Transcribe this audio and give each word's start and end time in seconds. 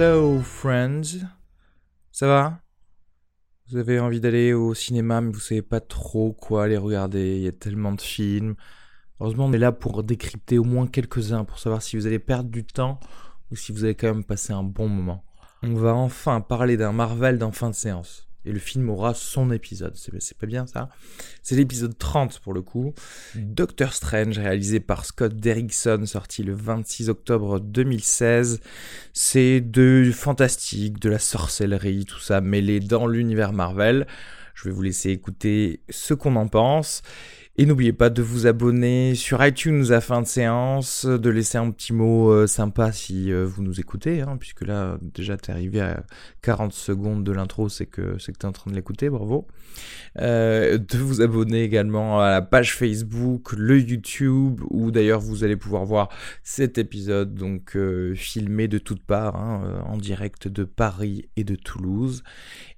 Hello 0.00 0.40
friends. 0.40 1.26
Ça 2.12 2.28
va? 2.28 2.60
Vous 3.68 3.78
avez 3.78 3.98
envie 3.98 4.20
d'aller 4.20 4.52
au 4.52 4.72
cinéma 4.72 5.20
mais 5.20 5.32
vous 5.32 5.40
savez 5.40 5.60
pas 5.60 5.80
trop 5.80 6.32
quoi 6.32 6.62
aller 6.62 6.76
regarder, 6.76 7.34
il 7.38 7.42
y 7.42 7.48
a 7.48 7.52
tellement 7.52 7.90
de 7.90 8.00
films. 8.00 8.54
Heureusement 9.18 9.46
on 9.46 9.52
est 9.52 9.58
là 9.58 9.72
pour 9.72 10.04
décrypter 10.04 10.56
au 10.56 10.62
moins 10.62 10.86
quelques-uns 10.86 11.42
pour 11.42 11.58
savoir 11.58 11.82
si 11.82 11.96
vous 11.96 12.06
allez 12.06 12.20
perdre 12.20 12.48
du 12.48 12.64
temps 12.64 13.00
ou 13.50 13.56
si 13.56 13.72
vous 13.72 13.82
allez 13.82 13.96
quand 13.96 14.06
même 14.06 14.22
passer 14.22 14.52
un 14.52 14.62
bon 14.62 14.86
moment. 14.86 15.24
On 15.64 15.74
va 15.74 15.96
enfin 15.96 16.40
parler 16.42 16.76
d'un 16.76 16.92
Marvel 16.92 17.36
dans 17.36 17.50
fin 17.50 17.70
de 17.70 17.74
séance 17.74 18.27
et 18.48 18.52
le 18.52 18.58
film 18.58 18.88
aura 18.88 19.12
son 19.12 19.50
épisode. 19.50 19.94
C'est 19.94 20.38
pas 20.38 20.46
bien 20.46 20.66
ça 20.66 20.88
C'est 21.42 21.54
l'épisode 21.54 21.96
30 21.98 22.40
pour 22.40 22.54
le 22.54 22.62
coup. 22.62 22.94
Doctor 23.34 23.92
Strange, 23.92 24.38
réalisé 24.38 24.80
par 24.80 25.04
Scott 25.04 25.36
Derrickson, 25.36 26.06
sorti 26.06 26.42
le 26.42 26.54
26 26.54 27.10
octobre 27.10 27.60
2016. 27.60 28.60
C'est 29.12 29.60
de 29.60 30.10
fantastique, 30.14 30.98
de 30.98 31.10
la 31.10 31.18
sorcellerie, 31.18 32.06
tout 32.06 32.20
ça 32.20 32.40
mêlé 32.40 32.80
dans 32.80 33.06
l'univers 33.06 33.52
Marvel. 33.52 34.06
Je 34.54 34.64
vais 34.64 34.70
vous 34.74 34.82
laisser 34.82 35.10
écouter 35.10 35.80
ce 35.90 36.14
qu'on 36.14 36.34
en 36.36 36.48
pense. 36.48 37.02
Et 37.60 37.66
n'oubliez 37.66 37.92
pas 37.92 38.08
de 38.08 38.22
vous 38.22 38.46
abonner 38.46 39.16
sur 39.16 39.44
iTunes 39.44 39.90
à 39.90 40.00
fin 40.00 40.22
de 40.22 40.28
séance, 40.28 41.04
de 41.06 41.28
laisser 41.28 41.58
un 41.58 41.72
petit 41.72 41.92
mot 41.92 42.30
euh, 42.30 42.46
sympa 42.46 42.92
si 42.92 43.32
euh, 43.32 43.44
vous 43.44 43.64
nous 43.64 43.80
écoutez, 43.80 44.20
hein, 44.20 44.36
puisque 44.38 44.62
là 44.62 44.96
déjà 45.02 45.36
t'es 45.36 45.50
arrivé 45.50 45.80
à 45.80 46.04
40 46.42 46.72
secondes 46.72 47.24
de 47.24 47.32
l'intro, 47.32 47.68
c'est 47.68 47.86
que 47.86 48.16
c'est 48.20 48.30
que 48.30 48.38
t'es 48.38 48.46
en 48.46 48.52
train 48.52 48.70
de 48.70 48.76
l'écouter, 48.76 49.10
bravo. 49.10 49.48
Euh, 50.20 50.78
de 50.78 50.98
vous 50.98 51.20
abonner 51.20 51.64
également 51.64 52.20
à 52.20 52.30
la 52.30 52.42
page 52.42 52.76
Facebook, 52.76 53.50
le 53.54 53.80
YouTube, 53.80 54.60
où 54.70 54.92
d'ailleurs 54.92 55.18
vous 55.18 55.42
allez 55.42 55.56
pouvoir 55.56 55.84
voir 55.84 56.10
cet 56.44 56.78
épisode 56.78 57.34
donc 57.34 57.76
filmé 58.14 58.68
de 58.68 58.78
toutes 58.78 59.02
parts, 59.02 59.34
hein, 59.34 59.82
en 59.84 59.96
direct 59.96 60.46
de 60.46 60.62
Paris 60.62 61.28
et 61.34 61.42
de 61.42 61.56
Toulouse. 61.56 62.22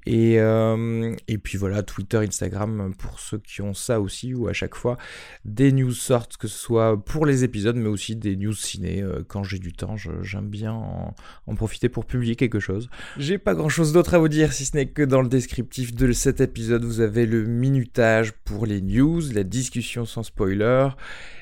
Et, 0.06 0.36
et 0.36 1.38
puis 1.38 1.58
voilà, 1.58 1.82
Twitter, 1.82 2.18
Instagram 2.18 2.94
pour 2.96 3.20
ceux 3.20 3.38
qui 3.38 3.62
ont 3.62 3.74
ça 3.74 4.00
aussi, 4.00 4.34
ou 4.34 4.48
à 4.48 4.52
chaque 4.52 4.74
fois 4.74 4.96
des 5.44 5.72
news 5.72 5.92
sortent, 5.92 6.36
que 6.36 6.48
ce 6.48 6.58
soit 6.58 7.02
pour 7.04 7.26
les 7.26 7.44
épisodes, 7.44 7.76
mais 7.76 7.88
aussi 7.88 8.16
des 8.16 8.36
news 8.36 8.54
ciné. 8.54 9.04
quand 9.28 9.44
j'ai 9.44 9.58
du 9.58 9.72
temps, 9.72 9.96
j'aime 9.96 10.48
bien 10.48 10.72
en, 10.72 11.14
en, 11.46 11.54
profiter 11.54 11.88
pour 11.88 12.06
publier 12.06 12.36
quelque 12.36 12.60
chose. 12.60 12.88
J'ai 13.18 13.38
pas 13.38 13.54
grand 13.54 13.68
chose 13.68 13.92
d'autre 13.92 14.14
à 14.14 14.18
vous 14.18 14.28
dire, 14.28 14.52
si 14.52 14.64
ce 14.64 14.76
n'est 14.76 14.88
que 14.88 15.02
dans 15.02 15.22
le 15.22 15.28
descriptif 15.28 15.94
de 15.94 16.12
cet 16.12 16.40
épisode, 16.40 16.84
vous 16.84 17.00
avez 17.00 17.26
le 17.26 17.44
minutage 17.44 18.32
pour 18.44 18.66
les 18.66 18.80
news, 18.80 19.20
la 19.32 19.44
discussion 19.44 20.04
sans 20.04 20.22
spoiler 20.22 20.88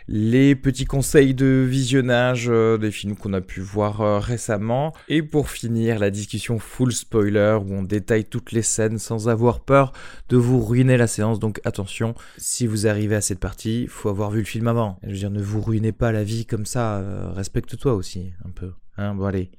les 0.09 0.55
petits 0.57 0.87
conseils 0.87 1.35
de 1.35 1.67
visionnage 1.69 2.47
euh, 2.49 2.79
des 2.79 2.91
films 2.91 3.15
qu'on 3.15 3.35
a 3.35 3.43
pu 3.43 3.61
voir 3.61 4.01
euh, 4.01 4.19
récemment. 4.19 4.95
Et 5.09 5.23
pour 5.23 5.51
finir, 5.51 5.99
la 5.99 6.11
discussion 6.11 6.59
full 6.59 6.93
spoiler 6.93 7.59
où 7.63 7.75
on 7.75 7.83
détaille 7.83 8.25
toutes 8.25 8.53
les 8.53 8.63
scènes 8.63 8.99
sans 8.99 9.29
avoir 9.29 9.61
peur 9.61 9.93
de 10.31 10.39
vous 10.39 10.65
ruiner 10.65 10.97
la 10.97 11.07
séance. 11.07 11.39
Donc 11.39 11.61
attention, 11.65 12.15
si 12.39 12.67
vous 12.67 12.87
arrivez 12.87 13.17
à 13.17 13.21
cette 13.21 13.39
partie, 13.39 13.87
faut 13.87 14.09
avoir 14.09 14.31
vu 14.31 14.39
le 14.39 14.45
film 14.47 14.67
avant. 14.67 14.99
Je 15.03 15.11
veux 15.11 15.17
dire, 15.17 15.31
ne 15.31 15.43
vous 15.43 15.61
ruinez 15.61 15.93
pas 15.93 16.11
la 16.11 16.25
vie 16.25 16.47
comme 16.47 16.65
ça. 16.65 16.97
euh, 16.97 17.31
Respecte-toi 17.33 17.93
aussi, 17.95 18.33
un 18.47 18.51
peu. 18.51 18.73
Hein, 18.97 19.15
bon 19.15 19.27
allez, 19.27 19.51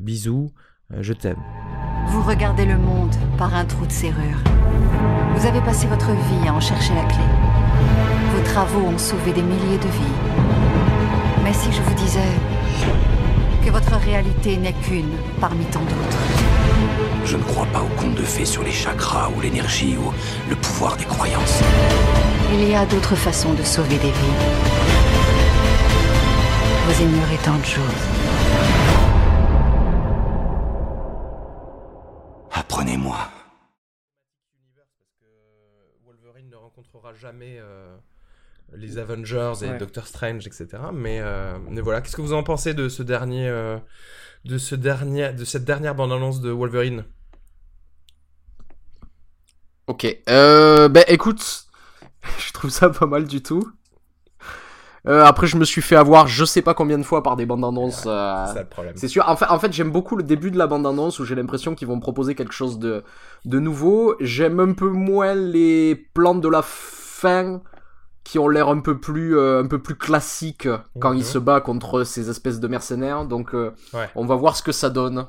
bisous, 0.00 0.50
je 0.90 1.12
t'aime. 1.12 1.36
Vous 2.08 2.22
regardez 2.22 2.64
le 2.64 2.76
monde 2.76 3.14
par 3.38 3.54
un 3.54 3.64
trou 3.64 3.86
de 3.86 3.92
serrure. 3.92 4.42
Vous 5.36 5.46
avez 5.46 5.60
passé 5.60 5.86
votre 5.86 6.10
vie 6.10 6.48
à 6.48 6.52
en 6.54 6.60
chercher 6.60 6.92
la 6.94 7.04
clé. 7.04 7.61
Vos 8.42 8.48
travaux 8.48 8.86
ont 8.88 8.98
sauvé 8.98 9.32
des 9.32 9.40
milliers 9.40 9.78
de 9.78 9.88
vies. 9.88 10.16
Mais 11.44 11.52
si 11.52 11.70
je 11.72 11.80
vous 11.80 11.94
disais 11.94 12.32
que 13.64 13.70
votre 13.70 13.96
réalité 13.96 14.56
n'est 14.56 14.72
qu'une 14.72 15.16
parmi 15.40 15.64
tant 15.66 15.80
d'autres, 15.80 16.18
Je 17.24 17.36
ne 17.36 17.42
crois 17.44 17.66
pas 17.66 17.80
aux 17.80 18.00
contes 18.00 18.16
de 18.16 18.22
fées 18.22 18.44
sur 18.44 18.64
les 18.64 18.72
chakras 18.72 19.30
ou 19.34 19.40
l'énergie 19.40 19.96
ou 19.96 20.12
le 20.50 20.56
pouvoir 20.56 20.96
des 20.96 21.04
croyances. 21.04 21.62
il 22.52 22.68
y 22.68 22.74
a 22.74 22.84
d'autres 22.84 23.14
façons 23.14 23.54
de 23.54 23.62
sauver 23.62 23.96
des 23.96 24.10
vies. 24.10 24.38
Vous 26.86 27.02
ignorez 27.02 27.38
tant 27.44 27.56
de 27.58 27.64
choses. 27.64 28.02
Apprenez-moi. 32.50 33.18
Wolverine 36.04 36.50
ne 36.50 36.56
rencontrera 36.56 37.14
jamais 37.14 37.56
euh, 37.60 37.96
les 38.76 38.98
Avengers 38.98 39.52
et 39.62 39.68
Ouais. 39.68 39.78
Doctor 39.78 40.06
Strange, 40.06 40.46
etc. 40.46 40.66
Mais, 40.92 41.18
euh, 41.20 41.56
mais 41.70 41.80
voilà, 41.80 42.00
qu'est-ce 42.00 42.16
que 42.16 42.22
vous 42.22 42.32
en 42.32 42.42
pensez 42.42 42.74
de 42.74 42.88
ce 42.88 43.02
dernier, 43.02 43.48
euh, 43.48 43.78
de 44.44 44.58
ce 44.58 44.74
dernier, 44.74 45.32
de 45.32 45.44
cette 45.44 45.64
dernière 45.64 45.94
bande-annonce 45.94 46.40
de 46.40 46.50
Wolverine? 46.50 47.04
Ok. 49.86 50.06
Euh, 50.28 50.88
ben 50.88 51.04
écoute, 51.08 51.66
je 52.38 52.52
trouve 52.52 52.70
ça 52.70 52.90
pas 52.90 53.06
mal 53.06 53.24
du 53.26 53.42
tout. 53.42 53.68
Euh, 55.08 55.24
après, 55.24 55.48
je 55.48 55.56
me 55.56 55.64
suis 55.64 55.82
fait 55.82 55.96
avoir 55.96 56.28
je 56.28 56.44
sais 56.44 56.62
pas 56.62 56.74
combien 56.74 56.96
de 56.96 57.02
fois 57.02 57.24
par 57.24 57.34
des 57.34 57.44
bandes 57.44 57.64
annonces. 57.64 58.04
euh, 58.06 58.46
C'est 58.46 58.54
ça 58.54 58.60
le 58.62 58.68
problème. 58.68 58.92
c'est 58.96 59.08
sûr. 59.08 59.28
En 59.28 59.34
fait, 59.34 59.46
en 59.46 59.58
fait 59.58 59.72
j'aime 59.72 59.90
beaucoup 59.90 60.14
le 60.14 60.22
début 60.22 60.52
de 60.52 60.58
la 60.58 60.68
bande 60.68 60.86
annonce 60.86 61.18
où 61.18 61.24
j'ai 61.24 61.34
l'impression 61.34 61.74
qu'ils 61.74 61.88
vont 61.88 61.96
me 61.96 62.00
proposer 62.00 62.36
quelque 62.36 62.52
chose 62.54 62.78
de, 62.78 63.02
de 63.44 63.58
nouveau. 63.58 64.14
J'aime 64.20 64.60
un 64.60 64.72
peu 64.74 64.88
moins 64.88 65.34
les 65.34 65.96
plans 66.14 66.36
de 66.36 66.48
la 66.48 66.62
fin 66.62 67.60
qui 68.24 68.38
ont 68.38 68.48
l'air 68.48 68.68
un 68.68 68.80
peu 68.80 68.98
plus 68.98 69.36
euh, 69.36 69.60
un 69.62 69.66
peu 69.66 69.80
plus 69.80 69.96
classiques 69.96 70.68
quand 71.00 71.10
Mhm. 71.12 71.18
il 71.18 71.24
se 71.24 71.38
bat 71.38 71.60
contre 71.60 72.04
ces 72.04 72.30
espèces 72.30 72.60
de 72.60 72.68
mercenaires. 72.68 73.24
Donc 73.26 73.54
euh, 73.54 73.72
Ouais. 73.92 74.08
on 74.14 74.24
va 74.26 74.34
voir 74.36 74.56
ce 74.56 74.62
que 74.62 74.72
ça 74.72 74.90
donne. 74.90 75.26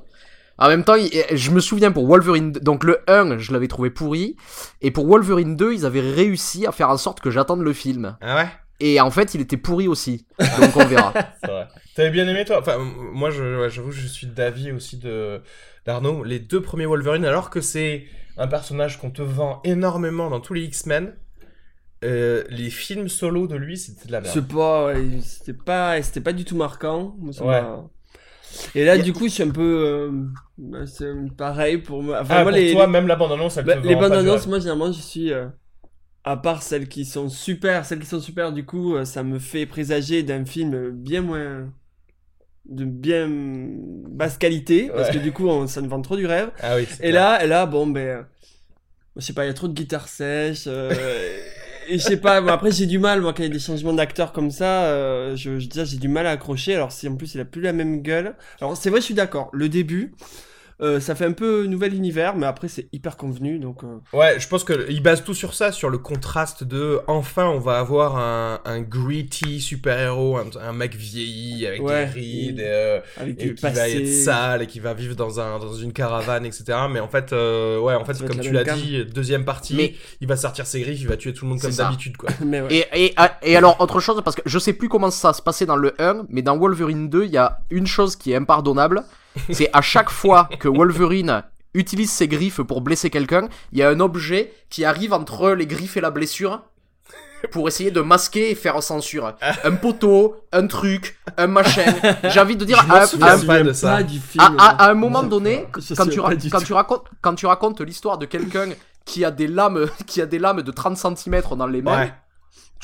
En 0.59 0.67
même 0.67 0.83
temps, 0.83 0.93
il- 0.95 1.11
je 1.31 1.49
me 1.49 1.59
souviens 1.59 1.91
pour 1.91 2.05
Wolverine, 2.05 2.51
donc 2.51 2.83
le 2.83 2.99
1, 3.07 3.39
je 3.39 3.51
l'avais 3.51 3.67
trouvé 3.67 3.89
pourri, 3.89 4.35
et 4.81 4.91
pour 4.91 5.07
Wolverine 5.07 5.55
2, 5.55 5.73
ils 5.73 5.85
avaient 5.85 5.99
réussi 6.01 6.67
à 6.67 6.71
faire 6.71 6.91
en 6.91 6.97
sorte 6.97 7.21
que 7.21 7.31
j'attende 7.31 7.61
le 7.61 7.73
film. 7.73 8.17
Ah 8.21 8.35
ouais? 8.35 8.47
Et 8.79 9.01
en 9.01 9.09
fait, 9.09 9.33
il 9.33 9.41
était 9.41 9.57
pourri 9.57 9.87
aussi. 9.87 10.27
Donc 10.59 10.75
on 10.75 10.85
verra. 10.85 11.11
T'avais 11.95 12.09
bien 12.11 12.27
aimé 12.27 12.43
toi? 12.45 12.59
Enfin, 12.59 12.77
moi, 12.79 13.29
je, 13.31 13.61
ouais, 13.61 13.69
j'avoue, 13.69 13.91
je 13.91 14.05
suis 14.07 14.27
d'avis 14.27 14.71
aussi 14.71 14.97
de 14.97 15.41
d'Arnaud. 15.85 16.23
Les 16.23 16.39
deux 16.39 16.61
premiers 16.61 16.85
Wolverine, 16.85 17.25
alors 17.25 17.49
que 17.49 17.59
c'est 17.61 18.05
un 18.37 18.47
personnage 18.47 18.99
qu'on 18.99 19.09
te 19.11 19.21
vend 19.21 19.59
énormément 19.63 20.29
dans 20.29 20.39
tous 20.39 20.53
les 20.53 20.61
X-Men, 20.63 21.13
euh, 22.03 22.43
les 22.49 22.69
films 22.69 23.07
solo 23.07 23.47
de 23.47 23.55
lui, 23.55 23.77
c'était 23.77 24.07
de 24.07 24.11
la 24.11 24.21
merde. 24.21 24.47
pas, 24.47 24.85
ouais, 24.87 25.07
c'était 25.21 25.53
pas, 25.53 26.01
c'était 26.01 26.21
pas 26.21 26.33
du 26.33 26.45
tout 26.45 26.55
marquant. 26.55 27.15
Ça 27.31 27.45
Ouais. 27.45 27.61
Et 28.75 28.85
là, 28.85 28.93
a- 28.93 28.97
du 28.97 29.13
coup, 29.13 29.25
je 29.27 29.33
suis 29.33 29.43
un 29.43 29.49
peu, 29.49 29.61
euh, 29.85 30.11
bah, 30.57 30.85
c'est 30.85 31.11
pareil 31.35 31.79
pour 31.79 32.03
moi. 32.03 32.19
Enfin, 32.21 32.35
Ah, 32.37 32.43
moi, 32.43 32.51
pour 32.51 32.59
les, 32.59 32.71
toi, 32.71 32.87
même 32.87 33.07
la 33.07 33.15
bande-annonce, 33.15 33.57
elle 33.57 33.65
bah, 33.65 33.75
les 33.77 33.95
bandes 33.95 34.13
annonces, 34.13 34.47
moi, 34.47 34.59
généralement, 34.59 34.91
je 34.91 35.01
suis, 35.01 35.31
euh, 35.33 35.47
à 36.23 36.37
part 36.37 36.63
celles 36.63 36.87
qui 36.87 37.05
sont 37.05 37.29
super, 37.29 37.85
celles 37.85 37.99
qui 37.99 38.05
sont 38.05 38.19
super, 38.19 38.51
du 38.51 38.65
coup, 38.65 39.03
ça 39.05 39.23
me 39.23 39.39
fait 39.39 39.65
présager 39.65 40.23
d'un 40.23 40.45
film 40.45 40.91
bien 40.91 41.21
moins, 41.21 41.71
de 42.65 42.85
bien 42.85 43.27
basse 43.29 44.37
qualité, 44.37 44.89
parce 44.93 45.09
Ouais. 45.09 45.15
que 45.15 45.19
du 45.19 45.31
coup, 45.31 45.47
on- 45.49 45.67
ça 45.67 45.81
me 45.81 45.87
vend 45.87 46.01
trop 46.01 46.15
du 46.15 46.25
rêve. 46.27 46.51
Ah 46.61 46.75
oui. 46.77 46.83
Et 47.01 47.09
clair. 47.09 47.13
là, 47.13 47.43
et 47.43 47.47
là, 47.47 47.65
bon, 47.65 47.87
ben, 47.87 48.25
je 49.15 49.21
sais 49.21 49.33
pas, 49.33 49.45
il 49.45 49.47
y 49.47 49.51
a 49.51 49.53
trop 49.53 49.67
de 49.67 49.73
guitare 49.73 50.07
sèche. 50.07 50.67
Et 51.87 51.97
je 51.97 52.03
sais 52.03 52.17
pas, 52.17 52.41
moi, 52.41 52.53
après 52.53 52.71
j'ai 52.71 52.85
du 52.85 52.99
mal, 52.99 53.21
moi, 53.21 53.33
quand 53.33 53.43
il 53.43 53.47
y 53.47 53.49
a 53.49 53.53
des 53.53 53.59
changements 53.59 53.93
d'acteurs 53.93 54.31
comme 54.31 54.51
ça, 54.51 54.85
euh, 54.85 55.35
je, 55.35 55.59
je, 55.59 55.67
j'ai 55.85 55.97
du 55.97 56.07
mal 56.07 56.27
à 56.27 56.31
accrocher. 56.31 56.75
Alors 56.75 56.91
si 56.91 57.07
en 57.07 57.15
plus 57.15 57.35
il 57.35 57.41
a 57.41 57.45
plus 57.45 57.61
la 57.61 57.73
même 57.73 58.01
gueule. 58.01 58.35
Alors 58.61 58.77
c'est 58.77 58.89
vrai, 58.89 58.99
je 59.01 59.05
suis 59.05 59.13
d'accord. 59.13 59.49
Le 59.53 59.69
début, 59.69 60.13
euh, 60.81 60.99
ça 60.99 61.15
fait 61.15 61.25
un 61.25 61.31
peu 61.31 61.65
nouvel 61.65 61.93
univers, 61.93 62.35
mais 62.35 62.45
après 62.45 62.67
c'est 62.67 62.87
hyper 62.93 63.17
convenu, 63.17 63.59
donc. 63.59 63.83
euh, 63.83 63.97
Ouais, 64.17 64.39
je 64.39 64.47
pense 64.47 64.63
que 64.63 64.87
il 64.89 65.01
base 65.03 65.23
tout 65.23 65.33
sur 65.33 65.53
ça, 65.53 65.71
sur 65.71 65.89
le 65.89 65.97
contraste 65.97 66.63
de 66.63 66.99
enfin 67.07 67.45
on 67.47 67.59
va 67.59 67.79
avoir 67.79 68.17
un, 68.17 68.59
un 68.65 68.81
gritty 68.81 69.61
super-héros, 69.61 70.37
un, 70.37 70.45
un 70.61 70.73
mec 70.73 70.95
vieilli 70.95 71.65
avec 71.67 71.81
Ouais, 71.81 72.05
des 72.05 72.11
rides, 72.11 72.59
et- 72.59 72.63
euh, 72.65 72.99
avec 73.17 73.39
et 73.41 73.45
du 73.49 73.55
qui 73.55 73.65
va 73.69 73.89
être 73.89 74.07
sale 74.07 74.61
et 74.63 74.67
qui 74.67 74.79
va 74.79 74.93
vivre 74.93 75.15
dans 75.15 75.39
un 75.39 75.59
dans 75.59 75.73
une 75.73 75.93
caravane, 75.93 76.45
etc. 76.45 76.63
Mais 76.89 76.99
en 76.99 77.07
fait, 77.07 77.33
euh, 77.33 77.79
ouais, 77.79 77.93
en 77.95 78.03
fait, 78.05 78.13
Ça 78.15 78.25
comme 78.25 78.39
tu 78.39 78.51
la 78.51 78.63
l'as 78.63 78.73
dit, 78.73 79.05
deuxième 79.05 79.45
partie, 79.45 79.75
Mais- 79.75 79.95
il 80.21 80.27
va 80.27 80.35
sortir 80.37 80.65
ses 80.65 80.81
griffes, 80.81 81.01
il 81.01 81.07
va 81.07 81.17
tuer 81.17 81.33
tout 81.33 81.45
le 81.45 81.49
monde 81.49 81.61
comme 81.61 81.71
d'habitude, 81.71 82.17
quoi. 82.17 82.29
Mais 82.45 82.61
ouais. 82.61 82.85
Et, 82.93 83.05
et, 83.05 83.15
et 83.43 83.55
alors, 83.55 83.79
autre 83.79 83.99
chose, 83.99 84.21
parce 84.23 84.35
que 84.35 84.41
je 84.45 84.59
sais 84.59 84.73
plus 84.73 84.89
comment 84.89 85.11
ça 85.11 85.33
se 85.33 85.41
passait 85.41 85.65
dans 85.65 85.75
le 85.75 85.93
1, 86.01 86.25
mais 86.29 86.41
dans 86.41 86.57
Wolverine 86.57 87.09
2, 87.09 87.25
il 87.25 87.31
y 87.31 87.37
a 87.37 87.59
une 87.69 87.87
chose 87.87 88.15
qui 88.15 88.31
est 88.31 88.35
impardonnable. 88.35 89.03
C'est 89.51 89.69
à 89.73 89.81
chaque 89.81 90.09
fois 90.09 90.49
que 90.59 90.67
Wolverine 90.67 91.43
utilise 91.73 92.11
ses 92.11 92.27
griffes 92.27 92.61
pour 92.61 92.81
blesser 92.81 93.09
quelqu'un, 93.09 93.47
il 93.71 93.79
y 93.79 93.83
a 93.83 93.89
un 93.89 93.99
objet 93.99 94.53
qui 94.69 94.85
arrive 94.85 95.11
entre 95.13 95.51
les 95.51 95.65
griffes 95.65 95.97
et 95.97 96.01
la 96.01 96.11
blessure 96.11 96.61
pour 97.51 97.67
essayer 97.67 97.91
de 97.91 97.99
masquer 97.99 98.51
et 98.51 98.55
faire 98.55 98.81
censure. 98.81 99.33
Un 99.63 99.71
poteau, 99.71 100.37
un 100.53 100.65
truc, 100.67 101.17
un 101.37 101.47
machin. 101.47 101.83
J'ai 102.29 102.39
envie 102.39 102.55
de 102.55 102.63
dire, 102.63 102.79
à, 102.89 103.05
souviens 103.05 103.27
à- 103.27 103.37
pas 103.45 103.59
de 103.59 103.67
Pas 103.69 103.73
ça. 103.73 104.03
du 104.03 104.19
film. 104.19 104.43
à- 104.57 104.65
à- 104.65 104.83
à 104.85 104.91
un 104.91 104.93
moment 104.93 105.23
donné, 105.23 105.65
quand 105.97 106.05
tu, 106.07 106.19
quand, 106.49 106.63
racontes, 106.73 107.05
quand 107.21 107.35
tu 107.35 107.45
racontes 107.45 107.81
l'histoire 107.81 108.17
de 108.17 108.25
quelqu'un 108.25 108.69
qui 109.03 109.25
a 109.25 109.31
des 109.31 109.47
lames, 109.47 109.87
qui 110.07 110.21
a 110.21 110.25
des 110.25 110.39
lames 110.39 110.61
de 110.61 110.71
30 110.71 110.95
cm 110.97 111.41
dans 111.57 111.67
les 111.67 111.81
mains, 111.81 112.03
Ouais. 112.03 112.13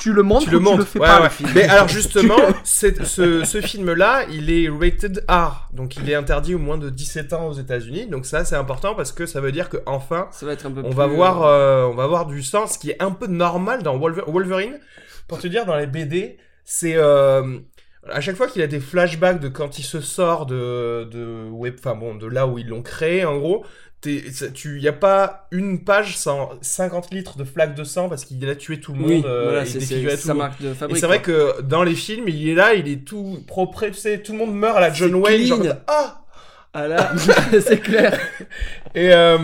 Tu 0.00 0.12
le 0.12 0.22
montres 0.24 0.44
Tu 0.46 0.50
le 0.50 0.56
ou 0.56 0.60
montres. 0.60 0.76
tu 0.78 0.80
le 0.80 0.86
fais 0.86 0.98
ouais, 0.98 1.06
pas 1.06 1.18
ouais. 1.18 1.24
le 1.24 1.30
film. 1.30 1.50
Mais 1.54 1.62
alors 1.68 1.86
justement, 1.88 2.36
c'est- 2.64 3.04
ce, 3.04 3.44
ce 3.44 3.60
film-là, 3.60 4.24
il 4.30 4.50
est 4.50 4.68
rated 4.68 5.24
R, 5.28 5.68
donc 5.72 5.96
il 5.96 6.10
est 6.10 6.14
interdit 6.14 6.54
au 6.54 6.58
moins 6.58 6.78
de 6.78 6.90
17 6.90 7.32
ans 7.34 7.46
aux 7.48 7.52
États-Unis. 7.52 8.06
Donc 8.08 8.26
ça, 8.26 8.44
c'est 8.44 8.56
important 8.56 8.94
parce 8.94 9.12
que 9.12 9.26
ça 9.26 9.40
veut 9.40 9.52
dire 9.52 9.68
que 9.68 9.76
enfin, 9.86 10.28
Ça 10.32 10.46
va 10.46 10.52
être 10.54 10.66
un 10.66 10.70
peu 10.72 10.80
on 10.80 10.88
plus, 10.90 10.96
va 10.96 11.06
voir, 11.06 11.42
euh, 11.42 11.50
euh, 11.50 11.86
on 11.86 11.94
va 11.94 12.06
voir 12.06 12.26
du 12.26 12.42
ce 12.42 12.78
qui 12.78 12.90
est 12.90 13.00
un 13.02 13.10
peu 13.12 13.26
normal 13.26 13.82
dans 13.82 13.96
Wolver- 13.98 14.24
Wolverine. 14.26 14.78
Pour 15.28 15.38
te 15.38 15.46
dire, 15.46 15.66
dans 15.66 15.76
les 15.76 15.86
BD, 15.86 16.38
c'est 16.64 16.94
euh, 16.96 17.58
à 18.10 18.20
chaque 18.20 18.36
fois 18.36 18.46
qu'il 18.48 18.62
a 18.62 18.66
des 18.66 18.80
flashbacks 18.80 19.38
de 19.40 19.48
quand 19.48 19.78
il 19.78 19.82
se 19.84 20.00
sort 20.00 20.46
de 20.46 21.04
de 21.10 21.48
web, 21.50 21.74
enfin 21.78 21.94
bon, 21.94 22.14
de 22.14 22.26
là 22.26 22.46
où 22.46 22.58
ils 22.58 22.66
l'ont 22.66 22.82
créé, 22.82 23.24
en 23.24 23.36
gros. 23.38 23.64
T'es- 24.00 24.30
ça- 24.32 24.48
Tu, 24.50 24.80
y 24.80 24.88
a 24.88 24.92
pas 24.92 25.46
une 25.50 25.84
page 25.84 26.16
sans 26.16 26.50
50 26.62 27.12
litres 27.12 27.36
de 27.38 27.44
flaques 27.44 27.74
de 27.74 27.84
sang 27.84 28.08
parce 28.08 28.24
qu'il 28.24 28.48
a 28.48 28.56
tué 28.56 28.80
tout 28.80 28.92
le 28.94 29.00
Oui, 29.02 29.14
monde. 29.16 29.26
euh, 29.26 29.44
voilà, 29.44 29.64
il 29.64 29.80
c'est 29.82 30.16
sa 30.16 30.34
marque 30.34 30.60
de 30.62 30.68
Et 30.70 30.74
fabrique. 30.74 30.98
c'est 30.98 31.06
vrai 31.06 31.22
que 31.22 31.60
dans 31.62 31.82
les 31.82 31.94
films, 31.94 32.28
il 32.28 32.48
est 32.48 32.54
là, 32.54 32.74
il 32.74 32.88
est 32.88 33.04
tout 33.04 33.38
propre, 33.46 33.86
tu 33.86 33.94
sais, 33.94 34.20
tout 34.22 34.32
le 34.32 34.38
monde 34.38 34.54
meurt 34.54 34.76
à 34.76 34.80
la 34.80 34.92
John 34.92 35.14
Wayne, 35.14 35.46
genre 35.46 35.62
ah 35.86 36.24
Ah 36.72 36.88
là, 36.88 37.12
c'est 37.60 37.80
clair. 37.80 38.18
Et, 38.94 39.12
euh, 39.12 39.38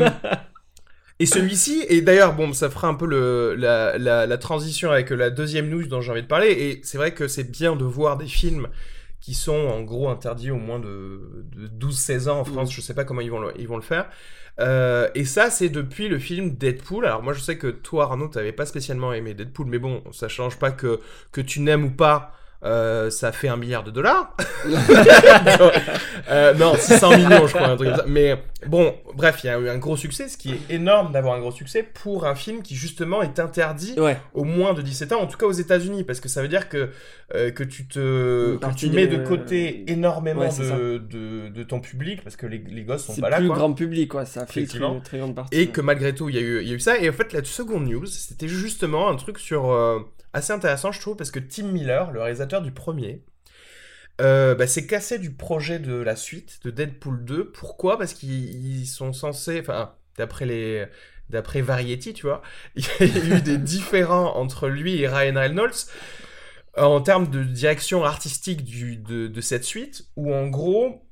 et 1.18 1.24
celui-ci, 1.24 1.84
et 1.88 2.02
d'ailleurs, 2.02 2.34
bon, 2.34 2.52
ça 2.52 2.68
fera 2.68 2.88
un 2.88 2.94
peu 2.94 3.06
le, 3.06 3.54
la, 3.54 3.96
la, 3.96 4.26
la 4.26 4.38
transition 4.38 4.90
avec 4.90 5.08
la 5.10 5.30
deuxième 5.30 5.70
news 5.70 5.86
dont 5.86 6.02
j'ai 6.02 6.12
envie 6.12 6.22
de 6.22 6.26
parler, 6.26 6.48
et 6.50 6.80
c'est 6.84 6.98
vrai 6.98 7.14
que 7.14 7.26
c'est 7.26 7.50
bien 7.50 7.74
de 7.74 7.84
voir 7.84 8.18
des 8.18 8.26
films 8.26 8.68
qui 9.26 9.34
sont 9.34 9.56
en 9.56 9.82
gros 9.82 10.08
interdits 10.08 10.52
au 10.52 10.56
moins 10.56 10.78
de, 10.78 11.44
de 11.56 11.66
12-16 11.68 12.28
ans 12.28 12.38
en 12.40 12.44
France, 12.44 12.70
Mm. 12.70 12.76
je 12.76 12.80
sais 12.80 12.94
pas 12.94 13.04
comment 13.04 13.20
ils 13.20 13.30
vont 13.30 13.40
le, 13.40 13.52
ils 13.58 13.66
vont 13.66 13.74
le 13.76 13.82
faire. 13.82 14.08
Euh, 14.60 15.08
et 15.16 15.24
ça, 15.24 15.50
c'est 15.50 15.68
depuis 15.68 16.08
le 16.08 16.18
film 16.20 16.52
Deadpool. 16.52 17.06
Alors 17.06 17.22
moi, 17.24 17.32
je 17.32 17.40
sais 17.40 17.58
que 17.58 17.66
toi, 17.66 18.04
Arnaud, 18.04 18.28
t'avais 18.28 18.52
pas 18.52 18.66
spécialement 18.66 19.12
aimé 19.12 19.34
Deadpool, 19.34 19.66
mais 19.66 19.78
bon, 19.80 20.02
ça 20.12 20.28
change 20.28 20.58
pas 20.58 20.70
que, 20.70 21.00
que 21.32 21.40
tu 21.40 21.60
n'aimes 21.60 21.84
ou 21.86 21.90
pas. 21.90 22.34
Euh, 22.64 23.10
ça 23.10 23.32
fait 23.32 23.48
un 23.48 23.56
milliard 23.56 23.84
de 23.84 23.90
dollars. 23.90 24.34
Euh, 26.28 26.54
non, 26.54 26.74
600 26.76 27.16
millions, 27.18 27.46
je 27.46 27.54
crois, 27.54 27.68
un 27.68 27.76
truc 27.76 27.88
comme 27.88 27.98
ça. 27.98 28.04
Mais 28.08 28.34
bon, 28.66 28.94
bref, 29.14 29.44
il 29.44 29.46
y 29.46 29.50
a 29.50 29.58
eu 29.58 29.68
un 29.68 29.78
gros 29.78 29.96
succès, 29.96 30.28
ce 30.28 30.36
qui 30.36 30.50
est 30.52 30.74
énorme 30.74 31.12
d'avoir 31.12 31.36
un 31.36 31.38
gros 31.40 31.52
succès 31.52 31.84
pour 31.84 32.26
un 32.26 32.34
film 32.34 32.62
qui 32.62 32.74
justement 32.74 33.22
est 33.22 33.38
interdit 33.38 33.94
Ouais. 33.98 34.16
au 34.34 34.42
moins 34.42 34.74
de 34.74 34.82
17 34.82 35.12
ans, 35.12 35.20
en 35.20 35.26
tout 35.28 35.36
cas 35.38 35.46
aux 35.46 35.52
États-Unis, 35.52 36.02
parce 36.02 36.18
que 36.18 36.28
ça 36.28 36.42
veut 36.42 36.48
dire 36.48 36.68
que, 36.68 36.90
euh, 37.34 37.50
que 37.52 37.62
tu 37.62 37.86
te 37.86 38.56
que 38.56 38.74
tu 38.74 38.90
mets 38.90 39.06
de 39.06 39.18
côté 39.24 39.84
énormément 39.90 40.40
Ouais, 40.40 40.50
c'est 40.50 40.64
de, 40.68 40.98
de, 40.98 41.48
de 41.48 41.62
ton 41.62 41.78
public, 41.80 42.22
parce 42.24 42.34
que 42.34 42.46
les, 42.46 42.58
les 42.58 42.82
gosses 42.82 43.04
sont 43.04 43.12
C'est 43.12 43.20
pas 43.20 43.30
là, 43.30 43.36
plus 43.38 43.46
quoi. 43.46 43.56
grand 43.56 43.72
public, 43.72 44.08
quoi. 44.10 44.24
Ça 44.24 44.46
filtre 44.46 44.76
une 44.82 45.02
très 45.02 45.18
grande 45.18 45.34
partie. 45.36 45.56
Et 45.56 45.68
que 45.68 45.80
malgré 45.80 46.12
tout, 46.14 46.28
il 46.28 46.34
y, 46.34 46.38
a 46.38 46.42
eu, 46.42 46.60
il 46.62 46.68
y 46.68 46.72
a 46.72 46.74
eu 46.74 46.80
ça. 46.80 46.98
Et 46.98 47.08
en 47.08 47.12
fait, 47.12 47.32
la 47.32 47.44
seconde 47.44 47.86
news, 47.88 48.06
c'était 48.06 48.48
justement 48.48 49.08
un 49.08 49.14
truc 49.16 49.38
sur 49.38 49.70
euh, 49.70 50.00
assez 50.36 50.52
intéressant, 50.52 50.92
je 50.92 51.00
trouve, 51.00 51.16
parce 51.16 51.30
que 51.30 51.40
Tim 51.40 51.68
Miller, 51.68 52.10
le 52.12 52.20
réalisateur 52.20 52.62
du 52.62 52.72
premier, 52.72 53.24
euh, 54.20 54.54
bah, 54.54 54.66
s'est 54.66 54.86
cassé 54.86 55.18
du 55.18 55.32
projet 55.32 55.78
de 55.78 55.94
la 55.94 56.16
suite 56.16 56.60
de 56.64 56.70
Deadpool 56.70 57.24
2. 57.24 57.50
Pourquoi? 57.50 57.98
Parce 57.98 58.14
qu'ils 58.14 58.80
ils 58.80 58.86
sont 58.86 59.12
censés, 59.12 59.60
enfin, 59.60 59.94
d'après 60.16 60.46
les, 60.46 60.86
d'après 61.30 61.60
Variety, 61.60 62.14
tu 62.14 62.26
vois, 62.26 62.42
il 62.76 62.84
y 62.84 63.32
a 63.32 63.36
eu 63.36 63.42
des 63.42 63.58
différends 63.58 64.36
entre 64.36 64.68
lui 64.68 65.00
et 65.00 65.08
Ryan 65.08 65.34
Reynolds 65.34 65.86
en 66.76 67.00
termes 67.00 67.28
de 67.28 67.42
direction 67.42 68.04
artistique 68.04 68.64
de, 69.02 69.28
de 69.28 69.40
cette 69.40 69.64
suite, 69.64 70.08
où 70.16 70.34
en 70.34 70.46
gros, 70.46 71.06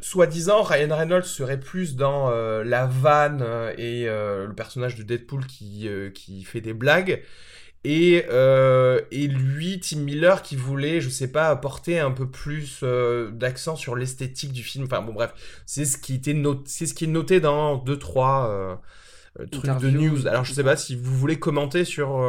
soi-disant, 0.00 0.62
Ryan 0.62 0.96
Reynolds 0.96 1.26
serait 1.26 1.60
plus 1.60 1.96
dans 1.96 2.30
euh, 2.30 2.64
la 2.64 2.86
vanne 2.86 3.42
euh, 3.42 3.72
et 3.76 4.08
euh, 4.08 4.46
le 4.46 4.54
personnage 4.54 4.96
de 4.96 5.02
Deadpool 5.02 5.46
qui, 5.46 5.88
euh, 5.88 6.10
qui 6.10 6.44
fait 6.44 6.60
des 6.60 6.72
blagues. 6.72 7.22
Et, 7.90 8.26
euh, 8.28 9.00
et 9.10 9.28
lui, 9.28 9.80
Tim 9.80 10.00
Miller, 10.00 10.42
qui 10.42 10.56
voulait, 10.56 11.00
je 11.00 11.08
sais 11.08 11.32
pas, 11.32 11.48
apporter 11.48 11.98
un 11.98 12.10
peu 12.10 12.30
plus 12.30 12.80
euh, 12.82 13.30
d'accent 13.30 13.76
sur 13.76 13.96
l'esthétique 13.96 14.52
du 14.52 14.62
film. 14.62 14.84
Enfin 14.84 15.00
bon, 15.00 15.14
bref, 15.14 15.32
c'est 15.64 15.86
ce 15.86 15.96
qui 15.96 16.16
était 16.16 16.34
noté, 16.34 16.64
c'est 16.66 16.84
ce 16.84 16.92
qui 16.92 17.04
est 17.04 17.08
noté 17.08 17.40
dans 17.40 17.76
deux 17.76 17.98
trois 17.98 18.50
euh, 18.50 18.76
euh, 19.40 19.46
trucs 19.46 19.78
de 19.78 19.88
news. 19.88 20.26
Alors 20.26 20.44
je 20.44 20.52
sais 20.52 20.62
pas 20.62 20.76
si 20.76 20.96
vous 20.96 21.16
voulez 21.16 21.38
commenter 21.38 21.86
sur 21.86 22.22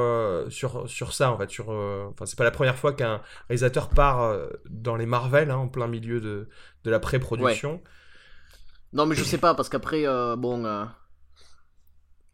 sur 0.47 0.89
sur 0.89 1.11
ça 1.11 1.29
en 1.29 1.37
fait. 1.37 1.49
Sur, 1.49 1.71
enfin 1.71 2.25
c'est 2.25 2.37
pas 2.37 2.45
la 2.45 2.51
première 2.51 2.77
fois 2.77 2.93
qu'un 2.93 3.19
réalisateur 3.49 3.89
part 3.89 4.33
dans 4.69 4.95
les 4.95 5.07
Marvel 5.07 5.51
hein, 5.51 5.57
en 5.57 5.67
plein 5.67 5.87
milieu 5.87 6.21
de 6.21 6.47
de 6.85 6.89
la 6.89 7.01
pré-production. 7.01 7.81
Non, 8.93 9.05
mais 9.05 9.13
je 9.13 9.25
sais 9.25 9.37
pas, 9.37 9.55
parce 9.55 9.67
qu'après, 9.67 10.05
bon. 10.37 10.87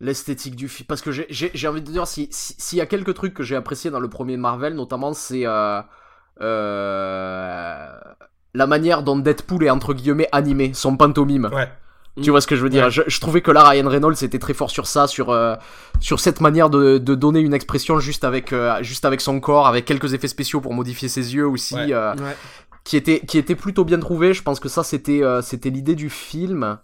L'esthétique 0.01 0.55
du 0.55 0.67
film. 0.67 0.87
Parce 0.87 1.01
que 1.01 1.11
j'ai- 1.11 1.67
envie 1.67 1.81
de 1.81 1.89
dire, 1.91 2.05
si- 2.05 2.27
si- 2.31 2.55
s'il 2.57 2.77
y 2.77 2.81
a 2.81 2.85
quelques 2.85 3.13
trucs 3.13 3.33
que 3.33 3.43
j'ai 3.43 3.55
apprécié 3.55 3.89
dans 3.91 3.99
le 4.01 4.09
premier 4.09 4.35
Marvel, 4.37 4.73
notamment, 4.75 5.13
c'est. 5.13 5.45
euh, 5.45 5.81
euh, 6.41 7.87
la 8.53 8.67
manière 8.67 9.03
dont 9.03 9.17
Deadpool 9.17 9.65
est 9.65 9.69
entre 9.69 9.93
guillemets 9.93 10.29
animé, 10.31 10.71
son 10.73 10.95
pantomime. 10.97 11.49
Ouais. 11.53 11.69
Tu 12.23 12.29
vois 12.31 12.39
ce 12.39 12.47
que 12.47 12.55
je 12.55 12.61
veux 12.61 12.69
dire? 12.69 12.85
Ouais. 12.85 12.91
je, 12.91 13.01
je 13.07 13.19
trouvais 13.19 13.41
que 13.41 13.51
là, 13.51 13.67
Ryan 13.67 13.89
Reynolds 13.89 14.15
était 14.23 14.39
très 14.39 14.53
fort 14.53 14.69
sur 14.71 14.87
ça, 14.87 15.05
sur, 15.07 15.31
euh, 15.31 15.55
sur 15.99 16.21
cette 16.21 16.39
manière 16.39 16.69
de, 16.69 16.97
de 16.97 17.15
donner 17.15 17.41
une 17.41 17.53
expression 17.53 17.99
juste 17.99 18.23
avec, 18.23 18.53
euh, 18.53 18.81
juste 18.83 19.03
avec 19.03 19.19
son 19.19 19.41
corps, 19.41 19.67
avec 19.67 19.83
quelques 19.83 20.13
effets 20.13 20.29
spéciaux 20.29 20.61
pour 20.61 20.73
modifier 20.73 21.09
ses 21.09 21.35
yeux 21.35 21.45
aussi, 21.45 21.75
Ouais. 21.75 21.87
euh, 21.91 22.13
Ouais. 22.15 22.37
qui, 22.85 22.95
était, 22.95 23.19
qui 23.19 23.37
était 23.37 23.55
plutôt 23.55 23.83
bien 23.83 23.99
trouvé. 23.99 24.33
Je 24.33 24.41
pense 24.43 24.61
que 24.61 24.69
ça, 24.69 24.83
c'était 24.83 25.23
euh, 25.23 25.41
c'était 25.41 25.69
l'idée 25.69 25.95
du 25.95 26.09
film. 26.09 26.77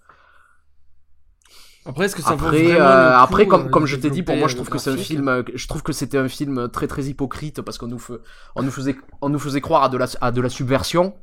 Après, 1.85 2.05
est-ce 2.05 2.15
que 2.15 2.21
ça 2.21 2.31
Après, 2.31 2.79
euh, 2.79 3.17
après 3.17 3.43
euh, 3.43 3.47
comme, 3.47 3.65
de 3.65 3.69
comme 3.69 3.85
je 3.87 3.95
t'ai 3.95 4.09
dit, 4.11 4.21
pour 4.23 4.35
moi, 4.35 4.47
je 4.47 4.53
le 4.55 4.57
trouve 4.61 4.69
que 4.69 4.77
c'est 4.77 4.91
un 4.91 4.97
film, 4.97 5.27
euh, 5.27 5.43
je 5.53 5.67
trouve 5.67 5.81
que 5.81 5.93
c'était 5.93 6.17
un 6.19 6.27
film 6.27 6.69
très 6.69 6.87
très 6.87 7.03
hypocrite 7.05 7.61
parce 7.61 7.77
qu'on 7.79 7.87
nous, 7.87 7.97
fe- 7.97 8.19
on 8.55 8.61
nous 8.63 8.69
faisait, 8.71 8.95
on 9.21 9.29
nous 9.29 9.39
faisait 9.39 9.61
croire 9.61 9.83
à 9.83 9.89
de 9.89 9.97
la, 9.97 10.05
à 10.21 10.31
de 10.31 10.41
la 10.41 10.49
subversion, 10.49 11.15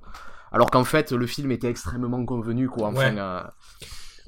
alors 0.50 0.70
qu'en 0.70 0.84
fait, 0.84 1.12
le 1.12 1.26
film 1.26 1.52
était 1.52 1.68
extrêmement 1.68 2.24
convenu, 2.24 2.68
quoi. 2.68 2.88
Enfin, 2.88 2.98
Ouais. 3.14 3.20
euh, 3.20 3.40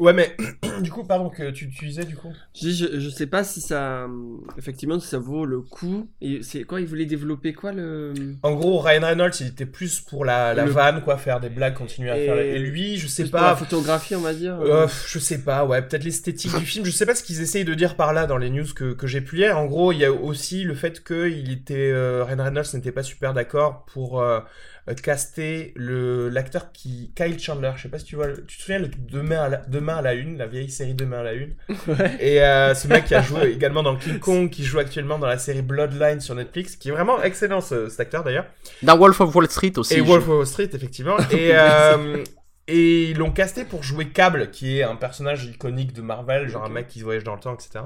Ouais, 0.00 0.14
mais 0.14 0.34
du 0.80 0.90
coup, 0.90 1.04
pardon, 1.04 1.28
que 1.28 1.50
tu, 1.50 1.66
disais 1.66 2.04
du 2.04 2.16
coup. 2.16 2.32
Je, 2.54 2.60
dis, 2.60 2.74
je, 2.74 2.98
je 3.00 3.08
sais 3.10 3.26
pas 3.26 3.44
si 3.44 3.60
ça, 3.60 4.08
effectivement, 4.56 4.98
si 4.98 5.06
ça 5.06 5.18
vaut 5.18 5.44
le 5.44 5.60
coup. 5.60 6.08
Et 6.22 6.42
c'est 6.42 6.64
quoi 6.64 6.80
Il 6.80 6.86
voulait 6.86 7.04
développer 7.04 7.52
quoi 7.52 7.72
le 7.72 8.14
En 8.42 8.54
gros, 8.54 8.78
Ryan 8.80 9.02
Reynolds, 9.06 9.32
il 9.40 9.48
était 9.48 9.66
plus 9.66 10.00
pour 10.00 10.24
la, 10.24 10.54
la 10.54 10.64
Le- 10.64 10.70
vanne, 10.70 11.02
quoi, 11.02 11.18
faire 11.18 11.38
des 11.38 11.50
blagues, 11.50 11.74
continuer 11.74 12.10
à 12.10 12.18
Et- 12.18 12.24
faire. 12.24 12.38
Et 12.38 12.58
lui, 12.58 12.96
je 12.96 13.06
sais 13.06 13.24
Plus 13.24 13.30
pour 13.32 13.40
la 13.40 13.50
pas. 13.50 13.56
photographie, 13.56 14.16
on 14.16 14.20
va 14.22 14.32
dire. 14.32 14.58
Euh, 14.60 14.86
je 15.06 15.18
sais 15.18 15.38
pas, 15.42 15.66
ouais, 15.66 15.82
peut-être 15.82 16.04
l'esthétique 16.04 16.56
du 16.58 16.64
film. 16.64 16.84
Je 16.86 16.90
sais 16.90 17.04
pas 17.04 17.14
ce 17.14 17.22
qu'ils 17.22 17.42
essayent 17.42 17.66
de 17.66 17.74
dire 17.74 17.94
par 17.96 18.14
là 18.14 18.26
dans 18.26 18.38
les 18.38 18.48
news 18.48 18.64
que, 18.74 18.94
que 18.94 19.06
j'ai 19.06 19.20
pu 19.20 19.36
lire. 19.36 19.58
En 19.58 19.66
gros, 19.66 19.92
il 19.92 19.98
y 19.98 20.04
a 20.06 20.12
aussi 20.12 20.64
le 20.64 20.74
fait 20.74 21.04
que 21.04 21.28
il 21.28 21.52
était, 21.52 21.90
euh, 21.92 22.24
Ryan 22.24 22.44
Reynolds 22.44 22.64
n'était 22.74 22.92
pas 22.92 23.02
super 23.02 23.34
d'accord 23.34 23.84
pour 23.92 24.22
euh, 24.22 24.40
euh, 24.88 24.94
caster 24.94 25.72
le 25.76 26.28
l'acteur 26.28 26.72
qui 26.72 27.12
Kyle 27.14 27.38
Chandler. 27.38 27.72
Je 27.76 27.82
sais 27.82 27.88
pas 27.88 27.98
si 27.98 28.04
tu 28.06 28.16
vois, 28.16 28.28
tu 28.46 28.56
te 28.56 28.62
souviens 28.62 28.80
Demain 29.10 29.42
à 29.42 29.48
la, 29.48 29.56
Demain 29.58 29.96
à 29.96 30.02
la 30.02 30.14
une, 30.14 30.38
la 30.38 30.46
vieille 30.46 30.70
série 30.70 30.94
Demain 30.94 31.18
à 31.20 31.22
la 31.24 31.32
une? 31.34 31.54
Ouais. 31.86 32.16
Et 32.20 32.42
euh, 32.42 32.74
ce 32.74 32.88
mec 32.88 33.04
qui 33.06 33.14
a 33.14 33.22
joué 33.22 33.50
également 33.52 33.82
dans 33.82 33.96
King 33.96 34.18
Kong, 34.18 34.50
qui 34.50 34.64
joue 34.64 34.78
actuellement 34.78 35.18
dans 35.18 35.26
la 35.26 35.38
série 35.38 35.62
Bloodline 35.62 36.20
sur 36.20 36.34
Netflix, 36.34 36.76
qui 36.76 36.88
est 36.88 36.92
vraiment 36.92 37.22
excellent 37.22 37.60
ce- 37.60 37.88
cet 37.88 38.00
acteur 38.00 38.24
d'ailleurs. 38.24 38.46
Dans 38.82 38.96
Wolf 38.96 39.20
of 39.20 39.34
Wall 39.34 39.48
Street 39.48 39.72
aussi. 39.76 39.94
Et 39.94 40.00
Wolf 40.00 40.22
of 40.28 40.36
Wall 40.38 40.46
Street, 40.46 40.70
effectivement. 40.72 41.16
Et, 41.30 41.50
euh, 41.52 42.22
et 42.68 43.10
ils 43.10 43.16
l'ont 43.16 43.32
casté 43.32 43.64
pour 43.64 43.82
jouer 43.82 44.08
Cable, 44.10 44.50
qui 44.50 44.78
est 44.78 44.82
un 44.84 44.94
personnage 44.94 45.44
iconique 45.44 45.92
de 45.92 46.02
Marvel, 46.02 46.48
genre 46.48 46.64
un 46.64 46.68
mec 46.68 46.86
qui 46.86 47.02
voyage 47.02 47.24
dans 47.24 47.34
le 47.34 47.40
temps, 47.40 47.52
etc. 47.54 47.80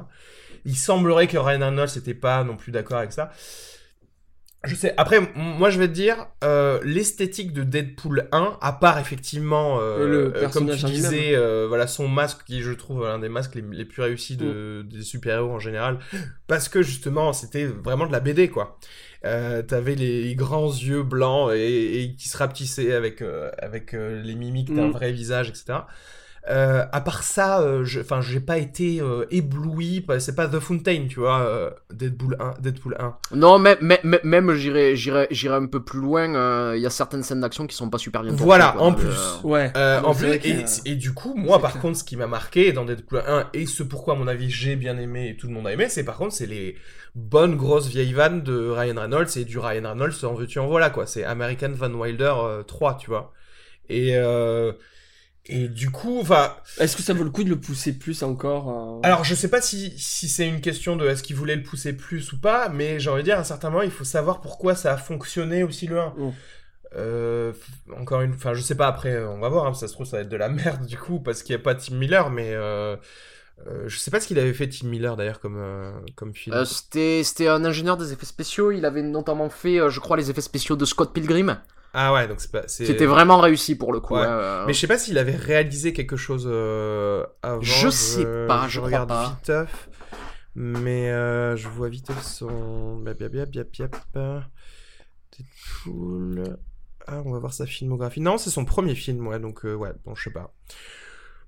il 0.67 0.77
semblerait 0.77 1.27
que 1.27 1.39
Ryan 1.39 1.61
Reynolds 1.71 1.89
n'était 1.97 2.13
pas 2.15 2.45
non 2.45 2.57
plus 2.57 2.71
d'accord 2.71 2.99
avec 2.99 3.13
ça. 3.13 3.33
Je 4.67 4.75
sais. 4.75 4.95
Après, 4.97 5.21
moi, 5.35 5.71
je 5.71 5.79
vais 5.79 5.89
te 5.89 5.93
dire, 5.93 6.27
euh, 6.43 6.81
l'esthétique 6.85 7.53
de 7.53 7.63
Deadpool 7.65 8.29
1, 8.33 8.59
à 8.61 8.73
part 8.73 8.99
effectivement, 8.99 9.79
euh, 9.81 10.07
Le 10.09 10.37
euh, 10.37 10.49
comme 10.49 10.67
tu 10.71 10.85
disais, 10.87 11.35
euh, 11.37 11.67
voilà, 11.69 11.87
son 11.87 12.09
masque 12.09 12.45
qui, 12.47 12.63
je 12.63 12.73
trouve, 12.73 13.05
l'un 13.05 13.19
des 13.19 13.29
masques 13.29 13.55
les, 13.55 13.63
les 13.73 13.85
plus 13.85 14.03
réussis 14.03 14.37
de, 14.37 14.83
Mm. 14.85 14.89
des 14.89 15.03
super-héros 15.03 15.53
en 15.53 15.59
général, 15.59 15.99
parce 16.47 16.69
que 16.69 16.83
justement, 16.83 17.33
c'était 17.33 17.67
vraiment 17.67 18.07
de 18.07 18.13
la 18.13 18.21
BD, 18.21 18.49
quoi. 18.49 18.79
Euh, 19.25 19.63
T'avais 19.63 19.95
les 19.95 20.35
grands 20.35 20.69
yeux 20.71 21.03
blancs 21.03 21.51
et, 21.55 22.03
et 22.03 22.15
qui 22.15 22.29
se 22.29 22.37
rapetissaient 22.37 22.93
avec 22.93 23.23
avec, 23.23 23.95
avec 23.95 24.25
les 24.25 24.35
mimiques 24.35 24.75
d'un 24.75 24.89
Mm. 24.89 24.93
vrai 24.93 25.13
visage, 25.13 25.49
etc. 25.49 25.79
Euh, 26.51 26.85
à 26.93 27.01
part 27.01 27.23
ça, 27.23 27.61
euh, 27.63 27.85
je- 27.85 28.01
enfin, 28.01 28.21
j'ai 28.21 28.39
pas 28.41 28.59
été 28.59 29.01
euh, 29.01 29.25
ébloui. 29.31 30.05
C'est 30.19 30.35
pas 30.37 30.47
The 30.47 30.59
Fountain, 30.61 31.07
tu 31.09 31.21
vois, 31.21 31.41
euh, 31.41 31.71
Deadpool 31.91 32.37
1. 32.39 32.55
Deadpool 32.61 32.97
1. 32.99 33.17
Non, 33.35 33.59
mais, 33.59 33.79
mais, 33.81 33.99
mais- 34.05 34.21
même 34.25 34.53
j'irai, 34.55 34.95
j'irai, 34.95 35.27
j'irai 35.31 35.55
un 35.57 35.65
peu 35.67 35.83
plus 35.83 36.01
loin. 36.01 36.35
euh, 36.35 36.75
Il 36.77 36.83
y 36.83 36.87
a 36.87 36.91
certaines 36.91 37.23
scènes 37.23 37.41
d'action 37.41 37.67
qui 37.67 37.75
sont 37.75 37.89
pas 37.89 37.97
super 37.97 38.23
bien. 38.23 38.33
Voilà, 38.35 38.73
quoi, 38.77 38.83
en 38.87 38.93
plus. 38.93 39.41
Ouais. 39.43 39.73
Euh, 39.77 40.03
en 40.03 40.15
plus, 40.15 40.39
et, 40.85 40.97
du 40.97 41.15
coup, 41.15 41.33
moi, 41.35 41.61
par 41.63 41.71
clair. 41.73 41.81
contre, 41.83 41.97
ce 41.99 42.05
qui 42.05 42.17
m'a 42.17 42.27
marqué 42.27 42.73
dans 42.73 42.85
Deadpool 42.85 43.23
1 43.27 43.49
et 43.55 43.65
ce 43.65 43.83
pourquoi, 43.83 44.15
à 44.15 44.17
mon 44.19 44.27
avis, 44.29 44.51
j'ai 44.51 44.77
bien 44.77 44.99
aimé 44.99 45.31
et 45.31 45.37
tout 45.37 45.47
le 45.47 45.55
monde 45.55 45.67
a 45.67 45.73
aimé, 45.73 45.89
c'est 45.89 46.05
par 46.05 46.17
contre, 46.19 46.35
c'est 46.35 46.47
les 46.47 46.77
bonnes 47.15 47.57
grosses 47.57 47.87
vieilles 47.89 48.13
vannes 48.13 48.43
de 48.43 48.69
Ryan 48.69 49.01
Reynolds 49.01 49.29
et 49.37 49.45
du 49.45 49.59
Ryan 49.59 49.89
Reynolds 49.91 50.25
en 50.25 50.35
veux-tu 50.35 50.59
en 50.59 50.67
voilà 50.67 50.91
quoi. 50.91 51.07
C'est 51.07 51.25
American 51.25 51.71
Van 51.73 51.93
Wilder 51.93 52.35
euh, 52.37 52.63
3, 52.65 52.97
tu 52.97 53.09
vois. 53.09 53.33
Et 53.89 54.17
euh, 54.17 54.73
et 55.47 55.69
du 55.69 55.91
coup, 55.91 56.21
enfin, 56.21 56.55
Est-ce 56.79 56.97
que 56.97 57.03
ça 57.03 57.13
vaut 57.13 57.25
le 57.25 57.31
coup 57.31 57.45
de 57.45 57.51
le 57.51 57.61
pousser 57.61 57.93
plus 57.99 58.23
encore 58.23 58.71
euh, 58.71 59.01
alors 59.07 59.25
je 59.25 59.35
sais 59.35 59.49
pas 59.49 59.61
si 59.61 59.93
si 59.99 60.29
c'est 60.29 60.49
une 60.49 60.61
question 60.61 60.97
de 60.97 61.07
est-ce 61.07 61.23
qu'il 61.23 61.37
voulait 61.37 61.57
le 61.57 61.63
pousser 61.63 61.93
plus 61.93 62.33
ou 62.33 62.39
pas, 62.39 62.69
mais 62.71 62.99
j'ai 62.99 63.11
envie 63.11 63.23
de 63.23 63.27
dire 63.27 63.37
à 63.37 63.41
un 63.41 63.45
certain 63.45 63.69
moment, 63.71 63.83
il 63.83 63.91
faut 63.91 64.05
savoir 64.05 64.41
pourquoi 64.41 64.75
ça 64.75 64.93
a 64.93 64.97
fonctionné 64.97 65.63
aussi 65.63 65.87
le 65.87 66.01
1. 66.01 66.07
Mm. 66.17 66.33
Euh, 66.97 67.53
encore 67.99 68.21
une, 68.21 68.35
enfin 68.35 68.55
je 68.55 68.61
sais 68.63 68.77
pas 68.77 68.87
après, 68.87 69.23
on 69.25 69.39
va 69.41 69.49
voir. 69.49 69.67
hein, 69.67 69.75
ça 69.75 69.89
se 69.89 69.93
trouve 69.93 70.07
ça 70.07 70.19
va 70.19 70.23
être 70.23 70.29
de 70.29 70.37
la 70.37 70.49
merde 70.51 70.87
du 70.87 70.97
coup 70.97 71.19
parce 71.21 71.43
qu'il 71.43 71.53
y 71.53 71.57
a 71.57 71.63
pas 71.63 71.75
Tim 71.75 71.97
Miller, 71.97 72.31
mais 72.31 72.53
euh, 72.55 72.97
euh, 73.67 73.85
je 73.89 73.99
sais 73.99 74.11
pas 74.11 74.21
ce 74.21 74.27
qu'il 74.27 74.39
avait 74.39 74.53
fait 74.55 74.69
Tim 74.69 74.89
Miller 74.89 75.17
d'ailleurs 75.17 75.41
comme 75.41 75.57
euh, 75.59 75.93
comme 76.17 76.35
film. 76.35 76.55
Euh, 76.57 76.65
c'était, 76.65 77.23
c'était 77.25 77.49
un 77.49 77.65
ingénieur 77.65 77.97
des 77.97 78.13
effets 78.13 78.27
spéciaux. 78.27 78.71
Il 78.73 78.85
avait 78.85 79.03
notamment 79.03 79.49
fait, 79.51 79.79
euh, 79.81 79.91
je 79.91 80.01
crois, 80.01 80.17
les 80.17 80.31
effets 80.31 80.41
spéciaux 80.41 80.77
de 80.77 80.85
Scott 80.85 81.13
Pilgrim, 81.13 81.59
ah 81.95 82.13
ouais 82.13 82.29
donc 82.29 82.41
c'est 82.41 82.51
pas. 82.51 82.65
c'est- 82.67 82.85
qui 82.85 82.91
était 82.93 83.07
vraiment 83.07 83.39
réussi 83.39 83.77
pour 83.77 83.93
le 83.93 84.01
coup. 84.01 84.15
Ouais. 84.15 84.21
hein, 84.23 84.39
euh. 84.39 84.65
Mais 84.67 84.73
je 84.75 84.81
sais 84.81 84.87
pas 84.87 84.99
s'il 84.99 85.17
avait 85.17 85.37
réalisé 85.37 85.93
quelque 85.93 86.17
chose 86.17 86.47
euh, 86.51 87.25
avant. 87.43 87.63
Je 87.63 87.89
sais 87.89 88.27
pas, 88.47 88.67
je 88.69 88.79
crois 88.79 88.87
regarde 88.89 89.09
pas. 89.09 89.29
viteuf, 89.41 89.89
mais 90.55 91.11
euh, 91.11 91.57
je 91.57 91.69
vois 91.69 91.89
vite 91.89 92.11
son. 92.23 93.03
Deadpool. 95.37 96.59
Ah, 97.07 97.23
on 97.25 97.33
va 97.33 97.39
voir 97.39 97.53
sa 97.53 97.67
filmographie. 97.67 98.21
Non, 98.21 98.39
c'est 98.39 98.51
son 98.51 98.65
premier 98.65 98.95
film, 98.95 99.27
ouais, 99.27 99.39
donc 99.39 99.65
euh, 99.67 99.75
ouais, 99.75 99.91
bon, 100.05 100.15
je 100.15 100.25
sais 100.25 100.31
pas. 100.31 100.55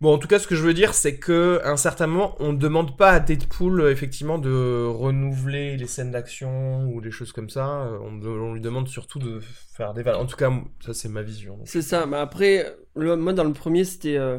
Bon, 0.00 0.12
en 0.14 0.18
tout 0.18 0.28
cas, 0.28 0.38
ce 0.38 0.46
que 0.46 0.54
je 0.54 0.62
veux 0.62 0.74
dire, 0.74 0.92
c'est 0.94 1.18
que 1.18 1.60
un 1.64 1.76
certain 1.78 2.06
moment, 2.06 2.34
on 2.38 2.52
ne 2.52 2.58
demande 2.58 2.96
pas 2.98 3.12
à 3.12 3.20
Deadpool, 3.20 3.80
euh, 3.80 3.90
effectivement, 3.90 4.38
de 4.38 4.84
renouveler 4.86 5.76
les 5.78 5.86
scènes 5.86 6.10
d'action 6.10 6.84
ou 6.88 7.00
des 7.00 7.10
choses 7.10 7.32
comme 7.32 7.48
ça. 7.48 7.84
Euh, 7.86 7.98
On, 8.02 8.52
lui 8.52 8.60
demande 8.60 8.88
surtout 8.88 9.18
de 9.18 9.40
faire 9.40 9.94
des 9.94 10.02
vannes. 10.02 10.16
En 10.16 10.26
tout 10.26 10.36
cas, 10.36 10.50
ça, 10.84 10.92
c'est 10.92 11.08
ma 11.08 11.22
vision. 11.22 11.58
C'est 11.64 11.82
ça, 11.82 12.06
mais 12.06 12.18
après, 12.18 12.76
moi 12.94 13.32
dans 13.32 13.44
le 13.44 13.52
premier 13.52 13.84
c'était. 13.84 14.16
euh, 14.18 14.38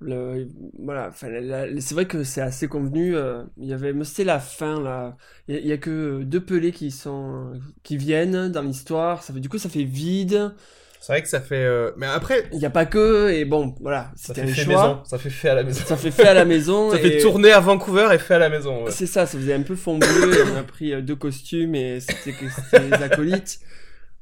le, 0.00 0.48
voilà, 0.78 1.10
c'est 1.12 1.92
vrai 1.92 2.06
que 2.06 2.22
c'est 2.22 2.40
assez 2.40 2.68
convenu. 2.68 3.16
euh, 3.16 3.42
y 3.56 3.72
avait, 3.72 3.92
c'était 4.04 4.24
la 4.24 4.38
fin 4.38 4.80
là. 4.80 5.16
Il 5.48 5.56
y, 5.58 5.68
y 5.68 5.72
a 5.72 5.78
que 5.78 6.22
deux 6.22 6.44
pelés 6.44 6.70
qui 6.72 6.90
sont, 6.92 7.52
qui 7.82 7.96
viennent 7.96 8.48
dans 8.52 8.62
l'histoire. 8.62 9.22
Ça 9.24 9.32
fait, 9.34 9.40
du 9.40 9.48
coup, 9.48 9.58
ça 9.58 9.68
fait 9.68 9.82
vide. 9.84 10.54
C'est 11.00 11.12
vrai 11.12 11.22
que 11.22 11.28
ça 11.28 11.40
fait. 11.40 11.64
euh, 11.64 11.92
Mais 11.96 12.06
après, 12.06 12.48
Il 12.52 12.58
n'y 12.58 12.64
a 12.66 12.70
pas 12.70 12.84
que, 12.86 13.30
et 13.30 13.44
bon, 13.44 13.74
voilà, 13.80 14.10
ça 14.16 14.34
fait 14.34 14.42
un 14.42 14.46
fait 14.48 14.64
choix. 14.64 14.74
maison. 14.74 15.04
Ça 15.04 15.18
fait 15.18 15.30
fait 15.30 15.48
à 15.48 15.54
la 15.54 15.62
maison. 15.62 15.80
Ça 15.86 15.96
fait 15.96 16.10
fait 16.10 16.26
à 16.28 16.34
la 16.34 16.44
maison. 16.44 16.90
Ça 16.92 16.98
et... 16.98 17.00
fait 17.02 17.18
tourner 17.18 17.52
à 17.52 17.60
Vancouver 17.60 18.08
et 18.12 18.18
fait 18.18 18.34
à 18.34 18.38
la 18.38 18.48
maison. 18.48 18.84
ouais. 18.84 18.90
C'est 18.90 19.06
ça, 19.06 19.24
ça 19.26 19.38
faisait 19.38 19.54
un 19.54 19.62
peu 19.62 19.76
fond 19.76 19.98
bleu. 19.98 20.34
et 20.38 20.42
on 20.52 20.56
a 20.56 20.62
pris 20.64 20.92
euh, 20.92 21.00
deux 21.00 21.16
costumes 21.16 21.74
et 21.74 22.00
c'était 22.00 22.34
les 22.80 22.92
acolytes. 23.02 23.60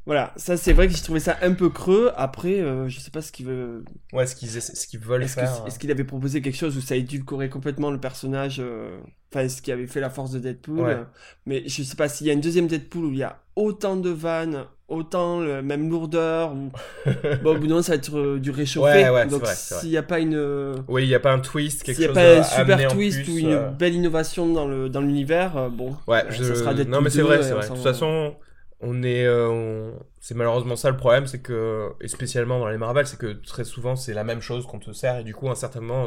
Voilà, 0.05 0.33
ça 0.37 0.57
c'est 0.57 0.73
vrai 0.73 0.87
que 0.87 0.95
j'ai 0.95 1.03
trouvé 1.03 1.19
ça 1.19 1.37
un 1.43 1.53
peu 1.53 1.69
creux. 1.69 2.13
Après, 2.17 2.61
euh, 2.61 2.89
je 2.89 3.01
sais 3.01 3.11
pas 3.11 3.23
ce 3.23 3.33
qu'il 3.33 3.47
veut. 3.47 3.85
Ouais, 4.13 4.25
ce 4.27 4.37
qu'ils 4.37 4.49
ce 4.51 4.87
qu'ils 4.87 5.01
veulent 5.01 5.25
Est-ce 5.25 5.35
que- 5.35 5.41
faire. 5.41 5.65
est-ce 5.67 5.81
qu'il 5.81 5.91
avait 5.91 6.05
proposé 6.05 6.41
quelque 6.41 6.57
chose 6.57 6.77
où 6.77 6.81
ça 6.81 6.95
édulcorait 6.95 7.49
complètement 7.49 7.91
le 7.91 7.99
personnage 7.99 8.59
euh, 8.61 8.97
Enfin, 9.35 9.49
ce 9.49 9.61
qui 9.61 9.73
avait 9.73 9.89
fait 9.89 9.99
la 10.01 10.09
force 10.11 10.31
de 10.31 10.39
Deadpool? 10.39 10.79
Ouais. 10.79 10.97
Mais 11.45 11.65
je 11.67 11.83
sais 11.83 11.97
pas 11.97 12.09
s'il 12.09 12.29
y 12.29 12.31
a 12.31 12.35
une 12.35 12.41
deuxième 12.41 12.69
Deadpool 12.69 13.07
où 13.07 13.11
il 13.11 13.19
y 13.19 13.25
a 13.25 13.43
autant 13.57 13.97
de 13.97 14.11
vannes, 14.11 14.67
autant 14.89 15.39
même 15.39 15.89
lourdeur. 15.91 16.53
Ou... 16.53 16.71
bon, 17.43 17.51
au 17.51 17.59
bout 17.59 17.67
d'un 17.67 17.69
moment, 17.69 17.83
ça 17.83 17.93
va 17.93 17.97
être 17.97 18.17
euh, 18.19 18.39
du 18.39 18.51
réchauffé. 18.51 18.87
Ouais, 18.87 19.11
ouais, 19.11 19.23
c'est 19.25 19.29
Donc, 19.29 19.47
s'il 19.47 19.91
n'y 19.91 19.97
a 19.97 20.03
pas 20.03 20.21
une. 20.21 20.35
euh, 20.35 20.75
Oui, 20.89 21.05
il 21.05 21.09
n'y 21.09 21.15
a 21.15 21.21
pas 21.21 21.33
un 21.33 21.41
twist, 21.41 21.83
quelque 21.83 21.97
S'il 21.97 22.11
n'y 22.13 22.19
a 22.19 22.41
chose 22.41 22.47
pas 22.47 22.59
un 22.59 22.65
super 22.65 22.89
twist 22.89 23.25
plus, 23.25 23.33
ou 23.35 23.39
une 23.39 23.53
euh, 23.53 23.71
belle 23.71 23.95
innovation 23.95 24.53
dans 24.53 24.67
le 24.67 24.89
dans 24.89 25.01
l'univers, 25.01 25.71
bon, 25.71 25.97
Ouais, 26.07 26.25
je... 26.31 26.43
ça 26.45 26.55
sera 26.55 26.75
non 26.75 27.01
mais 27.01 27.11
c'est 27.11 27.19
2 27.19 27.25
vrai, 27.25 27.43
c'est 27.43 27.53
vrai. 27.53 27.69
De 27.69 27.75
toute 27.75 27.83
façon, 27.83 28.35
on 28.81 29.03
est, 29.03 29.25
euh, 29.27 29.49
on- 29.49 29.99
c'est 30.21 30.35
malheureusement 30.35 30.77
ça 30.77 30.91
le 30.91 30.97
problème, 30.97 31.27
c'est 31.27 31.41
que, 31.41 31.91
et 32.01 32.09
spécialement 32.09 32.59
dans 32.59 32.69
les 32.69 32.79
Marvel, 32.79 33.07
c'est 33.07 33.19
que 33.19 33.33
très 33.33 33.65
souvent 33.65 33.97
c'est 33.97 34.15
la 34.15 34.25
même 34.25 34.41
chose 34.41 34.67
qu'on 34.67 34.79
te 34.79 34.93
sert 34.93 35.19
et 35.19 35.25
du 35.25 35.35
coup, 35.35 35.49
un 35.49 35.55
certain 35.55 35.81
moment, 35.81 36.07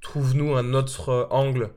trouve-nous 0.00 0.56
un 0.56 0.74
autre 0.74 1.28
angle 1.30 1.70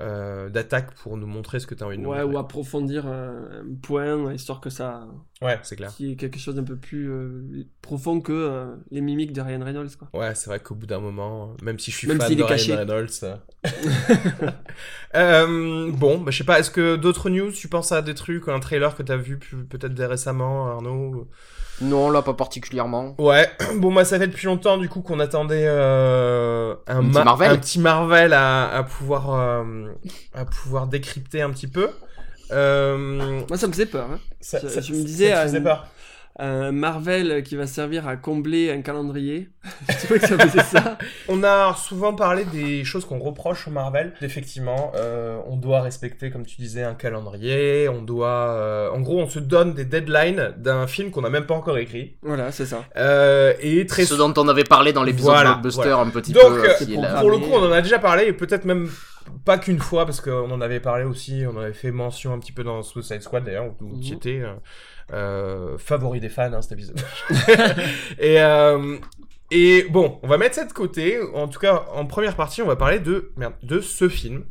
d'attaque 0.00 0.94
pour 0.96 1.16
nous 1.16 1.26
montrer 1.26 1.60
ce 1.60 1.66
que 1.66 1.74
tu 1.74 1.82
as 1.82 1.86
envie 1.86 1.96
de 1.96 2.02
nous 2.02 2.10
ouais, 2.10 2.16
montrer. 2.16 2.34
ou 2.34 2.38
approfondir 2.38 3.06
un 3.06 3.64
point 3.82 4.32
histoire 4.32 4.60
que 4.60 4.70
ça 4.70 5.06
Ouais, 5.42 5.58
c'est 5.62 5.76
clair. 5.76 5.92
qui 5.94 6.12
est 6.12 6.16
quelque 6.16 6.38
chose 6.38 6.54
d'un 6.54 6.64
peu 6.64 6.76
plus 6.76 7.10
euh, 7.10 7.66
profond 7.82 8.20
que 8.22 8.32
euh, 8.32 8.74
les 8.90 9.02
mimiques 9.02 9.34
de 9.34 9.42
Ryan 9.42 9.62
Reynolds 9.62 9.90
quoi. 9.98 10.08
Ouais, 10.18 10.34
c'est 10.34 10.48
vrai 10.48 10.60
qu'au 10.60 10.74
bout 10.74 10.86
d'un 10.86 10.98
moment, 11.00 11.54
même 11.62 11.78
si 11.78 11.90
je 11.90 11.96
suis 11.98 12.08
Même 12.08 12.18
fan 12.18 12.30
de 12.34 12.42
Ryan 12.42 12.46
caché. 12.48 12.74
Reynolds. 12.74 13.10
euh. 15.14 15.90
Bon, 15.92 16.18
bah, 16.18 16.30
je 16.30 16.38
sais 16.38 16.44
pas, 16.44 16.58
est-ce 16.58 16.70
que 16.70 16.96
d'autres 16.96 17.30
news, 17.30 17.50
tu 17.52 17.68
penses 17.68 17.92
à 17.92 18.02
des 18.02 18.14
trucs, 18.14 18.48
un 18.48 18.60
trailer 18.60 18.96
que 18.96 19.02
t'as 19.02 19.16
vu 19.16 19.38
peut-être 19.68 20.02
récemment, 20.04 20.68
Arnaud 20.68 21.28
Non, 21.80 22.10
là, 22.10 22.22
pas 22.22 22.34
particulièrement. 22.34 23.14
Ouais, 23.18 23.48
bon, 23.76 23.90
moi 23.90 24.04
ça 24.04 24.18
fait 24.18 24.28
depuis 24.28 24.46
longtemps 24.46 24.78
du 24.78 24.88
coup 24.88 25.02
qu'on 25.02 25.20
attendait 25.20 25.66
euh, 25.66 26.74
un, 26.86 26.98
Un 26.98 27.02
petit 27.04 27.12
ma- 27.12 27.24
Marvel. 27.24 27.50
un 27.50 27.56
petit 27.58 27.78
Marvel 27.80 28.32
à, 28.32 28.68
à 28.74 28.82
pouvoir, 28.84 29.34
euh, 29.34 29.88
à 30.34 30.44
pouvoir 30.44 30.86
décrypter 30.86 31.42
un 31.42 31.50
petit 31.50 31.68
peu. 31.68 31.90
Euh, 32.52 33.40
Moi 33.48 33.56
ça 33.58 33.66
me 33.66 33.72
faisait 33.72 33.86
peur. 33.86 34.08
hein. 34.10 34.20
ça, 34.40 34.58
Je- 34.62 34.68
ça- 34.68 34.80
je 34.80 34.92
me 34.92 34.98
ça 34.98 35.04
disais, 35.04 35.32
euh, 35.34 35.42
faisait 35.44 35.60
peur 35.60 35.86
Un 36.38 36.70
Marvel 36.70 37.42
qui 37.44 37.56
va 37.56 37.66
servir 37.66 38.06
à 38.06 38.16
combler 38.16 38.70
un 38.70 38.82
calendrier. 38.82 39.48
je 39.88 40.06
que 40.14 40.20
ça 40.26 40.38
faisait 40.38 40.62
ça. 40.62 40.98
On 41.28 41.42
a 41.42 41.74
souvent 41.74 42.12
parlé 42.14 42.44
des 42.44 42.84
choses 42.84 43.06
qu'on 43.06 43.18
reproche 43.18 43.66
au 43.66 43.70
Marvel. 43.70 44.12
Effectivement, 44.20 44.92
euh, 44.96 45.38
on 45.48 45.56
doit 45.56 45.80
respecter, 45.80 46.30
comme 46.30 46.44
tu 46.44 46.56
disais, 46.60 46.82
un 46.82 46.92
calendrier. 46.94 47.88
On 47.88 48.02
doit, 48.02 48.50
euh, 48.50 48.90
en 48.90 49.00
gros, 49.00 49.18
on 49.20 49.28
se 49.28 49.38
donne 49.38 49.72
des 49.72 49.86
deadlines 49.86 50.52
d'un 50.58 50.86
film 50.86 51.10
qu'on 51.10 51.22
n'a 51.22 51.30
même 51.30 51.46
pas 51.46 51.54
encore 51.54 51.78
écrit. 51.78 52.16
Voilà, 52.22 52.52
c'est 52.52 52.66
ça. 52.66 52.84
Euh, 52.98 53.54
et 53.60 53.86
très 53.86 54.04
Ce 54.04 54.14
dont 54.14 54.34
on 54.36 54.46
avait 54.48 54.64
parlé 54.64 54.92
dans 54.92 55.02
l'épisode 55.04 55.32
Voilà, 55.32 55.54
Blockbuster 55.54 55.90
un 55.92 56.10
petit 56.10 56.32
Donc, 56.32 56.42
peu. 56.44 56.68
euh, 56.68 56.72
est 56.80 57.20
pour- 57.20 57.30
le 57.30 57.38
coup, 57.38 57.50
on 57.52 57.64
en 57.66 57.72
a 57.72 57.80
déjà 57.80 57.98
parlé, 57.98 58.26
et 58.26 58.32
peut-être 58.34 58.66
même 58.66 58.90
pas 59.44 59.58
qu'une 59.58 59.78
fois, 59.80 60.04
parce 60.04 60.20
qu'on 60.20 60.50
en 60.50 60.60
avait 60.60 60.80
parlé 60.80 61.04
aussi, 61.04 61.44
on 61.50 61.58
avait 61.58 61.72
fait 61.72 61.90
mention 61.90 62.32
un 62.34 62.38
petit 62.38 62.52
peu 62.52 62.62
dans 62.62 62.82
Suicide 62.82 63.22
Squad 63.22 63.44
d'ailleurs, 63.44 63.66
où 63.80 63.98
tu 64.00 64.10
Mhm. 64.10 64.16
étais 64.16 64.40
euh, 64.40 64.48
euh, 64.48 64.54
favori 65.78 66.20
des 66.20 66.28
fans, 66.28 66.52
hein, 66.52 66.62
cet 66.62 66.72
épisode. 66.72 67.00
et, 68.18 68.40
euh, 68.40 68.98
et 69.50 69.84
bon, 69.90 70.18
on 70.22 70.28
va 70.28 70.38
mettre 70.38 70.56
ça 70.56 70.64
de 70.64 70.72
côté. 70.72 71.18
En 71.34 71.48
tout 71.48 71.60
cas, 71.60 71.84
en 71.92 72.06
première 72.06 72.36
partie, 72.36 72.62
on 72.62 72.66
va 72.66 72.76
parler 72.76 72.98
de, 72.98 73.32
de 73.62 73.80
ce 73.80 74.08
film. 74.08 74.44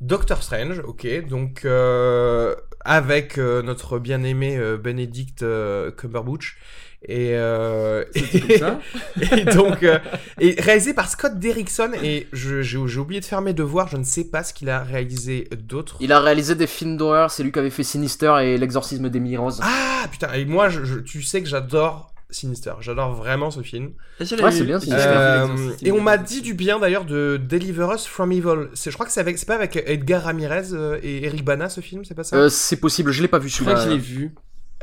Doctor 0.00 0.42
Strange, 0.42 0.80
ok, 0.80 1.26
donc 1.28 1.64
euh, 1.64 2.54
avec 2.84 3.38
euh, 3.38 3.62
notre 3.62 3.98
bien-aimé 3.98 4.56
euh, 4.56 4.76
Benedict 4.76 5.42
euh, 5.42 5.90
Cumberbatch. 5.90 6.58
Et, 7.06 7.34
euh, 7.34 8.04
C'était 8.14 8.40
comme 8.40 8.56
ça. 8.58 8.80
et 9.36 9.44
donc, 9.44 9.82
euh, 9.82 9.98
et 10.40 10.56
réalisé 10.60 10.94
par 10.94 11.08
Scott 11.10 11.38
Derrickson. 11.38 11.90
Et 12.02 12.26
je- 12.32 12.62
j'ai 12.62 12.78
oublié 12.98 13.20
de 13.20 13.24
faire 13.26 13.40
mes 13.42 13.52
devoirs. 13.52 13.88
Je 13.88 13.96
ne 13.96 14.04
sais 14.04 14.24
pas 14.24 14.42
ce 14.42 14.54
qu'il 14.54 14.70
a 14.70 14.82
réalisé 14.82 15.48
d'autre. 15.56 15.96
Il 16.00 16.12
a 16.12 16.20
réalisé 16.20 16.54
des 16.54 16.66
films 16.66 16.96
d'horreur, 16.96 17.30
c'est 17.30 17.42
lui 17.42 17.52
qui 17.52 17.58
avait 17.58 17.70
fait 17.70 17.82
Sinister 17.82 18.32
et 18.42 18.56
l'exorcisme 18.58 19.08
d'Emily 19.10 19.36
Rose. 19.36 19.60
Ah 19.62 20.06
putain. 20.10 20.32
Et 20.32 20.44
moi, 20.44 20.68
je, 20.68 20.84
je- 20.84 20.98
tu 20.98 21.22
sais 21.22 21.42
que 21.42 21.48
j'adore 21.48 22.10
Sinister. 22.30 22.72
J'adore 22.80 23.12
vraiment 23.14 23.50
ce 23.50 23.60
film. 23.60 23.90
Et 24.18 24.24
Ouais, 24.42 24.50
c'est 24.50 24.64
bien, 24.64 24.80
Sinister. 24.80 25.02
Euh, 25.06 25.46
et 25.82 25.92
on 25.92 26.00
m'a 26.00 26.16
dit 26.16 26.40
du 26.42 26.54
bien 26.54 26.78
d'ailleurs 26.80 27.04
de 27.04 27.36
Deliver 27.40 27.86
Us 27.94 28.06
from 28.06 28.32
Evil. 28.32 28.68
C'est- 28.74 28.90
Je 28.90 28.96
crois 28.96 29.06
que 29.06 29.12
c'est 29.12 29.20
avec, 29.20 29.38
c'est 29.38 29.46
pas 29.46 29.54
avec 29.54 29.76
Edgar 29.86 30.22
Ramirez 30.24 30.72
euh, 30.72 30.98
et 31.02 31.24
Eric 31.26 31.44
Bana 31.44 31.68
ce 31.68 31.80
film, 31.80 32.04
c'est 32.04 32.14
pas 32.14 32.24
ça? 32.24 32.36
Euh, 32.36 32.48
c'est 32.48 32.76
possible, 32.80 33.12
je 33.12 33.22
l'ai 33.22 33.28
pas 33.28 33.38
vu 33.38 33.48
Je 33.48 33.60
crois 33.60 33.74
que 33.74 33.80
je 33.82 33.90
l'ai 33.90 33.98
vu. 33.98 34.34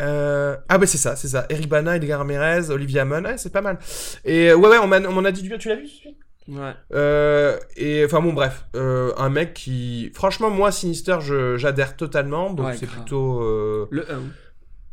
Euh, 0.02 0.58
Ah 0.68 0.78
bah 0.78 0.88
c'est 0.88 0.98
ça, 0.98 1.16
c'est 1.16 1.28
ça. 1.30 1.46
Eric 1.50 1.70
Bana, 1.70 1.96
Edgar 1.96 2.20
Ramirez, 2.20 2.70
Olivia 2.72 3.06
Munn, 3.06 3.26
ouais, 3.26 3.38
c'est 3.38 3.52
pas 3.54 3.62
mal. 3.62 3.78
Et 4.26 4.50
euh, 4.50 4.56
ouais 4.58 4.68
ouais, 4.70 4.78
on 4.80 4.88
m'en 5.12 5.24
a 5.24 5.32
dit 5.32 5.42
du 5.44 5.50
bien. 5.50 5.58
Tu 5.58 5.70
l'as 5.70 5.76
vu 5.76 5.88
ce 5.88 6.02
film? 6.02 6.16
Ouais. 6.48 6.74
Euh, 6.94 7.58
et 7.78 8.04
enfin 8.04 8.20
bon 8.20 8.34
bref, 8.34 8.66
euh, 8.76 9.14
un 9.18 9.30
mec 9.30 9.54
qui, 9.54 10.12
franchement 10.16 10.50
moi 10.50 10.72
Sinister 10.72 11.18
je- 11.22 11.56
j'adhère 11.56 11.96
totalement, 11.96 12.52
donc 12.52 12.66
Ouais, 12.66 12.78
c'est 12.78 12.88
plutôt, 12.88 13.42
euh, 13.44 13.88
Le 13.92 14.12
1. 14.12 14.22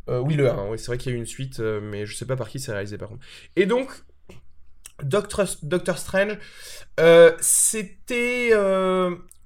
euh, 0.09 0.19
oui 0.19 0.35
le 0.35 0.47
1, 0.49 0.67
oui, 0.69 0.77
c'est 0.77 0.85
vrai 0.87 0.99
qu'il 0.99 1.11
y 1.11 1.15
a 1.15 1.17
eu 1.17 1.19
une 1.19 1.25
suite, 1.25 1.59
mais 1.59 2.05
je 2.05 2.15
sais 2.15 2.25
pas 2.25 2.35
par 2.35 2.49
qui 2.49 2.59
c'est 2.59 2.71
réalisé 2.71 2.97
par 2.99 3.09
contre. 3.09 3.25
Et 3.55 3.65
donc 3.65 3.89
Doctor, 5.01 5.47
Doctor 5.63 5.97
Strange, 5.97 6.37
c'était 7.41 8.51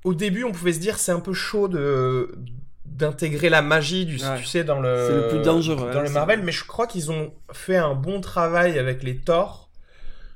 au 0.03 0.13
début 0.13 0.43
on 0.43 0.51
pouvait 0.51 0.73
se 0.73 0.79
dire 0.79 0.97
c'est 0.99 1.13
un 1.13 1.21
peu 1.21 1.33
chaud 1.33 1.67
de 1.69 2.35
d'intégrer 2.93 3.49
la 3.49 3.61
magie 3.61 4.05
du 4.05 4.15
Ouais. 4.17 4.37
tu 4.39 4.45
sais 4.45 4.63
dans 4.63 4.79
le 4.79 5.05
C'est 5.07 5.15
le 5.15 5.27
plus 5.29 5.41
dangereux, 5.41 5.91
dans 5.91 5.99
hein, 5.99 6.03
le 6.03 6.09
Marvel 6.11 6.41
mais 6.43 6.51
je 6.51 6.63
crois 6.65 6.87
qu'ils 6.87 7.11
ont 7.11 7.33
fait 7.51 7.75
un 7.77 7.95
bon 7.95 8.21
travail 8.21 8.77
avec 8.77 9.03
les 9.03 9.17
Thor 9.17 9.69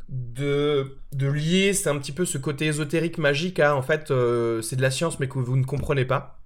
de 0.10 0.98
de 1.14 1.28
lier 1.28 1.74
c'est 1.74 1.90
un 1.90 1.98
petit 1.98 2.12
peu 2.12 2.26
ce 2.26 2.38
côté 2.38 2.66
ésotérique 2.66 3.18
magique 3.18 3.60
à 3.60 3.76
en 3.76 3.82
fait 3.82 4.10
euh, 4.12 4.62
c'est 4.62 4.76
de 4.76 4.82
la 4.82 4.92
science 4.92 5.20
mais 5.20 5.28
que 5.28 5.38
vous 5.38 5.58
ne 5.58 5.66
comprenez 5.66 6.06
pas 6.06 6.37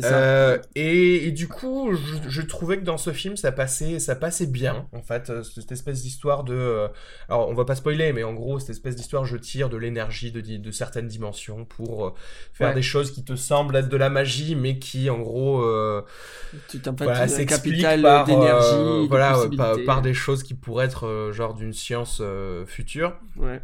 ça. 0.00 0.14
euh, 0.14 0.58
et, 0.74 1.26
et 1.28 1.30
du 1.32 1.48
coup, 1.48 1.92
je, 1.94 2.28
je 2.28 2.42
trouvais 2.42 2.78
que 2.78 2.84
dans 2.84 2.96
ce 2.96 3.12
film, 3.12 3.36
ça 3.36 3.52
passait, 3.52 3.98
ça 3.98 4.16
passait 4.16 4.46
bien, 4.46 4.86
en 4.92 5.02
fait, 5.02 5.30
euh, 5.30 5.42
cette 5.42 5.70
espèce 5.72 6.02
d'histoire 6.02 6.44
de... 6.44 6.54
euh, 6.54 6.88
alors, 7.28 7.48
on 7.48 7.54
va 7.54 7.64
pas 7.64 7.74
spoiler, 7.74 8.12
mais 8.12 8.24
en 8.24 8.32
gros, 8.32 8.58
cette 8.58 8.70
espèce 8.70 8.96
d'histoire, 8.96 9.24
je 9.24 9.36
tire 9.36 9.68
de 9.68 9.76
l'énergie 9.76 10.32
de, 10.32 10.70
certaines 10.70 11.06
dimensions 11.08 11.64
pour 11.64 12.06
euh, 12.06 12.10
faire 12.52 12.68
Ouais. 12.68 12.74
des 12.74 12.82
choses 12.82 13.10
qui 13.10 13.24
te 13.24 13.36
semblent 13.36 13.76
être 13.76 13.88
de 13.88 13.96
la 13.96 14.10
magie, 14.10 14.54
mais 14.56 14.78
qui, 14.78 15.10
en 15.10 15.18
gros, 15.20 15.60
voilà, 16.98 17.28
s'expliquent 17.28 17.82
capital 17.82 18.02
par, 18.02 18.24
d'énergie, 18.24 19.06
voilà, 19.08 19.38
par, 19.56 19.76
par 19.86 20.02
des 20.02 20.14
choses 20.14 20.42
qui 20.42 20.54
pourraient 20.54 20.86
être 20.86 21.30
genre 21.32 21.54
d'une 21.54 21.72
science 21.72 22.22
future. 22.66 23.14
Ouais. 23.36 23.60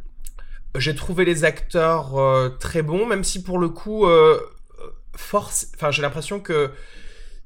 J'ai 0.76 0.94
trouvé 0.94 1.24
les 1.24 1.44
acteurs 1.44 2.12
très 2.60 2.82
bons, 2.82 3.06
même 3.06 3.24
si 3.24 3.42
pour 3.42 3.58
le 3.58 3.68
coup, 3.68 4.06
force, 5.16 5.68
enfin 5.76 5.90
j'ai 5.90 6.02
l'impression 6.02 6.40
que 6.40 6.70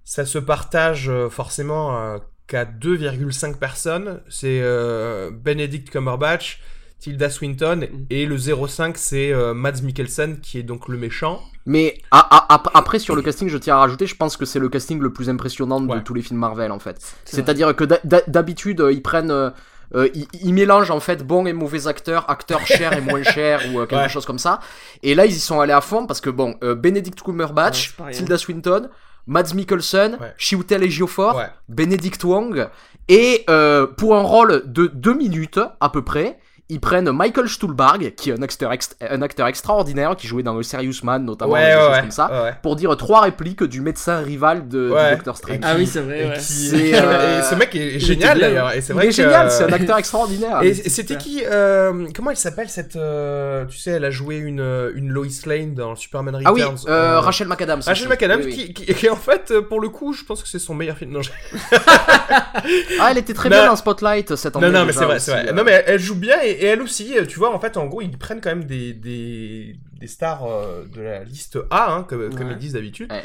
ça 0.04 0.26
se 0.26 0.38
partage 0.38 1.08
euh, 1.08 1.28
forcément 1.30 1.96
euh, 1.98 2.18
qu'à 2.46 2.64
2,5 2.64 3.56
personnes. 3.58 4.20
C'est 4.28 4.60
euh, 4.62 5.30
Benedict 5.32 5.90
Cumberbatch, 5.90 6.60
Tilda 7.00 7.30
Swinton 7.30 7.76
Mm. 7.90 8.06
et 8.10 8.26
le 8.26 8.36
0,5 8.36 8.92
c'est 8.96 9.32
euh, 9.32 9.54
Mads 9.54 9.82
Mikkelsen 9.82 10.40
qui 10.40 10.58
est 10.58 10.62
donc 10.62 10.88
le 10.88 10.98
méchant. 10.98 11.42
Mais 11.66 11.98
ap- 12.10 12.68
après, 12.74 12.98
sur 12.98 13.16
le 13.16 13.22
casting, 13.22 13.48
je 13.48 13.56
tiens 13.56 13.76
à 13.76 13.78
rajouter, 13.78 14.06
je 14.06 14.14
pense 14.16 14.36
que 14.36 14.44
c'est 14.44 14.58
le 14.58 14.68
casting 14.68 15.00
le 15.00 15.10
plus 15.14 15.30
impressionnant 15.30 15.80
de 15.80 15.98
tous 16.00 16.12
les 16.12 16.20
films 16.20 16.38
Marvel, 16.38 16.70
en 16.70 16.78
fait. 16.78 16.96
C'est 17.24 17.36
C'est-à-dire 17.36 17.74
que 17.74 17.84
d'ha- 17.84 18.00
d'ha- 18.04 18.20
d'habitude, 18.26 18.84
ils 18.92 19.00
prennent. 19.02 19.52
Euh, 19.94 20.08
ils, 20.14 20.26
ils 20.42 20.52
mélangent 20.54 20.90
en 20.90 21.00
fait 21.00 21.26
bons 21.26 21.46
et 21.46 21.52
mauvais 21.52 21.86
acteurs, 21.86 22.28
acteurs 22.30 22.66
chers 22.66 22.92
et 22.92 23.00
moins 23.00 23.22
chers 23.22 23.60
ou 23.72 23.80
euh, 23.80 23.86
quelque 23.86 24.00
Ouais. 24.02 24.08
chose 24.08 24.26
comme 24.26 24.38
ça. 24.38 24.60
Et 25.02 25.14
là, 25.14 25.26
ils 25.26 25.32
y 25.32 25.40
sont 25.40 25.60
allés 25.60 25.72
à 25.72 25.80
fond 25.80 26.06
parce 26.06 26.20
que 26.20 26.30
bon, 26.30 26.56
euh, 26.62 26.74
Benedict 26.74 27.20
Cumberbatch, 27.22 27.94
rien. 27.98 28.10
Tilda 28.10 28.38
Swinton, 28.38 28.88
Mads 29.26 29.54
Mikkelsen, 29.54 30.18
Ouais. 30.20 30.34
Chiwetel 30.36 30.82
Ejiofor. 30.82 31.42
Benedict 31.68 32.22
Wong, 32.24 32.68
et 33.08 33.44
euh, 33.50 33.86
pour 33.86 34.16
un 34.16 34.22
rôle 34.22 34.62
de 34.66 34.86
deux 34.86 35.14
minutes 35.14 35.60
à 35.80 35.88
peu 35.90 36.02
près, 36.02 36.38
ils 36.70 36.80
prennent 36.80 37.10
Michael 37.12 37.46
Stuhlbarg, 37.48 38.14
qui 38.16 38.30
est 38.30 38.38
un 38.38 38.42
acteur, 38.42 38.72
un 39.10 39.22
acteur 39.22 39.46
extraordinaire, 39.48 40.16
qui 40.16 40.26
jouait 40.26 40.42
dans 40.42 40.54
le 40.54 40.62
Serious 40.62 40.94
Man 41.02 41.24
notamment, 41.24 41.52
Ouais, 41.52 41.60
ouais, 41.60 41.72
choses 41.74 41.90
ouais, 41.90 42.00
comme 42.00 42.10
ça, 42.10 42.42
ouais, 42.44 42.54
pour 42.62 42.74
dire 42.76 42.96
trois 42.96 43.20
répliques 43.20 43.62
du 43.64 43.82
médecin 43.82 44.20
rival 44.20 44.66
de, 44.68 44.88
Doctor 45.10 45.36
Strange. 45.36 45.58
Ah 45.62 45.74
oui, 45.76 45.86
c'est 45.86 46.00
vrai, 46.00 46.20
et 46.20 46.26
ouais. 46.28 46.34
qui- 46.36 46.42
C'est, 46.42 46.94
euh, 46.94 47.40
et 47.40 47.42
ce 47.42 47.54
mec 47.54 47.74
est 47.74 47.98
génial 47.98 48.38
d'ailleurs. 48.40 48.72
Et 48.74 48.80
c'est 48.80 48.92
Il 48.92 48.96
vrai 48.96 49.04
est 49.06 49.08
que, 49.10 49.14
génial, 49.14 49.46
euh, 49.46 49.50
c'est 49.50 49.64
un 49.64 49.72
acteur 49.72 49.98
extraordinaire. 49.98 50.62
Et 50.62 50.72
c'était 50.72 51.16
qui 51.16 51.42
euh, 51.44 52.06
Comment 52.16 52.30
elle 52.30 52.36
s'appelle 52.38 52.70
cette 52.70 52.96
euh, 52.96 53.66
Tu 53.66 53.76
sais, 53.76 53.90
elle 53.90 54.04
a 54.06 54.10
joué 54.10 54.36
une 54.36 54.64
une 54.94 55.10
Lois 55.10 55.26
Lane 55.46 55.74
dans 55.74 55.94
Superman 55.96 56.40
ah 56.44 56.52
oui, 56.52 56.62
Returns. 56.62 56.78
euh, 56.88 56.92
euh, 56.92 57.20
Rachel 57.20 57.46
McAdams. 57.48 57.82
Rachel. 57.84 58.08
McAdams, 58.08 58.40
Oui, 58.44 58.54
oui. 58.56 58.72
Qui, 58.72 58.84
qui, 58.94 59.08
en 59.10 59.16
fait, 59.16 59.52
pour 59.68 59.80
le 59.80 59.90
coup, 59.90 60.12
je 60.14 60.24
pense 60.24 60.42
que 60.42 60.48
c'est 60.48 60.58
son 60.58 60.74
meilleur 60.74 60.96
film. 60.96 61.10
Non, 61.12 61.20
je- 61.20 61.30
Ah, 63.00 63.08
elle 63.10 63.18
était 63.18 63.34
très 63.34 63.48
Non. 63.48 63.56
bien 63.56 63.66
dans 63.66 63.76
Spotlight 63.76 64.36
cette 64.36 64.56
année. 64.56 64.66
non, 64.66 64.72
non, 64.80 64.84
mais 64.86 64.92
c'est 64.92 65.04
vrai, 65.04 65.18
c'est 65.18 65.30
vrai. 65.32 65.52
Non, 65.52 65.62
mais 65.64 65.72
elle, 65.72 65.84
elle 65.94 66.00
joue 66.00 66.14
bien 66.14 66.36
et, 66.42 66.53
et 66.60 66.64
elle 66.66 66.82
aussi, 66.82 67.16
euh, 67.18 67.26
tu 67.26 67.38
vois, 67.38 67.54
en 67.54 67.60
fait, 67.60 67.76
en 67.76 67.86
gros, 67.86 68.00
ils 68.02 68.10
prennent 68.16 68.40
quand 68.40 68.50
même 68.50 68.64
des, 68.64 68.92
des, 68.94 69.76
des 70.00 70.06
stars 70.06 70.44
euh, 70.46 70.84
de 70.86 71.00
la 71.00 71.24
liste 71.24 71.58
A, 71.70 71.92
hein, 71.92 72.02
comme, 72.04 72.34
comme 72.34 72.46
Ouais. 72.48 72.52
ils 72.54 72.58
disent 72.58 72.72
d'habitude. 72.74 73.10
Ouais. 73.12 73.24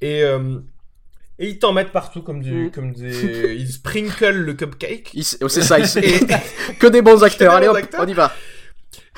Et, 0.00 0.22
euh, 0.22 0.58
et 1.38 1.48
ils 1.48 1.58
t'en 1.58 1.72
mettent 1.72 1.92
partout 1.92 2.22
comme, 2.22 2.42
du, 2.42 2.66
Mm. 2.66 2.70
comme 2.70 2.92
des. 2.92 3.54
ils 3.58 3.72
sprinkle 3.72 4.30
le 4.30 4.54
cupcake. 4.54 5.12
Oh, 5.42 5.48
c'est 5.48 5.62
ça, 5.62 5.78
il 5.78 5.84
s- 5.84 5.96
Et- 6.02 6.20
que 6.78 6.86
des 6.86 7.02
bons 7.02 7.22
acteurs. 7.24 7.52
des 7.52 7.56
Allez 7.56 7.66
bons 7.66 7.72
hop, 7.72 7.78
acteurs. 7.78 8.00
on 8.04 8.06
y 8.08 8.14
va. 8.14 8.32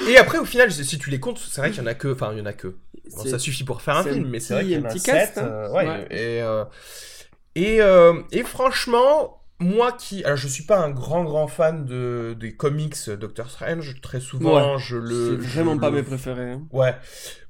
Et 0.08 0.16
après, 0.18 0.38
au 0.38 0.44
final, 0.44 0.70
si 0.72 0.98
tu 0.98 1.10
les 1.10 1.20
comptes, 1.20 1.38
c'est 1.38 1.60
vrai 1.60 1.70
qu'il 1.70 1.80
y 1.80 1.82
en 1.82 1.86
a 1.86 1.94
que. 1.94 2.08
Enfin, 2.12 2.30
il 2.32 2.38
y 2.38 2.42
en 2.42 2.46
a 2.46 2.52
que. 2.52 2.76
Bon, 3.16 3.24
ça 3.24 3.38
suffit 3.38 3.64
pour 3.64 3.82
faire 3.82 3.96
un 3.96 4.02
film, 4.04 4.28
mais 4.28 4.40
c'est 4.40 4.54
vrai 4.54 4.62
qu'il 4.64 4.72
y 4.72 4.76
en 4.76 4.82
un 4.82 4.84
a 4.86 4.88
petit 4.88 4.98
sept. 4.98 5.14
cast, 5.14 5.38
hein. 5.38 5.46
euh, 5.46 5.70
Ouais. 5.70 6.06
Et, 6.10 6.42
euh, 6.42 6.64
et, 7.54 7.80
euh, 7.80 8.14
et 8.32 8.42
franchement, 8.42 9.35
moi 9.58 9.92
qui. 9.92 10.22
Alors, 10.24 10.36
je 10.36 10.48
suis 10.48 10.64
pas 10.64 10.78
un 10.78 10.90
grand, 10.90 11.24
grand 11.24 11.46
fan 11.48 11.84
de, 11.86 12.36
des 12.38 12.54
comics 12.54 12.94
Doctor 13.18 13.50
Strange. 13.50 14.00
Très 14.02 14.20
souvent, 14.20 14.76
je 14.78 14.96
le. 14.96 15.38
C'est 15.40 15.48
vraiment 15.48 15.78
pas 15.78 15.88
le- 15.90 15.96
mes 15.96 16.02
préférés. 16.02 16.52
hein. 16.52 16.62
Ouais, 16.72 16.94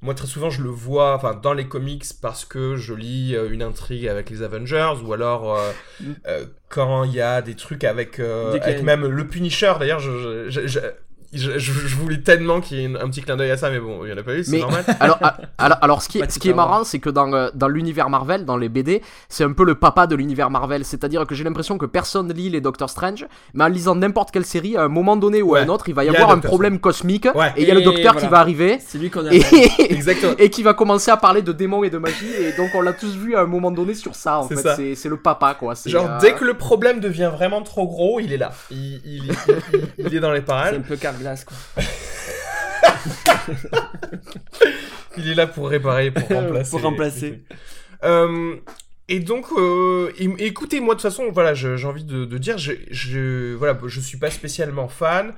moi 0.01 0.13
très 0.13 0.27
souvent 0.27 0.49
je 0.49 0.61
le 0.61 0.69
vois 0.69 1.15
enfin 1.15 1.33
dans 1.33 1.53
les 1.53 1.67
comics 1.67 2.05
parce 2.21 2.45
que 2.45 2.75
je 2.77 2.93
lis 2.93 3.35
euh, 3.35 3.49
une 3.51 3.63
intrigue 3.63 4.07
avec 4.07 4.29
les 4.29 4.41
Avengers 4.43 4.93
ou 5.03 5.11
alors 5.13 5.55
euh, 5.57 5.71
Mm. 5.99 6.11
euh, 6.27 6.45
quand 6.69 7.03
il 7.03 7.13
y 7.13 7.21
a 7.21 7.41
des 7.41 7.55
trucs 7.55 7.83
avec 7.83 8.19
euh, 8.19 8.59
avec 8.61 8.83
même 8.83 9.05
le 9.07 9.27
Punisher 9.27 9.73
d'ailleurs 9.79 9.99
je 9.99 10.49
je, 10.49 10.67
je, 10.67 10.79
je, 11.33 11.57
je- 11.57 11.71
je- 11.87 11.95
voulais 11.95 12.21
tellement 12.21 12.61
qu'il 12.61 12.77
y 12.79 12.83
ait 12.83 12.85
un 12.85 13.07
petit 13.09 13.21
clin 13.21 13.35
d'œil 13.35 13.51
à 13.51 13.57
ça 13.57 13.69
mais 13.69 13.79
bon 13.79 14.05
il 14.05 14.09
y 14.09 14.13
en 14.13 14.17
a 14.17 14.23
pas 14.23 14.35
eu 14.35 14.43
c'est 14.43 14.51
Mais- 14.51 14.59
normal 14.59 14.83
Alors, 14.99 15.19
alors, 15.57 15.77
alors, 15.81 16.01
ce 16.01 16.09
qui 16.09 16.21
ce 16.29 16.39
qui 16.39 16.49
est 16.49 16.53
marrant, 16.53 16.83
c'est 16.83 16.99
que 16.99 17.09
dans, 17.09 17.31
euh, 17.33 17.49
dans 17.53 17.67
l'univers 17.67 18.09
Marvel, 18.09 18.45
dans 18.45 18.57
les 18.57 18.69
BD, 18.69 19.01
c'est 19.29 19.43
un 19.43 19.51
peu 19.53 19.65
le 19.65 19.75
papa 19.75 20.07
de 20.07 20.15
l'univers 20.15 20.49
Marvel. 20.49 20.85
C'est-à-dire 20.85 21.25
que 21.27 21.35
j'ai 21.35 21.43
l'impression 21.43 21.77
que 21.77 21.85
personne 21.85 22.31
lit 22.31 22.49
les 22.49 22.61
Doctor 22.61 22.89
Strange, 22.89 23.25
mais 23.53 23.63
en 23.63 23.67
lisant 23.67 23.95
n'importe 23.95 24.31
quelle 24.31 24.45
série, 24.45 24.77
à 24.77 24.83
un 24.83 24.87
moment 24.87 25.15
donné 25.17 25.41
ou 25.41 25.55
à 25.55 25.59
Ouais. 25.59 25.65
un 25.65 25.69
autre, 25.69 25.89
il 25.89 25.95
va 25.95 26.03
y 26.05 26.09
avoir 26.09 26.31
un 26.31 26.39
problème 26.39 26.79
cosmique, 26.79 27.27
Ouais. 27.35 27.51
et 27.57 27.63
il 27.63 27.67
y 27.67 27.71
a 27.71 27.73
le 27.73 27.81
docteur 27.81 28.15
qui 28.15 28.27
va 28.27 28.39
arriver, 28.39 28.79
C'est 28.85 28.97
lui 28.97 29.09
qu'on 29.09 29.25
a. 29.25 29.33
et, 29.33 29.41
exactement 29.91 30.33
et 30.37 30.49
qui 30.49 30.63
va 30.63 30.73
commencer 30.73 31.11
à 31.11 31.17
parler 31.17 31.41
de 31.41 31.51
démons 31.51 31.83
et 31.83 31.89
de 31.89 31.97
magie, 31.97 32.31
et 32.39 32.53
donc 32.53 32.69
on 32.75 32.81
l'a 32.81 32.93
tous 32.93 33.15
vu 33.15 33.35
à 33.35 33.41
un 33.41 33.45
moment 33.47 33.71
donné 33.71 33.93
sur 33.93 34.15
ça, 34.15 34.39
en 34.39 34.47
C'est 34.47 34.55
fait. 34.55 34.61
ça. 34.61 34.75
C'est- 34.75 34.95
C'est 34.95 35.09
le 35.09 35.17
papa, 35.17 35.55
quoi. 35.59 35.75
C'est, 35.75 35.89
genre 35.89 36.05
euh, 36.09 36.19
dès 36.21 36.33
que 36.33 36.43
le 36.45 36.53
problème 36.55 36.99
devient 36.99 37.31
vraiment 37.33 37.61
trop 37.61 37.87
gros 37.87 38.19
il 38.19 38.31
est 38.33 38.37
là 38.37 38.51
il, 38.71 38.77
il, 38.77 39.01
il- 39.25 39.31
il- 39.73 40.05
il 40.07 40.15
est 40.15 40.19
dans 40.19 40.31
les 40.31 40.39
C'est 40.39 40.45
parages 40.45 40.75
un 40.75 40.81
peu 40.81 40.95
Carglass, 41.17 41.43
quoi. 41.45 41.57
Il 45.17 45.27
est 45.29 45.35
là 45.35 45.47
pour 45.47 45.69
réparer, 45.69 46.11
pour 46.11 46.27
remplacer. 46.29 46.71
Pour 46.71 46.81
remplacer. 46.81 47.41
Euh, 48.03 48.55
et 49.07 49.19
donc, 49.19 49.45
euh, 49.57 50.11
et- 50.19 50.45
écoutez, 50.45 50.79
moi 50.79 50.93
de 50.95 50.99
toute 51.01 51.09
façon, 51.09 51.31
voilà, 51.31 51.53
j'ai 51.53 51.85
envie 51.85 52.03
de, 52.03 52.25
de 52.25 52.37
dire, 52.37 52.57
je, 52.57 52.73
je, 52.91 53.55
voilà, 53.55 53.77
je 53.87 53.99
suis 53.99 54.17
pas 54.17 54.29
spécialement 54.29 54.87
fan. 54.87 55.33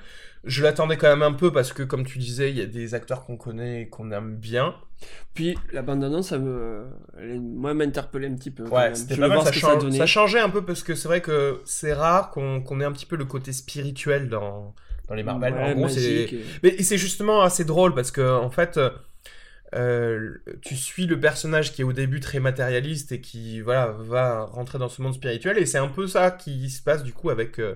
Je 0.46 0.64
l'attendais 0.64 0.96
quand 0.98 1.10
même 1.10 1.22
un 1.22 1.34
peu 1.34 1.52
parce 1.52 1.74
que, 1.74 1.84
comme 1.84 2.06
tu 2.06 2.18
disais, 2.18 2.50
il 2.50 2.58
y 2.58 2.62
a 2.62 2.66
des 2.66 2.94
acteurs 2.94 3.26
qu'on 3.26 3.36
connaît 3.36 3.82
et 3.84 3.90
qu'on 3.90 4.10
aime 4.12 4.36
bien. 4.36 4.74
Puis 5.34 5.58
la 5.74 5.82
bande-annonce, 5.82 6.30
ça 6.30 6.38
me. 6.38 6.86
elle 7.18 7.42
Moi, 7.42 7.74
m'a 7.74 7.84
interpellé 7.84 8.28
un 8.28 8.36
petit 8.36 8.52
peu. 8.52 8.64
Ouais, 8.64 8.96
c'était 8.96 9.18
pas 9.18 9.28
mal. 9.28 9.42
Ça, 9.44 9.52
que 9.52 9.60
ça 9.60 9.98
ça 9.98 10.06
changeait 10.06 10.40
un 10.40 10.50
peu 10.50 10.64
parce 10.64 10.82
que 10.84 10.96
c'est 10.96 11.08
vrai 11.10 11.22
que 11.22 11.62
c'est 11.66 11.94
rare 11.94 12.32
qu'on 12.32 12.62
qu'on 12.62 12.80
ait 12.80 12.86
un 12.86 12.92
petit 12.94 13.06
peu 13.06 13.18
le 13.18 13.26
côté 13.26 13.52
spirituel 13.52 14.30
dans, 14.30 14.74
dans 15.10 15.16
les 15.16 15.24
Marvel. 15.24 15.54
Ouais, 15.54 15.60
en 15.60 15.74
gros, 15.76 15.90
c'est 15.90 16.00
magique 16.00 16.34
et- 16.34 16.44
Mais 16.64 16.84
c'est 16.84 16.98
justement 16.98 17.42
assez 17.42 17.66
drôle 17.66 17.94
parce 17.96 18.12
que 18.12 18.22
en 18.22 18.50
fait, 18.50 18.78
euh, 18.78 18.90
euh, 19.76 20.36
tu 20.62 20.76
suis 20.76 21.06
le 21.06 21.20
personnage 21.20 21.74
qui 21.74 21.82
est 21.82 21.86
au 21.86 21.94
début 21.94 22.20
très 22.20 22.40
matérialiste 22.40 23.12
et 23.12 23.22
qui 23.22 23.62
voilà 23.62 23.88
va 24.00 24.46
rentrer 24.46 24.80
dans 24.80 24.90
ce 24.90 25.02
monde 25.02 25.14
spirituel 25.14 25.58
et 25.60 25.66
c'est 25.66 25.78
un 25.78 25.88
peu 25.90 26.08
ça 26.08 26.32
qui 26.32 26.70
se 26.70 26.82
passe 26.82 27.04
du 27.04 27.14
coup 27.14 27.30
avec 27.30 27.60
euh, 27.60 27.76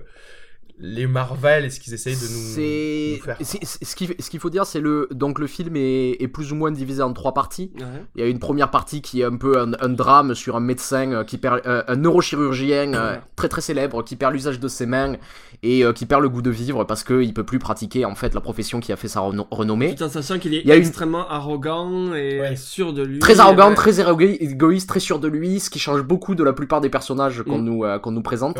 les 0.80 1.06
Marvel 1.06 1.64
et 1.64 1.70
ce 1.70 1.78
qu'ils 1.78 1.94
essayent 1.94 2.16
de 2.16 2.20
nous, 2.20 3.22
faire. 3.22 3.36
ce 3.40 3.94
qu'il 3.94 4.14
ce 4.18 4.28
qu'il 4.30 4.40
faut 4.40 4.50
dire, 4.50 4.66
c'est 4.66 4.80
le 4.80 5.08
donc 5.12 5.38
le 5.38 5.46
film 5.46 5.76
est, 5.76 6.20
est 6.20 6.26
plus 6.28 6.50
ou 6.52 6.56
moins 6.56 6.72
divisé 6.72 7.00
en 7.00 7.12
trois 7.12 7.32
parties. 7.32 7.70
Ouais. 7.78 7.84
Il 8.16 8.20
y 8.22 8.24
a 8.24 8.28
une 8.28 8.40
première 8.40 8.70
partie 8.72 9.00
qui 9.00 9.20
est 9.20 9.24
un 9.24 9.36
peu 9.36 9.58
un, 9.58 9.72
un 9.80 9.88
drame 9.88 10.34
sur 10.34 10.56
un 10.56 10.60
médecin 10.60 11.12
euh, 11.12 11.24
qui 11.24 11.38
perd 11.38 11.60
euh, 11.66 11.84
un 11.86 11.96
neurochirurgien 11.96 12.94
euh, 12.94 13.16
très 13.36 13.48
très 13.48 13.60
célèbre 13.60 14.02
qui 14.02 14.16
perd 14.16 14.32
l'usage 14.32 14.58
de 14.58 14.66
ses 14.68 14.86
mains 14.86 15.14
et 15.62 15.84
euh, 15.84 15.92
qui 15.92 16.06
perd 16.06 16.22
le 16.22 16.28
goût 16.28 16.42
de 16.42 16.50
vivre 16.50 16.82
parce 16.84 17.04
que 17.04 17.22
il 17.22 17.32
peut 17.34 17.44
plus 17.44 17.60
pratiquer 17.60 18.04
en 18.04 18.16
fait 18.16 18.34
la 18.34 18.40
profession 18.40 18.80
qui 18.80 18.92
a 18.92 18.96
fait 18.96 19.08
sa 19.08 19.20
reno- 19.20 19.46
renommée. 19.52 19.94
En 20.00 20.08
sachant 20.08 20.38
qu'il 20.40 20.54
est 20.54 20.60
Il 20.60 20.66
y 20.66 20.72
a 20.72 20.76
une- 20.76 20.80
extrêmement 20.82 21.28
arrogant 21.28 22.14
et 22.14 22.40
Ouais. 22.40 22.56
sûr 22.56 22.92
de 22.92 23.02
lui. 23.02 23.20
Très 23.20 23.38
arrogant, 23.38 23.68
Ouais. 23.68 23.74
très 23.76 24.00
égo- 24.00 24.20
égoïste, 24.20 24.88
très 24.88 25.00
sûr 25.00 25.20
de 25.20 25.28
lui, 25.28 25.60
ce 25.60 25.70
qui 25.70 25.78
change 25.78 26.02
beaucoup 26.02 26.34
de 26.34 26.42
la 26.42 26.52
plupart 26.52 26.80
des 26.80 26.90
personnages 26.90 27.42
qu'on 27.44 27.58
Mm. 27.58 27.64
nous 27.64 27.84
euh, 27.84 27.98
qu'on 28.00 28.10
nous 28.10 28.22
présente. 28.22 28.58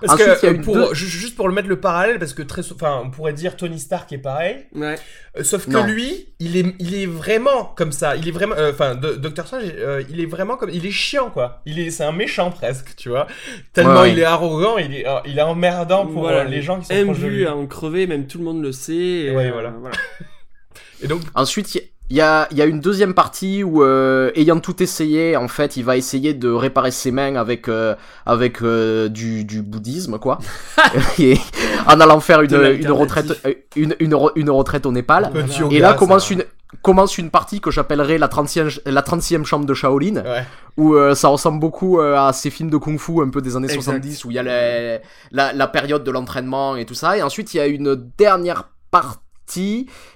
Parce 0.00 0.14
Ensuite, 0.20 0.40
que 0.40 0.46
euh, 0.46 0.62
pour, 0.62 0.74
deux- 0.74 0.94
juste 0.94 1.36
pour 1.36 1.46
le 1.48 1.54
mettre 1.54 1.68
le 1.68 1.78
parallèle, 1.80 2.18
parce 2.18 2.32
que 2.32 2.42
très, 2.42 2.62
enfin, 2.72 3.00
on 3.04 3.10
pourrait 3.10 3.32
dire 3.32 3.56
Tony 3.56 3.78
Stark 3.78 4.12
est 4.12 4.18
pareil, 4.18 4.66
Ouais. 4.74 4.96
euh, 5.36 5.42
sauf 5.44 5.66
que 5.66 5.70
Non. 5.72 5.84
lui, 5.84 6.28
il 6.38 6.56
est, 6.56 6.74
il 6.78 6.94
est 6.94 7.06
vraiment 7.06 7.64
comme 7.76 7.92
ça. 7.92 8.16
Il 8.16 8.26
est 8.26 8.30
vraiment, 8.30 8.54
euh, 8.56 8.72
enfin, 8.72 8.94
Do- 8.94 9.16
Doctor 9.16 9.46
Strange, 9.46 9.64
euh, 9.76 10.02
il 10.08 10.20
est 10.20 10.26
vraiment 10.26 10.56
comme, 10.56 10.70
il 10.70 10.86
est 10.86 10.90
chiant 10.90 11.30
quoi. 11.30 11.60
Il 11.66 11.78
est, 11.78 11.90
c'est 11.90 12.04
un 12.04 12.12
méchant 12.12 12.50
presque, 12.50 12.96
tu 12.96 13.08
vois. 13.10 13.26
Tellement 13.72 14.00
Ouais, 14.02 14.12
il 14.12 14.18
est 14.18 14.24
arrogant, 14.24 14.78
il 14.78 14.94
est, 14.94 15.06
euh, 15.06 15.18
il 15.26 15.38
est 15.38 15.42
emmerdant 15.42 16.06
pour 16.06 16.22
Voilà. 16.22 16.40
euh, 16.40 16.44
les 16.44 16.62
gens 16.62 16.80
qui 16.80 16.86
sont 16.86 17.04
proches 17.04 17.18
de 17.18 17.26
lui. 17.26 17.46
À 17.46 17.54
en 17.54 17.66
crever, 17.66 18.06
même 18.06 18.26
tout 18.26 18.38
le 18.38 18.44
monde 18.44 18.62
le 18.62 18.72
sait. 18.72 18.94
et, 18.94 19.30
Ouais, 19.36 19.48
euh, 19.48 19.52
voilà. 19.52 19.72
Et 21.02 21.06
donc, 21.08 21.22
Ensuite, 21.34 21.78
il 22.10 22.16
y 22.16 22.20
a, 22.20 22.48
il 22.50 22.56
y 22.58 22.62
a 22.62 22.64
une 22.66 22.80
deuxième 22.80 23.14
partie 23.14 23.62
où, 23.62 23.82
euh, 23.84 24.32
ayant 24.34 24.58
tout 24.58 24.82
essayé, 24.82 25.36
en 25.36 25.46
fait, 25.48 25.76
il 25.76 25.84
va 25.84 25.96
essayer 25.96 26.34
de 26.34 26.50
réparer 26.50 26.90
ses 26.90 27.12
mains 27.12 27.36
avec, 27.36 27.68
euh, 27.68 27.94
avec 28.26 28.62
euh, 28.62 29.08
du, 29.08 29.44
du 29.44 29.62
bouddhisme, 29.62 30.18
quoi. 30.18 30.38
Et 31.18 31.38
en 31.86 32.00
allant 32.00 32.20
faire 32.20 32.42
une, 32.42 32.54
retraite, 32.90 33.40
une, 33.76 33.94
une, 34.00 34.12
re- 34.14 34.32
une 34.34 34.50
retraite 34.50 34.86
au 34.86 34.92
Népal. 34.92 35.30
Et 35.70 35.78
là 35.78 35.94
commence 35.94 36.30
une, 36.30 36.44
commence 36.82 37.16
une 37.16 37.30
partie 37.30 37.60
que 37.60 37.70
j'appellerais 37.70 38.18
la 38.18 38.26
30e, 38.28 38.80
la 38.86 39.02
30e 39.02 39.44
chambre 39.44 39.64
de 39.66 39.74
Shaolin, 39.74 40.16
Ouais. 40.24 40.44
où 40.76 40.94
euh, 40.94 41.14
ça 41.14 41.28
ressemble 41.28 41.60
beaucoup 41.60 42.00
euh, 42.00 42.16
à 42.16 42.32
ces 42.32 42.50
films 42.50 42.70
de 42.70 42.76
kung-fu 42.76 43.22
un 43.22 43.28
peu 43.30 43.40
des 43.40 43.54
années 43.56 43.66
Exact. 43.66 43.82
70, 43.82 44.24
où 44.24 44.30
il 44.30 44.34
y 44.34 44.38
a 44.38 44.42
les- 44.42 44.98
la, 45.30 45.52
la 45.52 45.66
période 45.68 46.02
de 46.04 46.10
l'entraînement 46.10 46.74
et 46.76 46.84
tout 46.86 46.94
ça. 46.94 47.16
Et 47.16 47.22
ensuite, 47.22 47.54
il 47.54 47.58
y 47.58 47.60
a 47.60 47.66
une 47.66 47.94
dernière 48.18 48.68
partie 48.90 49.18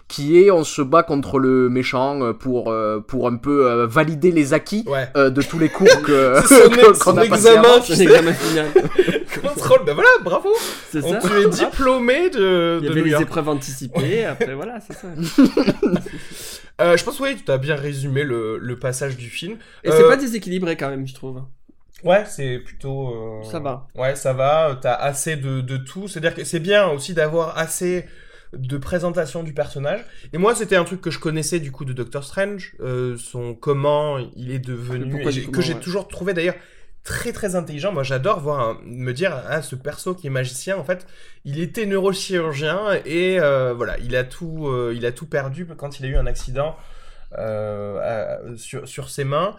qui 0.09 0.38
est 0.38 0.51
on 0.51 0.64
se 0.64 0.83
bat 0.83 1.03
contre 1.03 1.38
le 1.38 1.68
méchant 1.68 2.20
euh, 2.23 2.33
pour, 2.33 2.70
euh, 2.70 3.01
pour 3.01 3.27
un 3.27 3.37
peu 3.37 3.68
euh, 3.70 3.87
valider 3.87 4.31
les 4.31 4.53
acquis 4.55 4.85
Ouais. 4.87 5.09
euh, 5.16 5.31
de 5.31 5.42
tous 5.42 5.59
les 5.59 5.68
cours 5.70 5.88
que 6.03 6.40
qu'on 7.05 7.16
a 7.16 7.27
passé 7.27 7.49
examen, 7.49 7.68
avant. 7.68 7.85
l'examen 7.99 8.33
final. 8.35 8.66
Contrôle, 9.42 9.81
ben 9.85 9.94
voilà, 9.94 10.09
bravo. 10.23 10.49
C'est 10.90 11.03
On, 11.05 11.20
ça. 11.20 11.29
tu 11.29 11.40
es 11.40 11.49
diplômé 11.49 12.31
de, 12.31 12.79
Il 12.81 12.85
y 12.85 12.88
de 12.88 12.92
avait 12.92 13.01
New 13.03 13.16
les 13.16 13.23
épreuves 13.23 13.49
anticipées, 13.49 14.25
après 14.25 14.55
voilà, 14.55 14.79
c'est 14.81 14.92
ça. 14.94 15.09
Euh, 16.81 16.97
je 16.97 17.05
pense, 17.05 17.20
oui, 17.20 17.37
tu 17.44 17.51
as 17.53 17.59
bien 17.59 17.77
résumé 17.77 18.25
le, 18.25 18.59
le 18.59 18.79
passage 18.79 19.16
du 19.16 19.29
film. 19.29 19.57
Et 19.85 19.90
c'est 19.90 20.05
pas 20.09 20.16
déséquilibré 20.16 20.77
quand 20.77 20.88
même, 20.90 21.07
je 21.07 21.14
trouve. 21.14 21.42
Ouais, 22.03 22.25
c'est 22.27 22.59
plutôt. 22.59 23.09
euh, 23.11 23.42
Ça 23.51 23.61
va. 23.61 23.87
Ouais, 23.94 24.14
ça 24.16 24.33
va. 24.33 24.79
T'as 24.81 24.94
assez 24.94 25.37
de, 25.37 25.61
de 25.61 25.77
tout. 25.79 26.09
C'est-à-dire 26.09 26.35
que 26.35 26.44
c'est 26.44 26.61
bien 26.61 26.88
aussi 26.88 27.14
d'avoir 27.14 27.57
assez 27.57 28.05
de 28.56 28.76
présentation 28.78 29.42
du 29.42 29.52
personnage. 29.54 30.04
Et 30.32 30.38
moi, 30.38 30.54
c'était 30.54 30.76
un 30.76 30.84
truc 30.84 31.00
que 31.00 31.10
je 31.10 31.18
connaissais 31.18 31.60
du 31.60 31.70
coup 31.72 31.84
de 31.84 31.92
Doctor 31.92 32.24
Strange, 32.24 32.74
euh, 32.80 33.16
son 33.16 33.54
comment 33.54 34.18
il 34.36 34.50
est 34.50 34.58
devenu, 34.58 35.10
pourquoi 35.10 35.30
et 35.30 35.34
du 35.34 35.40
j'ai- 35.40 35.46
comment, 35.46 35.56
que 35.58 35.62
j'ai 35.62 35.74
ouais. 35.74 35.80
toujours 35.80 36.08
trouvé 36.08 36.32
d'ailleurs 36.34 36.56
très 37.02 37.32
très 37.32 37.54
intelligent. 37.54 37.92
Moi, 37.92 38.02
j'adore 38.02 38.40
voir 38.40 38.60
un- 38.60 38.78
me 38.84 39.12
dire 39.12 39.32
ah 39.48 39.60
ce 39.62 39.76
perso 39.76 40.14
qui 40.14 40.26
est 40.26 40.30
magicien 40.30 40.76
en 40.78 40.84
fait, 40.84 41.06
il 41.44 41.60
était 41.60 41.84
neurochirurgien 41.86 43.00
et 43.04 43.38
euh, 43.40 43.74
voilà, 43.74 43.98
il 43.98 44.16
a 44.16 44.24
tout 44.24 44.68
euh, 44.68 44.92
il 44.96 45.04
a 45.04 45.12
tout 45.12 45.26
perdu 45.26 45.66
quand 45.76 46.00
il 46.00 46.06
a 46.06 46.08
eu 46.08 46.16
un 46.16 46.26
accident 46.26 46.76
à- 47.36 48.38
sur 48.56 48.88
sur 48.88 49.10
ses 49.10 49.24
mains. 49.24 49.56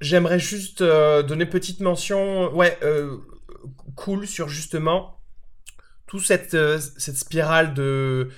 J'aimerais 0.00 0.38
juste 0.38 0.82
donner 0.82 1.46
petite 1.46 1.80
mention, 1.80 2.52
ouais, 2.54 2.78
cool 3.94 4.26
sur 4.26 4.48
justement 4.48 5.15
tout 6.16 6.24
cette 6.24 6.54
euh, 6.54 6.78
cette 6.96 7.16
spirale 7.16 7.74
de 7.74 8.28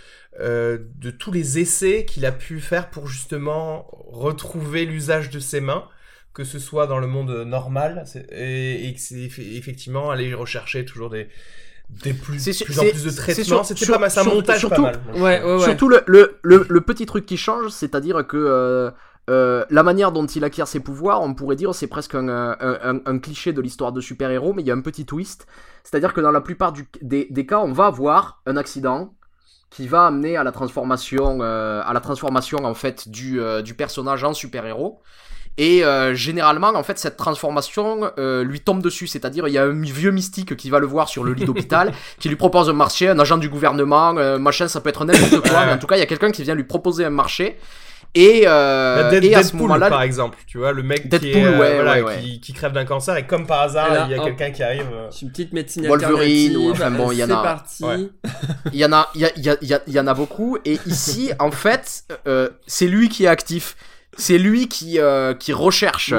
euh, 0.41 0.79
de 0.97 1.11
tous 1.11 1.33
les 1.33 1.59
essais 1.59 2.05
qu'il 2.05 2.25
a 2.27 2.33
pu 2.33 2.61
faire 2.61 2.91
pour 2.91 3.07
justement 3.09 3.87
retrouver 4.09 4.85
l'usage 4.85 5.31
de 5.31 5.39
ses 5.41 5.61
mains, 5.61 5.85
que 6.33 6.45
ce 6.45 6.59
soit 6.59 6.87
dans 6.87 6.99
le 6.99 7.07
monde 7.07 7.31
normal 7.47 8.05
et, 8.33 8.89
et 8.89 8.95
que 8.95 9.01
c'est 9.01 9.17
eff- 9.17 9.57
effectivement 9.57 10.11
aller 10.11 10.33
rechercher 10.35 10.85
toujours 10.85 11.11
des 11.11 11.29
des 11.91 12.13
plus, 12.13 12.37
plus 12.65 12.79
en 12.79 12.83
plus 12.91 13.05
de 13.05 13.11
traitements. 13.11 13.65
C'était 13.65 13.87
pas 13.87 13.99
mal, 13.99 14.11
c'est 14.11 14.21
un 14.21 14.25
montage 14.25 14.59
surtout- 14.59 14.83
pas 14.83 14.93
mal. 14.93 15.01
Ouais, 15.15 15.43
ouais, 15.43 15.55
ouais. 15.57 15.65
Surtout 15.65 15.89
le, 15.89 16.03
le, 16.07 16.39
le, 16.43 16.67
le 16.69 16.81
petit 16.83 17.07
truc 17.07 17.25
qui 17.25 17.39
change, 17.39 17.71
c'est-à-dire 17.71 18.27
que 18.27 18.37
euh, 18.37 18.91
euh, 19.29 19.65
la 19.71 19.83
manière 19.83 20.11
dont 20.13 20.27
il 20.27 20.43
acquiert 20.45 20.67
ses 20.67 20.81
pouvoirs, 20.81 21.23
on 21.23 21.35
pourrait 21.35 21.57
dire 21.57 21.75
c'est 21.75 21.87
presque 21.87 22.15
un, 22.15 22.29
un, 22.29 22.57
un- 22.61 23.01
un 23.05 23.19
cliché 23.19 23.53
de 23.53 23.61
l'histoire 23.61 23.93
de 23.93 24.01
super-héros, 24.01 24.53
mais 24.55 24.63
il 24.63 24.69
y 24.69 24.71
a 24.71 24.75
un 24.75 24.81
petit 24.81 25.05
twist. 25.07 25.47
C'est-à-dire 25.85 26.13
que 26.15 26.21
dans 26.21 26.31
la 26.31 26.41
plupart 26.41 26.73
du- 26.73 26.89
des, 27.03 27.27
des 27.31 27.47
cas, 27.47 27.59
on 27.61 27.73
va 27.73 27.87
avoir 27.87 28.41
un 28.47 28.57
accident 28.57 29.15
qui 29.71 29.87
va 29.87 30.07
amener 30.07 30.37
à 30.39 30.45
la 30.45 30.53
transformation, 30.53 31.39
euh, 31.43 31.83
à 31.85 31.93
la 31.93 32.01
transformation 32.01 32.59
en 32.65 32.75
fait 32.75 33.09
du, 33.09 33.41
euh, 33.41 33.61
du 33.61 33.75
personnage 33.75 34.25
en 34.25 34.33
super-héros. 34.35 35.01
Et 35.61 35.83
généralement, 36.15 36.69
en 36.69 36.85
fait, 36.85 37.01
cette 37.01 37.17
transformation 37.17 38.13
lui 38.17 38.61
tombe 38.61 38.81
dessus. 38.81 39.09
C'est-à-dire, 39.09 39.49
il 39.49 39.55
y 39.55 39.59
a 39.59 39.65
un 39.65 39.73
vieux 39.83 40.13
mystique 40.13 40.55
qui 40.57 40.71
va 40.71 40.79
le 40.79 40.87
voir 40.87 41.09
sur 41.09 41.25
le 41.25 41.33
lit 41.33 41.45
d'hôpital, 41.47 41.93
qui 42.21 42.29
lui 42.29 42.37
propose 42.37 42.71
un 42.71 42.75
marché, 42.75 43.09
un 43.09 43.19
agent 43.19 43.39
du 43.39 43.49
gouvernement, 43.49 44.13
machin, 44.39 44.69
ça 44.69 44.81
peut 44.81 44.89
être 44.91 45.05
n'importe 45.05 45.41
quoi. 45.49 45.65
Mais 45.67 45.73
en 45.73 45.79
tout 45.79 45.89
cas, 45.89 45.97
il 45.97 45.99
y 45.99 46.03
a 46.03 46.07
quelqu'un 46.07 46.31
qui 46.31 46.45
vient 46.45 46.55
lui 46.55 46.63
proposer 46.63 47.05
un 47.05 47.11
marché. 47.11 47.59
Et, 48.21 48.43
euh, 48.47 49.03
Bah, 49.05 49.11
Dead- 49.11 49.25
et 49.25 49.35
à 49.35 49.39
ce 49.43 49.49
Deadpool, 49.53 49.61
moment-là, 49.69 49.89
par 49.89 50.03
exemple, 50.03 50.39
tu 50.47 50.59
vois, 50.59 50.73
le 50.73 50.83
mec 50.83 51.09
qui, 51.09 51.31
est, 51.31 51.45
euh, 51.45 51.59
ouais, 51.59 51.75
voilà, 51.77 51.93
ouais, 51.95 52.03
ouais. 52.03 52.19
Qui, 52.21 52.41
qui 52.41 52.53
crève 52.53 52.73
d'un 52.73 52.85
cancer 52.85 53.17
et 53.17 53.27
comme 53.27 53.47
par 53.47 53.61
hasard, 53.63 53.93
là, 53.93 54.07
il 54.11 54.17
y 54.17 54.19
a 54.19 54.25
quelqu'un 54.25 54.51
qui 54.51 54.63
arrive. 54.63 54.87
euh, 54.93 55.07
C'est 55.11 55.23
une 55.23 55.31
petite 55.31 55.53
médecine 55.53 55.87
Wolverine, 55.87 56.17
alternative. 56.57 56.59
ou 56.59 56.71
enfin 56.73 56.91
bon, 56.91 57.13
il 57.13 57.19
y 57.19 57.25
en 57.25 57.31
a- 57.31 57.37
C'est 57.37 57.43
parti. 57.43 57.85
Ouais. 57.85 58.09
il 58.73 58.79
y 58.79 58.85
en 58.85 58.93
a, 58.93 59.09
il 59.15 59.25
y, 59.95 60.01
en 60.01 60.07
a 60.07 60.15
beaucoup. 60.15 60.59
Et 60.65 60.79
ici, 60.87 61.31
en 61.39 61.51
fait, 61.51 62.05
euh, 62.27 62.49
c'est 62.67 62.87
lui 62.89 63.09
qui 63.09 63.25
est 63.25 63.29
actif. 63.29 63.77
C'est 64.17 64.39
lui 64.39 64.67
qui, 64.69 64.99
euh, 64.99 65.35
qui 65.35 65.53
recherche. 65.53 66.13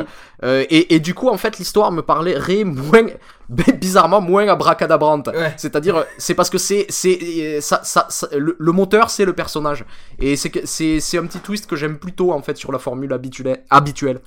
Euh, 0.45 0.63
et, 0.69 0.95
et 0.95 0.99
du 0.99 1.13
coup, 1.13 1.27
en 1.27 1.38
fait, 1.38 1.57
l'histoire 1.57 1.91
me 1.91 2.01
parlerait 2.01 2.63
moins, 2.63 3.07
bizarrement, 3.49 4.21
moins 4.21 4.47
abracadabrante. 4.47 5.27
Ouais. 5.27 5.53
C'est-à-dire, 5.57 6.05
c'est 6.17 6.35
parce 6.35 6.49
que 6.49 6.57
c'est, 6.57 6.85
c'est, 6.89 7.17
euh, 7.21 7.62
ça, 7.62 7.81
ça, 7.83 8.05
ça- 8.09 8.27
le, 8.38 8.55
le 8.59 8.71
moteur, 8.71 9.09
c'est 9.09 9.25
le 9.25 9.33
personnage. 9.33 9.85
Et 10.19 10.35
c'est, 10.35 10.49
que- 10.49 10.65
c'est, 10.65 10.99
c'est 10.99 11.17
un 11.17 11.25
petit 11.25 11.39
twist 11.39 11.65
que 11.67 11.75
j'aime 11.75 11.97
plutôt, 11.97 12.31
en 12.31 12.41
fait, 12.41 12.57
sur 12.57 12.71
la 12.71 12.79
formule 12.79 13.12
habituelle. 13.13 13.63
habituelle. 13.69 14.19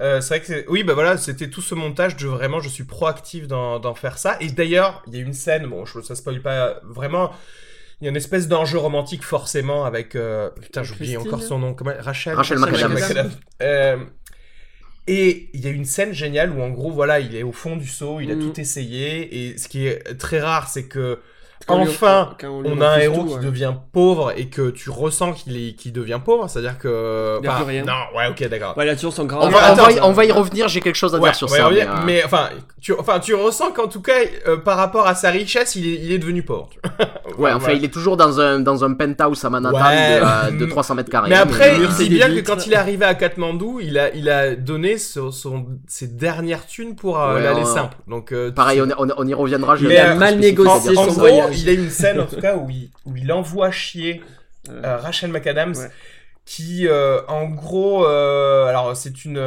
Euh, 0.00 0.20
c'est 0.20 0.28
vrai 0.28 0.40
que 0.40 0.46
c'est- 0.46 0.64
oui 0.68 0.82
bah 0.82 0.94
voilà 0.94 1.16
c'était 1.16 1.48
tout 1.50 1.60
ce 1.60 1.74
montage 1.76 2.16
de 2.16 2.26
vraiment 2.26 2.58
je 2.60 2.68
suis 2.68 2.82
proactif 2.82 3.46
dans, 3.46 3.78
dans 3.78 3.94
faire 3.94 4.18
ça 4.18 4.36
et 4.40 4.48
d'ailleurs 4.48 5.02
il 5.06 5.14
y 5.14 5.18
a 5.18 5.20
une 5.20 5.34
scène 5.34 5.66
bon 5.66 5.84
je, 5.84 6.00
ça 6.00 6.16
spoil 6.16 6.40
pas 6.40 6.80
vraiment 6.82 7.30
il 8.00 8.04
y 8.04 8.08
a 8.08 8.10
une 8.10 8.16
espèce 8.16 8.48
d'enjeu 8.48 8.78
romantique 8.78 9.22
forcément 9.22 9.84
avec 9.84 10.16
euh, 10.16 10.48
putain 10.60 10.82
Christine 10.82 11.18
encore 11.18 11.42
son 11.42 11.58
nom 11.58 11.74
comment 11.74 11.92
Rachel 12.00 12.34
Rachel 12.34 12.58
McAdams. 12.58 13.30
Euh, 13.60 13.96
et 15.08 15.48
il 15.52 15.60
y 15.60 15.66
a 15.66 15.70
une 15.70 15.84
scène 15.84 16.12
géniale 16.12 16.52
où 16.52 16.62
en 16.62 16.70
gros 16.70 16.90
voilà 16.92 17.18
il 17.20 17.34
est 17.34 17.42
au 17.42 17.52
fond 17.52 17.76
du 17.76 17.86
seau 17.88 18.20
il 18.20 18.30
a 18.30 18.34
Mhm. 18.36 18.40
tout 18.52 18.60
essayé 18.60 19.48
et 19.52 19.58
ce 19.58 19.68
qui 19.68 19.86
est 19.86 20.16
très 20.18 20.40
rare 20.40 20.68
c'est 20.68 20.84
que 20.84 21.18
Quand 21.66 21.80
enfin 21.80 22.30
on 22.44 22.80
a 22.80 22.88
un 22.88 22.98
héros 22.98 23.22
tout, 23.22 23.28
qui 23.28 23.34
ouais. 23.34 23.40
devient 23.44 23.72
pauvre 23.92 24.32
et 24.36 24.46
que 24.48 24.70
tu 24.70 24.90
ressens 24.90 25.32
qu'il 25.32 25.56
est 25.56 25.74
qu'il 25.74 25.92
devient 25.92 26.20
pauvre 26.24 26.48
c'est 26.48 26.58
à 26.58 26.62
dire 26.62 26.78
que 26.78 27.38
Il 27.42 27.46
a 27.48 27.52
enfin, 27.52 27.62
plus 27.64 27.70
rien. 27.70 27.84
non 27.84 28.16
ouais 28.18 28.28
ok 28.28 28.48
d'accord 28.48 28.76
Ouais, 28.76 28.86
il 28.86 28.90
a 28.90 28.94
toujours 28.96 29.12
son 29.12 29.24
grand. 29.24 29.44
On 29.46 29.48
va, 29.48 29.72
on, 29.72 29.74
va 29.74 29.90
y, 29.90 29.94
ça- 29.96 30.06
on 30.06 30.12
va 30.12 30.24
y 30.24 30.32
revenir, 30.32 30.68
j'ai 30.68 30.80
quelque 30.80 30.96
chose 30.96 31.14
à 31.14 31.18
Ouais, 31.18 31.28
dire 31.30 31.34
sur 31.36 31.48
ça. 31.50 31.66
revenir, 31.66 31.86
mais, 31.88 32.00
euh, 32.00 32.04
mais, 32.06 32.24
enfin, 32.24 32.48
tu, 32.80 32.92
enfin, 32.98 33.18
tu 33.20 33.34
ressens 33.34 33.70
qu'en 33.72 33.86
tout 33.88 34.00
cas, 34.02 34.12
euh, 34.48 34.56
par 34.56 34.76
rapport 34.76 35.06
à 35.06 35.14
sa 35.14 35.30
richesse, 35.30 35.76
il 35.76 35.86
est, 35.86 36.00
il 36.02 36.12
est 36.12 36.18
devenu 36.18 36.42
pauvre. 36.42 36.70
Ouais, 37.38 37.50
enfin, 37.50 37.72
il 37.72 37.82
est 37.82 37.88
toujours 37.92 38.18
dans 38.18 38.40
un, 38.40 38.60
dans 38.60 38.84
un 38.84 38.92
penthouse 38.92 39.42
à 39.46 39.48
Manhattan 39.48 39.78
Ouais, 39.78 40.20
de, 40.20 40.24
euh, 40.54 40.58
de 40.60 40.66
mm. 40.66 40.68
300 40.68 40.94
mètres 40.96 41.10
carrés. 41.10 41.30
Mais 41.30 41.36
après, 41.36 41.76
il 41.78 41.90
c'est 41.90 42.04
dit 42.04 42.16
bien 42.16 42.28
que 42.28 42.40
quand 42.40 42.66
il 42.66 42.74
est 42.74 42.76
arrivé 42.76 43.06
à 43.06 43.14
Katmandou, 43.14 43.80
il 43.80 43.98
a, 43.98 44.14
il 44.14 44.28
a 44.28 44.54
donné 44.54 44.98
son, 44.98 45.30
son- 45.30 45.64
ses 45.88 46.08
dernières 46.08 46.66
thunes 46.66 46.94
pour 46.94 47.18
euh, 47.18 47.36
Ouais, 47.36 47.42
l'aller 47.42 47.64
simple. 47.64 47.96
Donc, 48.06 48.32
euh, 48.32 48.50
Pareil, 48.52 48.82
on, 48.82 48.88
on- 48.98 49.14
on 49.16 49.26
y 49.26 49.32
reviendra. 49.32 49.74
euh, 49.74 49.76
truc 49.78 50.18
mal 50.18 50.38
négocié 50.38 50.94
son 50.94 51.06
voyage. 51.06 51.51
Il 51.54 51.68
a 51.68 51.72
une 51.72 51.90
scène 51.90 52.20
en 52.20 52.26
tout 52.26 52.40
cas 52.40 52.56
où 52.56 52.68
il, 52.70 52.90
où 53.06 53.16
il 53.16 53.30
envoie 53.32 53.70
chier 53.70 54.20
Euh, 54.70 54.96
Rachel 54.96 55.30
McAdams, 55.32 55.74
Ouais. 55.76 55.88
qui, 56.44 56.86
euh, 56.86 57.20
en 57.26 57.48
gros, 57.48 58.06
euh, 58.06 58.66
alors 58.66 58.96
c'est 58.96 59.24
une, 59.24 59.40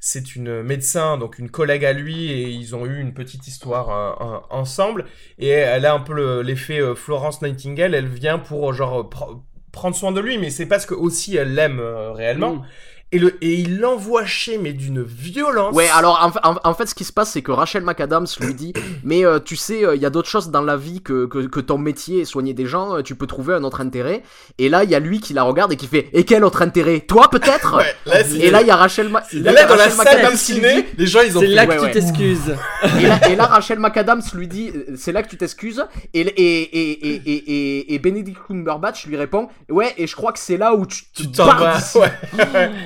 c'est 0.00 0.34
une 0.36 0.62
médecin, 0.62 1.18
donc 1.18 1.38
une 1.38 1.50
collègue 1.50 1.84
à 1.84 1.92
lui, 1.92 2.30
et 2.32 2.48
ils 2.48 2.74
ont 2.76 2.86
eu 2.86 3.00
une 3.00 3.12
petite 3.12 3.46
histoire 3.48 3.88
en- 3.90 4.46
ensemble. 4.60 5.04
Et 5.38 5.48
elle 5.48 5.84
a 5.86 5.92
un 5.92 6.00
peu 6.00 6.14
le- 6.14 6.40
l'effet 6.42 6.80
Florence 6.94 7.42
Nightingale. 7.42 7.94
Elle 7.94 8.06
vient 8.08 8.38
pour 8.38 8.72
genre 8.72 9.10
pr- 9.10 9.40
prendre 9.72 9.94
soin 9.96 10.12
de 10.12 10.20
lui, 10.20 10.38
mais 10.38 10.50
c'est 10.50 10.66
parce 10.66 10.86
que 10.86 10.94
aussi 10.94 11.36
elle 11.36 11.54
l'aime 11.54 11.80
réellement. 11.80 12.54
mm. 12.56 12.66
Et 13.10 13.18
le 13.18 13.42
et 13.42 13.54
il 13.54 13.78
l'envoie 13.80 14.26
chier, 14.26 14.58
mais 14.58 14.74
d'une 14.74 15.02
violence. 15.02 15.74
Ouais, 15.74 15.88
alors 15.88 16.32
en, 16.44 16.50
en- 16.52 16.58
en 16.62 16.74
fait, 16.74 16.86
ce 16.86 16.94
qui 16.94 17.04
se 17.04 17.12
passe, 17.12 17.30
c'est 17.32 17.40
que 17.40 17.52
Rachel 17.52 17.82
McAdams 17.82 18.26
lui 18.40 18.52
dit 18.52 18.74
Mais 19.02 19.24
euh, 19.24 19.38
tu 19.40 19.56
sais, 19.56 19.82
euh, 19.82 19.96
il 19.96 20.02
y 20.02 20.04
a 20.04 20.10
d'autres 20.10 20.28
choses 20.28 20.50
dans 20.50 20.60
la 20.60 20.76
vie 20.76 21.00
que, 21.00 21.24
que, 21.24 21.46
que 21.46 21.60
ton 21.60 21.78
métier, 21.78 22.26
soigner 22.26 22.52
des 22.52 22.66
gens, 22.66 22.96
euh, 22.98 23.02
tu 23.02 23.14
peux 23.14 23.26
trouver 23.26 23.54
un 23.54 23.64
autre 23.64 23.80
intérêt. 23.80 24.22
Et 24.58 24.68
là, 24.68 24.84
il 24.84 24.90
y 24.90 24.94
a 24.94 24.98
lui 25.00 25.20
qui 25.20 25.32
la 25.32 25.42
regarde 25.42 25.72
et 25.72 25.76
qui 25.76 25.86
fait 25.86 26.10
Et 26.12 26.24
quel 26.24 26.44
autre 26.44 26.60
intérêt? 26.60 27.00
Toi, 27.00 27.30
peut-être? 27.30 27.76
Ouais, 27.78 27.94
là, 28.04 28.24
c'est- 28.24 28.36
Et 28.40 28.50
là, 28.50 28.60
il 28.60 28.66
y 28.66 28.70
a 28.70 28.76
Rachel, 28.76 29.08
Ma- 29.08 29.22
Et 29.32 29.36
là, 29.40 29.52
là, 29.52 29.60
il 29.60 29.62
y 29.62 29.64
a 29.64 29.66
dans 29.68 29.76
la 29.76 29.84
Rachel 29.84 29.92
salle 29.96 30.16
McAdams 30.18 30.36
ciné, 30.36 30.82
dit- 30.82 30.88
les 30.98 31.06
gens 31.06 31.20
ils 31.26 31.38
ont 31.38 31.40
C'est 31.40 31.46
là 31.46 31.64
que 31.66 31.70
ouais, 31.70 31.76
tu 31.78 31.84
ouais. 31.84 31.90
t'excuses. 31.92 32.56
et 33.00 33.06
là, 33.06 33.28
et 33.30 33.36
là, 33.36 33.44
Rachel 33.46 33.78
McAdams 33.78 34.22
lui 34.34 34.48
dit, 34.48 34.70
c'est 34.96 35.12
là 35.12 35.22
que 35.22 35.28
tu 35.30 35.38
t'excuses. 35.38 35.82
Et, 36.12 36.20
et, 36.20 36.26
et, 36.26 37.08
et, 37.08 37.22
et, 37.24 37.34
et, 37.36 37.94
et 37.94 37.98
Benedict 37.98 38.38
Cumberbatch 38.46 39.06
lui 39.06 39.16
répond, 39.16 39.48
ouais, 39.70 39.94
et 39.96 40.06
je 40.06 40.14
crois 40.14 40.32
que 40.32 40.38
c'est 40.38 40.58
là 40.58 40.74
où 40.74 40.84
tu, 40.84 41.04
tu 41.14 41.30
t'en 41.30 41.46
pars 41.46 41.58
vas. 41.58 41.76
d'ici. 41.76 41.96
Ouais. 41.98 42.12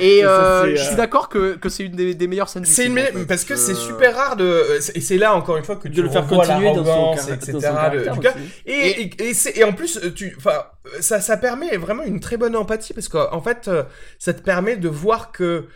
Et, 0.00 0.11
Et 0.18 0.22
Ça, 0.22 0.28
euh, 0.64 0.76
je 0.76 0.82
suis 0.82 0.94
euh, 0.94 0.96
d'accord 0.96 1.28
que, 1.28 1.54
que 1.56 1.68
c'est 1.68 1.84
une 1.84 1.92
des, 1.96 2.14
des 2.14 2.26
meilleures 2.26 2.48
scènes 2.48 2.62
du 2.62 2.70
C'est 2.70 2.84
film. 2.84 2.98
une... 2.98 3.04
en 3.04 3.18
fait. 3.20 3.26
parce 3.26 3.44
que 3.44 3.56
c'est 3.56 3.72
Euh, 3.72 3.74
super 3.74 4.14
rare 4.16 4.36
de 4.36 4.62
et 4.94 5.00
c'est 5.00 5.18
là 5.18 5.34
encore 5.34 5.56
une 5.56 5.64
fois 5.64 5.76
que 5.76 5.88
De 5.88 5.94
tu 5.94 6.02
le 6.02 6.08
faire 6.10 6.26
continuer 6.26 6.72
dans 6.74 6.84
son, 7.16 7.32
etc. 7.32 7.52
dans 7.52 7.60
son 7.60 7.68
de- 7.68 8.02
caractère. 8.04 8.34
Et, 8.66 8.72
et, 8.72 9.22
et 9.28 9.34
c'est- 9.34 9.56
et 9.56 9.64
en 9.64 9.72
plus, 9.72 10.00
tu, 10.14 10.34
enfin, 10.38 10.64
ça, 11.00 11.20
ça 11.20 11.36
permet 11.36 11.76
vraiment 11.76 12.02
une 12.04 12.20
très 12.20 12.36
bonne 12.36 12.56
empathie 12.56 12.92
parce 12.94 13.08
qu'en 13.08 13.40
fait, 13.40 13.70
ça 14.18 14.32
te 14.34 14.42
permet 14.42 14.76
de 14.76 14.88
voir 14.88 15.32
que, 15.32 15.66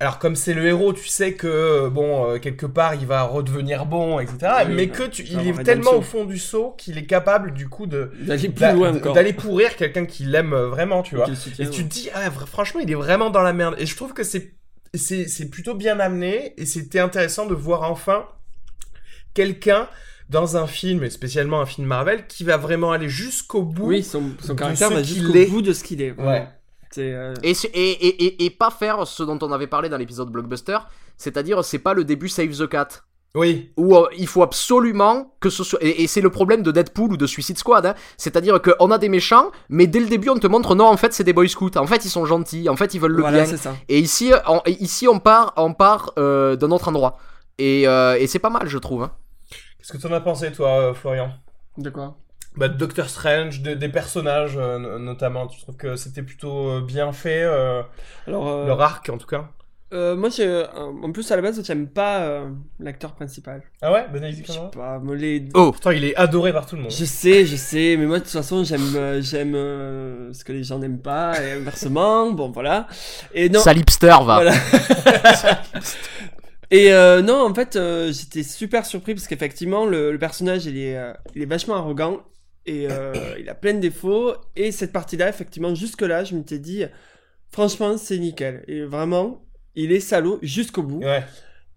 alors 0.00 0.20
comme 0.20 0.36
c'est 0.36 0.54
le 0.54 0.64
héros, 0.64 0.92
tu 0.92 1.08
sais 1.08 1.34
que 1.34 1.88
bon, 1.88 2.30
euh, 2.30 2.38
quelque 2.38 2.66
part, 2.66 2.94
il 2.94 3.06
va 3.06 3.24
redevenir 3.24 3.84
bon, 3.84 4.20
etc. 4.20 4.36
Oui, 4.68 4.74
mais 4.74 4.88
que 4.88 5.02
tu, 5.02 5.24
il 5.24 5.48
est 5.48 5.62
tellement 5.64 5.94
au 5.94 6.02
fond 6.02 6.24
du 6.24 6.38
seau 6.38 6.74
qu'il 6.78 6.98
est 6.98 7.06
capable 7.06 7.52
du 7.52 7.68
coup 7.68 7.86
de 7.86 8.12
D'aller 8.20 8.48
plus 8.48 8.72
loin 8.72 8.94
encore. 8.94 9.12
d'aller 9.12 9.32
pourrir 9.32 9.74
quelqu'un 9.74 10.06
qui 10.06 10.22
l'aime 10.22 10.54
vraiment, 10.54 11.02
tu 11.02 11.16
vois. 11.16 11.26
Soutient, 11.34 11.64
Et 11.64 11.70
tu 11.70 11.82
te 11.84 11.88
dis, 11.88 12.10
ah, 12.14 12.30
franchement, 12.30 12.80
il 12.80 12.90
est 12.90 12.94
vraiment 12.94 13.30
dans 13.30 13.42
la 13.42 13.52
merde. 13.52 13.74
Et 13.78 13.86
je 13.86 13.96
trouve 13.96 14.12
que 14.14 14.22
c'est, 14.22 14.54
c'est, 14.94 15.26
c'est 15.26 15.50
plutôt 15.50 15.74
bien 15.74 15.98
amené 15.98 16.54
et 16.56 16.64
c'était 16.64 17.00
intéressant 17.00 17.46
de 17.46 17.54
voir 17.54 17.82
enfin 17.90 18.28
quelqu'un 19.34 19.88
dans 20.30 20.56
un 20.56 20.66
film, 20.66 21.04
et 21.04 21.10
spécialement 21.10 21.60
un 21.60 21.66
film 21.66 21.86
Marvel, 21.86 22.26
qui 22.26 22.44
va 22.44 22.56
vraiment 22.56 22.92
aller 22.92 23.08
jusqu'au 23.08 23.62
bout. 23.62 23.86
Oui, 23.86 24.02
son, 24.02 24.22
son 24.40 24.54
caractère 24.54 24.90
va 24.90 25.02
jusqu'au 25.02 25.32
bout 25.48 25.62
de 25.62 25.72
ce 25.72 25.82
qu'il 25.82 26.02
est. 26.02 26.12
Ouais. 26.12 26.46
Euh, 26.98 27.34
Et, 27.42 27.54
c'est- 27.54 27.70
et, 27.74 27.90
et, 28.08 28.24
et, 28.24 28.44
et 28.46 28.50
pas 28.50 28.70
faire 28.70 29.06
ce 29.06 29.22
dont 29.22 29.38
on 29.42 29.52
avait 29.52 29.66
parlé 29.66 29.88
dans 29.88 29.96
l'épisode 29.96 30.30
Blockbuster, 30.30 30.78
c'est-à-dire 31.16 31.64
c'est 31.64 31.78
pas 31.78 31.94
le 31.94 32.04
début 32.04 32.28
Save 32.28 32.50
the 32.56 32.66
Cat. 32.68 32.88
Oui. 33.34 33.70
Où 33.76 33.94
euh, 33.94 34.08
il 34.16 34.26
faut 34.26 34.42
absolument 34.42 35.34
que 35.38 35.50
ce 35.50 35.62
soit. 35.62 35.78
Et, 35.82 36.02
et 36.02 36.06
c'est 36.06 36.22
le 36.22 36.30
problème 36.30 36.62
de 36.62 36.72
Deadpool 36.72 37.12
ou 37.12 37.16
de 37.16 37.26
Suicide 37.26 37.58
Squad. 37.58 37.84
hein. 37.86 37.94
C'est-à-dire 38.16 38.60
qu'on 38.62 38.90
a 38.90 38.96
des 38.98 39.10
méchants, 39.10 39.50
mais 39.68 39.86
dès 39.86 40.00
le 40.00 40.06
début 40.06 40.30
on 40.30 40.38
te 40.38 40.46
montre 40.46 40.74
non, 40.74 40.86
en 40.86 40.96
fait 40.96 41.12
c'est 41.12 41.24
des 41.24 41.34
Boy 41.34 41.48
Scouts. 41.48 41.76
En 41.76 41.86
fait 41.86 42.04
ils 42.04 42.10
sont 42.10 42.24
gentils, 42.24 42.68
en 42.68 42.76
fait 42.76 42.94
ils 42.94 43.00
veulent 43.00 43.12
le 43.12 43.20
voilà, 43.20 43.44
bien. 43.44 43.56
ça. 43.56 43.74
Et 43.88 43.98
ici 43.98 44.32
on, 44.48 44.60
ici 44.66 45.06
on 45.08 45.18
part, 45.20 45.52
on 45.56 45.74
part 45.74 46.12
euh, 46.18 46.56
d'un 46.56 46.70
autre 46.70 46.88
endroit. 46.88 47.18
Et, 47.58 47.86
euh, 47.86 48.16
et 48.18 48.26
c'est 48.26 48.38
pas 48.38 48.50
mal, 48.50 48.66
je 48.68 48.78
trouve. 48.78 49.02
hein. 49.02 49.12
Qu'est-ce 49.78 49.92
que 49.92 49.98
t'en 49.98 50.12
as 50.14 50.20
pensé, 50.20 50.50
toi, 50.52 50.94
Florian? 50.94 51.30
De 51.76 51.90
quoi? 51.90 52.16
Bah, 52.58 52.68
Doctor 52.68 53.08
Strange, 53.08 53.62
de- 53.62 53.74
des 53.74 53.88
personnages 53.88 54.56
euh, 54.56 54.78
no- 54.78 54.98
notamment. 54.98 55.46
Tu 55.46 55.60
trouves 55.60 55.76
que 55.76 55.96
c'était 55.96 56.22
plutôt 56.22 56.68
euh, 56.70 56.80
bien 56.82 57.12
fait, 57.12 57.42
euh, 57.44 57.82
Alors, 58.26 58.48
euh, 58.48 58.66
leur 58.66 58.80
arc 58.80 59.08
en 59.10 59.18
tout 59.18 59.26
cas? 59.26 59.48
euh, 59.94 60.14
moi, 60.16 60.28
j'ai, 60.28 60.46
euh, 60.46 60.66
en 61.02 61.10
plus, 61.12 61.30
à 61.32 61.36
la 61.36 61.40
base, 61.42 61.64
j'aime 61.64 61.88
pas 61.88 62.20
euh, 62.20 62.50
l'acteur 62.78 63.14
principal. 63.14 63.62
Ah 63.80 63.90
ouais? 63.90 64.06
Benedict 64.12 64.46
Je 64.46 64.52
sais 64.52 64.58
Cumberbatch 64.58 64.76
pas, 64.76 64.98
me 64.98 65.14
les... 65.14 65.48
Oh 65.54 65.72
Pourtant, 65.72 65.92
il 65.92 66.04
est 66.04 66.14
adoré 66.16 66.52
par 66.52 66.66
tout 66.66 66.76
le 66.76 66.82
monde. 66.82 66.90
Je 66.90 67.04
sais, 67.06 67.46
je 67.46 67.56
sais, 67.56 67.96
mais 67.98 68.04
moi 68.04 68.18
de 68.18 68.24
toute 68.24 68.32
façon 68.32 68.64
j'aime 68.64 68.94
euh, 68.96 69.22
j'aime 69.22 69.54
ce 70.34 70.44
que 70.44 70.52
les 70.52 70.62
gens 70.62 70.78
n'aiment 70.78 71.00
pas 71.00 71.42
et 71.42 71.52
inversement, 71.52 72.30
bon 72.38 72.50
voilà. 72.50 72.86
Et 73.32 73.48
non, 73.48 73.60
Sale 73.60 73.78
hipster 73.78 74.08
va. 74.08 74.42
voilà. 74.42 74.52
et 76.70 76.92
euh, 76.92 77.22
non, 77.22 77.46
en 77.48 77.54
fait, 77.54 77.76
euh, 77.76 78.12
j'étais 78.12 78.42
super 78.42 78.84
surpris 78.84 79.14
parce 79.14 79.26
qu'effectivement 79.26 79.86
le, 79.86 80.12
le 80.12 80.18
personnage 80.18 80.66
il 80.66 80.76
est 80.78 80.96
euh, 80.98 81.12
il 81.34 81.42
est 81.42 81.46
vachement 81.46 81.76
arrogant 81.76 82.18
et 82.68 82.86
euh, 82.90 83.12
il 83.40 83.48
a 83.48 83.54
plein 83.54 83.74
de 83.74 83.80
défauts 83.80 84.34
et 84.56 84.70
cette 84.72 84.92
partie-là 84.92 85.28
effectivement 85.28 85.74
jusque 85.74 86.02
là 86.02 86.22
je 86.24 86.34
m'étais 86.34 86.58
dit 86.58 86.84
franchement 87.50 87.96
c'est 87.96 88.18
nickel 88.18 88.62
et 88.68 88.82
vraiment 88.82 89.42
il 89.74 89.92
est 89.92 90.00
salaud 90.00 90.38
jusqu'au 90.42 90.82
bout 90.82 91.00
Ouais. 91.02 91.24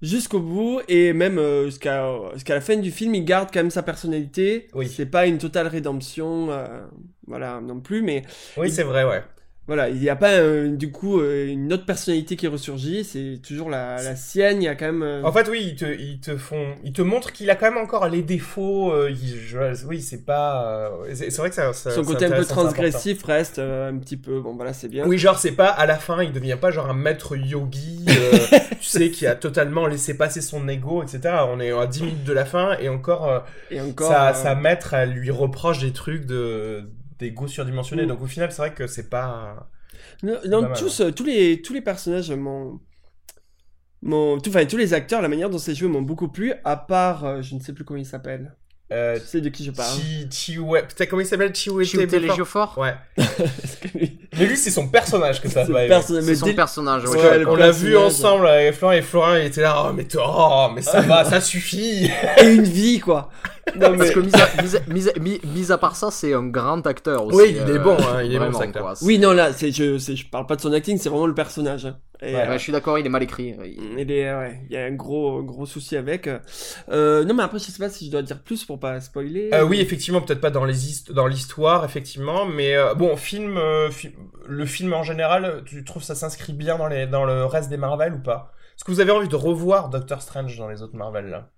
jusqu'au 0.01 0.39
bout 0.39 0.81
et 0.87 1.13
même 1.13 1.37
euh, 1.37 1.65
jusqu'à 1.65 2.03
jusqu'à 2.33 2.55
la 2.55 2.61
fin 2.61 2.75
du 2.77 2.91
film 2.91 3.15
il 3.15 3.23
garde 3.25 3.49
quand 3.53 3.59
même 3.59 3.71
sa 3.71 3.83
personnalité 3.83 4.67
Oui. 4.73 4.87
c'est 4.87 5.05
pas 5.05 5.25
une 5.27 5.37
totale 5.37 5.67
rédemption 5.67 6.51
euh, 6.51 6.81
voilà 7.27 7.61
non 7.61 7.79
plus 7.79 8.01
mais 8.01 8.23
Oui, 8.57 8.69
c'est 8.71 8.83
vrai, 8.83 9.03
ouais. 9.05 9.23
Voilà 9.71 9.87
il 9.89 9.99
n'y 9.99 10.09
a 10.09 10.17
pas 10.17 10.31
euh, 10.31 10.75
du 10.75 10.91
coup 10.91 11.21
euh, 11.21 11.47
une 11.47 11.71
autre 11.71 11.85
personnalité 11.85 12.35
qui 12.35 12.45
ressurgit 12.47 13.05
c'est 13.05 13.39
toujours 13.41 13.69
la, 13.69 14.03
la 14.03 14.15
sienne 14.17 14.61
il 14.61 14.65
y 14.65 14.67
a 14.67 14.75
quand 14.75 14.87
même 14.87 15.01
euh, 15.01 15.21
En 15.23 15.31
fait, 15.31 15.47
oui, 15.49 15.63
ils 15.69 15.75
te, 15.75 15.85
ils 15.85 16.19
te 16.19 16.35
font, 16.35 16.75
ils 16.83 16.91
te 16.91 17.01
montrent 17.01 17.31
qu'il 17.31 17.49
a 17.49 17.55
quand 17.55 17.71
même 17.71 17.81
encore 17.81 18.09
les 18.09 18.21
défauts. 18.21 18.91
euh, 18.91 19.09
il- 19.09 19.39
je- 19.39 19.85
oui, 19.85 20.01
c'est 20.01 20.25
pas. 20.25 20.89
euh, 21.07 21.13
c'est 21.13 21.35
vrai 21.37 21.49
que 21.49 21.55
ça. 21.55 21.71
ça 21.73 21.91
son 21.91 22.03
côté 22.03 22.25
un 22.25 22.31
peu 22.31 22.43
transgressif 22.45 23.23
reste 23.23 23.59
euh, 23.59 23.89
un 23.89 23.97
petit 23.97 24.17
peu 24.17 24.41
bon 24.41 24.55
voilà 24.55 24.73
c'est 24.73 24.87
bien. 24.89 25.05
Oui, 25.07 25.17
genre 25.17 25.39
c'est 25.39 25.51
pas 25.53 25.67
à 25.69 25.85
la 25.85 25.95
fin, 25.95 26.21
il 26.21 26.33
devient 26.33 26.57
pas 26.59 26.71
genre 26.71 26.89
un 26.89 26.93
maître 26.93 27.37
yogi, 27.37 28.05
euh, 28.09 28.57
tu 28.81 28.87
sais, 28.87 29.09
qui 29.11 29.25
a 29.25 29.35
totalement 29.35 29.87
laissé 29.87 30.17
passer 30.17 30.41
son 30.41 30.67
ego, 30.67 31.01
etc. 31.03 31.35
On 31.47 31.59
est 31.61 31.71
à 31.71 31.85
10 31.87 32.03
minutes 32.03 32.23
de 32.25 32.33
la 32.33 32.45
fin 32.45 32.77
et 32.79 32.89
encore, 32.89 33.45
et 33.69 33.79
encore 33.79 34.11
sa, 34.11 34.33
sa 34.33 34.55
maître, 34.55 34.93
elle 34.93 35.11
lui 35.11 35.31
reproche 35.31 35.79
des 35.79 35.93
trucs 35.93 36.25
de 36.25 36.83
d'ego 37.21 37.47
surdimensionné. 37.47 38.03
Mm. 38.03 38.07
Donc 38.07 38.21
au 38.21 38.27
final, 38.27 38.51
c'est 38.51 38.57
vrai 38.57 38.73
que 38.73 38.87
c'est 38.87 39.09
pas. 39.09 39.69
non, 40.23 40.37
non, 40.47 40.61
pas 40.61 40.69
mal, 40.69 40.77
tous 40.77 40.99
euh, 41.01 41.11
tous 41.11 41.23
les 41.23 41.61
tous 41.61 41.73
les 41.73 41.81
personnages 41.81 42.31
m'ont 42.31 42.81
m'ont 44.01 44.39
tout 44.39 44.49
enfin 44.49 44.65
tous 44.65 44.77
les 44.77 44.93
acteurs 44.93 45.21
la 45.21 45.27
manière 45.29 45.49
dont 45.49 45.59
c'est 45.59 45.75
joué 45.75 45.87
m'ont 45.87 46.01
beaucoup 46.01 46.27
plu 46.27 46.53
à 46.63 46.75
part 46.75 47.23
euh, 47.23 47.41
je 47.43 47.53
ne 47.53 47.59
sais 47.59 47.71
plus 47.71 47.83
comment 47.83 47.99
il 47.99 48.05
s'appelle 48.05 48.55
Euh, 48.91 49.17
tu 49.19 49.25
sais 49.25 49.41
de 49.41 49.47
qui 49.49 49.63
je 49.63 49.71
parle 49.71 49.87
Chi, 49.89 50.27
Chiwe- 50.57 50.85
putain, 50.87 51.05
comment 51.05 51.21
il 51.21 51.25
s'appelle? 51.25 51.53
Chiwetel 51.55 51.85
Chiwetel 51.87 52.25
Ejiofor 52.25 52.77
Ouais. 52.77 52.93
Mais 54.37 54.45
lui, 54.45 54.57
c'est 54.57 54.71
son 54.71 54.87
personnage 54.87 55.41
que 55.41 55.49
ça 55.49 55.63
va. 55.63 56.01
C'est 56.01 56.35
son 56.35 56.45
dès- 56.47 56.53
personnage. 56.53 57.05
Ouais. 57.05 57.45
On 57.47 57.55
l'a 57.55 57.71
vu 57.71 57.95
ensemble 57.97 58.47
avec 58.47 58.73
Florian 58.75 58.97
et 58.97 59.01
Florian, 59.01 59.35
il 59.35 59.45
était 59.47 59.61
là, 59.61 59.85
oh 59.87 59.93
mais, 59.93 60.03
toi- 60.05 60.67
oh, 60.69 60.71
mais 60.73 60.81
ça 60.81 61.01
va, 61.01 61.23
ça 61.25 61.39
suffit. 61.41 62.09
et 62.37 62.45
une 62.53 62.63
vie 62.63 62.99
quoi 62.99 63.29
non 63.79 63.91
mais 63.91 63.97
Parce 63.97 64.09
que 64.11 64.19
mis 64.19 64.31
à, 64.33 64.63
mis 64.63 64.75
à- 64.75 64.79
mis 64.87 65.07
à- 65.09 65.19
mis- 65.19 65.41
mis 65.55 65.71
à 65.71 65.77
part 65.77 65.95
ça, 65.95 66.09
c'est 66.09 66.33
un 66.33 66.47
grand 66.47 66.85
acteur 66.87 67.25
aussi. 67.27 67.37
Oui, 67.37 67.43
il 67.51 67.57
est 67.57 67.77
euh, 67.77 67.79
bon, 67.79 67.95
hein, 67.95 68.23
il 68.23 68.31
est 68.33 68.39
bon, 68.39 68.45
vraiment, 68.45 68.59
cet 68.59 68.67
acteur. 68.69 68.81
quoi. 68.83 68.93
oui 69.03 69.19
non 69.19 69.31
là 69.33 69.51
je 69.51 69.97
je 69.99 70.25
parle 70.25 70.47
pas 70.47 70.55
de 70.55 70.61
son 70.61 70.73
acting 70.73 70.97
c'est 70.97 71.09
vraiment 71.09 71.27
le 71.27 71.35
personnage 71.35 71.85
hein. 71.85 71.95
Et, 72.21 72.33
Ouais, 72.33 72.41
euh, 72.41 72.47
Ouais, 72.49 72.57
je 72.57 72.63
suis 72.63 72.71
d'accord, 72.71 72.97
il 72.99 73.05
est 73.05 73.09
mal 73.09 73.23
écrit. 73.23 73.55
il 73.63 74.11
est 74.11 74.33
ouais 74.33 74.61
il 74.69 74.73
y 74.73 74.77
a 74.77 74.85
un 74.85 74.91
gros 74.91 75.41
gros 75.43 75.65
souci 75.65 75.97
avec. 75.97 76.29
Euh, 76.89 77.23
non 77.25 77.33
mais 77.33 77.43
après 77.43 77.59
je 77.59 77.65
sais 77.65 77.77
pas 77.79 77.89
si 77.89 78.07
je 78.07 78.11
dois 78.11 78.21
dire 78.21 78.41
plus 78.43 78.63
pour 78.65 78.79
pas 78.79 78.99
spoiler. 79.01 79.49
Euh, 79.53 79.63
oui, 79.63 79.79
effectivement, 79.79 80.21
peut-être 80.21 80.41
pas 80.41 80.51
dans 80.51 80.65
les 80.65 80.75
dans 81.09 81.27
l'histoire, 81.27 81.83
effectivement, 81.85 82.45
mais 82.45 82.75
euh, 82.75 82.93
bon, 82.93 83.15
film, 83.15 83.57
euh, 83.57 83.89
fi- 83.91 84.15
le 84.47 84.65
film 84.65 84.93
en 84.93 85.03
général, 85.03 85.63
tu 85.65 85.83
trouves 85.83 86.03
ça 86.03 86.15
s'inscrit 86.15 86.53
bien 86.53 86.77
dans 86.77 86.87
les 86.87 87.07
dans 87.07 87.25
le 87.25 87.45
reste 87.45 87.69
des 87.69 87.77
Marvel 87.77 88.13
ou 88.13 88.19
pas? 88.19 88.51
Est-ce 88.75 88.83
que 88.85 88.91
vous 88.91 88.99
avez 88.99 89.11
envie 89.11 89.27
de 89.27 89.35
revoir 89.35 89.89
Doctor 89.89 90.21
Strange 90.21 90.57
dans 90.57 90.67
les 90.69 90.81
autres 90.81 90.95
Marvel 90.95 91.27
là? 91.29 91.49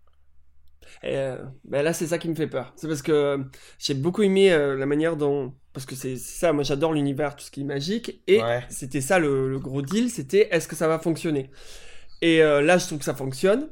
Et, 1.02 1.18
euh, 1.18 1.38
ben 1.66 1.82
là, 1.84 1.94
c'est 1.94 2.08
ça 2.08 2.18
qui 2.18 2.30
me 2.30 2.36
fait 2.36 2.48
peur. 2.48 2.74
C'est 2.76 2.88
parce 2.88 3.02
que 3.02 3.12
euh, 3.12 3.38
j'ai 3.80 3.94
beaucoup 3.94 4.22
aimé 4.24 4.52
euh, 4.54 4.76
la 4.78 4.86
manière 4.86 5.16
dont. 5.18 5.54
Parce 5.74 5.86
que 5.88 5.96
c'est 5.96 6.18
ça, 6.18 6.54
moi 6.54 6.64
j'adore 6.64 6.94
l'univers, 6.94 7.36
tout 7.36 7.44
ce 7.46 7.50
qui 7.52 7.62
est 7.62 7.66
magique. 7.66 8.22
Et 8.28 8.42
Ouais. 8.42 8.62
c'était 8.70 9.02
ça 9.02 9.18
le, 9.18 9.50
le 9.50 9.58
gros 9.60 9.82
deal 9.82 10.10
c'était 10.12 10.48
est-ce 10.52 10.68
que 10.68 10.76
ça 10.76 10.88
va 10.88 11.00
fonctionner? 11.00 11.50
Et 12.22 12.40
là, 12.40 12.78
je 12.78 12.86
trouve 12.86 13.00
que 13.00 13.06
ça 13.06 13.16
fonctionne. 13.16 13.70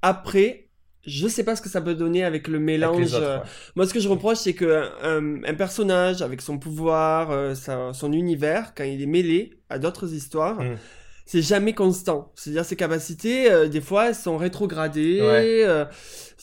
Après, 0.00 0.68
je 1.06 1.28
sais 1.28 1.44
pas 1.44 1.54
ce 1.56 1.62
que 1.62 1.68
ça 1.68 1.80
peut 1.80 1.94
donner 1.94 2.24
avec 2.24 2.48
le 2.48 2.58
mélange. 2.58 2.98
les 3.00 3.14
autres, 3.14 3.36
ouais. 3.38 3.42
Moi, 3.76 3.86
ce 3.86 3.94
que 3.94 4.00
je 4.00 4.08
reproche, 4.08 4.38
c'est 4.38 4.54
que 4.54 4.88
un, 5.02 5.44
un 5.44 5.54
personnage 5.54 6.22
avec 6.22 6.40
son 6.40 6.58
pouvoir, 6.58 7.30
euh, 7.30 7.54
sa- 7.54 7.92
son 7.92 8.12
univers, 8.12 8.72
quand 8.74 8.84
il 8.84 9.00
est 9.02 9.06
mêlé 9.06 9.58
à 9.68 9.78
d'autres 9.78 10.12
histoires, 10.14 10.60
Mm. 10.60 10.76
c'est 11.26 11.42
jamais 11.42 11.74
constant. 11.74 12.32
C'est-à-dire 12.34 12.64
ses 12.64 12.76
capacités, 12.76 13.50
euh, 13.52 13.68
des 13.68 13.80
fois, 13.80 14.08
elles 14.08 14.14
sont 14.14 14.36
rétrogradées. 14.36 15.20
Ouais. 15.20 15.62
euh, 15.64 15.84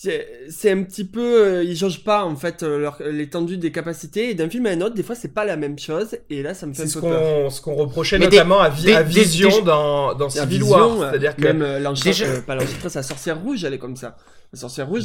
c'est 0.01 0.27
c'est 0.49 0.71
un 0.71 0.83
petit 0.83 1.03
peu, 1.03 1.43
euh, 1.45 1.63
ils 1.63 1.75
jaugent 1.75 2.03
pas 2.05 2.23
en 2.23 2.35
fait 2.37 2.63
euh, 2.63 2.77
leur- 2.79 2.97
l'étendue 3.03 3.57
des 3.57 3.71
capacités. 3.71 4.29
Et 4.29 4.33
d'un 4.33 4.49
film 4.49 4.65
à 4.65 4.69
un 4.69 4.79
autre, 4.79 4.95
des 4.95 5.03
fois, 5.03 5.13
c'est 5.15 5.33
pas 5.33 5.43
la 5.43 5.57
même 5.57 5.77
chose. 5.77 6.17
Et 6.29 6.41
là, 6.41 6.53
ça 6.53 6.65
me 6.67 6.73
fait 6.73 6.83
un 6.83 6.87
ce 6.87 6.99
peu 6.99 7.09
peur. 7.09 7.21
qu'on 7.43 7.49
ce 7.49 7.59
qu'on 7.61 7.75
reprochait 7.75 8.17
Mais 8.17 8.27
des- 8.27 8.37
notamment 8.37 8.61
à, 8.61 8.69
Vi- 8.69 8.85
des- 8.85 8.93
à 8.93 9.03
Vision 9.03 9.49
des- 9.49 9.61
dans 9.63 10.13
dans 10.13 10.29
Civil 10.29 10.63
War, 10.63 10.89
euh, 11.01 11.09
c'est-à-dire 11.09 11.35
que 11.35 11.41
même 11.41 11.61
euh, 11.61 11.79
l'enchantress, 11.79 12.17
Déjà- 12.19 12.31
euh, 12.31 12.41
pas 12.41 12.55
la 12.55 12.65
sorcière 13.03 13.41
rouge, 13.41 13.65
elle 13.65 13.73
est 13.73 13.77
comme 13.77 13.97
ça. 13.97 14.15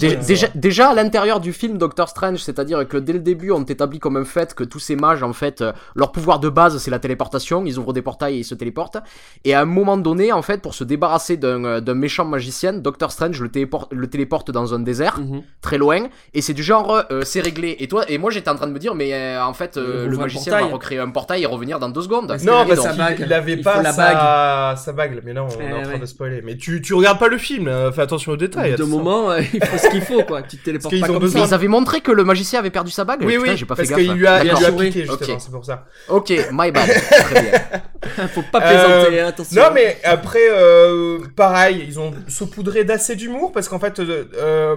Dé- 0.00 0.16
euh, 0.16 0.20
déjà, 0.26 0.46
déjà 0.54 0.88
à 0.88 0.94
l'intérieur 0.94 1.38
du 1.38 1.52
film 1.52 1.76
Doctor 1.76 2.09
Strange, 2.09 2.38
c'est-à-dire 2.38 2.88
que 2.88 2.96
dès 2.96 3.12
le 3.12 3.18
début, 3.18 3.50
on 3.50 3.62
t'établit 3.62 3.98
comme 3.98 4.16
un 4.16 4.24
fait 4.24 4.54
que 4.54 4.64
tous 4.64 4.78
ces 4.78 4.96
mages, 4.96 5.22
en 5.22 5.35
fait, 5.35 5.61
euh, 5.61 5.72
leur 5.94 6.12
pouvoir 6.12 6.40
de 6.40 6.48
base, 6.48 6.78
c'est 6.78 6.90
la 6.90 6.98
téléportation. 6.98 7.62
Ils 7.66 7.78
ouvrent 7.78 7.92
des 7.92 8.00
portails 8.00 8.37
et 8.37 8.38
ils 8.38 8.44
se 8.44 8.54
téléportent. 8.54 8.96
Et 9.44 9.52
à 9.52 9.61
un 9.61 9.66
moment 9.66 9.98
donné, 9.98 10.33
en 10.33 10.40
fait, 10.40 10.62
pour 10.62 10.72
se 10.74 10.83
débarrasser 10.83 11.37
d'un 11.37 11.62
euh, 11.64 11.94
méchant 11.94 12.24
magicien, 12.24 12.72
Doctor 12.72 13.12
Strange 13.12 13.38
le 13.42 13.50
téléporte, 13.50 13.92
le 13.92 14.07
téléporte 14.09 14.50
dans 14.50 14.72
un 14.72 14.78
désert, 14.78 15.20
mhm. 15.20 15.42
très 15.61 15.76
loin. 15.76 16.07
Et 16.33 16.40
c'est 16.40 16.54
du 16.54 16.62
genre, 16.62 17.04
euh, 17.11 17.20
c'est 17.24 17.40
réglé. 17.40 17.76
Et 17.80 17.87
toi, 17.88 18.04
et 18.09 18.16
moi, 18.16 18.30
j'étais 18.30 18.48
en 18.48 18.54
train 18.57 18.66
de 18.66 18.72
me 18.72 18.78
dire, 18.78 18.94
mais 18.94 19.12
euh, 19.12 19.44
en 19.44 19.52
fait, 19.52 19.76
euh, 19.76 20.04
Il 20.07 20.11
le 20.12 20.16
magicien 20.16 20.52
portail. 20.52 20.68
va 20.70 20.74
recréer 20.74 20.98
un 21.00 21.11
portail 21.11 21.42
et 21.42 21.46
revenir 21.46 21.78
dans 21.78 21.90
deux 21.90 22.00
secondes. 22.02 22.28
Parce 22.28 22.44
non, 22.44 22.66
sa 22.76 22.88
qu'il 22.90 22.98
bague. 22.98 23.16
il 23.20 23.33
avait 23.33 23.52
Il 23.52 23.62
pas 23.62 23.83
la 23.83 23.92
sa... 23.92 24.74
sa 24.76 24.92
bague. 24.92 25.20
Mais 25.22 25.35
là, 25.35 25.44
on 25.44 25.48
Eh 25.61 25.64
est 25.64 25.72
en 25.74 25.83
train 25.83 25.92
ouais. 25.92 25.98
de 25.98 26.07
spoiler. 26.07 26.40
Mais 26.42 26.57
tu, 26.57 26.80
tu 26.80 26.94
regardes 26.94 27.18
pas 27.18 27.28
le 27.28 27.37
film, 27.37 27.70
fais 27.92 28.00
attention 28.00 28.33
aux 28.33 28.37
Au 28.37 28.38
détails. 28.38 28.72
attention. 28.72 28.87
moment, 29.02 29.34
euh, 29.35 29.42
il 29.53 29.64
faut 29.64 29.79
ce 29.79 29.88
qu'il 29.90 30.01
faut, 30.03 30.23
quoi. 30.25 30.42
Tu 30.42 30.57
te 30.59 30.64
téléportes 30.64 30.92
qu'ils 30.92 31.01
pas 31.03 31.09
ont 31.11 31.14
comme 31.14 31.23
besoin 31.23 31.42
Mais 31.42 31.47
ça. 31.47 31.53
ils 31.53 31.55
avaient 31.55 31.68
montré 31.68 32.01
que 32.01 32.11
le 32.12 32.25
magicien 32.25 32.59
avait 32.61 32.70
perdu 32.70 32.90
sa 32.90 33.05
bague. 33.05 33.20
Oui, 33.23 33.35
Putain, 33.37 33.51
oui, 33.53 33.57
j'ai 33.57 33.66
pas 33.66 33.75
parce 33.77 33.88
fait 33.88 33.94
qu'il 33.94 34.07
gaffe. 34.09 34.16
lui 34.16 34.27
a, 34.27 34.38
il 34.38 34.44
lui 34.44 34.51
a 34.51 34.55
D'accord. 34.61 34.81
piqué, 34.81 35.07
justement, 35.07 35.35
Ok. 35.35 35.40
c'est 35.40 35.51
pour 35.51 35.64
ça. 35.64 35.85
Ok, 36.09 36.31
my 36.53 36.70
bad. 36.70 36.88
Très 36.90 37.42
bien. 37.42 37.61
Faut 38.35 38.42
pas 38.53 38.61
plaisanter, 38.61 39.20
hein, 39.20 39.27
attention. 39.29 39.62
Non, 39.62 39.68
mais 39.75 39.99
après, 40.05 40.47
euh, 40.51 41.18
pareil, 41.37 41.85
ils 41.88 41.99
ont 41.99 42.12
saupoudré 42.29 42.85
d'assez 42.85 43.16
d'humour 43.16 43.51
parce 43.53 43.68
qu'en 43.68 43.79
fait, 43.79 43.99
euh, 44.01 44.25
euh, 44.37 44.77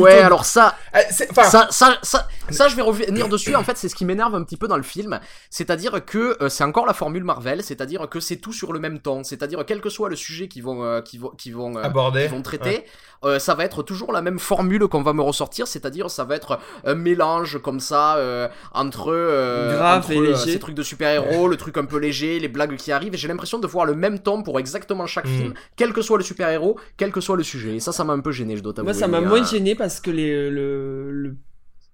Ouais, 0.00 0.18
alors 0.18 0.44
ça, 0.44 0.74
euh, 0.96 0.98
c'est- 1.10 1.30
enfin, 1.30 1.44
ça, 1.44 1.68
ça, 1.70 1.96
ça, 2.02 2.26
ça, 2.50 2.66
je 2.66 2.74
vais 2.74 2.82
revenir 2.82 3.28
dessus. 3.28 3.54
En 3.54 3.62
fait, 3.62 3.76
c'est 3.76 3.88
ce 3.88 3.94
qui 3.94 4.04
m'énerve 4.04 4.34
un 4.34 4.42
petit 4.42 4.56
peu 4.56 4.66
dans 4.66 4.76
le 4.76 4.82
film. 4.82 5.20
C'est-à-dire 5.48 6.04
que 6.04 6.36
euh, 6.42 6.48
c'est 6.48 6.64
encore 6.64 6.86
la 6.86 6.92
formule 6.92 7.22
Marvel. 7.22 7.62
C'est-à-dire 7.62 8.08
que 8.08 8.18
c'est 8.18 8.36
tout 8.38 8.52
sur 8.52 8.72
le 8.72 8.80
même 8.80 8.98
ton. 8.98 9.22
C'est-à-dire, 9.22 9.64
quel 9.64 9.80
que 9.80 9.88
soit 9.88 10.08
le 10.08 10.16
sujet 10.16 10.48
qu'ils 10.48 10.64
vont, 10.64 10.82
euh, 10.82 11.02
qu'ils 11.02 11.20
vont, 11.20 11.28
qu'ils 11.30 11.54
vont, 11.54 11.76
euh, 11.76 11.82
aborder. 11.84 12.22
qu'ils 12.22 12.30
vont 12.32 12.42
traiter, 12.42 12.84
euh, 13.24 13.38
ça 13.38 13.54
va 13.54 13.64
être 13.64 13.84
toujours 13.86 14.12
la 14.12 14.20
même 14.20 14.38
formule 14.38 14.86
qu'on 14.88 15.02
va 15.02 15.12
me 15.14 15.22
ressortir. 15.22 15.66
C'est-à-dire, 15.66 16.10
ça 16.10 16.24
va 16.24 16.36
être 16.36 16.58
un 16.84 16.94
mélange 16.94 17.58
comme 17.62 17.80
ça 17.80 18.16
euh, 18.16 18.48
entre, 18.72 19.10
euh, 19.12 19.76
Grave 19.76 19.98
entre, 20.02 20.12
et 20.12 20.18
euh, 20.18 20.26
léger. 20.32 20.52
ces 20.52 20.58
trucs 20.58 20.74
de 20.74 20.82
super-héros, 20.82 21.48
le 21.48 21.56
truc 21.56 21.78
un 21.78 21.84
peu 21.86 21.98
léger, 21.98 22.38
les 22.38 22.48
blagues 22.48 22.76
qui 22.76 22.92
arrivent. 22.92 23.14
Et 23.14 23.18
j'ai 23.18 23.28
l'impression 23.28 23.58
de 23.58 23.66
voir 23.66 23.86
le 23.86 23.94
même 23.94 24.18
ton 24.18 24.42
pour 24.42 24.58
exactement 24.58 25.06
chaque 25.06 25.26
Mm. 25.26 25.38
film, 25.38 25.54
quel 25.76 25.92
que 25.92 26.02
soit 26.02 26.18
le 26.18 26.24
super-héros, 26.24 26.78
quel 26.96 27.12
que 27.12 27.20
soit 27.20 27.36
le 27.36 27.42
sujet. 27.42 27.76
Et 27.76 27.80
ça, 27.80 27.92
ça 27.92 28.04
m'a 28.04 28.12
un 28.12 28.20
peu 28.20 28.32
gêné, 28.32 28.56
je 28.56 28.62
dois 28.62 28.72
t'avouer. 28.72 28.92
Moi, 28.92 28.98
ça 28.98 29.08
m'a 29.08 29.20
moins 29.20 29.42
euh, 29.42 29.46
gêné 29.46 29.74
parce 29.74 30.00
que 30.00 30.10
les, 30.10 30.50
le, 30.50 31.10
le 31.12 31.36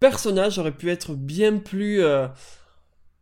personnage 0.00 0.58
aurait 0.58 0.72
pu 0.72 0.90
être 0.90 1.12
bien 1.14 1.58
plus 1.58 2.02
euh, 2.02 2.26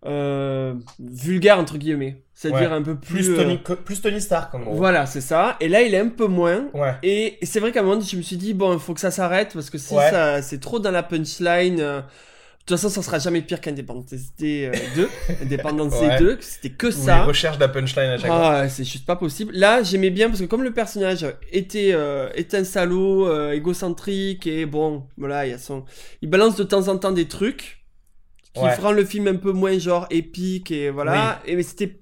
euh, 0.06 0.74
vulgaire, 0.98 1.58
entre 1.58 1.76
guillemets. 1.76 2.24
C'est-à-dire 2.42 2.70
Ouais. 2.70 2.76
un 2.76 2.82
peu 2.82 2.94
plus. 2.96 3.14
Plus 3.16 3.30
euh, 3.30 3.36
Tony, 3.36 3.58
plus 3.84 4.00
Tony 4.00 4.18
Stark, 4.20 4.54
en 4.54 4.60
gros. 4.60 4.74
Voilà, 4.74 5.04
c'est 5.04 5.20
ça. 5.20 5.56
Et 5.60 5.68
là, 5.68 5.82
il 5.82 5.92
est 5.94 5.98
un 5.98 6.08
peu 6.08 6.26
moins. 6.26 6.68
Ouais. 6.72 6.94
Et, 7.02 7.36
et 7.42 7.46
c'est 7.46 7.60
vrai 7.60 7.70
qu'à 7.70 7.80
un 7.80 7.82
moment, 7.82 8.00
je 8.00 8.16
me 8.16 8.22
suis 8.22 8.38
dit, 8.38 8.54
bon, 8.54 8.72
il 8.72 8.78
faut 8.78 8.94
que 8.94 9.00
ça 9.00 9.10
s'arrête 9.10 9.50
parce 9.52 9.68
que 9.68 9.76
si 9.76 9.92
Ouais. 9.92 10.10
ça, 10.10 10.40
c'est 10.40 10.58
trop 10.58 10.78
dans 10.78 10.90
la 10.90 11.02
punchline. 11.02 11.80
euh, 11.80 12.00
de 12.00 12.64
toute 12.66 12.78
façon, 12.78 12.88
ça 12.88 13.02
sera 13.02 13.18
jamais 13.18 13.42
pire 13.42 13.60
qu'Independence 13.60 14.14
Day 14.38 14.70
2. 14.96 15.08
Independence 15.42 16.00
Day 16.00 16.06
Ouais. 16.08 16.18
2, 16.18 16.38
c'était 16.40 16.70
que 16.70 16.90
ça. 16.90 17.24
recherche 17.24 17.58
la 17.58 17.68
punchline 17.68 18.10
à 18.10 18.16
chaque 18.16 18.26
fois. 18.28 18.50
Ah, 18.60 18.68
c'est 18.70 18.84
juste 18.84 19.04
pas 19.04 19.16
possible. 19.16 19.52
Là, 19.54 19.82
j'aimais 19.82 20.10
bien 20.10 20.28
parce 20.28 20.40
que 20.40 20.46
comme 20.46 20.62
le 20.62 20.72
personnage 20.72 21.26
était, 21.52 21.90
euh, 21.92 22.30
était 22.34 22.56
un 22.58 22.64
salaud, 22.64 23.28
euh, 23.28 23.52
égocentrique 23.52 24.46
et 24.46 24.64
bon, 24.66 25.04
voilà, 25.18 25.46
il 25.46 25.50
y 25.50 25.52
a 25.54 25.58
son, 25.58 25.84
il 26.22 26.30
balance 26.30 26.56
de 26.56 26.64
temps 26.64 26.88
en 26.88 26.96
temps 26.96 27.12
des 27.12 27.26
trucs 27.28 27.84
qui 28.54 28.62
Ouais. 28.62 28.70
feront 28.72 28.92
le 28.92 29.04
film 29.04 29.26
un 29.28 29.36
peu 29.36 29.52
moins 29.52 29.78
genre 29.78 30.06
épique 30.10 30.70
et 30.70 30.90
voilà. 30.90 31.40
Et 31.46 31.54
mais 31.56 31.62
c'était, 31.62 31.99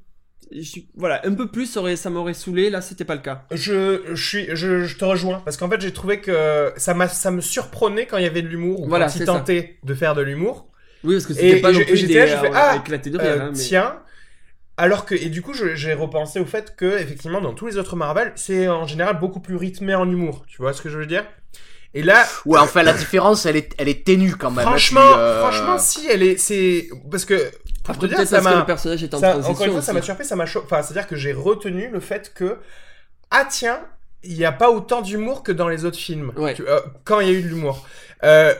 je- 0.53 0.81
voilà, 0.97 1.21
un 1.27 1.35
peu 1.35 1.49
plus, 1.49 1.67
ça, 1.67 1.81
aurait- 1.81 1.97
ça 1.97 2.11
m'aurait 2.11 2.35
saoulé. 2.35 2.71
Là, 2.71 2.81
c'était 2.81 3.05
pas 3.05 3.15
le 3.15 3.21
cas. 3.21 3.45
Je, 3.53 4.03
je, 4.15 4.27
suis, 4.29 4.47
je, 4.55 4.85
je 4.85 4.97
te 4.97 5.05
rejoins 5.05 5.41
parce 5.45 5.57
qu'en 5.57 5.69
fait 5.69 5.81
j'ai 5.81 5.93
trouvé 5.93 6.21
que 6.21 6.73
ça, 6.77 6.95
m'a, 6.95 7.09
ça 7.09 7.31
me 7.31 7.41
surprenait 7.41 8.07
quand 8.07 8.17
il 8.19 8.25
y 8.25 8.27
avait 8.27 8.43
de 8.43 8.49
l'humour 8.49 8.81
ou 8.83 8.89
Voilà, 8.89 9.07
quand 9.07 9.13
il 9.15 9.19
c'est 9.19 9.27
ça. 9.27 9.33
tentait 9.33 9.79
de 9.83 9.95
faire 9.95 10.15
de 10.15 10.23
l'humour. 10.23 10.67
Oui, 11.05 11.15
parce 11.15 11.27
que 11.27 11.33
Et- 11.33 11.37
c'était 11.37 11.61
pas 11.61 11.73
non 11.73 11.81
plus 11.81 11.97
j'étais 11.97 12.13
des, 12.15 12.27
là, 12.27 12.43
euh, 12.45 12.51
ah, 12.55 12.77
éclaté 12.77 13.11
de 13.11 13.19
rire. 13.19 13.29
Euh, 13.31 13.41
hein, 13.41 13.51
mais- 13.53 13.59
Tiens. 13.59 13.99
Alors 14.77 15.05
que, 15.07 15.15
et 15.17 15.29
du 15.29 15.43
coup, 15.43 15.55
je- 15.55 15.75
j'ai 15.75 15.93
repensé 15.93 16.39
au 16.39 16.45
fait 16.45 16.77
que, 16.77 16.99
effectivement, 17.01 17.41
dans 17.41 17.53
tous 17.53 17.67
les 17.67 17.79
autres 17.79 17.97
Marvel, 17.97 18.33
c'est 18.37 18.69
en 18.69 18.87
général 18.87 19.19
beaucoup 19.19 19.41
plus 19.41 19.57
rythmé 19.57 19.95
en 19.95 20.09
humour. 20.09 20.45
Tu 20.47 20.59
vois 20.63 20.73
ce 20.73 20.81
que 20.83 20.89
je 20.89 20.99
veux 20.99 21.07
dire? 21.07 21.25
Et 21.95 22.03
là, 22.03 22.25
Ouais, 22.47 22.61
enfin, 22.61 22.83
la 22.83 22.93
différence, 22.93 23.45
elle 23.47 23.57
est, 23.57 23.73
elle 23.79 23.89
est 23.89 24.05
ténue 24.07 24.35
quand 24.37 24.51
même. 24.51 24.61
hein, 24.61 24.71
franchement, 24.71 25.01
tu, 25.01 25.19
euh, 25.19 25.41
franchement, 25.41 25.79
si 25.79 26.07
elle 26.09 26.23
est, 26.23 26.37
c'est 26.39 26.89
parce 27.11 27.25
que 27.25 27.51
Après, 27.93 28.07
dire, 28.09 28.17
peut-être 28.17 28.29
ça 28.29 28.37
parce 28.37 28.47
que 28.49 28.53
m'a, 28.55 28.61
le 28.61 28.67
personnage 28.67 29.03
est 29.03 29.15
en 29.15 29.19
ça- 29.19 29.31
transition. 29.31 29.53
encore 29.53 29.67
une 29.67 29.73
fois, 29.73 29.83
ça 29.83 29.93
m'a 29.93 30.03
surpris, 30.03 30.25
ça 30.25 30.37
m'a 30.37 30.47
choqué. 30.47 30.67
Enfin, 30.67 30.83
c'est-à-dire 30.83 31.09
que 31.09 31.17
j'ai 31.17 31.33
retenu 31.33 31.89
le 31.91 32.01
fait 32.01 32.33
que, 32.35 32.59
ah 33.31 33.47
tiens, 33.49 33.81
il 34.23 34.37
n'y 34.37 34.45
a 34.45 34.53
pas 34.53 34.71
autant 34.71 35.01
d'humour 35.01 35.43
que 35.43 35.53
dans 35.53 35.69
les 35.69 35.85
autres 35.85 35.99
films. 35.99 36.33
Ouais. 36.37 36.55
Tu- 36.55 36.67
euh, 36.67 36.81
quand 37.05 37.21
il 37.21 37.29
y 37.29 37.31
a 37.31 37.35
eu 37.35 37.43
de 37.43 37.49
l'humour. 37.49 37.87
Euh, 38.25 38.55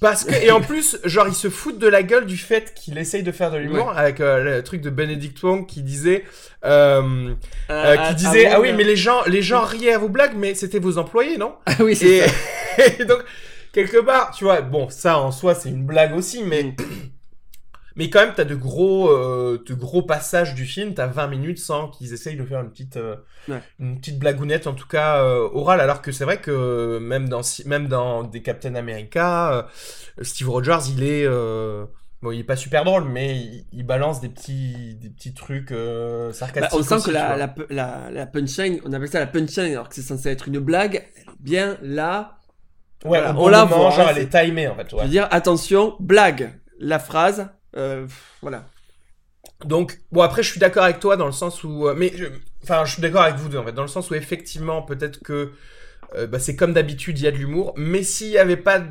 parce 0.00 0.24
que, 0.24 0.34
et 0.34 0.50
en 0.50 0.60
plus, 0.60 0.98
genre, 1.04 1.28
ils 1.28 1.34
se 1.34 1.48
foutent 1.48 1.78
de 1.78 1.86
la 1.86 2.02
gueule 2.02 2.26
du 2.26 2.36
fait 2.36 2.74
qu'il 2.74 2.98
essaye 2.98 3.22
de 3.22 3.30
faire 3.30 3.52
de 3.52 3.56
l'humour 3.58 3.92
avec 3.96 4.20
euh, 4.20 4.42
le 4.42 4.62
truc 4.64 4.80
de 4.80 4.90
Benedict 4.90 5.40
Wong 5.44 5.64
qui 5.66 5.82
disait, 5.82 6.24
euh, 6.64 7.32
euh, 7.70 7.94
qui 7.94 8.00
ah, 8.02 8.14
disait, 8.14 8.46
bon, 8.46 8.50
ah 8.54 8.60
oui, 8.60 8.72
mais 8.72 8.82
les 8.82 8.96
gens, 8.96 9.22
les 9.26 9.42
gens 9.42 9.62
riaient 9.64 9.92
à 9.92 9.98
vos 9.98 10.08
blagues, 10.08 10.34
mais 10.36 10.54
c'était 10.56 10.80
vos 10.80 10.98
employés, 10.98 11.36
non? 11.38 11.54
Ah 11.66 11.74
oui, 11.80 11.94
c'est 11.94 12.06
Et, 12.08 12.20
ça. 12.22 12.32
et 12.98 13.04
donc, 13.04 13.20
quelque 13.72 13.98
part, 13.98 14.32
tu 14.32 14.42
vois, 14.42 14.60
bon, 14.60 14.88
ça 14.90 15.18
en 15.18 15.30
soi, 15.30 15.54
c'est 15.54 15.68
une 15.68 15.84
blague 15.86 16.16
aussi, 16.16 16.42
mais, 16.42 16.64
Mm. 16.64 16.74
mais 17.96 18.10
quand 18.10 18.20
même, 18.20 18.34
t'as 18.36 18.44
de 18.44 18.54
gros, 18.54 19.08
euh, 19.10 19.62
de 19.66 19.74
gros 19.74 20.02
passages 20.02 20.54
du 20.54 20.64
film, 20.64 20.94
t'as 20.94 21.06
20 21.06 21.26
minutes 21.28 21.58
sans 21.58 21.88
qu'ils 21.88 22.12
essayent 22.12 22.36
de 22.36 22.44
faire 22.44 22.60
une 22.60 22.70
petite, 22.70 22.96
euh, 22.96 23.16
Ouais. 23.48 23.62
une 23.78 23.98
petite 23.98 24.18
blagounette, 24.18 24.66
en 24.66 24.74
tout 24.74 24.88
cas, 24.88 25.22
euh, 25.22 25.48
orale, 25.52 25.80
alors 25.80 26.02
que 26.02 26.12
c'est 26.12 26.24
vrai 26.24 26.40
que 26.40 26.98
même 26.98 27.28
dans, 27.28 27.42
même 27.66 27.88
dans 27.88 28.22
des 28.24 28.42
Captain 28.42 28.74
America, 28.74 29.52
euh, 29.52 29.62
Steve 30.22 30.48
Rogers, 30.50 30.78
il 30.90 31.02
est, 31.02 31.24
euh, 31.26 31.86
Bon, 32.22 32.30
il 32.32 32.40
est 32.40 32.44
pas 32.44 32.56
super 32.56 32.82
drôle, 32.84 33.04
mais 33.04 33.36
il, 33.36 33.66
il 33.72 33.84
balance 33.86 34.22
des 34.22 34.30
petits, 34.30 34.94
des 34.96 35.10
petits 35.10 35.34
trucs 35.34 35.70
euh, 35.70 36.28
Bah, 36.28 36.32
sarcastiques. 36.32 36.80
on 36.80 36.82
sent 36.82 36.94
aussi, 36.94 37.06
que 37.08 37.10
la, 37.10 37.36
la, 37.36 37.54
la, 37.68 38.10
la 38.10 38.26
punchline, 38.26 38.80
on 38.86 38.92
appelle 38.94 39.08
ça 39.08 39.20
la 39.20 39.26
punchline 39.26 39.72
alors 39.72 39.88
que 39.90 39.94
c'est 39.94 40.00
censé 40.02 40.30
être 40.30 40.48
une 40.48 40.58
blague, 40.58 41.04
elle 41.14 41.22
est 41.22 41.36
bien 41.40 41.76
là. 41.82 42.38
Ouais, 43.04 43.18
voilà, 43.18 43.30
on 43.32 43.34
bon 43.34 43.48
la 43.48 43.64
voit, 43.66 43.90
genre 43.90 44.08
elle 44.08 44.18
est 44.18 44.28
timée 44.30 44.66
en 44.66 44.74
fait. 44.74 44.88
Je 44.90 44.96
ouais. 44.96 45.02
veux 45.04 45.08
dire, 45.10 45.28
attention, 45.30 45.94
blague, 46.00 46.58
la 46.80 46.98
phrase, 46.98 47.50
euh, 47.76 48.06
voilà. 48.42 48.66
Donc, 49.64 50.00
bon, 50.12 50.22
après, 50.22 50.42
je 50.42 50.50
suis 50.50 50.60
d'accord 50.60 50.84
avec 50.84 51.00
toi 51.00 51.16
dans 51.16 51.26
le 51.26 51.32
sens 51.32 51.64
où. 51.64 51.88
euh, 51.88 51.94
mais, 51.96 52.12
enfin, 52.62 52.84
je 52.84 52.92
suis 52.94 53.02
d'accord 53.02 53.22
avec 53.22 53.36
vous 53.36 53.48
deux 53.48 53.58
en 53.58 53.64
fait, 53.64 53.72
dans 53.72 53.82
le 53.82 53.88
sens 53.88 54.10
où 54.10 54.14
effectivement, 54.14 54.82
peut-être 54.82 55.20
que 55.22 55.52
euh, 56.14 56.26
bah, 56.26 56.38
c'est 56.38 56.56
comme 56.56 56.72
d'habitude, 56.72 57.18
il 57.18 57.24
y 57.24 57.26
a 57.28 57.32
de 57.32 57.36
l'humour, 57.36 57.74
mais 57.76 58.02
s'il 58.02 58.30
n'y 58.30 58.38
avait 58.38 58.56
pas 58.56 58.82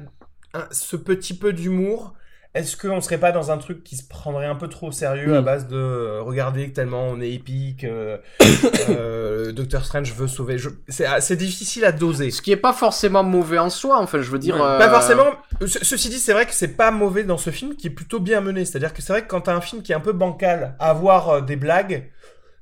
ce 0.71 0.95
petit 0.95 1.37
peu 1.37 1.53
d'humour, 1.53 2.13
est-ce 2.55 2.75
qu'on 2.77 2.99
serait 3.01 3.19
pas 3.19 3.31
dans 3.31 3.51
un 3.51 3.57
truc 3.59 3.83
qui 3.83 3.95
se 3.95 4.07
prendrait 4.07 4.47
un 4.47 4.55
peu 4.55 4.67
trop 4.67 4.87
au 4.87 4.91
sérieux 4.91 5.33
Mm. 5.33 5.35
à 5.37 5.41
base 5.41 5.67
de 5.67 5.75
euh, 5.75 6.21
regarder 6.23 6.71
tellement 6.73 7.03
on 7.09 7.21
est 7.21 7.31
épique, 7.31 7.83
euh, 7.83 8.17
euh, 8.89 9.51
Doctor 9.51 9.85
Strange 9.85 10.11
veut 10.13 10.27
sauver. 10.27 10.57
je- 10.57 10.69
C'est 10.87 11.05
c'est 11.21 11.35
difficile 11.35 11.85
à 11.85 11.91
doser. 11.91 12.31
Ce 12.31 12.41
qui 12.41 12.51
est 12.51 12.57
pas 12.57 12.73
forcément 12.73 13.23
mauvais 13.23 13.59
en 13.59 13.69
soi, 13.69 13.99
enfin, 13.99 14.21
je 14.21 14.31
veux 14.31 14.39
dire. 14.39 14.55
Ouais, 14.55 14.61
euh, 14.63 14.77
Pas 14.79 14.89
forcément. 14.89 15.27
Ce- 15.61 15.83
ceci 15.85 16.09
dit, 16.09 16.19
c'est 16.19 16.33
vrai 16.33 16.45
que 16.45 16.53
c'est 16.53 16.75
pas 16.75 16.91
mauvais 16.91 17.23
dans 17.23 17.37
ce 17.37 17.49
film 17.51 17.75
qui 17.75 17.87
est 17.87 17.91
plutôt 17.91 18.19
bien 18.19 18.41
mené. 18.41 18.65
C'est-à-dire 18.65 18.93
que 18.93 19.01
c'est 19.01 19.13
vrai 19.13 19.21
que 19.23 19.27
quand 19.27 19.41
t'as 19.41 19.53
un 19.55 19.61
film 19.61 19.81
qui 19.83 19.91
est 19.91 19.95
un 19.95 19.99
peu 19.99 20.13
bancal, 20.13 20.75
avoir 20.79 21.41
des 21.43 21.55
blagues, 21.57 22.09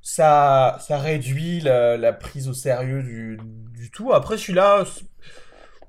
ça, 0.02 0.78
ça 0.86 0.98
réduit 0.98 1.62
la, 1.62 1.98
la 1.98 2.14
prise 2.14 2.50
au 2.50 2.54
sérieux 2.54 3.02
du, 3.04 3.40
du 3.78 3.90
tout. 3.90 4.12
Après, 4.14 4.38
celui-là, 4.38 4.84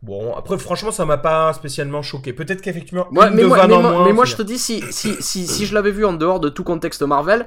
bon, 0.04 0.34
après, 0.36 0.58
franchement, 0.58 0.90
ça 0.92 1.04
m'a 1.04 1.16
pas 1.18 1.52
spécialement 1.52 2.02
choqué. 2.02 2.32
Peut-être 2.32 2.60
qu'effectivement, 2.60 3.06
Ouais, 3.12 3.30
mais 3.30 3.44
moi, 3.44 3.66
mais 3.66 3.68
moi- 3.78 3.90
moins, 3.92 4.04
mais 4.06 4.12
moi, 4.12 4.24
c'est 4.26 4.32
je 4.32 4.36
te 4.36 4.42
dis, 4.42 4.58
si, 4.58 4.82
si, 4.90 5.16
si, 5.20 5.46
si 5.46 5.66
je 5.66 5.74
l'avais 5.74 5.90
vu 5.90 6.04
en 6.04 6.12
dehors 6.12 6.40
de 6.40 6.48
tout 6.48 6.64
contexte 6.64 7.02
Marvel, 7.02 7.46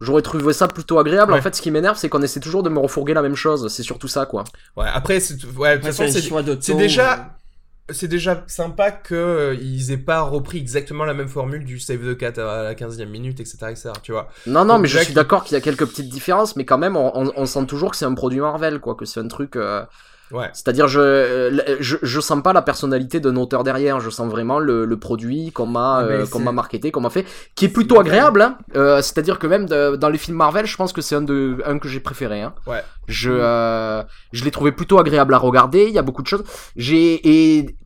j'aurais 0.00 0.22
trouvé 0.22 0.52
ça 0.52 0.68
plutôt 0.68 0.98
agréable. 0.98 1.32
Ouais. 1.32 1.38
En 1.38 1.42
fait, 1.42 1.54
ce 1.54 1.60
qui 1.62 1.70
m'énerve, 1.70 1.96
c'est 1.98 2.08
qu'on 2.08 2.22
essaie 2.22 2.40
toujours 2.40 2.62
de 2.62 2.70
me 2.70 2.78
refourguer 2.78 3.12
la 3.14 3.22
même 3.22 3.34
chose. 3.36 3.68
C'est 3.68 3.82
surtout 3.82 4.08
ça, 4.08 4.24
quoi. 4.26 4.44
Ouais, 4.76 4.86
après, 4.92 5.20
c'est, 5.20 5.34
ouais, 5.56 5.78
de 5.78 5.82
toute 5.86 5.92
façon, 5.94 6.04
c'est 6.60 6.74
déjà- 6.76 7.12
euh, 7.14 7.92
c'est 7.92 8.06
déjà 8.08 8.44
sympa 8.46 8.92
que 8.92 9.14
euh, 9.16 9.54
ils 9.60 9.90
aient 9.90 9.96
pas 9.96 10.20
repris 10.20 10.58
exactement 10.58 11.04
la 11.04 11.12
même 11.12 11.26
formule 11.28 11.64
du 11.64 11.80
Save 11.80 11.98
the 12.14 12.16
Cat 12.16 12.34
à 12.40 12.62
la 12.62 12.74
15e 12.76 13.10
minute, 13.10 13.40
etc., 13.40 13.56
etc., 13.70 13.90
tu 14.02 14.12
vois. 14.12 14.28
Non, 14.46 14.64
non, 14.64 14.74
Donc, 14.74 14.82
mais 14.82 14.88
je 14.88 14.98
suis 15.00 15.12
d'accord 15.12 15.42
qu'il 15.42 15.54
y 15.54 15.58
a 15.58 15.60
quelques 15.60 15.86
petites 15.86 16.08
différences, 16.08 16.54
mais 16.54 16.64
quand 16.64 16.78
même, 16.78 16.96
on, 16.96 17.10
on- 17.14 17.32
on 17.34 17.46
sent 17.46 17.66
toujours 17.66 17.90
que 17.90 17.96
c'est 17.96 18.04
un 18.04 18.14
produit 18.14 18.38
Marvel, 18.40 18.78
quoi, 18.78 18.94
que 18.94 19.04
c'est 19.04 19.18
un 19.20 19.26
truc. 19.28 19.56
euh, 19.56 19.84
Ouais. 20.32 20.48
C'est-à-dire, 20.52 20.86
je, 20.86 21.00
euh, 21.00 21.76
je, 21.80 21.96
je 22.02 22.20
sens 22.20 22.42
pas 22.42 22.52
la 22.52 22.62
personnalité 22.62 23.18
d'un 23.18 23.34
auteur 23.36 23.64
derrière, 23.64 23.98
je 24.00 24.10
sens 24.10 24.30
vraiment 24.30 24.58
le, 24.60 24.84
le 24.84 24.96
produit 24.98 25.50
qu'on 25.50 25.66
m'a, 25.66 25.96
Ah, 25.98 26.02
euh, 26.04 26.26
qu'on 26.26 26.38
m'a 26.38 26.52
marketé, 26.52 26.90
qu'on 26.92 27.00
m'a 27.00 27.10
fait, 27.10 27.26
qui 27.56 27.64
est 27.64 27.68
plutôt 27.70 27.98
agréable. 27.98 28.42
Hein. 28.42 28.58
Euh, 28.76 29.02
c'est-à-dire 29.02 29.38
que 29.38 29.46
même 29.48 29.66
de- 29.66 29.96
dans 29.96 30.08
les 30.08 30.18
films 30.18 30.36
Marvel, 30.36 30.66
je 30.66 30.76
pense 30.76 30.92
que 30.92 31.00
c'est 31.00 31.16
un 31.16 31.22
de, 31.22 31.58
un 31.66 31.78
que 31.78 31.88
j'ai 31.88 32.00
préféré. 32.00 32.42
Hein. 32.42 32.54
Ouais. 32.66 32.82
Je, 33.08 33.32
euh, 33.32 34.02
je 34.32 34.44
l'ai 34.44 34.50
trouvé 34.52 34.70
plutôt 34.72 34.98
agréable 35.00 35.34
à 35.34 35.38
regarder. 35.38 35.86
Il 35.88 35.92
y 35.94 35.98
a 35.98 36.02
beaucoup 36.02 36.22
de 36.22 36.28
choses. 36.28 36.44
J'ai 36.76 37.14
et 37.28 37.76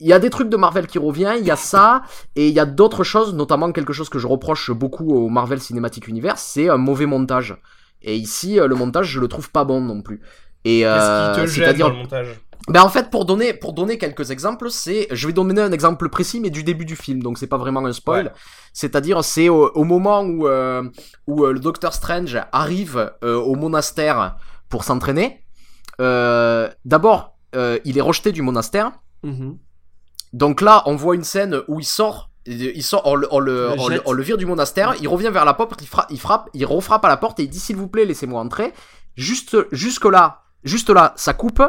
il 0.00 0.08
y 0.08 0.12
a 0.12 0.18
des 0.18 0.28
trucs 0.30 0.48
de 0.48 0.56
Marvel 0.56 0.86
qui 0.86 0.98
revient, 0.98 1.34
il 1.38 1.46
y 1.46 1.50
a 1.52 1.56
ça, 1.56 2.02
et 2.36 2.48
il 2.48 2.54
y 2.54 2.60
a 2.60 2.66
d'autres 2.66 3.04
choses, 3.04 3.32
notamment 3.34 3.70
quelque 3.72 3.92
chose 3.92 4.08
que 4.08 4.18
je 4.18 4.26
reproche 4.26 4.70
beaucoup 4.70 5.14
au 5.14 5.28
Marvel 5.28 5.60
Cinematic 5.60 6.08
Universe, 6.08 6.42
c'est 6.42 6.68
un 6.68 6.76
mauvais 6.76 7.06
montage. 7.06 7.56
Et 8.02 8.16
ici, 8.16 8.60
euh, 8.60 8.66
le 8.66 8.74
montage, 8.74 9.06
je 9.06 9.20
le 9.20 9.28
trouve 9.28 9.50
pas 9.50 9.64
bon 9.64 9.80
non 9.80 10.02
plus. 10.02 10.20
Et 10.64 10.80
Qu'est-ce 10.80 10.86
euh, 10.86 11.34
qui 11.34 11.40
te 11.40 11.46
gêne 11.46 11.64
c'est-à-dire 11.64 11.86
dans 11.88 11.92
le 11.92 11.98
montage 11.98 12.40
ben 12.66 12.80
en 12.82 12.88
fait, 12.88 13.10
pour 13.10 13.26
donner, 13.26 13.52
pour 13.52 13.74
donner 13.74 13.98
quelques 13.98 14.30
exemples, 14.30 14.70
c'est, 14.70 15.06
je 15.10 15.26
vais 15.26 15.34
donner 15.34 15.60
un 15.60 15.70
exemple 15.70 16.08
précis, 16.08 16.40
mais 16.40 16.48
du 16.48 16.62
début 16.64 16.86
du 16.86 16.96
film, 16.96 17.22
donc 17.22 17.36
c'est 17.36 17.46
pas 17.46 17.58
vraiment 17.58 17.84
un 17.84 17.92
spoil. 17.92 18.24
Ouais. 18.26 18.32
C'est-à-dire, 18.72 19.22
c'est 19.22 19.50
au, 19.50 19.68
au 19.74 19.84
moment 19.84 20.22
où, 20.22 20.48
euh, 20.48 20.82
où 21.26 21.44
euh, 21.44 21.52
le 21.52 21.60
Docteur 21.60 21.92
Strange 21.92 22.38
arrive 22.52 23.12
euh, 23.22 23.36
au 23.36 23.54
monastère 23.54 24.36
pour 24.70 24.82
s'entraîner. 24.84 25.44
Euh, 26.00 26.70
D'abord, 26.86 27.36
euh, 27.54 27.78
il 27.84 27.98
est 27.98 28.00
rejeté 28.00 28.32
du 28.32 28.40
monastère. 28.40 28.92
mhm. 29.24 29.58
Donc 30.32 30.62
là, 30.62 30.82
on 30.86 30.96
voit 30.96 31.14
une 31.16 31.22
scène 31.24 31.60
où 31.68 31.80
il 31.80 31.84
sort, 31.84 32.30
il 32.46 32.82
sort, 32.82 33.02
on 33.04 33.14
le, 33.14 33.28
on 33.30 33.40
le, 33.40 33.70
on 33.78 33.88
le- 33.88 33.94
jette. 33.96 34.02
on 34.06 34.12
le 34.12 34.22
vire 34.22 34.38
du 34.38 34.46
monastère, 34.46 34.94
il 35.00 35.06
revient 35.06 35.30
vers 35.30 35.44
la 35.44 35.52
porte, 35.54 35.80
il 35.82 35.86
frappe, 35.86 36.06
il 36.10 36.18
frappe, 36.18 36.48
il 36.54 36.64
refrappe 36.64 37.04
à 37.04 37.08
la 37.08 37.18
porte 37.18 37.38
et 37.40 37.42
il 37.42 37.50
dit 37.50 37.60
s'il 37.60 37.76
vous 37.76 37.88
plaît, 37.88 38.06
laissez-moi 38.06 38.40
entrer. 38.40 38.72
Juste, 39.16 39.56
jusque 39.70 40.06
là, 40.06 40.43
juste 40.64 40.90
là, 40.90 41.12
ça 41.16 41.32
coupe. 41.34 41.62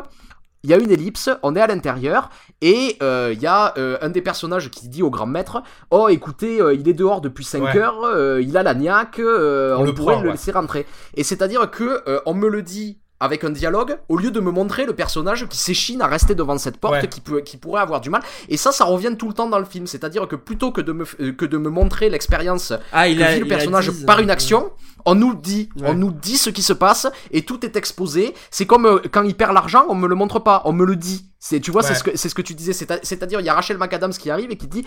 Il 0.64 0.72
y 0.72 0.74
a 0.74 0.78
une 0.78 0.90
ellipse, 0.90 1.30
on 1.44 1.56
est 1.56 1.62
à 1.62 1.68
l'intérieur 1.68 2.32
et 2.60 2.98
euh, 3.04 3.30
il 3.32 3.40
y 3.40 3.46
a 3.46 3.76
euh, 3.78 4.00
un 4.02 4.10
des 4.10 4.24
personnages 4.24 4.72
qui 4.72 4.88
dit 4.90 5.04
au 5.04 5.12
grand 5.12 5.28
maître 5.28 5.62
"Oh, 5.92 6.08
écoutez, 6.10 6.60
euh, 6.60 6.74
il 6.74 6.90
est 6.90 6.94
dehors 6.94 7.22
depuis 7.22 7.44
5 7.46 7.62
Ouais. 7.62 7.78
heures, 7.78 8.04
euh, 8.04 8.42
il 8.42 8.58
a 8.58 8.64
la 8.64 8.74
niaque, 8.74 9.20
euh, 9.20 9.76
On 9.78 9.82
on, 9.82 9.84
le 9.84 9.94
pourrait 9.94 10.14
prend, 10.16 10.24
le 10.24 10.30
ouais. 10.30 10.34
laisser 10.34 10.52
rentrer." 10.52 10.88
Et 11.14 11.24
c'est-à-dire 11.24 11.70
que 11.70 12.02
euh, 12.10 12.20
on 12.26 12.34
me 12.34 12.50
le 12.50 12.64
dit 12.64 12.98
avec 13.20 13.44
un 13.46 13.50
dialogue 13.50 13.98
au 14.10 14.18
lieu 14.18 14.30
de 14.30 14.40
me 14.40 14.52
montrer 14.52 14.86
le 14.86 14.94
personnage 14.94 15.48
qui 15.48 15.58
s'échine 15.58 16.02
à 16.02 16.08
rester 16.08 16.36
devant 16.36 16.58
cette 16.58 16.78
porte 16.78 16.96
Ouais. 16.96 17.08
qui 17.08 17.22
peut 17.22 17.40
qui 17.42 17.58
pourrait 17.58 17.82
avoir 17.82 18.02
du 18.02 18.10
mal. 18.10 18.22
Et 18.50 18.58
ça 18.58 18.72
ça 18.72 18.84
revient 18.86 19.16
tout 19.18 19.28
le 19.28 19.34
temps 19.34 19.48
dans 19.50 19.60
le 19.60 19.66
film. 19.66 19.88
C'est-à-dire 19.88 20.28
que 20.28 20.36
plutôt 20.36 20.72
que 20.72 20.82
de 20.82 20.92
me 20.92 21.06
euh, 21.22 21.32
que 21.32 21.46
de 21.46 21.58
me 21.58 21.70
montrer 21.70 22.10
l'expérience 22.10 22.74
Ah, 22.92 23.08
il 23.08 23.18
que 23.20 23.24
a 23.24 23.34
vit 23.34 23.40
le 23.40 23.46
il 23.46 23.50
personnage 23.50 23.90
dit, 23.90 24.06
par 24.06 24.20
euh, 24.20 24.24
une 24.24 24.30
action 24.30 24.72
on 25.06 25.16
nous 25.16 25.34
dit 25.36 25.70
Ouais. 25.78 25.90
on 25.90 25.94
nous 25.94 26.12
dit 26.12 26.38
ce 26.38 26.50
qui 26.50 26.62
se 26.64 26.74
passe 26.74 27.08
et 27.32 27.44
tout 27.44 27.66
est 27.66 27.76
exposé. 27.76 28.34
C'est 28.52 28.66
comme 28.66 28.86
euh, 28.86 29.00
quand 29.12 29.24
il 29.24 29.36
perd 29.36 29.54
l'argent 29.54 29.86
on 29.88 29.96
me 29.96 30.08
le 30.08 30.16
montre 30.16 30.40
pas 30.40 30.62
on 30.66 30.74
me 30.74 30.86
le 30.86 30.96
dit. 30.96 31.26
C'est 31.40 31.60
tu 31.60 31.72
vois 31.72 31.84
c'est 31.84 31.96
ce 31.96 32.04
que 32.04 32.18
c'est 32.18 32.28
ce 32.28 32.36
que 32.36 32.42
tu 32.42 32.54
disais. 32.56 32.74
C'est-à-dire 32.74 33.40
il 33.40 33.46
y 33.46 33.50
a 33.50 33.54
Rachel 33.54 33.78
McAdams 33.78 34.12
qui 34.14 34.30
arrive 34.32 34.52
et 34.52 34.58
qui 34.58 34.68
dit 34.68 34.86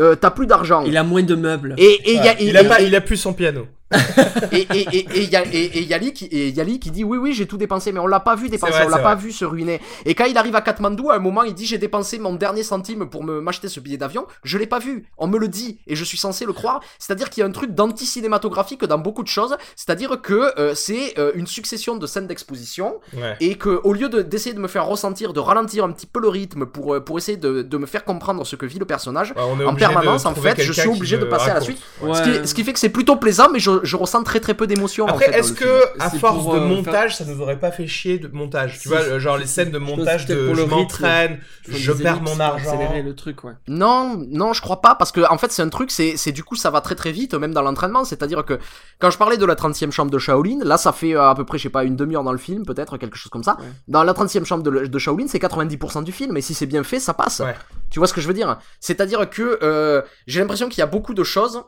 euh, 0.00 0.14
t'as 0.14 0.30
plus 0.30 0.46
d'argent 0.46 0.84
Il 0.86 0.96
a 0.96 1.02
moins 1.04 1.22
de 1.22 1.34
meubles. 1.34 1.74
et 1.78 1.84
et 2.10 2.12
il 2.14 2.16
y 2.16 2.18
a 2.20 2.22
Ouais, 2.32 2.36
et- 2.40 2.46
il, 2.48 2.56
a 2.56 2.62
et- 2.62 2.68
pas, 2.68 2.80
et- 2.80 2.86
il 2.86 2.94
a 2.94 3.00
plus 3.00 3.16
son 3.16 3.32
piano. 3.32 3.66
et 4.52 4.66
et 4.74 4.86
et 4.98 5.08
et 5.14 5.24
y 5.24 5.34
a- 5.36 5.46
et- 5.46 5.78
et 5.78 5.82
Yali 5.84 6.12
qui 6.12 6.26
et 6.26 6.50
Yali 6.50 6.78
qui 6.78 6.90
dit 6.90 7.04
oui 7.04 7.16
oui 7.16 7.32
j'ai 7.32 7.46
tout 7.46 7.56
dépensé 7.56 7.90
mais 7.90 8.00
on 8.00 8.06
l'a 8.06 8.20
pas 8.20 8.36
vu 8.36 8.50
dépenser 8.50 8.72
vrai, 8.72 8.84
on 8.84 8.90
l'a 8.90 8.98
pas 8.98 9.14
vrai. 9.14 9.24
vu 9.24 9.32
se 9.32 9.46
ruiner 9.46 9.80
et 10.04 10.14
quand 10.14 10.26
il 10.26 10.36
arrive 10.36 10.54
à 10.56 10.60
Katmandou 10.60 11.10
à 11.10 11.14
un 11.16 11.18
moment 11.20 11.42
il 11.42 11.54
dit 11.54 11.64
j'ai 11.64 11.78
dépensé 11.78 12.18
mon 12.18 12.34
dernier 12.34 12.62
centime 12.62 13.08
pour 13.08 13.24
me 13.24 13.40
m'acheter 13.40 13.68
ce 13.68 13.80
billet 13.80 13.96
d'avion 13.96 14.26
je 14.44 14.58
l'ai 14.58 14.66
pas 14.66 14.78
vu 14.78 15.06
on 15.16 15.26
me 15.26 15.38
le 15.38 15.48
dit 15.48 15.78
et 15.86 15.96
je 15.96 16.04
suis 16.04 16.18
censé 16.18 16.44
le 16.44 16.52
croire 16.52 16.80
c'est 16.98 17.14
à 17.14 17.16
dire 17.16 17.30
qu'il 17.30 17.40
y 17.40 17.44
a 17.44 17.46
un 17.46 17.50
truc 17.50 17.74
d'anti 17.74 18.04
cinématographique 18.04 18.84
dans 18.84 18.98
beaucoup 18.98 19.22
de 19.22 19.28
choses 19.28 19.56
c'est 19.74 19.88
à 19.88 19.94
dire 19.94 20.20
que 20.20 20.52
euh, 20.60 20.74
c'est 20.74 21.18
euh, 21.18 21.32
une 21.34 21.46
succession 21.46 21.96
de 21.96 22.06
scènes 22.06 22.26
d'exposition 22.26 23.00
Ouais. 23.16 23.36
et 23.40 23.54
que 23.54 23.80
au 23.84 23.94
lieu 23.94 24.10
de 24.10 24.20
d'essayer 24.20 24.54
de 24.54 24.60
me 24.60 24.68
faire 24.68 24.84
ressentir 24.86 25.32
de 25.32 25.40
ralentir 25.40 25.84
un 25.84 25.92
petit 25.92 26.06
peu 26.06 26.20
le 26.20 26.28
rythme 26.28 26.66
pour 26.66 26.94
euh, 26.94 27.00
pour 27.00 27.16
essayer 27.16 27.38
de, 27.38 27.62
de 27.62 27.76
me 27.78 27.86
faire 27.86 28.04
comprendre 28.04 28.44
ce 28.44 28.54
que 28.54 28.66
vit 28.66 28.78
le 28.78 28.84
personnage 28.84 29.30
Ouais, 29.30 29.42
on 29.48 29.58
est 29.60 29.64
en 29.64 29.70
obligé 29.70 29.86
de 29.86 29.87
permanence, 29.88 30.26
en 30.26 30.34
fait, 30.34 30.60
je 30.60 30.72
suis 30.72 30.88
obligé 30.88 31.18
de 31.18 31.24
passer 31.24 31.50
à 31.50 31.54
la 31.54 31.60
suite. 31.60 31.78
Ouais. 32.00 32.14
ce, 32.14 32.22
qui, 32.22 32.30
Ouais. 32.30 32.46
ce 32.46 32.54
qui 32.54 32.64
fait 32.64 32.72
que 32.72 32.78
c'est 32.78 32.88
plutôt 32.88 33.16
plaisant 33.16 33.48
mais 33.52 33.58
je, 33.58 33.70
je 33.82 33.96
ressens 33.96 34.22
très 34.22 34.40
très 34.40 34.54
peu 34.54 34.66
d'émotion 34.66 35.04
en 35.06 35.08
Après, 35.08 35.26
fait, 35.26 35.38
est-ce 35.38 35.52
que 35.52 35.82
à 35.98 36.10
force 36.10 36.42
pour, 36.42 36.54
de 36.54 36.58
euh, 36.60 36.66
montage, 36.66 37.16
ça 37.16 37.24
nous 37.24 37.40
aurait 37.40 37.58
pas 37.58 37.70
fait 37.70 37.86
chier 37.86 38.18
de 38.18 38.28
montage 38.28 38.74
Tu 38.74 38.80
Si, 38.80 38.88
vois, 38.88 39.18
genre 39.18 39.36
les 39.36 39.46
scènes 39.46 39.70
de 39.70 39.78
montage 39.78 40.26
de 40.26 40.54
je 40.54 40.62
m'entraîne, 40.62 41.38
je 41.68 41.92
perds 41.92 42.22
mon 42.22 42.38
argent. 42.40 42.92
le 43.04 43.14
truc, 43.14 43.44
ouais. 43.44 43.52
Non, 43.68 44.16
non, 44.28 44.52
je 44.52 44.60
crois 44.60 44.80
pas, 44.80 44.94
parce 44.94 45.12
que 45.12 45.20
en 45.30 45.38
fait 45.38 45.50
c'est 45.52 45.62
un 45.62 45.68
truc, 45.68 45.90
c'est 45.90 46.16
c'est 46.16 46.32
du 46.32 46.44
coup 46.44 46.56
ça 46.56 46.70
va 46.70 46.80
très 46.80 46.94
très 46.94 47.12
vite, 47.12 47.34
même 47.34 47.52
dans 47.52 47.62
l'entraînement, 47.62 48.04
c'est-à-dire 48.04 48.44
que 48.44 48.58
quand 48.98 49.10
je 49.10 49.18
parlais 49.18 49.36
de 49.36 49.46
la 49.46 49.54
30e 49.54 49.90
chambre 49.90 50.10
de 50.10 50.18
Shaolin, 50.18 50.58
là 50.64 50.76
ça 50.76 50.92
fait 50.92 51.14
euh, 51.14 51.28
à 51.30 51.34
peu 51.34 51.44
près, 51.44 51.58
je 51.58 51.64
sais 51.64 51.68
pas, 51.68 51.84
une 51.84 51.96
demi-heure 51.96 52.24
dans 52.24 52.32
le 52.32 52.38
film, 52.38 52.64
peut-être, 52.64 52.96
quelque 52.98 53.16
chose 53.16 53.30
comme 53.30 53.44
ça. 53.44 53.56
Ouais. 53.60 53.66
Dans 53.88 54.02
la 54.04 54.12
30e 54.12 54.44
chambre 54.44 54.62
de, 54.62 54.86
de 54.86 54.98
Shaolin, 54.98 55.26
c'est 55.28 55.38
90% 55.42 56.04
du 56.04 56.12
film, 56.12 56.36
et 56.36 56.40
si 56.40 56.54
c'est 56.54 56.66
bien 56.66 56.82
fait, 56.82 57.00
ça 57.00 57.14
passe. 57.14 57.40
Ouais. 57.40 57.54
Tu 57.90 57.98
vois 58.00 58.06
ce 58.08 58.12
que 58.12 58.20
je 58.20 58.28
veux 58.28 58.34
dire? 58.34 58.58
C'est-à-dire 58.80 59.30
que 59.30 59.58
euh, 59.62 59.77
j'ai 60.26 60.40
l'impression 60.40 60.68
qu'il 60.68 60.78
y 60.78 60.82
a 60.82 60.86
beaucoup 60.86 61.14
de 61.14 61.24
choses. 61.24 61.62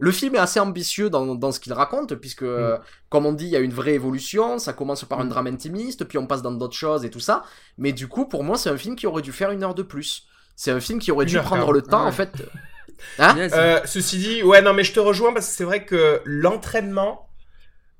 Le 0.00 0.10
film 0.10 0.34
est 0.34 0.38
assez 0.38 0.58
ambitieux 0.58 1.08
dans, 1.08 1.34
dans 1.36 1.52
ce 1.52 1.60
qu'il 1.60 1.72
raconte, 1.72 2.14
puisque, 2.16 2.42
euh, 2.42 2.76
comme 3.10 3.26
on 3.26 3.32
dit, 3.32 3.44
il 3.44 3.50
y 3.50 3.56
a 3.56 3.60
une 3.60 3.72
vraie 3.72 3.94
évolution, 3.94 4.58
ça 4.58 4.72
commence 4.72 5.04
par 5.04 5.20
un 5.20 5.24
Mm. 5.24 5.28
drame 5.28 5.46
intimiste, 5.46 6.04
puis 6.04 6.18
on 6.18 6.26
passe 6.26 6.42
dans 6.42 6.50
d'autres 6.52 6.76
choses 6.76 7.04
et 7.04 7.10
tout 7.10 7.20
ça. 7.20 7.44
Mais 7.78 7.92
du 7.92 8.08
coup, 8.08 8.26
pour 8.26 8.42
moi, 8.42 8.58
c'est 8.58 8.70
un 8.70 8.76
film 8.76 8.96
qui 8.96 9.06
aurait 9.06 9.22
dû 9.22 9.30
faire 9.32 9.50
une 9.52 9.62
heure 9.62 9.74
de 9.74 9.84
plus. 9.84 10.24
C'est 10.56 10.72
un 10.72 10.80
film 10.80 10.98
qui 10.98 11.12
aurait 11.12 11.26
dû 11.26 11.38
prendre 11.38 11.72
le 11.72 11.80
temps, 11.82 12.02
Ouais. 12.02 12.08
en 12.08 12.12
fait. 12.12 12.30
Hein. 13.18 13.36
Euh, 13.38 13.80
ceci 13.84 14.18
dit, 14.18 14.42
ouais, 14.42 14.62
non, 14.62 14.72
mais 14.72 14.84
je 14.84 14.92
te 14.92 15.00
rejoins 15.00 15.32
parce 15.34 15.48
que 15.48 15.52
c'est 15.52 15.64
vrai 15.64 15.84
que 15.84 16.20
l'entraînement. 16.24 17.28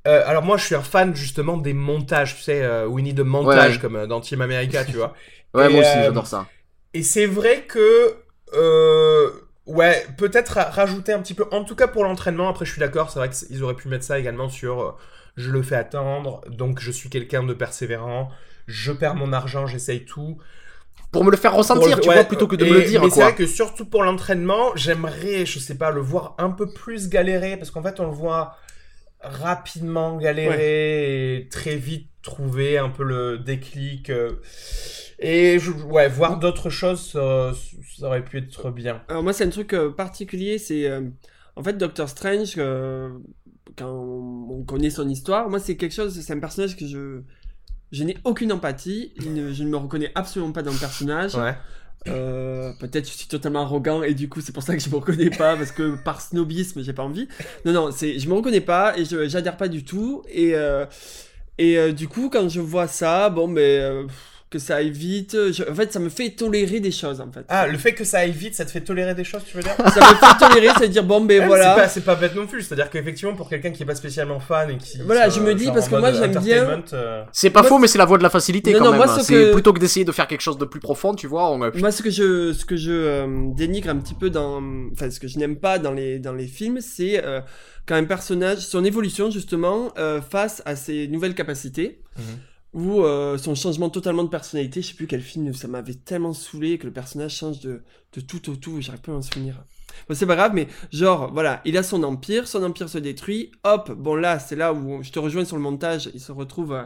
euh, 0.07 0.23
alors 0.27 0.43
moi, 0.43 0.57
je 0.57 0.65
suis 0.65 0.75
un 0.75 0.83
fan 0.83 1.15
justement 1.15 1.57
des 1.57 1.75
montages, 1.75 2.37
tu 2.37 2.43
sais, 2.43 2.63
euh, 2.63 2.89
need 3.01 3.19
a 3.21 3.25
montage 3.25 3.75
Ouais. 3.75 3.81
comme 3.81 3.97
euh, 3.97 4.07
dans 4.07 4.21
Team 4.21 4.41
America, 4.41 4.85
tu 4.85 4.93
vois. 4.97 5.15
Ouais, 5.55 5.67
Et, 5.67 5.69
moi 5.73 5.81
aussi, 5.83 5.99
euh, 5.99 6.05
j'adore 6.07 6.27
ça. 6.27 6.47
Et 6.95 7.03
c'est 7.03 7.27
vrai 7.27 7.63
que, 7.63 8.17
euh, 8.55 9.31
ouais, 9.67 10.07
peut-être 10.19 10.51
ra- 10.55 10.71
rajouter 10.71 11.13
un 11.13 11.21
petit 11.21 11.35
peu, 11.35 11.45
en 11.53 11.65
tout 11.65 11.75
cas 11.77 11.87
pour 11.89 12.05
l'entraînement. 12.05 12.49
Après, 12.49 12.65
je 12.65 12.71
suis 12.73 12.81
d'accord, 12.81 13.11
c'est 13.11 13.19
vrai 13.19 13.31
qu'ils 13.31 13.63
auraient 13.63 13.75
pu 13.77 13.89
mettre 13.89 14.05
ça 14.05 14.19
également 14.19 14.49
sur, 14.49 14.81
euh, 14.83 14.93
je 15.37 15.51
le 15.51 15.63
fais 15.63 15.77
attendre, 15.77 16.43
donc 16.49 16.81
je 16.81 16.91
suis 16.91 17.09
quelqu'un 17.11 17.43
de 17.43 17.55
persévérant, 17.55 18.31
je 18.67 18.93
perds 18.93 19.15
mon 19.17 19.33
argent, 19.33 19.67
j'essaye 19.67 20.05
tout. 20.05 20.39
Pour 21.13 21.25
me 21.25 21.31
le 21.31 21.37
faire 21.37 21.55
ressentir, 21.55 21.97
le- 21.97 22.03
tu 22.03 22.09
ouais, 22.09 22.15
vois, 22.17 22.25
plutôt 22.25 22.47
que 22.49 22.57
de 22.57 22.65
et- 22.65 22.71
me 22.71 22.75
le 22.79 22.83
dire, 22.83 23.03
Mais 23.03 23.11
c'est 23.11 23.23
vrai 23.23 23.35
que 23.35 23.47
surtout 23.47 23.87
pour 23.87 24.03
l'entraînement, 24.03 24.75
j'aimerais, 24.77 25.47
je 25.47 25.59
sais 25.59 25.77
pas, 25.77 25.91
le 25.93 26.01
voir 26.01 26.35
un 26.39 26.51
peu 26.51 26.73
plus 26.73 27.09
galérer, 27.09 27.57
parce 27.57 27.71
qu'en 27.71 27.83
fait, 27.83 28.01
on 28.01 28.07
le 28.07 28.13
voit 28.13 28.57
rapidement 29.21 30.17
galérer 30.19 31.37
et 31.39 31.49
très 31.49 31.77
vite 31.77 32.09
trouver 32.25 32.79
un 32.79 32.89
peu 32.89 33.05
le 33.05 33.39
déclic. 33.39 34.11
euh, 34.11 34.33
et 35.21 35.59
je- 35.61 35.71
ouais, 35.71 36.09
voir 36.09 36.39
d'autres 36.41 36.71
choses, 36.71 37.13
ça, 37.13 37.53
ça 37.99 38.07
aurait 38.07 38.25
pu 38.25 38.39
être 38.39 38.71
bien. 38.73 39.03
Alors 39.09 39.23
moi, 39.23 39.33
c'est 39.33 39.45
un 39.45 39.51
truc 39.51 39.73
euh, 39.75 39.91
particulier, 39.91 40.59
c'est 40.59 40.89
euh, 40.91 41.03
en 41.55 41.63
fait 41.63 41.75
Doctor 41.79 42.09
Strange. 42.09 42.57
quand 43.77 43.91
on 43.91 44.63
connaît 44.65 44.91
son 44.91 45.09
histoire, 45.09 45.49
moi 45.51 45.59
c'est 45.59 45.77
quelque 45.77 45.95
chose, 45.95 46.19
c'est 46.21 46.33
un 46.33 46.39
personnage 46.41 46.77
que 46.77 46.87
je 46.87 47.21
je 47.93 48.03
n'ai 48.05 48.17
aucune 48.25 48.51
empathie, 48.53 49.13
ne- 49.25 49.53
je 49.53 49.63
ne 49.63 49.69
me 49.69 49.77
reconnais 49.77 50.11
absolument 50.17 50.53
pas 50.53 50.63
dans 50.63 50.73
le 50.73 50.79
personnage. 50.79 51.35
Ouais. 51.37 51.55
Euh, 52.07 52.73
peut-être 52.81 53.09
je 53.09 53.15
suis 53.15 53.29
totalement 53.29 53.63
arrogant 53.63 54.03
et 54.03 54.13
du 54.15 54.29
coup 54.29 54.41
c'est 54.43 54.53
pour 54.53 54.63
ça 54.63 54.77
que 54.77 54.83
je 54.83 54.91
me 54.91 54.97
reconnais 54.97 55.31
pas 55.31 55.57
parce 55.57 55.73
que 55.73 55.97
par 56.05 56.21
snobisme 56.21 56.83
j'ai 56.83 56.93
pas 56.93 57.03
envie. 57.05 57.29
Non 57.65 57.73
non, 57.73 57.91
c'est 57.93 58.19
je 58.19 58.29
me 58.29 58.35
reconnais 58.35 58.61
pas 58.61 58.97
et 58.99 59.05
je 59.05 59.27
j'adhère 59.29 59.57
pas 59.57 59.69
du 59.69 59.85
tout 59.85 60.23
et 60.29 60.55
euh, 60.55 60.85
et 61.59 61.79
euh, 61.79 61.93
du 61.93 62.09
coup 62.09 62.31
quand 62.33 62.49
je 62.49 62.61
vois 62.61 62.87
ça, 62.89 63.29
bon 63.31 63.47
mais 63.49 63.79
euh, 63.79 64.05
que 64.51 64.59
ça 64.61 64.77
aille 64.77 64.91
vite, 64.93 65.33
je- 65.53 65.69
en 65.69 65.75
fait 65.75 65.93
ça 65.93 65.99
me 65.99 66.09
fait 66.09 66.31
tolérer 66.31 66.79
des 66.79 66.93
choses 66.93 67.21
en 67.21 67.29
fait. 67.33 67.45
Ah, 67.49 67.67
le 67.67 67.77
fait 67.77 67.91
que 67.93 68.05
ça 68.05 68.19
aille 68.21 68.31
vite, 68.31 68.55
ça 68.55 68.65
te 68.65 68.71
fait 68.71 68.83
tolérer 68.83 69.13
des 69.13 69.25
choses, 69.25 69.43
tu 69.45 69.57
veux 69.57 69.65
dire? 69.65 69.75
Ça 69.77 70.01
me 70.01 70.15
fait 70.15 70.39
tolérer, 70.49 70.73
c'est 70.79 70.85
à 70.85 70.87
dire 70.89 71.03
bon 71.03 71.21
ben 71.23 71.41
Ouais, 71.41 71.47
voilà. 71.49 71.75
C'est 71.75 71.81
pas, 71.83 71.89
c'est 71.89 72.01
pas 72.03 72.15
bête 72.15 72.37
non 72.37 72.47
plus, 72.47 72.63
c'est-à-dire 72.63 72.89
qu'effectivement, 72.89 73.35
pour 73.35 73.49
quelqu'un 73.49 73.73
qui 73.73 73.83
est 73.83 73.87
pas 73.87 73.97
spécialement 73.97 74.39
fan 74.39 74.71
et 74.71 74.77
qui. 74.77 75.01
Voilà, 75.05 75.29
soit- 75.29 75.41
je 75.43 75.45
me 75.49 75.55
dis, 75.57 75.67
parce 75.73 75.89
que 75.89 75.97
moi, 75.97 76.13
j'aime 76.13 76.37
bien- 76.39 76.85
euh, 76.93 77.25
C'est 77.33 77.51
pas 77.51 77.63
Moi, 77.63 77.69
faux, 77.69 77.79
mais 77.79 77.89
c'est 77.89 77.99
la 77.99 78.05
voie 78.05 78.19
de 78.19 78.23
la 78.23 78.31
facilité 78.31 78.73
Non, 78.73 78.79
quand 78.79 78.85
non, 78.85 78.91
même. 78.93 78.99
moi, 79.01 79.09
ce 79.09 79.25
C'est 79.25 79.33
que- 79.33 79.53
plutôt 79.55 79.73
que 79.73 79.81
d'essayer 79.81 80.05
de 80.05 80.13
faire 80.13 80.29
quelque 80.29 80.43
chose 80.43 80.59
de 80.59 80.65
plus 80.67 80.79
profond, 80.81 81.15
tu 81.17 81.27
vois. 81.27 81.51
On... 81.51 81.59
Moi, 81.59 81.91
ce 81.91 82.03
que 82.03 82.11
je, 82.11 82.53
ce 82.53 82.65
que 82.65 82.77
je 82.77 82.93
euh, 82.93 83.27
dénigre 83.57 83.91
un 83.91 83.97
petit 83.97 84.15
peu 84.15 84.31
dans, 84.31 84.63
enfin, 84.93 85.11
ce 85.11 85.19
que 85.19 85.27
je 85.27 85.37
n'aime 85.41 85.57
pas 85.57 85.81
dans 85.81 85.91
les, 85.93 86.21
dans 86.21 86.33
les 86.33 86.47
films, 86.47 86.79
c'est 86.81 87.21
euh, 87.25 87.41
quand 87.87 87.95
un 87.97 88.05
personnage, 88.05 88.59
son 88.59 88.85
évolution 88.85 89.31
justement, 89.31 89.93
euh, 89.99 90.21
face 90.21 90.63
à 90.65 90.77
ses 90.77 91.09
nouvelles 91.09 91.35
capacités, 91.35 92.01
Mhm. 92.17 92.83
ou 92.85 93.03
euh, 93.03 93.39
son 93.39 93.55
changement 93.55 93.91
totalement 93.91 94.25
de 94.25 94.29
personnalité. 94.29 94.83
Je 94.83 94.89
sais 94.89 94.95
plus 94.95 95.07
quel 95.07 95.21
film, 95.21 95.53
ça 95.55 95.69
m'avait 95.69 95.95
tellement 95.95 96.33
saoulé 96.33 96.79
que 96.79 96.87
le 96.87 96.93
personnage 96.93 97.35
change 97.37 97.61
de, 97.61 97.83
de 98.15 98.21
tout 98.21 98.51
au 98.51 98.57
tout, 98.57 98.81
j'arrive 98.81 99.01
pas 99.03 99.13
à 99.13 99.15
m'en 99.17 99.23
souvenir. 99.23 99.65
Bon, 100.09 100.15
c'est 100.15 100.27
pas 100.27 100.35
grave, 100.35 100.53
mais 100.55 100.67
genre, 100.93 101.33
voilà, 101.33 101.61
il 101.65 101.77
a 101.79 101.83
son 101.85 102.03
empire, 102.03 102.49
son 102.49 102.63
empire 102.65 102.89
se 102.89 102.99
détruit, 102.99 103.53
hop, 103.63 103.93
bon 103.93 104.17
là, 104.17 104.39
c'est 104.41 104.57
là 104.57 104.73
où 104.73 105.03
je 105.05 105.11
te 105.13 105.19
rejoins 105.21 105.45
sur 105.45 105.57
le 105.57 105.63
montage, 105.63 106.11
il 106.15 106.21
se 106.21 106.33
retrouve 106.33 106.73
euh, 106.73 106.83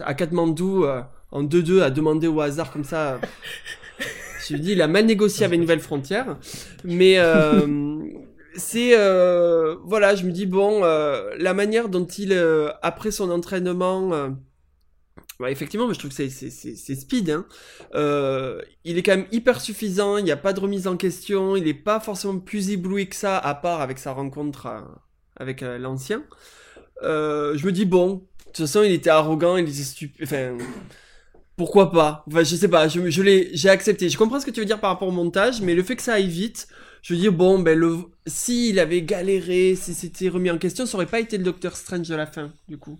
à 0.00 0.12
Katmandou 0.14 0.84
euh, 0.84 1.00
en 1.30 1.42
2-2 1.44 1.80
à 1.82 1.90
demander 1.90 2.26
au 2.28 2.40
hasard 2.42 2.70
comme 2.70 2.84
ça. 2.84 3.18
je 4.46 4.54
lui 4.54 4.60
dis, 4.60 4.72
il 4.72 4.82
a 4.82 4.88
mal 4.88 5.06
négocié 5.06 5.44
avec 5.46 5.54
une 5.56 5.62
nouvelle 5.62 5.80
frontière. 5.80 6.36
Mais 6.84 7.14
euh, 7.18 8.00
c'est. 8.56 8.96
euh, 8.96 9.76
voilà, 9.84 10.14
je 10.14 10.24
me 10.24 10.32
dis, 10.32 10.46
bon, 10.46 10.84
euh, 10.84 11.34
la 11.38 11.54
manière 11.54 11.88
dont 11.88 12.06
il, 12.06 12.32
euh, 12.32 12.70
après 12.82 13.10
son 13.10 13.30
entraînement. 13.30 14.10
ouais, 15.40 15.52
effectivement, 15.52 15.86
moi, 15.86 15.94
je 15.94 15.98
trouve 15.98 16.10
que 16.14 16.28
c'est- 16.28 16.50
c'est 16.50 16.94
speed. 16.94 17.30
Hein. 17.30 17.46
Il 18.84 18.98
est 18.98 19.02
quand 19.02 19.16
même 19.16 19.26
hyper 19.32 19.60
suffisant, 19.60 20.16
il 20.16 20.24
n'y 20.24 20.30
a 20.30 20.36
pas 20.36 20.52
de 20.52 20.60
remise 20.60 20.86
en 20.86 20.96
question, 20.96 21.56
il 21.56 21.64
n'est 21.64 21.74
pas 21.74 22.00
forcément 22.00 22.38
plus 22.38 22.70
ébloui 22.70 23.08
que 23.08 23.16
ça, 23.16 23.38
à 23.38 23.54
part 23.54 23.80
avec 23.80 23.98
sa 23.98 24.12
rencontre 24.12 24.68
avec 25.36 25.60
l'ancien. 25.62 26.22
Je 27.02 27.64
me 27.66 27.72
dis, 27.72 27.84
bon, 27.84 28.14
de 28.14 28.22
toute 28.46 28.56
façon, 28.66 28.82
il 28.82 28.92
était 28.92 29.10
arrogant, 29.10 29.56
il 29.56 29.68
était 29.68 29.82
stupide. 29.82 30.22
Enfin, 30.24 30.56
pourquoi 31.56 31.90
pas? 31.90 32.24
Enfin, 32.28 32.42
je 32.44 32.56
sais 32.56 32.68
pas, 32.68 32.88
je, 32.88 33.10
je 33.10 33.22
l'ai, 33.22 33.50
j'ai 33.54 33.68
accepté. 33.68 34.08
Je 34.08 34.16
comprends 34.18 34.40
ce 34.40 34.46
que 34.46 34.50
tu 34.50 34.60
veux 34.60 34.66
dire 34.66 34.80
par 34.80 34.90
rapport 34.90 35.08
au 35.08 35.12
montage, 35.12 35.60
mais 35.60 35.74
le 35.74 35.82
fait 35.82 35.96
que 35.96 36.02
ça 36.02 36.14
aille 36.14 36.28
vite, 36.28 36.68
je 37.02 37.14
veux 37.14 37.20
dire, 37.20 37.32
bon, 37.32 37.58
ben, 37.58 37.76
le, 37.76 37.96
s'il 38.26 38.78
avait 38.78 39.02
galéré, 39.02 39.74
si 39.74 39.92
c'était 39.92 40.28
remis 40.28 40.50
en 40.50 40.58
question, 40.58 40.86
ça 40.86 40.96
aurait 40.96 41.06
pas 41.06 41.18
été 41.18 41.36
le 41.36 41.42
Docteur 41.42 41.76
Strange 41.76 42.08
de 42.08 42.14
la 42.14 42.26
fin, 42.26 42.52
du 42.68 42.78
coup. 42.78 42.98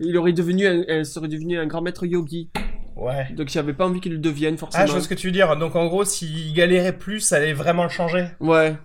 Il 0.00 0.16
aurait 0.18 0.34
devenu 0.34 0.66
un, 0.66 1.04
serait 1.04 1.28
devenu 1.28 1.58
un 1.58 1.66
grand 1.66 1.80
maître 1.80 2.04
yogi. 2.04 2.50
Ouais. 2.94 3.28
Donc, 3.32 3.48
j'avais 3.48 3.72
pas 3.72 3.86
envie 3.86 4.00
qu'il 4.00 4.12
le 4.12 4.18
devienne, 4.18 4.58
forcément. 4.58 4.84
Ah, 4.84 4.86
je 4.86 4.92
vois 4.92 5.00
ce 5.00 5.08
que 5.08 5.14
tu 5.14 5.28
veux 5.28 5.32
dire. 5.32 5.56
Donc 5.56 5.76
en 5.76 5.86
gros, 5.86 6.04
s'il 6.04 6.52
galérait 6.52 6.96
plus, 6.96 7.20
ça 7.20 7.36
allait 7.36 7.54
vraiment 7.54 7.84
le 7.84 7.88
changer. 7.88 8.26
Ouais. 8.40 8.76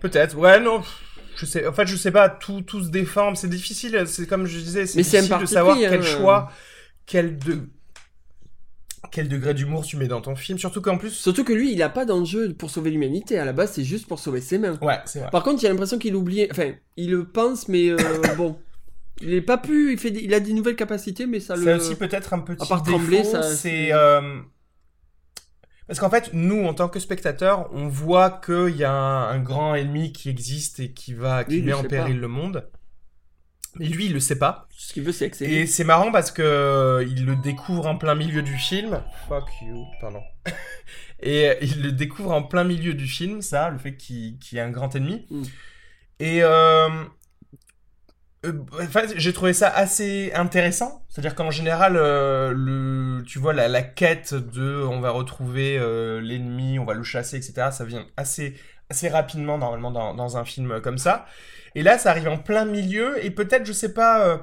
Peut-être. 0.00 0.36
Ouais, 0.36 0.60
non. 0.60 0.82
Je 1.36 1.46
sais. 1.46 1.66
En 1.66 1.72
fait, 1.72 1.86
je 1.86 1.96
sais 1.96 2.10
pas. 2.10 2.28
Tout, 2.28 2.62
tout 2.62 2.82
se 2.82 2.90
déforme. 2.90 3.36
C'est 3.36 3.48
difficile. 3.48 4.02
C'est 4.06 4.26
comme 4.26 4.46
je 4.46 4.58
disais. 4.58 4.86
C'est 4.86 5.02
difficile 5.02 5.38
de 5.40 5.46
savoir 5.46 5.76
pris, 5.76 5.86
quel 5.88 6.00
hein. 6.00 6.02
choix, 6.02 6.50
quel 7.06 7.38
de, 7.38 7.68
quel 9.12 9.28
degré 9.28 9.54
d'humour 9.54 9.84
tu 9.84 9.96
mets 9.96 10.08
dans 10.08 10.20
ton 10.20 10.34
film. 10.36 10.58
Surtout 10.58 10.80
qu'en 10.82 10.98
plus. 10.98 11.10
Surtout 11.10 11.44
que 11.44 11.52
lui, 11.52 11.72
il 11.72 11.82
a 11.82 11.88
pas 11.88 12.04
d'enjeu 12.04 12.52
pour 12.54 12.70
sauver 12.70 12.90
l'humanité. 12.90 13.38
À 13.38 13.44
la 13.44 13.52
base, 13.52 13.72
c'est 13.72 13.84
juste 13.84 14.06
pour 14.06 14.18
sauver 14.18 14.40
ses 14.40 14.58
mains. 14.58 14.78
Ouais, 14.82 14.98
c'est 15.04 15.20
vrai. 15.20 15.30
Par 15.30 15.42
contre, 15.42 15.62
il 15.62 15.66
a 15.66 15.70
l'impression 15.70 15.98
qu'il 15.98 16.14
oublie. 16.16 16.46
Enfin, 16.50 16.72
il 16.96 17.10
le 17.10 17.24
pense, 17.28 17.68
mais 17.68 17.88
euh, 17.90 17.96
bon. 18.36 18.58
Il 19.22 19.32
est 19.32 19.40
pas 19.42 19.56
plus. 19.58 19.92
Il, 19.92 19.98
fait 19.98 20.10
il 20.10 20.34
a 20.34 20.40
des 20.40 20.52
nouvelles 20.52 20.76
capacités, 20.76 21.26
mais 21.26 21.40
ça 21.40 21.56
le. 21.56 21.62
C'est 21.62 21.74
aussi 21.74 21.94
peut-être 21.96 22.34
un 22.34 22.40
petit 22.40 22.62
à 22.62 22.66
part 22.66 22.82
défaut, 22.82 22.98
trembler, 22.98 23.24
ça- 23.24 23.42
c'est 23.42 23.92
euh, 23.92 24.40
parce 25.86 26.00
qu'en 26.00 26.10
fait, 26.10 26.30
nous, 26.32 26.64
en 26.66 26.74
tant 26.74 26.88
que 26.88 26.98
spectateurs, 26.98 27.70
on 27.72 27.86
voit 27.88 28.30
qu'il 28.44 28.76
y 28.76 28.82
a 28.84 28.90
un, 28.92 29.30
un 29.30 29.38
grand 29.38 29.74
ennemi 29.76 30.12
qui 30.12 30.28
existe 30.28 30.80
et 30.80 30.92
qui 30.92 31.14
va 31.14 31.44
qui 31.44 31.56
Oui, 31.56 31.62
met 31.62 31.72
en 31.72 31.84
péril 31.84 32.16
pas. 32.16 32.20
le 32.20 32.28
monde. 32.28 32.68
Et 33.80 33.88
lui, 33.88 34.06
il 34.06 34.12
le 34.12 34.20
sait 34.20 34.38
pas. 34.38 34.68
Ce 34.76 34.92
qu'il 34.92 35.02
veut, 35.02 35.12
c'est 35.12 35.26
exceller. 35.26 35.54
Et 35.54 35.66
c'est 35.66 35.84
marrant 35.84 36.12
parce 36.12 36.30
que 36.30 36.42
euh, 36.42 37.04
il 37.04 37.24
le 37.26 37.36
découvre 37.36 37.86
en 37.86 37.96
plein 37.96 38.14
milieu 38.14 38.42
du 38.42 38.56
film. 38.56 39.02
Fuck 39.28 39.48
you, 39.62 39.84
pardon. 40.00 40.22
Et 41.20 41.48
euh, 41.48 41.54
il 41.62 41.82
le 41.82 41.92
découvre 41.92 42.32
en 42.32 42.42
plein 42.42 42.64
milieu 42.64 42.94
du 42.94 43.06
film, 43.06 43.42
ça, 43.42 43.70
le 43.70 43.78
fait 43.78 43.96
qu'il 43.96 44.36
y 44.52 44.56
ait 44.56 44.60
un 44.60 44.70
grand 44.70 44.94
ennemi. 44.94 45.26
Mm. 45.30 45.42
Et 46.18 46.42
euh, 46.42 46.88
euh, 48.44 48.52
enfin, 48.80 49.02
j'ai 49.16 49.32
trouvé 49.32 49.52
ça 49.52 49.68
assez 49.68 50.32
intéressant. 50.34 51.04
C'est-à-dire 51.08 51.34
qu'en 51.34 51.50
général, 51.50 51.94
le, 51.94 53.22
tu 53.26 53.38
vois, 53.38 53.54
la, 53.54 53.68
la 53.68 53.82
quête 53.82 54.34
de 54.34 54.84
on 54.84 55.00
va 55.00 55.10
retrouver 55.10 55.78
l'ennemi, 56.20 56.78
on 56.78 56.84
va 56.84 56.94
le 56.94 57.02
chasser, 57.02 57.36
etc., 57.36 57.68
ça 57.70 57.84
vient 57.84 58.06
assez, 58.16 58.54
assez 58.90 59.08
rapidement, 59.08 59.58
normalement, 59.58 59.90
dans, 59.90 60.14
dans 60.14 60.36
un 60.36 60.44
film 60.44 60.80
comme 60.80 60.98
ça. 60.98 61.26
Et 61.74 61.82
là, 61.82 61.98
ça 61.98 62.10
arrive 62.10 62.28
en 62.28 62.38
plein 62.38 62.64
milieu, 62.64 63.24
et 63.24 63.30
peut-être, 63.30 63.66
je 63.66 63.72
sais 63.72 63.92
pas, 63.92 64.26
euh, 64.26 64.38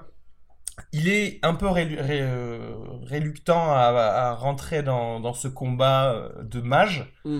il 0.92 1.08
est 1.10 1.40
un 1.44 1.54
peu 1.56 1.68
ré- 1.68 1.98
euh, 2.00 2.60
réluctant 3.06 3.72
à, 3.72 3.86
à 3.88 4.34
rentrer 4.34 4.84
dans, 4.84 5.20
dans 5.20 5.34
ce 5.34 5.48
combat 5.48 6.14
euh, 6.14 6.30
de 6.44 6.62
mage, 6.62 7.12
Mm. 7.26 7.40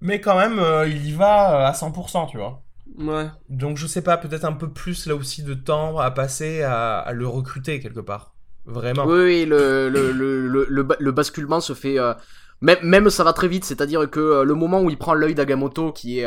mais 0.00 0.20
quand 0.20 0.36
même, 0.38 0.58
euh, 0.58 0.86
il 0.88 1.06
y 1.08 1.12
va 1.12 1.66
à 1.68 1.72
100%, 1.72 2.26
tu 2.26 2.38
vois. 2.38 2.62
Ouais. 2.98 3.26
Donc 3.48 3.76
je 3.76 3.86
sais 3.86 4.02
pas, 4.02 4.16
peut-être 4.18 4.44
un 4.44 4.52
peu 4.52 4.70
plus 4.72 5.06
là 5.06 5.14
aussi 5.14 5.42
de 5.42 5.54
temps 5.54 5.98
à 5.98 6.10
passer 6.10 6.62
à, 6.62 6.98
à 6.98 7.12
le 7.12 7.26
recruter 7.26 7.80
quelque 7.80 8.00
part. 8.00 8.34
Vraiment. 8.66 9.04
Oui, 9.04 9.20
oui, 9.24 9.44
le, 9.46 9.88
le, 9.88 10.12
le, 10.12 10.46
le, 10.48 10.66
le 10.68 10.82
ba- 10.82 10.96
le 11.00 11.12
basculement 11.12 11.60
se 11.60 11.74
fait. 11.74 11.98
euh, 11.98 12.14
même, 12.60 12.78
même 12.82 13.10
ça 13.10 13.24
va 13.24 13.32
très 13.32 13.48
vite, 13.48 13.64
c'est-à-dire 13.64 14.08
que 14.10 14.20
euh, 14.20 14.44
le 14.44 14.54
moment 14.54 14.80
où 14.80 14.90
il 14.90 14.96
prend 14.96 15.14
l'œil 15.14 15.34
d'Agamotto, 15.34 15.92
qui 15.92 16.20
est 16.20 16.26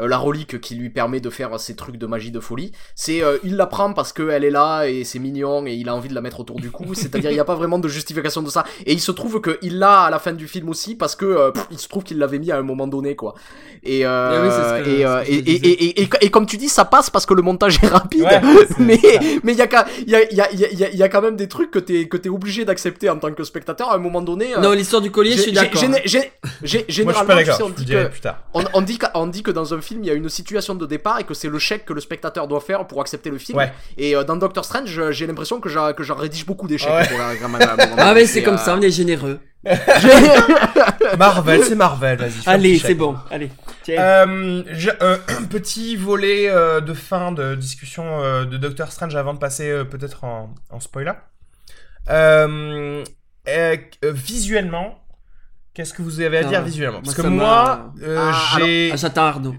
euh, 0.00 0.08
la 0.08 0.18
relique 0.18 0.60
qui 0.60 0.74
lui 0.74 0.90
permet 0.90 1.20
de 1.20 1.30
faire 1.30 1.58
ces 1.60 1.76
trucs 1.76 1.96
de 1.96 2.06
magie 2.06 2.30
de 2.30 2.40
folie, 2.40 2.72
c'est 2.94 3.22
euh, 3.22 3.38
il 3.44 3.56
la 3.56 3.66
prend 3.66 3.92
parce 3.92 4.12
qu'elle 4.12 4.44
est 4.44 4.50
là 4.50 4.84
et 4.86 5.04
c'est 5.04 5.18
mignon 5.18 5.66
et 5.66 5.74
il 5.74 5.88
a 5.88 5.94
envie 5.94 6.08
de 6.08 6.14
la 6.14 6.20
mettre 6.20 6.40
autour 6.40 6.56
du 6.60 6.70
cou, 6.70 6.94
c'est-à-dire 6.94 7.30
il 7.30 7.34
n'y 7.34 7.40
a 7.40 7.44
pas 7.44 7.54
vraiment 7.54 7.78
de 7.78 7.88
justification 7.88 8.42
de 8.42 8.50
ça. 8.50 8.64
Et 8.86 8.92
il 8.92 9.00
se 9.00 9.12
trouve 9.12 9.40
qu'il 9.40 9.78
l'a 9.78 10.02
à 10.02 10.10
la 10.10 10.18
fin 10.18 10.32
du 10.32 10.48
film 10.48 10.68
aussi 10.68 10.94
parce 10.94 11.14
que 11.16 11.24
euh, 11.24 11.50
pff, 11.52 11.66
il 11.70 11.78
se 11.78 11.88
trouve 11.88 12.02
qu'il 12.02 12.18
l'avait 12.18 12.38
mis 12.38 12.50
à 12.50 12.58
un 12.58 12.62
moment 12.62 12.86
donné, 12.86 13.14
quoi. 13.16 13.34
Et, 13.82 13.98
et, 13.98 14.00
et, 14.00 14.04
je 14.04 15.28
et, 15.28 15.42
disais. 15.42 15.66
et, 15.66 15.74
et, 16.00 16.02
et- 16.02 16.08
et 16.22 16.30
comme 16.30 16.46
tu 16.46 16.56
dis, 16.56 16.68
ça 16.68 16.84
passe 16.84 17.10
parce 17.10 17.26
que 17.26 17.34
le 17.34 17.42
montage 17.42 17.78
est 17.82 17.86
rapide. 17.86 18.22
Ouais, 18.24 18.40
mais 18.78 18.96
ça. 18.96 19.20
mais 19.42 19.52
il 19.52 19.58
y 19.58 19.62
a, 19.62 19.66
qu'à- 19.66 19.86
il 20.06 20.10
y, 20.10 20.14
a, 20.16 20.22
il 20.30 20.36
y, 20.36 20.40
a, 20.40 20.50
il 20.52 20.78
y, 20.78 20.84
a, 20.84 20.90
y 20.90 21.02
a 21.02 21.08
quand 21.08 21.20
même 21.22 21.36
des 21.36 21.48
trucs 21.48 21.70
que 21.70 21.78
t'es 21.78 22.08
que 22.08 22.16
t'es 22.16 22.28
obligé 22.28 22.64
d'accepter 22.64 23.08
en 23.10 23.18
tant 23.18 23.32
que 23.32 23.44
spectateur 23.44 23.90
à 23.90 23.96
un 23.96 23.98
moment 23.98 24.22
donné. 24.22 24.54
euh, 24.56 24.60
Non, 24.60 24.72
l'histoire 24.72 25.02
du 25.02 25.10
collier, 25.10 25.32
je 25.36 25.42
suis 25.42 25.52
d'accord. 25.52 25.80
j'ai- 25.80 26.32
j'ai- 26.62 26.84
j'ai- 26.88 27.04
Moi 27.04 27.12
je 27.12 27.18
suis 27.18 27.26
généralement, 27.26 27.26
pas 27.44 27.64
on 27.64 27.68
dit 27.70 27.84
que 27.86 28.08
on, 28.54 28.64
on 28.74 28.80
dit 28.82 28.98
que, 28.98 29.06
on 29.14 29.26
dit 29.26 29.42
que 29.42 29.50
dans 29.50 29.74
un 29.74 29.80
film, 29.84 30.02
il 30.02 30.06
y 30.06 30.10
a 30.10 30.14
une 30.14 30.28
situation 30.28 30.74
de 30.74 30.86
départ 30.86 31.20
et 31.20 31.24
que 31.24 31.34
c'est 31.34 31.48
le 31.48 31.58
chèque 31.58 31.84
que 31.84 31.92
le 31.92 32.00
spectateur 32.00 32.48
doit 32.48 32.60
faire 32.60 32.86
pour 32.86 33.00
accepter 33.00 33.30
le 33.30 33.38
film. 33.38 33.58
Ouais. 33.58 33.72
Et 33.96 34.16
euh, 34.16 34.24
dans 34.24 34.36
Doctor 34.36 34.64
Strange, 34.64 35.10
j'ai 35.12 35.26
l'impression 35.26 35.60
que 35.60 35.68
j'en 35.68 36.14
rédige 36.16 36.44
beaucoup 36.46 36.66
d'échecs. 36.66 36.90
Ouais. 36.92 37.06
pour 37.08 37.18
la- 37.18 37.34
Ah, 37.98 38.14
mais 38.14 38.26
c'est 38.26 38.42
comme 38.42 38.54
euh, 38.54 38.58
ça, 38.58 38.74
on 38.76 38.80
est 38.80 38.90
généreux. 38.90 39.38
Marvel, 41.18 41.62
c'est 41.64 41.74
Marvel, 41.74 42.18
vas-y. 42.18 42.32
Allez, 42.46 42.72
petit 42.74 42.80
c'est 42.86 42.94
bon. 42.94 43.16
Allez. 43.30 43.50
Tiens. 43.82 44.00
Euh, 44.02 44.62
je- 44.72 44.90
euh, 45.02 45.16
petit 45.50 45.96
volet 45.96 46.48
euh, 46.48 46.80
de 46.80 46.92
fin 46.94 47.32
de 47.32 47.54
discussion 47.54 48.04
euh, 48.22 48.44
de 48.44 48.56
Doctor 48.56 48.90
Strange 48.92 49.14
avant 49.16 49.34
de 49.34 49.38
passer 49.38 49.70
euh, 49.70 49.84
peut-être 49.84 50.24
en, 50.24 50.54
en 50.70 50.80
spoiler. 50.80 51.12
Euh, 52.10 53.02
euh, 53.48 53.76
euh, 54.04 54.12
visuellement, 54.12 54.98
qu'est-ce 55.72 55.94
que 55.94 56.02
vous 56.02 56.20
avez 56.20 56.38
à 56.38 56.40
Ah, 56.40 56.44
dire 56.48 56.62
visuellement? 56.62 57.00
Parce 57.02 57.16
moi, 57.18 57.24
que 57.24 57.30
moi, 57.30 57.92
euh, 58.02 58.30
Ah, 58.32 58.56
j'ai, 58.58 58.90
Ah, 58.92 58.96
j'attends 58.96 59.24
Arnaud. 59.24 59.54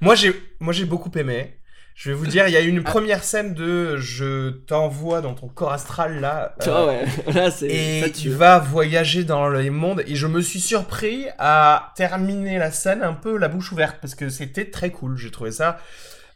Moi 0.00 0.14
j'ai, 0.14 0.32
moi 0.60 0.72
j'ai 0.72 0.84
beaucoup 0.84 1.10
aimé. 1.16 1.56
Je 1.96 2.10
vais 2.10 2.16
vous 2.16 2.26
dire, 2.26 2.48
il 2.48 2.52
y 2.52 2.56
a 2.56 2.60
eu 2.60 2.68
une 2.68 2.82
première 2.82 3.22
scène 3.22 3.54
de 3.54 3.96
je 3.98 4.50
t'envoie 4.50 5.20
dans 5.20 5.34
ton 5.34 5.46
corps 5.46 5.72
astral 5.72 6.20
là. 6.20 6.56
euh, 6.66 6.72
Ah 6.74 6.86
ouais, 6.86 7.04
là, 7.32 7.50
c'est. 7.52 7.68
et 7.68 8.02
ça 8.02 8.10
tu 8.10 8.30
vas 8.30 8.58
voyager 8.58 9.22
dans 9.22 9.48
les 9.48 9.70
mondes 9.70 10.02
et 10.06 10.16
je 10.16 10.26
me 10.26 10.40
suis 10.40 10.58
surpris 10.58 11.26
à 11.38 11.92
terminer 11.94 12.58
la 12.58 12.72
scène 12.72 13.02
un 13.04 13.12
peu 13.14 13.36
la 13.38 13.46
bouche 13.46 13.70
ouverte 13.70 13.98
parce 14.00 14.16
que 14.16 14.28
c'était 14.28 14.70
très 14.70 14.90
cool 14.90 15.16
j'ai 15.16 15.30
trouvé 15.30 15.52
ça 15.52 15.78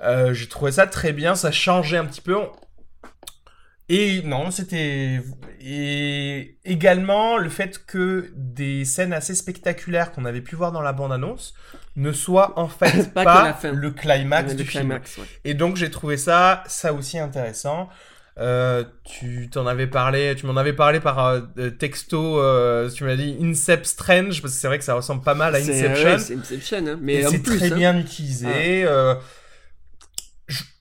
euh, 0.01 0.33
j'ai 0.33 0.47
trouvé 0.47 0.71
ça 0.71 0.87
très 0.87 1.13
bien 1.13 1.35
ça 1.35 1.51
changeait 1.51 1.97
un 1.99 2.05
petit 2.05 2.21
peu 2.21 2.37
et 3.89 4.23
non 4.23 4.51
c'était 4.51 5.21
et 5.61 6.57
également 6.65 7.37
le 7.39 7.49
fait 7.49 7.85
que 7.87 8.31
des 8.37 8.85
scènes 8.85 9.13
assez 9.13 9.35
spectaculaires 9.35 10.13
qu'on 10.13 10.25
avait 10.25 10.41
pu 10.41 10.57
voir 10.57 10.73
dans 10.73 10.83
la 10.83 10.93
bande 10.93 11.13
annonce 11.13 11.55
ne 11.97 12.13
soient 12.13 12.59
en 12.59 12.69
fait 12.69 13.13
Pas 13.15 13.53
fin. 13.55 13.73
le 13.73 13.91
climax 13.91 14.53
du 14.55 14.63
le 14.63 14.69
film 14.69 14.83
climax, 14.89 15.19
ouais. 15.19 15.25
et 15.45 15.55
donc 15.55 15.77
j'ai 15.77 15.91
trouvé 15.91 16.17
ça, 16.17 16.63
ça 16.67 16.93
aussi 16.93 17.19
intéressant. 17.19 17.89
Euh, 18.41 18.85
tu 19.03 19.51
t'en 19.51 19.67
avais 19.67 19.89
parlé, 19.89 20.37
tu 20.37 20.47
m'en 20.47 20.57
avais 20.57 20.73
parlé 20.73 21.01
par 21.01 21.27
euh, 21.27 21.41
euh, 21.59 21.71
texto. 21.71 22.39
euh, 22.41 22.89
tu 22.89 23.03
m'as 23.03 23.17
dit 23.17 23.37
Incept 23.43 23.85
Strange 23.85 24.41
parce 24.41 24.55
que 24.55 24.61
c'est 24.61 24.69
vrai 24.69 24.79
que 24.79 24.85
ça 24.85 24.95
ressemble 24.95 25.23
pas 25.25 25.35
mal 25.35 25.57
à 25.57 25.59
Inception. 25.59 26.05
ouais, 26.11 26.19
C'est 26.21 26.35
Inception, 26.37 26.87
hein. 26.87 26.99
Mais 27.03 27.25
c'est 27.25 27.43
très 27.43 27.73
hein. 27.73 27.75
bien 27.77 27.99
utilisé. 27.99 28.85
euh, 28.87 29.15
j- 29.15 29.21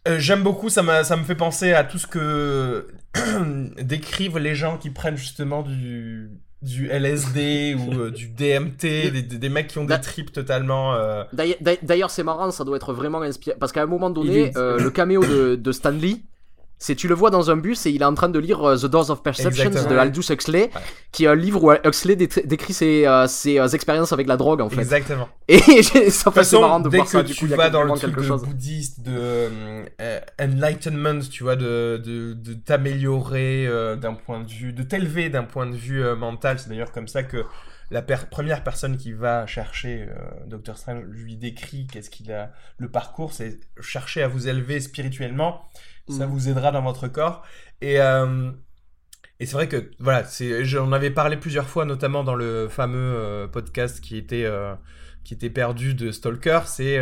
euh, 0.08 0.20
J'aime 0.20 0.43
beaucoup, 0.43 0.70
ça, 0.70 1.03
ça 1.03 1.16
me 1.18 1.24
fait 1.24 1.36
penser 1.36 1.74
à 1.74 1.84
tout 1.84 1.97
ce 1.97 2.08
que 2.08 2.88
décrivent 3.82 4.38
les 4.38 4.55
gens 4.55 4.78
qui 4.78 4.89
prennent 4.89 5.18
justement 5.18 5.62
du, 5.64 6.30
du 6.62 6.88
LSD 6.89 7.76
ou 7.76 7.93
euh, 7.99 8.12
du 8.12 8.28
DMT, 8.30 8.82
des, 9.12 9.22
des- 9.22 9.49
mecs 9.49 9.68
qui 9.68 9.78
ont 9.78 9.86
des 9.86 9.99
trips 10.01 10.32
totalement. 10.32 10.93
euh, 10.95 11.24
D'ailleurs- 11.34 12.10
c'est 12.10 12.24
marrant, 12.24 12.51
ça 12.51 12.64
doit 12.64 12.78
être 12.78 12.93
vraiment 12.93 13.22
inspiré. 13.22 13.55
Parce 13.60 13.72
qu'à 13.72 13.82
un 13.84 13.88
moment 13.88 14.10
donné, 14.10 14.51
est- 14.55 14.78
le 14.78 14.89
caméo 14.89 15.24
de, 15.26 15.55
de 15.55 15.72
Stan 15.72 15.91
Lee, 15.91 16.26
c'est 16.80 16.95
tu 16.95 17.07
le 17.07 17.15
vois 17.15 17.30
dans 17.32 17.49
un 17.49 17.57
bus 17.57 17.86
et 17.88 17.91
il 17.91 18.01
est 18.01 18.05
en 18.05 18.13
train 18.13 18.30
de 18.30 18.38
lire 18.39 18.63
euh, 18.63 18.78
The 18.78 18.86
Doors 18.86 19.09
of 19.09 19.23
Perception 19.23 19.65
Exactement. 19.65 19.89
de 19.95 19.97
Aldous 19.97 20.32
Huxley, 20.32 20.69
qui 21.11 21.25
est 21.25 21.28
un 21.28 21.36
livre 21.36 21.63
où 21.63 21.71
Huxley 21.71 22.15
dé- 22.15 22.30
décrit 22.45 22.73
ses, 22.73 23.07
euh, 23.07 23.28
ses 23.28 23.59
euh, 23.59 23.67
expériences 23.67 24.13
avec 24.13 24.28
la 24.28 24.38
drogue 24.38 24.61
en 24.61 24.69
fait. 24.69 24.82
Exactement. 24.82 25.28
Et 25.47 25.59
ça 26.11 26.32
fait 26.32 26.51
marrant 26.59 26.80
de 26.80 26.89
dès 26.89 26.97
voir 26.97 27.05
que 27.07 27.11
ça. 27.11 27.23
Du 27.23 27.34
tu 27.34 27.47
coup, 27.47 27.55
vas 27.55 27.69
dans 27.69 27.84
le 27.84 27.93
truc 27.93 28.15
de 28.15 28.45
bouddhiste, 28.45 29.01
de 29.01 29.11
euh, 30.01 30.19
enlightenment, 30.39 31.19
tu 31.32 31.43
vois, 31.43 31.55
de, 31.55 32.01
de, 32.03 32.34
de 32.34 32.53
t'améliorer 32.53 33.67
d'un 33.99 34.13
point 34.13 34.41
de 34.43 34.49
vue, 34.49 34.73
de 34.73 34.84
t'élever 34.84 35.30
d'un 35.30 35.43
point 35.43 35.65
de 35.67 35.75
vue 35.75 36.03
mental. 36.15 36.59
C'est 36.59 36.69
d'ailleurs 36.69 36.91
comme 36.91 37.07
ça 37.07 37.23
que 37.23 37.45
la 37.89 38.01
per- 38.01 38.28
première 38.30 38.63
personne 38.63 38.97
qui 38.97 39.13
va 39.13 39.47
chercher 39.47 40.07
Doctor 40.45 40.78
Strange 40.78 41.03
lui 41.07 41.38
décrit 41.38 41.88
qu'est-ce 41.88 42.09
qu'il 42.09 42.32
a, 42.32 42.51
le 42.78 42.89
parcours, 42.89 43.34
c'est 43.34 43.59
chercher 43.80 44.21
à 44.23 44.28
vous 44.28 44.47
élever 44.47 44.80
spirituellement. 44.80 45.61
Ça 46.10 46.26
Mm. 46.26 46.30
vous 46.30 46.49
aidera 46.49 46.72
dans 46.72 46.82
votre 46.82 47.08
corps. 47.08 47.43
Et, 47.82 47.99
euh, 47.99 48.49
et 49.39 49.45
c'est 49.45 49.53
vrai 49.53 49.68
que, 49.68 49.91
voilà, 49.99 50.24
j'en 50.62 50.91
avais 50.91 51.12
parlé 51.12 51.38
plusieurs 51.38 51.68
fois, 51.68 51.86
notamment 51.86 52.24
dans 52.24 52.36
le 52.36 52.68
fameux 52.70 52.97
euh, 53.16 53.47
podcast 53.47 53.99
qui 54.01 54.18
était, 54.18 54.45
euh, 54.45 54.74
qui 55.24 55.34
était 55.34 55.49
perdu 55.49 55.93
de 55.93 56.12
Stalker. 56.12 56.62
C'est, 56.66 56.97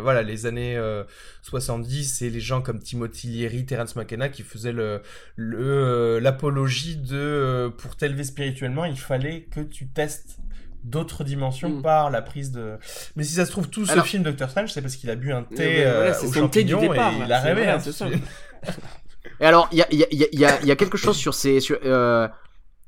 voilà, 0.00 0.22
les 0.22 0.44
années 0.46 0.76
euh, 0.76 1.04
70, 1.42 2.04
c'est 2.18 2.28
les 2.30 2.40
gens 2.40 2.60
comme 2.60 2.80
Timothy 2.80 3.28
Leary, 3.28 3.64
Terence 3.64 3.94
McKenna 3.96 4.28
qui 4.28 4.42
faisaient 4.42 4.72
le, 4.72 5.00
le, 5.36 6.18
l'apologie 6.18 6.96
de, 6.96 7.72
pour 7.78 7.96
t'élever 7.96 8.24
spirituellement, 8.24 8.84
il 8.84 8.98
fallait 8.98 9.42
que 9.50 9.60
tu 9.60 9.86
testes 9.88 10.38
d'autres 10.84 11.24
dimensions 11.24 11.70
Mm. 11.70 11.82
par 11.82 12.10
la 12.10 12.22
prise 12.22 12.52
de 12.52 12.76
mais 13.16 13.24
si 13.24 13.34
ça 13.34 13.44
se 13.44 13.50
trouve 13.50 13.68
tout 13.68 13.84
ce 13.84 13.92
Alors- 13.92 14.06
film 14.06 14.22
Doctor 14.22 14.48
Strange 14.48 14.70
c'est 14.72 14.80
parce 14.80 14.94
qu'il 14.94 15.10
a 15.10 15.16
bu 15.16 15.32
un 15.32 15.42
thé 15.42 15.82
voilà, 15.82 16.14
c'est 16.14 16.28
son 16.28 16.48
thé 16.48 16.62
du 16.62 16.74
départ, 16.76 17.12
et 17.12 17.16
il 17.26 17.32
a 17.32 17.40
rêvé 17.40 17.64
voilà, 17.64 17.74
hein, 17.76 18.10
Et 19.40 19.44
alors, 19.46 19.68
il 19.72 19.78
y 19.78 19.82
a, 19.82 19.86
y, 19.92 20.02
a, 20.02 20.06
y, 20.10 20.44
a, 20.44 20.62
y 20.64 20.70
a- 20.70 20.76
quelque 20.76 20.96
chose 20.96 21.16
sur 21.16 21.34
ces. 21.34 21.58
Euh, 21.84 22.26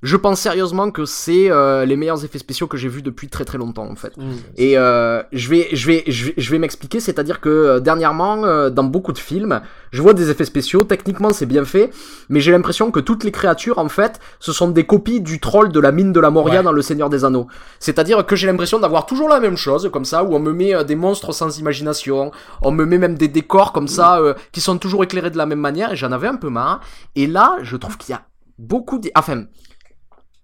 je 0.02 0.16
pense 0.16 0.40
sérieusement 0.40 0.90
que 0.90 1.04
c'est 1.04 1.50
euh, 1.50 1.84
les 1.84 1.96
meilleurs 1.96 2.24
effets 2.24 2.38
spéciaux 2.38 2.66
que 2.66 2.76
j'ai 2.76 2.88
vus 2.88 3.02
depuis 3.02 3.28
très 3.28 3.44
très 3.44 3.58
longtemps 3.58 3.88
en 3.88 3.96
fait. 3.96 4.16
Mm. 4.16 4.32
Et 4.56 4.78
euh, 4.78 5.22
je 5.32 5.48
vais, 5.48 5.68
je 5.72 5.86
vais, 5.86 6.04
je 6.06 6.26
vais, 6.26 6.34
je 6.36 6.50
vais 6.50 6.58
m'expliquer, 6.58 7.00
c'est-à-dire 7.00 7.40
que 7.40 7.48
euh, 7.48 7.80
dernièrement, 7.80 8.44
euh, 8.44 8.70
dans 8.70 8.84
beaucoup 8.84 9.12
de 9.12 9.18
films, 9.18 9.60
je 9.90 10.02
vois 10.02 10.14
des 10.14 10.30
effets 10.30 10.44
spéciaux. 10.44 10.82
Techniquement, 10.84 11.30
c'est 11.30 11.46
bien 11.46 11.64
fait, 11.64 11.90
mais 12.28 12.40
j'ai 12.40 12.52
l'impression 12.52 12.90
que 12.90 13.00
toutes 13.00 13.24
les 13.24 13.32
créatures, 13.32 13.78
en 13.78 13.88
fait, 13.88 14.20
ce 14.38 14.52
sont 14.52 14.68
des 14.68 14.84
copies 14.84 15.20
du 15.20 15.40
troll 15.40 15.70
de 15.70 15.80
la 15.80 15.92
mine 15.92 16.12
de 16.12 16.20
la 16.20 16.30
Moria 16.30 16.50
Ouais. 16.50 16.62
dans 16.62 16.72
Le 16.72 16.82
Seigneur 16.82 17.10
des 17.10 17.24
Anneaux. 17.24 17.46
C'est-à-dire 17.78 18.24
que 18.26 18.34
j'ai 18.34 18.46
l'impression 18.46 18.78
d'avoir 18.80 19.06
toujours 19.06 19.28
la 19.28 19.38
même 19.40 19.56
chose, 19.56 19.88
comme 19.92 20.04
ça, 20.04 20.24
où 20.24 20.34
on 20.34 20.40
me 20.40 20.52
met 20.52 20.74
euh, 20.74 20.82
des 20.84 20.96
monstres 20.96 21.32
sans 21.32 21.58
imagination, 21.58 22.32
on 22.62 22.70
me 22.70 22.84
met 22.84 22.98
même 22.98 23.16
des 23.16 23.28
décors 23.28 23.72
comme 23.72 23.88
ça, 23.88 24.18
euh, 24.18 24.34
qui 24.52 24.60
sont 24.60 24.78
toujours 24.78 25.04
éclairés 25.04 25.30
de 25.30 25.36
la 25.38 25.46
même 25.46 25.60
manière. 25.60 25.92
Et 25.92 25.96
j'en 25.96 26.10
avais 26.12 26.28
un 26.28 26.36
peu 26.36 26.48
marre. 26.48 26.80
Et 27.16 27.26
là, 27.26 27.58
je 27.62 27.76
trouve 27.76 27.96
qu'il 27.98 28.12
y 28.12 28.16
a 28.16 28.22
beaucoup, 28.58 28.98
d'... 28.98 29.10
enfin. 29.14 29.44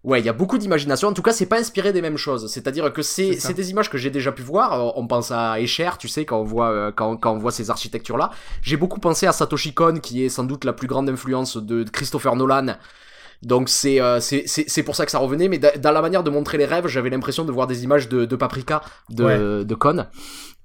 Ouais, 0.06 0.20
il 0.20 0.24
y 0.24 0.28
a 0.28 0.32
beaucoup 0.32 0.56
d'imagination. 0.56 1.08
En 1.08 1.12
tout 1.12 1.20
cas, 1.20 1.32
c'est 1.32 1.46
pas 1.46 1.58
inspiré 1.58 1.92
des 1.92 2.00
mêmes 2.00 2.16
choses. 2.16 2.46
C'est-à-dire 2.46 2.92
que 2.92 3.02
c'est 3.02 3.40
C'est 3.40 3.54
des 3.54 3.70
images 3.72 3.90
que 3.90 3.98
j'ai 3.98 4.10
déjà 4.10 4.30
pu 4.30 4.42
voir. 4.42 4.72
Euh, 4.72 4.92
On 4.94 5.08
pense 5.08 5.32
à 5.32 5.60
Escher, 5.60 5.90
tu 5.98 6.06
sais, 6.06 6.24
quand 6.24 6.38
on 6.38 6.44
voit 6.44 6.70
euh, 6.70 6.92
quand, 6.94 7.16
quand 7.16 7.32
on 7.32 7.38
voit 7.38 7.50
ces 7.50 7.70
architectures-là. 7.70 8.30
J'ai 8.62 8.76
beaucoup 8.76 9.00
pensé 9.00 9.26
à 9.26 9.32
Satoshi 9.32 9.74
Kon, 9.74 9.98
qui 10.00 10.24
est 10.24 10.28
sans 10.28 10.44
doute 10.44 10.64
la 10.64 10.72
plus 10.72 10.86
grande 10.86 11.10
influence 11.10 11.56
de 11.56 11.82
Christopher 11.82 12.36
Nolan. 12.36 12.76
Donc 13.42 13.68
c'est 13.68 14.00
euh, 14.00 14.18
c'est 14.20 14.82
pour 14.82 14.96
ça 14.96 15.04
que 15.04 15.10
ça 15.10 15.18
revenait. 15.18 15.48
Mais 15.48 15.58
da- 15.58 15.76
dans 15.76 15.92
la 15.92 16.02
manière 16.02 16.22
de 16.22 16.30
montrer 16.30 16.58
les 16.58 16.64
rêves, 16.66 16.86
j'avais 16.86 17.10
l'impression 17.10 17.44
de 17.44 17.52
voir 17.52 17.66
des 17.66 17.84
images 17.84 18.08
de, 18.08 18.24
de 18.24 18.36
Paprika 18.36 18.82
de 19.10 19.24
Ouais. 19.24 19.64
de 19.64 19.74
Con. 19.74 20.06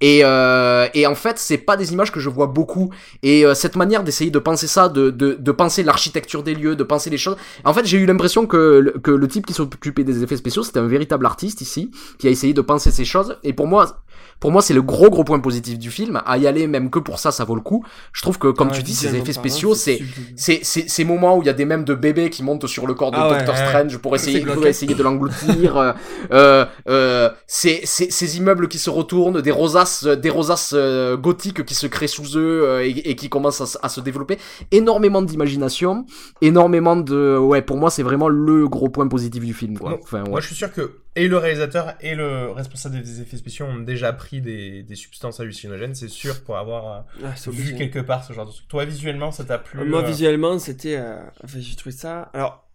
Et, 0.04 0.22
euh, 0.24 0.88
et 0.96 1.06
en 1.06 1.14
fait, 1.14 1.38
c'est 1.38 1.60
pas 1.60 1.78
des 1.78 1.94
images 1.94 2.12
que 2.12 2.20
je 2.20 2.28
vois 2.28 2.48
beaucoup. 2.48 2.90
Et 3.22 3.46
euh, 3.46 3.54
cette 3.54 3.76
manière 3.76 4.04
d'essayer 4.04 4.32
de 4.32 4.40
penser 4.40 4.66
ça, 4.66 4.90
de, 4.90 5.12
de, 5.12 5.36
de 5.40 5.52
penser 5.52 5.84
l'architecture 5.84 6.42
des 6.42 6.56
lieux, 6.56 6.76
de 6.76 6.84
penser 6.84 7.12
les 7.12 7.20
choses. 7.20 7.38
En 7.66 7.74
fait, 7.76 7.86
j'ai 7.86 8.00
eu 8.00 8.08
l'impression 8.08 8.48
que, 8.48 8.96
que 9.04 9.12
le 9.12 9.28
type 9.28 9.46
qui 9.46 9.54
s'occupait 9.54 10.04
des 10.04 10.24
effets 10.24 10.38
spéciaux, 10.38 10.64
c'était 10.64 10.80
un 10.80 10.88
véritable 10.88 11.28
artiste 11.28 11.62
ici, 11.62 11.92
qui 12.18 12.28
a 12.28 12.32
essayé 12.32 12.54
de 12.56 12.62
penser 12.62 12.90
ces 12.90 13.06
choses. 13.06 13.38
Et 13.44 13.54
pour 13.54 13.68
moi, 13.68 14.02
pour 14.42 14.52
moi, 14.52 14.62
c'est 14.62 14.74
le 14.74 14.82
gros 14.82 15.10
gros 15.10 15.24
point 15.24 15.40
positif 15.40 15.80
du 15.80 15.90
film. 15.90 16.22
À 16.26 16.38
y 16.38 16.48
aller, 16.48 16.68
même 16.68 16.90
que 16.90 17.00
pour 17.00 17.20
ça, 17.20 17.32
ça 17.32 17.46
vaut 17.46 17.56
le 17.56 17.62
coup. 17.62 17.86
Je 18.12 18.22
trouve 18.22 18.38
que, 18.38 18.50
comme 18.50 18.72
tu 18.72 18.84
dis, 18.84 18.94
ces 18.94 19.16
effets 19.16 19.32
spéciaux, 19.32 19.74
c'est 19.76 20.02
c'est 20.36 20.60
c'est 20.64 20.90
ces 20.90 21.06
moments 21.06 21.38
où 21.38 21.42
il 21.42 21.46
y 21.46 21.50
a 21.50 21.54
des 21.54 21.64
mèmes 21.66 21.86
de 21.86 21.94
bébés 21.94 22.30
qui 22.30 22.44
montent 22.44 22.68
sur 22.68 22.88
le 22.88 22.94
corps 22.94 23.12
de 23.12 23.18
Ah 23.18 23.30
Doctor 23.30 23.56
ouais. 23.56 23.68
Strange 23.68 23.98
pour 24.00 24.16
essayer, 24.16 24.42
pour 24.42 24.66
essayer 24.66 24.96
de 24.96 25.04
l'engloutir. 25.04 25.78
euh, 25.78 25.94
euh, 26.34 26.66
euh, 26.90 27.30
ces, 27.48 27.82
ces, 27.86 28.10
ces 28.12 28.38
immeubles 28.38 28.68
qui 28.68 28.80
se 28.80 28.90
retournent, 28.90 29.42
des 29.42 29.52
rosaces, 29.52 30.04
des 30.06 30.30
rosaces 30.30 30.74
euh, 30.76 31.16
gothiques 31.18 31.64
qui 31.64 31.76
se 31.76 31.86
créent 31.88 32.08
sous 32.08 32.36
eux 32.38 32.64
euh, 32.64 32.84
et, 32.84 32.90
et 33.12 33.16
qui 33.16 33.30
commencent 33.30 33.62
à, 33.62 33.68
se- 33.68 33.78
à 33.84 33.90
se 33.90 34.02
développer. 34.02 34.40
Énormément 34.72 35.22
d'imagination, 35.22 36.06
énormément 36.42 36.96
de. 36.96 37.38
Ouais, 37.38 37.62
pour 37.62 37.78
moi, 37.78 37.92
c'est 37.92 38.04
vraiment 38.04 38.28
le 38.30 38.68
gros 38.68 38.90
point 38.90 39.08
positif 39.08 39.44
du 39.46 39.54
film. 39.54 39.78
Quoi. 39.78 40.00
Enfin, 40.02 40.24
ouais. 40.24 40.30
Moi, 40.30 40.42
je 40.42 40.48
suis 40.48 40.56
sûr 40.56 40.74
que 40.74 41.01
et 41.16 41.28
le 41.28 41.38
réalisateur 41.38 41.96
et 42.02 42.16
le 42.16 42.52
responsable 42.52 43.02
des 43.02 43.22
effets 43.22 43.38
spéciaux 43.38 43.66
ont 43.66 43.80
déjà 43.80 44.14
pris 44.14 44.42
des, 44.42 44.84
des 44.84 44.96
substances 44.96 45.40
hallucinogènes, 45.40 45.96
c'est 45.96 46.08
sûr, 46.08 46.42
pour 46.44 46.58
avoir 46.58 47.06
euh, 47.22 47.26
Ah, 47.26 47.50
vu 47.50 47.76
quelque 47.76 48.00
part 48.00 48.24
ce 48.24 48.34
genre 48.34 48.46
de 48.46 48.52
truc. 48.52 48.68
Toi, 48.68 48.86
visuellement, 48.86 49.32
ça 49.32 49.44
t'a 49.44 49.58
plu 49.58 49.80
Euh, 49.80 49.86
Moi, 49.86 50.02
euh, 50.04 50.08
visuellement, 50.08 50.58
c'était. 50.60 50.96
euh, 50.98 51.22
Enfin, 51.44 51.60
j'ai 51.60 51.76
trouvé 51.76 51.96
ça. 51.96 52.30
Alors, 52.34 52.68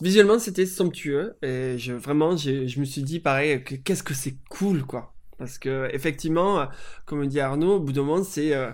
visuellement, 0.00 0.38
c'était 0.38 0.66
somptueux. 0.66 1.36
Et 1.42 1.76
je, 1.78 1.92
vraiment, 1.92 2.36
je 2.36 2.78
me 2.80 2.84
suis 2.84 3.02
dit, 3.02 3.20
pareil, 3.20 3.62
que 3.64 3.74
qu'est-ce 3.74 4.02
que 4.02 4.14
c'est 4.14 4.36
cool, 4.48 4.84
quoi. 4.84 5.12
Parce 5.38 5.58
que, 5.58 5.88
effectivement, 5.92 6.68
comme 7.06 7.26
dit 7.26 7.40
Arnaud, 7.40 7.76
au 7.76 7.80
bout 7.80 7.92
d'un 7.92 8.02
moment, 8.02 8.24
c'est. 8.24 8.54
euh, 8.54 8.70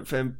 Enfin, 0.00 0.30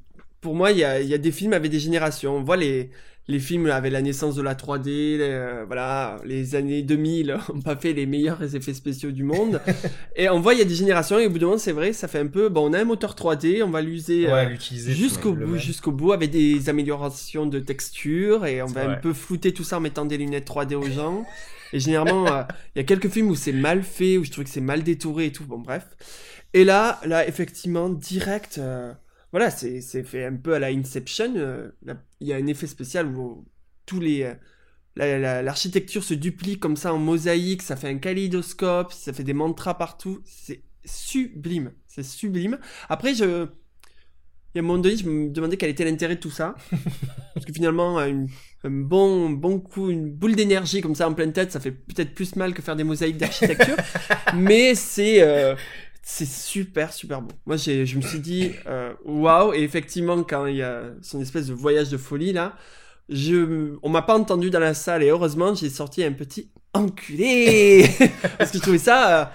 pour 0.40 0.54
moi, 0.54 0.70
il 0.72 0.78
y 0.78 0.84
a, 0.84 1.00
il 1.00 1.08
y 1.08 1.14
a 1.14 1.18
des 1.18 1.32
films 1.32 1.52
avec 1.52 1.70
des 1.70 1.80
générations. 1.80 2.36
On 2.36 2.42
voit 2.42 2.56
les. 2.56 2.90
Les 3.28 3.38
films 3.38 3.66
avec 3.66 3.92
la 3.92 4.02
naissance 4.02 4.34
de 4.34 4.42
la 4.42 4.54
3D, 4.54 4.86
les, 4.86 5.18
euh, 5.20 5.64
voilà, 5.66 6.16
les 6.24 6.56
années 6.56 6.82
2000 6.82 7.38
ont 7.54 7.60
pas 7.60 7.76
fait 7.76 7.92
les 7.92 8.06
meilleurs 8.06 8.54
effets 8.54 8.74
spéciaux 8.74 9.12
du 9.12 9.22
monde. 9.22 9.60
et 10.16 10.28
on 10.28 10.40
voit, 10.40 10.54
il 10.54 10.58
y 10.58 10.62
a 10.62 10.66
des 10.66 10.74
générations, 10.74 11.18
et 11.18 11.26
au 11.26 11.30
bout 11.30 11.38
d'un 11.38 11.46
moment, 11.46 11.58
c'est 11.58 11.72
vrai, 11.72 11.92
ça 11.92 12.08
fait 12.08 12.18
un 12.18 12.26
peu, 12.26 12.48
bon, 12.48 12.70
on 12.70 12.72
a 12.72 12.80
un 12.80 12.84
moteur 12.84 13.14
3D, 13.14 13.62
on 13.62 13.70
va 13.70 13.80
l'user 13.80 14.26
ouais, 14.26 14.32
euh, 14.32 14.48
l'utiliser 14.48 14.92
jusqu'au 14.92 15.34
bout, 15.34 15.56
jusqu'au 15.56 15.92
bout, 15.92 16.12
avec 16.12 16.30
des 16.30 16.68
améliorations 16.68 17.46
de 17.46 17.60
texture 17.60 18.44
et 18.46 18.60
on 18.60 18.66
va 18.66 18.88
un 18.90 18.94
peu 18.94 19.12
flouter 19.12 19.52
tout 19.52 19.64
ça 19.64 19.76
en 19.76 19.80
mettant 19.80 20.04
des 20.04 20.16
lunettes 20.16 20.48
3D 20.48 20.74
aux 20.74 20.90
gens. 20.90 21.24
Et 21.72 21.80
généralement, 21.80 22.26
euh, 22.26 22.42
il 22.74 22.78
y 22.78 22.80
a 22.80 22.84
quelques 22.84 23.08
films 23.08 23.30
où 23.30 23.34
c'est 23.34 23.52
mal 23.52 23.82
fait, 23.82 24.18
où 24.18 24.24
je 24.24 24.30
trouve 24.30 24.44
que 24.44 24.50
c'est 24.50 24.60
mal 24.60 24.82
détouré 24.82 25.26
et 25.26 25.32
tout. 25.32 25.44
Bon, 25.44 25.58
bref. 25.58 25.86
Et 26.54 26.64
là, 26.64 27.00
là, 27.06 27.26
effectivement, 27.26 27.88
direct, 27.88 28.58
euh, 28.58 28.92
voilà, 29.32 29.50
c'est 29.50 29.80
fait 30.04 30.24
un 30.26 30.36
peu 30.36 30.54
à 30.54 30.58
la 30.60 30.68
Inception. 30.68 31.32
euh, 31.36 31.70
Il 32.20 32.28
y 32.28 32.32
a 32.32 32.36
un 32.36 32.46
effet 32.46 32.66
spécial 32.66 33.06
où 33.08 33.44
tous 33.86 33.98
les 34.00 34.22
euh, 34.24 34.34
la- 34.96 35.18
la- 35.18 35.42
l'architecture 35.42 36.04
se 36.04 36.14
duplique 36.14 36.60
comme 36.60 36.76
ça 36.76 36.94
en 36.94 36.98
mosaïque, 36.98 37.62
ça 37.62 37.76
fait 37.76 37.88
un 37.88 37.98
kaléidoscope, 37.98 38.92
ça 38.92 39.12
fait 39.12 39.24
des 39.24 39.34
mantras 39.34 39.74
partout, 39.74 40.22
c'est 40.26 40.62
sublime, 40.84 41.72
c'est 41.88 42.02
sublime. 42.04 42.58
Après, 42.88 43.14
je, 43.14 43.46
il 44.54 44.58
y 44.58 44.60
a 44.60 44.62
un 44.64 44.66
moment 44.66 44.78
donné, 44.82 44.96
je 44.96 45.08
me 45.08 45.30
demandais 45.30 45.56
quel 45.56 45.70
était 45.70 45.84
l'intérêt 45.84 46.16
de 46.16 46.20
tout 46.20 46.30
ça. 46.30 46.54
Parce 47.34 47.46
que 47.46 47.52
finalement, 47.54 47.98
une- 48.00 48.28
un 48.64 48.70
bon, 48.70 49.30
bon 49.30 49.58
coup, 49.60 49.88
une 49.90 50.12
boule 50.12 50.36
d'énergie 50.36 50.82
comme 50.82 50.94
ça 50.94 51.08
en 51.08 51.14
pleine 51.14 51.32
tête, 51.32 51.50
ça 51.52 51.58
fait 51.60 51.72
peut-être 51.72 52.14
plus 52.14 52.36
mal 52.36 52.52
que 52.52 52.60
faire 52.62 52.76
des 52.76 52.84
mosaïques 52.84 53.16
d'architecture. 53.16 53.76
mais 54.34 54.74
c'est 54.74 55.22
euh, 55.22 55.54
c'est 56.02 56.26
super, 56.26 56.92
super 56.92 57.22
beau. 57.22 57.34
Moi, 57.46 57.56
je 57.56 57.96
me 57.96 58.02
suis 58.02 58.18
dit, 58.18 58.52
euh, 58.66 58.92
waouh, 59.04 59.54
et 59.54 59.62
effectivement, 59.62 60.22
quand 60.24 60.46
il 60.46 60.56
y 60.56 60.62
a 60.62 60.82
son 61.00 61.20
espèce 61.20 61.46
de 61.46 61.54
voyage 61.54 61.90
de 61.90 61.96
folie 61.96 62.32
là, 62.32 62.56
je, 63.08 63.76
on 63.82 63.88
m'a 63.88 64.02
pas 64.02 64.18
entendu 64.18 64.50
dans 64.50 64.60
la 64.60 64.74
salle, 64.74 65.02
et 65.02 65.08
heureusement, 65.08 65.54
j'ai 65.54 65.70
sorti 65.70 66.02
un 66.02 66.12
petit 66.12 66.50
enculé 66.74 67.88
Parce 68.38 68.50
que 68.50 68.58
je 68.58 68.62
trouvais 68.62 68.78
ça. 68.78 69.32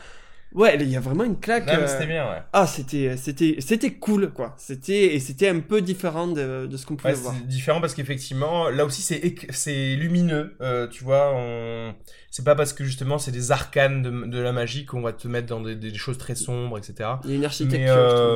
Euh, 0.55 0.57
Ouais, 0.59 0.77
il 0.79 0.89
y 0.89 0.95
a 0.95 0.99
vraiment 0.99 1.23
une 1.23 1.39
claque. 1.39 1.65
Mais 1.65 1.73
euh, 1.75 1.87
c'était 1.87 2.07
bien, 2.07 2.25
ouais. 2.29 2.41
ah, 2.53 2.65
c'était, 2.67 3.15
c'était, 3.17 3.57
c'était 3.59 3.91
cool, 3.93 4.31
quoi. 4.31 4.55
C'était, 4.57 5.15
et 5.15 5.19
c'était 5.19 5.49
un 5.49 5.59
peu 5.59 5.81
différent 5.81 6.27
de, 6.27 6.65
de 6.67 6.77
ce 6.77 6.85
qu'on 6.85 6.95
pouvait 6.95 7.13
Ouais, 7.13 7.19
voir. 7.19 7.33
c'est 7.37 7.47
différent 7.47 7.81
parce 7.81 7.93
qu'effectivement, 7.93 8.69
là 8.69 8.85
aussi 8.85 9.01
c'est 9.01 9.35
c'est 9.49 9.95
lumineux, 9.95 10.55
euh, 10.61 10.87
tu 10.87 11.03
vois. 11.03 11.31
On... 11.35 11.93
C'est 12.31 12.43
pas 12.45 12.55
parce 12.55 12.73
que 12.73 12.83
justement 12.83 13.17
c'est 13.17 13.31
des 13.31 13.51
arcanes 13.51 14.01
de, 14.03 14.09
de 14.27 14.39
la 14.39 14.51
magie 14.51 14.85
qu'on 14.85 15.01
va 15.01 15.11
te 15.13 15.27
mettre 15.27 15.47
dans 15.47 15.61
des, 15.61 15.75
des 15.75 15.93
choses 15.95 16.17
très 16.17 16.35
sombres, 16.35 16.77
etc. 16.77 17.09
Il 17.23 17.29
y 17.31 17.33
a 17.33 17.35
une 17.37 17.45
architecture, 17.45 17.79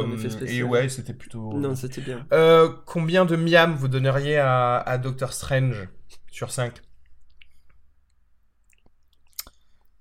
Mais, 0.08 0.18
je 0.18 0.26
euh, 0.28 0.30
trouve, 0.30 0.50
et 0.50 0.64
ouais, 0.64 0.90
c'était 0.90 1.14
plutôt. 1.14 1.54
Non, 1.54 1.76
c'était 1.76 2.02
bien. 2.02 2.26
Euh, 2.34 2.70
combien 2.86 3.26
de 3.26 3.36
miam 3.36 3.74
vous 3.76 3.88
donneriez 3.88 4.38
à, 4.38 4.78
à 4.78 4.98
Doctor 4.98 5.34
Strange 5.34 5.88
sur 6.32 6.52
5 6.52 6.74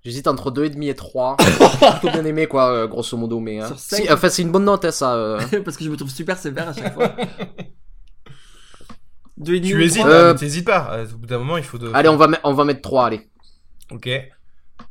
J'hésite 0.03 0.27
entre 0.27 0.49
2,5 0.51 0.89
et 0.89 0.95
3. 0.95 1.37
J'ai 1.39 1.45
plutôt 1.99 2.09
bien 2.11 2.25
aimé, 2.25 2.47
quoi, 2.47 2.71
euh, 2.71 2.87
grosso 2.87 3.15
modo. 3.17 3.39
Mais, 3.39 3.59
hein. 3.59 3.67
Sur 3.67 3.79
Si, 3.79 3.95
cinq 3.97 4.11
enfin, 4.11 4.29
c'est 4.29 4.41
une 4.41 4.51
bonne 4.51 4.65
note, 4.65 4.83
hein, 4.85 4.91
ça. 4.91 5.13
euh. 5.15 5.39
Parce 5.65 5.77
que 5.77 5.83
je 5.83 5.89
me 5.89 5.95
trouve 5.97 6.09
super 6.09 6.37
sévère 6.37 6.69
à 6.69 6.73
chaque 6.73 6.93
fois. 6.93 7.11
Deux 9.37 9.55
et 9.55 9.59
demi 9.59 9.71
Tu 9.71 9.77
ou 9.77 9.81
hésites, 9.81 10.01
trois 10.01 10.11
Euh, 10.13 10.31
hein, 10.31 10.35
t'hésites 10.35 10.65
pas. 10.65 10.89
Euh, 10.93 11.05
Au 11.13 11.17
bout 11.17 11.25
d'un 11.25 11.37
moment, 11.39 11.57
il 11.57 11.63
faut 11.63 11.77
de. 11.77 11.91
Allez, 11.93 12.09
on 12.09 12.17
va, 12.17 12.27
on 12.43 12.53
va 12.53 12.63
mettre 12.65 12.81
3, 12.81 13.05
allez. 13.07 13.27
Ok. 13.91 14.07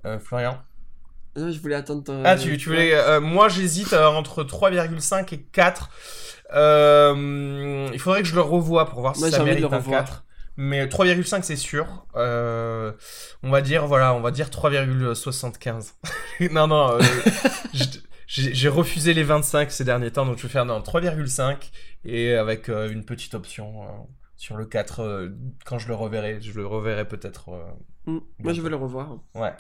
Euh, 0.04 0.18
Florian. 0.18 0.58
Non, 1.36 1.50
je 1.52 1.60
voulais 1.60 1.76
attendre. 1.76 2.02
ton- 2.02 2.22
Ah, 2.24 2.36
tu, 2.36 2.56
tu 2.56 2.68
voulais. 2.68 2.92
euh, 2.94 3.20
moi, 3.20 3.48
j'hésite 3.48 3.92
euh, 3.92 4.06
entre 4.08 4.42
3,5 4.42 5.32
et 5.34 5.42
4. 5.52 5.90
Euh, 6.54 7.88
il 7.92 7.98
faudrait 8.00 8.22
que 8.22 8.28
je 8.28 8.34
le 8.34 8.40
revoie 8.40 8.86
pour 8.86 9.00
voir 9.00 9.14
si 9.14 9.20
Moi, 9.22 9.30
ça 9.30 9.36
j'ai 9.36 9.42
envie 9.42 9.50
de 9.52 9.56
mérite 9.56 9.70
le 9.70 9.76
un 9.76 9.80
revoir. 9.80 10.04
4. 10.04 10.24
Mais 10.56 10.86
3,5 10.86 11.42
c'est 11.42 11.56
sûr. 11.56 12.06
Euh, 12.16 12.92
on 13.42 13.50
va 13.50 13.62
dire 13.62 13.86
voilà, 13.86 14.14
on 14.14 14.20
va 14.20 14.30
dire 14.30 14.48
3,75. 14.48 15.94
non 16.50 16.66
non, 16.66 16.92
euh, 16.92 17.00
j'ai 18.26 18.68
refusé 18.68 19.14
les 19.14 19.22
25 19.24 19.70
ces 19.70 19.84
derniers 19.84 20.10
temps 20.10 20.26
donc 20.26 20.38
je 20.38 20.42
vais 20.42 20.48
faire 20.48 20.64
non 20.64 20.80
3,5 20.80 21.56
et 22.04 22.34
avec 22.34 22.68
euh, 22.68 22.90
une 22.90 23.04
petite 23.04 23.34
option 23.34 23.86
sur 24.36 24.56
le 24.56 24.66
4 24.66 25.00
euh, 25.00 25.28
quand 25.64 25.78
je 25.78 25.88
le 25.88 25.94
reverrai, 25.94 26.40
je 26.40 26.52
le 26.52 26.66
reverrai 26.66 27.06
peut-être 27.06 27.50
Mm, 28.06 28.18
Moi, 28.38 28.54
je 28.54 28.62
veux 28.62 28.70
le 28.70 28.76
revoir. 28.76 29.18
ouais. 29.34 29.52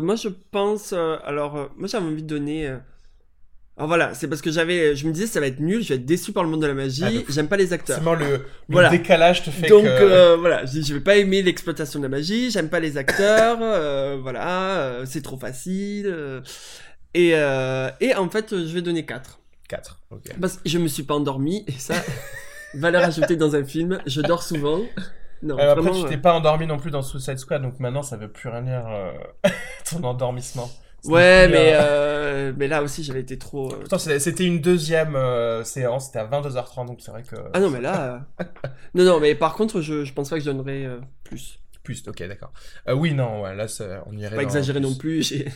Moi, 0.00 0.16
je 0.16 0.28
pense. 0.50 0.92
alors, 0.92 1.70
moi, 1.76 1.86
j'avais 1.86 2.06
envie 2.06 2.24
de 2.24 2.28
donner. 2.28 2.76
Alors 3.80 3.88
voilà, 3.88 4.12
c'est 4.12 4.28
parce 4.28 4.42
que 4.42 4.50
j'avais. 4.50 4.94
Je 4.94 5.06
me 5.06 5.12
disais, 5.12 5.26
ça 5.26 5.40
va 5.40 5.46
être 5.46 5.58
nul, 5.58 5.82
je 5.82 5.88
vais 5.88 5.94
être 5.94 6.04
déçu 6.04 6.32
par 6.32 6.44
le 6.44 6.50
monde 6.50 6.60
de 6.60 6.66
la 6.66 6.74
magie. 6.74 7.02
Ah, 7.02 7.10
J'aime 7.30 7.48
pas 7.48 7.56
les 7.56 7.72
acteurs. 7.72 7.96
Forcément 8.02 8.14
le, 8.14 8.36
le 8.36 8.44
Voilà. 8.68 8.90
décalage 8.90 9.42
te 9.42 9.48
fait 9.48 9.68
Donc 9.68 9.84
que 9.84 9.88
euh, 9.88 10.36
voilà, 10.36 10.66
je, 10.66 10.82
je 10.82 10.92
vais 10.92 11.00
pas 11.00 11.16
aimer 11.16 11.40
l'exploitation 11.40 11.98
de 11.98 12.04
la 12.04 12.10
magie, 12.10 12.50
j'aime 12.50 12.68
pas 12.68 12.78
les 12.78 12.98
acteurs, 12.98 13.56
euh, 13.62 14.18
voilà, 14.20 14.80
euh, 14.80 15.04
c'est 15.06 15.22
trop 15.22 15.38
facile. 15.38 16.06
euh, 16.08 16.40
et, 17.14 17.30
et 18.00 18.14
en 18.14 18.28
fait, 18.28 18.50
je 18.50 18.72
vais 18.74 18.82
donner 18.82 19.06
4. 19.06 19.40
4. 19.70 19.98
OK. 20.10 20.24
Parce 20.38 20.56
que 20.58 20.68
je 20.68 20.76
me 20.78 20.86
suis 20.88 21.04
pas 21.04 21.14
endormi, 21.14 21.64
et 21.66 21.72
ça, 21.72 21.94
valeur 22.74 23.02
ajoutée 23.04 23.36
dans 23.36 23.56
un 23.56 23.64
film, 23.64 23.98
je 24.06 24.20
dors 24.20 24.42
souvent. 24.42 24.80
Non, 25.42 25.58
Euh, 25.58 25.70
après, 25.72 25.82
vraiment, 25.84 26.02
tu 26.04 26.08
t'es 26.10 26.18
pas 26.18 26.34
endormi 26.34 26.66
non 26.66 26.76
plus 26.78 26.90
dans 26.90 27.00
Suicide 27.00 27.38
Squad, 27.38 27.62
donc 27.62 27.80
maintenant 27.80 28.02
ça 28.02 28.18
veut 28.18 28.28
plus 28.28 28.50
rien 28.50 28.60
dire 28.60 28.84
ton 29.90 30.04
endormissement. 30.04 30.70
Ouais, 31.04 31.46
plus, 31.46 31.52
mais, 31.52 31.74
euh, 31.74 31.80
euh, 31.80 32.52
mais 32.56 32.68
là 32.68 32.82
aussi, 32.82 33.02
j'avais 33.04 33.20
été 33.20 33.38
trop. 33.38 33.72
euh, 33.72 33.76
Pourtant, 33.80 33.98
c'était 33.98 34.18
c'était 34.20 34.44
une 34.44 34.60
deuxième 34.60 35.16
euh, 35.16 35.64
séance, 35.64 36.06
c'était 36.06 36.18
à 36.18 36.24
22h30, 36.26 36.86
donc 36.86 37.00
c'est 37.00 37.10
vrai 37.10 37.22
que. 37.22 37.36
Ah 37.54 37.60
non, 37.60 37.70
mais 37.70 37.80
là. 37.80 38.24
euh, 38.40 38.44
non, 38.94 39.04
non, 39.04 39.20
mais 39.20 39.34
par 39.34 39.54
contre, 39.54 39.80
je, 39.80 40.04
je 40.04 40.12
pense 40.12 40.28
pas 40.30 40.36
que 40.36 40.44
je 40.44 40.50
donnerais 40.50 40.84
euh, 40.84 40.98
plus. 41.24 41.58
Plus, 41.82 42.06
ok, 42.06 42.22
d'accord. 42.28 42.52
Euh, 42.88 42.92
oui, 42.94 43.14
non, 43.14 43.40
ouais, 43.42 43.54
là, 43.56 43.66
ça- 43.66 44.04
on 44.06 44.16
irait. 44.16 44.36
Pas 44.36 44.42
exagérer 44.42 44.80
non 44.80 44.94
plus, 44.94 45.22
j'ai 45.26 45.48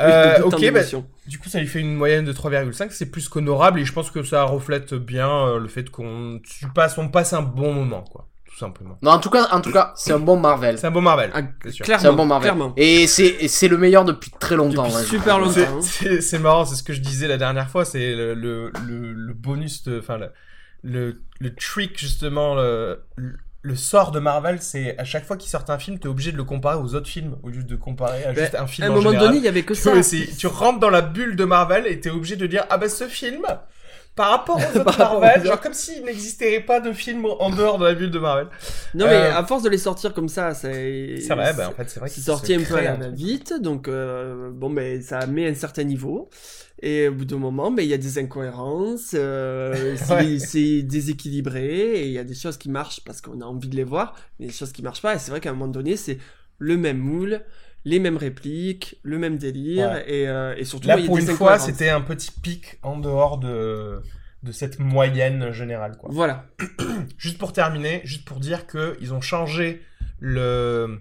Euh, 0.00 0.40
ok, 0.44 0.70
bah. 0.72 0.80
Du 1.26 1.38
coup, 1.40 1.48
ça 1.48 1.58
lui 1.58 1.66
fait 1.66 1.80
une 1.80 1.94
moyenne 1.94 2.24
de 2.24 2.32
3,5, 2.32 2.92
c'est 2.92 3.10
plus 3.10 3.28
qu'honorable, 3.28 3.80
et 3.80 3.84
je 3.84 3.92
pense 3.92 4.10
que 4.10 4.22
ça 4.22 4.44
reflète 4.44 4.94
bien 4.94 5.28
euh, 5.48 5.58
le 5.58 5.66
fait 5.68 5.90
qu'on 5.90 6.40
tu 6.44 6.68
passes, 6.68 6.96
on 6.98 7.08
passe 7.08 7.32
un 7.32 7.42
bon 7.42 7.72
moment, 7.74 8.02
quoi, 8.04 8.28
tout 8.52 8.58
simplement. 8.58 8.98
Non, 9.02 9.12
en 9.12 9.18
tout 9.18 9.30
cas, 9.30 9.48
en 9.50 9.60
tout 9.60 9.72
cas, 9.72 9.92
c'est 9.96 10.12
un 10.12 10.18
bon 10.18 10.36
Marvel. 10.38 10.78
C'est 10.78 10.86
un 10.86 10.90
bon 10.90 11.00
Marvel, 11.00 11.30
Ah, 11.34 11.40
c'est 11.64 11.70
sûr. 11.72 11.84
clairement, 11.84 12.02
C'est 12.02 12.08
un 12.08 12.12
bon 12.12 12.26
Marvel. 12.26 12.42
clairement. 12.52 12.72
Et 12.76 13.06
c'est 13.06 13.68
le 13.68 13.78
meilleur 13.78 14.04
depuis 14.04 14.30
très 14.38 14.56
longtemps. 14.56 14.84
Depuis 14.84 14.96
ouais. 14.96 15.04
super 15.04 15.38
longtemps. 15.38 15.52
C'est- 15.52 15.66
hein. 15.66 15.80
C'est 15.80 16.20
c'est 16.20 16.38
marrant, 16.38 16.64
c'est 16.64 16.76
ce 16.76 16.82
que 16.82 16.92
je 16.92 17.00
disais 17.00 17.26
la 17.28 17.38
dernière 17.38 17.68
fois, 17.70 17.84
c'est 17.84 18.14
le, 18.14 18.34
le, 18.34 18.70
le, 18.86 19.12
le 19.12 19.32
bonus, 19.34 19.84
de- 19.84 19.98
enfin 19.98 20.18
le, 20.18 20.30
le, 20.82 21.22
le 21.40 21.54
trick 21.54 21.98
justement, 21.98 22.54
le, 22.54 23.02
le 23.64 23.76
sort 23.76 24.10
de 24.10 24.18
Marvel, 24.18 24.60
c'est 24.60 24.98
à 24.98 25.04
chaque 25.04 25.24
fois 25.24 25.36
qu'ils 25.36 25.50
sortent 25.50 25.70
un 25.70 25.78
film, 25.78 25.98
t'es 25.98 26.08
obligé 26.08 26.32
de 26.32 26.36
le 26.36 26.44
comparer 26.44 26.76
aux 26.76 26.94
autres 26.94 27.08
films 27.08 27.36
au 27.44 27.48
lieu 27.48 27.62
de 27.62 27.76
comparer 27.76 28.24
à 28.24 28.32
Mais 28.32 28.40
juste 28.40 28.54
un 28.56 28.64
À 28.64 28.66
film 28.66 28.88
un 28.88 28.90
en 28.90 28.94
moment 28.96 29.10
général. 29.10 29.28
donné, 29.28 29.38
il 29.38 29.44
y 29.44 29.48
avait 29.48 29.62
que 29.62 29.74
Tu 29.74 29.80
ça. 29.80 29.92
vois, 29.92 30.02
c'est- 30.02 30.36
tu 30.36 30.46
rentres 30.48 30.80
dans 30.80 30.90
la 30.90 31.00
bulle 31.00 31.36
de 31.36 31.44
Marvel 31.44 31.86
et 31.86 32.00
t'es 32.00 32.10
obligé 32.10 32.34
de 32.36 32.46
dire 32.46 32.64
ah 32.70 32.76
bah 32.78 32.88
ce 32.88 33.04
film, 33.08 33.42
par 34.14 34.30
rapport 34.30 34.56
aux 34.58 34.78
autres 34.78 34.98
Marvel, 34.98 35.44
genre 35.46 35.60
comme 35.60 35.72
s'il 35.72 36.04
n'existerait 36.04 36.60
pas 36.60 36.80
de 36.80 36.92
film 36.92 37.24
en 37.24 37.50
dehors 37.50 37.78
de 37.78 37.86
la 37.86 37.94
bulle 37.94 38.10
de 38.10 38.18
Marvel. 38.18 38.48
Non, 38.94 39.06
mais 39.06 39.12
Euh, 39.14 39.34
à 39.36 39.44
force 39.44 39.62
de 39.62 39.68
les 39.70 39.78
sortir 39.78 40.12
comme 40.12 40.28
ça, 40.28 40.52
c'est. 40.54 41.16
C'est 41.20 41.34
vrai, 41.34 41.52
bah 41.54 41.68
en 41.68 41.72
fait 41.72 41.88
c'est 41.88 41.98
vrai 42.00 42.08
C'est 42.08 42.14
qu'il 42.16 42.22
sorti 42.24 42.54
un 42.54 42.62
peu 42.62 42.74
à 42.76 42.82
la 42.82 42.94
va-vite, 42.94 43.54
donc 43.60 43.88
euh, 43.88 44.50
bon, 44.52 44.70
ben 44.70 45.00
ça 45.02 45.26
met 45.26 45.48
un 45.48 45.54
certain 45.54 45.84
niveau. 45.84 46.28
Et 46.84 47.06
au 47.08 47.12
bout 47.14 47.24
d'un 47.24 47.36
moment, 47.38 47.70
ben 47.70 47.82
il 47.82 47.88
y 47.88 47.94
a 47.94 47.98
des 47.98 48.18
incohérences, 48.18 49.12
euh, 49.14 49.96
Ouais. 50.10 50.38
c'est 50.40 50.82
déséquilibré, 50.82 51.68
et 52.00 52.06
il 52.06 52.12
y 52.12 52.18
a 52.18 52.24
des 52.24 52.34
choses 52.34 52.56
qui 52.58 52.68
marchent 52.70 53.02
parce 53.04 53.20
qu'on 53.20 53.40
a 53.40 53.44
envie 53.44 53.68
de 53.68 53.76
les 53.76 53.84
voir, 53.84 54.14
mais 54.38 54.46
des 54.46 54.52
choses 54.52 54.72
qui 54.72 54.82
marchent 54.82 55.02
pas. 55.02 55.14
Et 55.14 55.18
c'est 55.18 55.30
vrai 55.30 55.40
qu'à 55.40 55.50
un 55.50 55.52
moment 55.54 55.68
donné, 55.68 55.96
c'est 55.96 56.18
le 56.58 56.76
même 56.76 56.98
moule, 56.98 57.40
les 57.84 57.98
mêmes 57.98 58.16
répliques, 58.16 58.96
le 59.02 59.18
même 59.18 59.38
délire, 59.38 59.90
Ouais. 59.90 60.04
et, 60.06 60.28
euh, 60.28 60.54
et 60.56 60.64
surtout 60.64 60.86
Là 60.88 60.96
pour 60.98 61.18
une 61.18 61.26
fois, 61.26 61.58
c'était 61.58 61.88
un 61.88 62.00
petit 62.00 62.30
pic 62.30 62.78
en 62.82 62.98
dehors 62.98 63.38
de 63.38 64.00
de 64.44 64.50
cette 64.50 64.80
moyenne 64.80 65.52
générale 65.52 65.96
quoi. 65.96 66.10
Voilà. 66.12 66.46
Juste 67.18 67.38
pour 67.38 67.52
terminer, 67.52 68.00
juste 68.04 68.24
pour 68.24 68.40
dire 68.40 68.66
que 68.66 68.96
ils 69.00 69.14
ont 69.14 69.20
changé 69.20 69.82
le 70.18 70.98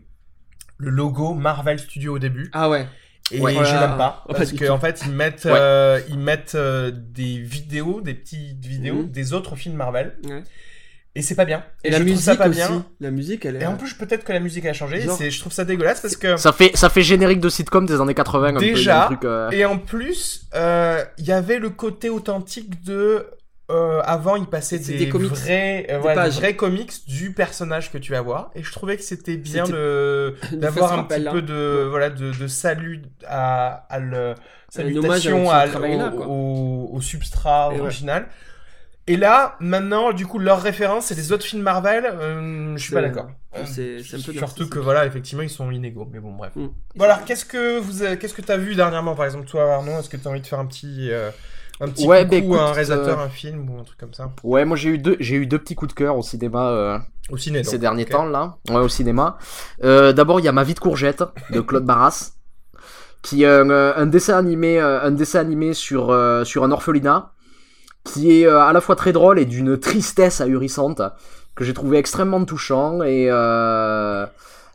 le 0.78 0.90
logo 0.92 1.34
Marvel 1.34 1.80
Studio 1.80 2.16
au 2.16 2.20
début 2.20 2.50
Ah 2.54 2.70
ouais. 2.70 2.88
et 3.32 3.40
Ouais. 3.42 3.54
je 3.54 3.60
l'aime 3.74 3.98
pas 3.98 4.24
parce 4.30 4.52
du 4.52 4.60
que 4.60 4.66
tout. 4.66 4.72
en 4.72 4.80
fait 4.80 5.02
ils 5.06 5.12
mettent 5.12 5.46
Ouais. 5.46 5.52
euh, 5.56 6.00
ils 6.10 6.20
mettent 6.20 6.54
euh, 6.56 6.92
des 6.92 7.38
vidéos, 7.40 8.02
des 8.02 8.14
petites 8.16 8.64
vidéos 8.66 9.04
Mhm. 9.04 9.12
des 9.12 9.34
autres 9.34 9.56
films 9.56 9.76
Marvel 9.76 10.18
Ouais. 10.26 10.44
Et 11.16 11.22
c'est 11.22 11.36
pas 11.36 11.46
bien. 11.46 11.64
Et, 11.84 11.90
la 11.92 12.00
musique 12.00 12.22
ça 12.22 12.36
pas 12.36 12.48
aussi. 12.48 12.58
bien. 12.58 12.86
La 13.00 13.12
musique, 13.12 13.46
elle 13.46 13.58
est. 13.58 13.62
Et 13.62 13.66
en 13.66 13.76
plus 13.76 13.94
peut-être 13.94 14.24
que 14.24 14.32
la 14.34 14.40
musique 14.40 14.66
a 14.66 14.74
changé, 14.74 15.02
Genre- 15.02 15.20
je 15.22 15.40
trouve 15.40 15.52
ça 15.54 15.66
dégueulasse 15.66 16.00
parce 16.02 16.16
que 16.16 16.38
Ça 16.38 16.52
fait, 16.54 16.72
ça 16.76 16.90
fait 16.90 17.02
générique 17.02 17.40
de 17.42 17.50
sitcom 17.50 17.86
des 17.86 18.00
années 18.00 18.14
80. 18.14 18.48
un 18.50 18.54
peu, 18.54 18.60
Déjà, 18.60 19.04
un 19.04 19.06
truc, 19.08 19.26
euh, 19.26 19.50
Et 19.52 19.66
en 19.66 19.78
plus, 19.78 20.44
euh, 20.56 21.04
il 21.18 21.26
y 21.26 21.32
avait 21.32 21.60
le 21.60 21.70
côté 21.70 22.10
authentique 22.10 22.84
de. 22.84 23.26
euh, 23.70 24.02
avant, 24.04 24.36
il 24.36 24.46
passait 24.48 24.80
des, 24.80 24.98
des 24.98 25.10
comics. 25.10 25.32
vrais, 25.32 25.86
euh, 25.90 25.96
Des 25.96 26.02
voilà, 26.02 26.24
des 26.24 26.30
pages. 26.30 26.38
vrais 26.40 26.56
comics 26.56 26.92
du 27.08 27.34
personnage 27.34 27.90
que 27.92 27.98
tu 27.98 28.12
vas 28.12 28.22
voir. 28.22 28.52
Et 28.56 28.64
je 28.64 28.72
trouvais 28.72 28.96
que 28.98 29.04
c'était 29.04 29.38
bien 29.38 29.64
de 29.68 30.36
d'avoir 30.54 30.94
un 30.94 31.04
petit 31.04 31.24
peu 31.24 31.42
de 31.42 31.88
voilà 31.90 32.10
de, 32.10 32.32
de 32.32 32.48
salut 32.48 33.02
à, 33.28 33.86
à 33.90 34.00
le 34.00 34.36
salutation 34.70 35.50
à- 35.52 35.68
au, 35.68 36.22
au- 36.24 36.90
au 36.94 37.02
substrat 37.02 37.70
Et 37.74 37.80
ouais. 37.82 37.82
Et 39.08 39.18
là, 39.18 39.56
maintenant, 39.60 40.14
du 40.14 40.28
coup, 40.28 40.38
leur 40.40 40.62
référence, 40.62 41.06
c'est 41.08 41.16
les 41.16 41.32
autres 41.32 41.44
films 41.46 41.64
Marvel. 41.64 42.06
euh, 42.06 42.74
je 42.78 42.82
suis 42.82 42.90
C'est- 42.90 42.96
pas 42.96 43.02
d'accord. 43.02 43.28
c'est- 43.66 44.04
c'est 44.04 44.18
un 44.18 44.22
peu 44.22 44.34
Surtout 44.34 44.70
que 44.70 44.80
voilà, 44.80 45.06
effectivement, 45.06 45.42
ils 45.44 45.50
sont 45.50 45.70
inégaux. 45.72 46.08
Mais 46.12 46.20
bon, 46.20 46.32
bref. 46.34 46.52
Mm. 46.56 46.68
Bon 46.96 47.04
alors, 47.06 47.26
qu'est-ce 47.26 47.46
que 47.46 47.80
vous, 47.80 48.04
avez- 48.04 48.18
qu'est-ce 48.18 48.34
que 48.34 48.42
t'as 48.44 48.58
vu 48.58 48.76
dernièrement, 48.76 49.16
par 49.16 49.26
exemple, 49.26 49.46
toi, 49.48 49.74
Arnaud? 49.74 50.00
Est-ce 50.00 50.10
que 50.10 50.18
t'as 50.18 50.30
envie 50.30 50.42
de 50.42 50.48
faire 50.48 50.60
un 50.60 50.66
petit, 50.68 51.10
euh, 51.12 51.32
un 51.82 51.90
petit 51.90 52.06
Ouais, 52.08 52.22
coucou 52.24 52.30
bah, 52.32 52.38
écoute, 52.38 52.58
à 52.60 52.64
un 52.64 52.72
réalisateur, 52.74 53.20
euh, 53.20 53.26
un 53.26 53.30
film 53.30 53.70
ou 53.72 53.80
un 53.80 53.84
truc 53.84 53.98
comme 54.00 54.14
ça? 54.14 54.32
Ouais, 54.44 54.66
moi 54.66 54.78
j'ai 54.78 54.90
eu 54.90 54.98
deux, 55.00 55.18
j'ai 55.20 55.36
eu 55.36 55.48
deux 55.48 55.58
petits 55.58 55.74
coups 55.76 55.94
de 55.94 55.98
cœur 55.98 56.16
au 56.16 56.22
cinéma 56.22 56.70
euh, 56.70 56.98
Au 57.32 57.38
ciné, 57.38 57.64
donc. 57.64 57.72
ces 57.72 57.80
derniers 57.80 58.06
temps 58.06 58.26
là. 58.26 58.58
Ouais, 58.70 58.76
au 58.78 58.88
cinéma. 58.90 59.38
Euh, 59.84 60.14
D'abord, 60.14 60.40
il 60.40 60.46
y 60.46 60.48
a 60.48 60.52
Ma 60.52 60.64
vie 60.64 60.76
de 60.76 60.80
courgette 60.80 61.24
de 61.50 61.60
Claude 61.60 61.86
Barras, 61.86 62.34
qui 63.24 63.44
est 63.44 63.48
un, 63.48 63.70
euh, 63.72 63.94
un 63.96 64.06
dessin 64.06 64.38
animé, 64.38 64.80
un 64.80 65.12
dessin 65.12 65.40
animé 65.40 65.74
sur 65.74 66.12
euh, 66.12 66.44
sur 66.44 66.64
un 66.64 66.72
orphelinat, 66.72 67.32
qui 68.04 68.42
est 68.42 68.48
euh, 68.48 68.60
à 68.62 68.74
la 68.74 68.82
fois 68.82 68.96
très 68.96 69.12
drôle 69.14 69.40
et 69.40 69.46
d'une 69.46 69.78
tristesse 69.78 70.42
ahurissante 70.42 71.02
que 71.56 71.64
j'ai 71.64 71.74
trouvé 71.74 71.98
extrêmement 71.98 72.44
touchant 72.46 73.04
et 73.04 73.28
euh, 73.30 74.26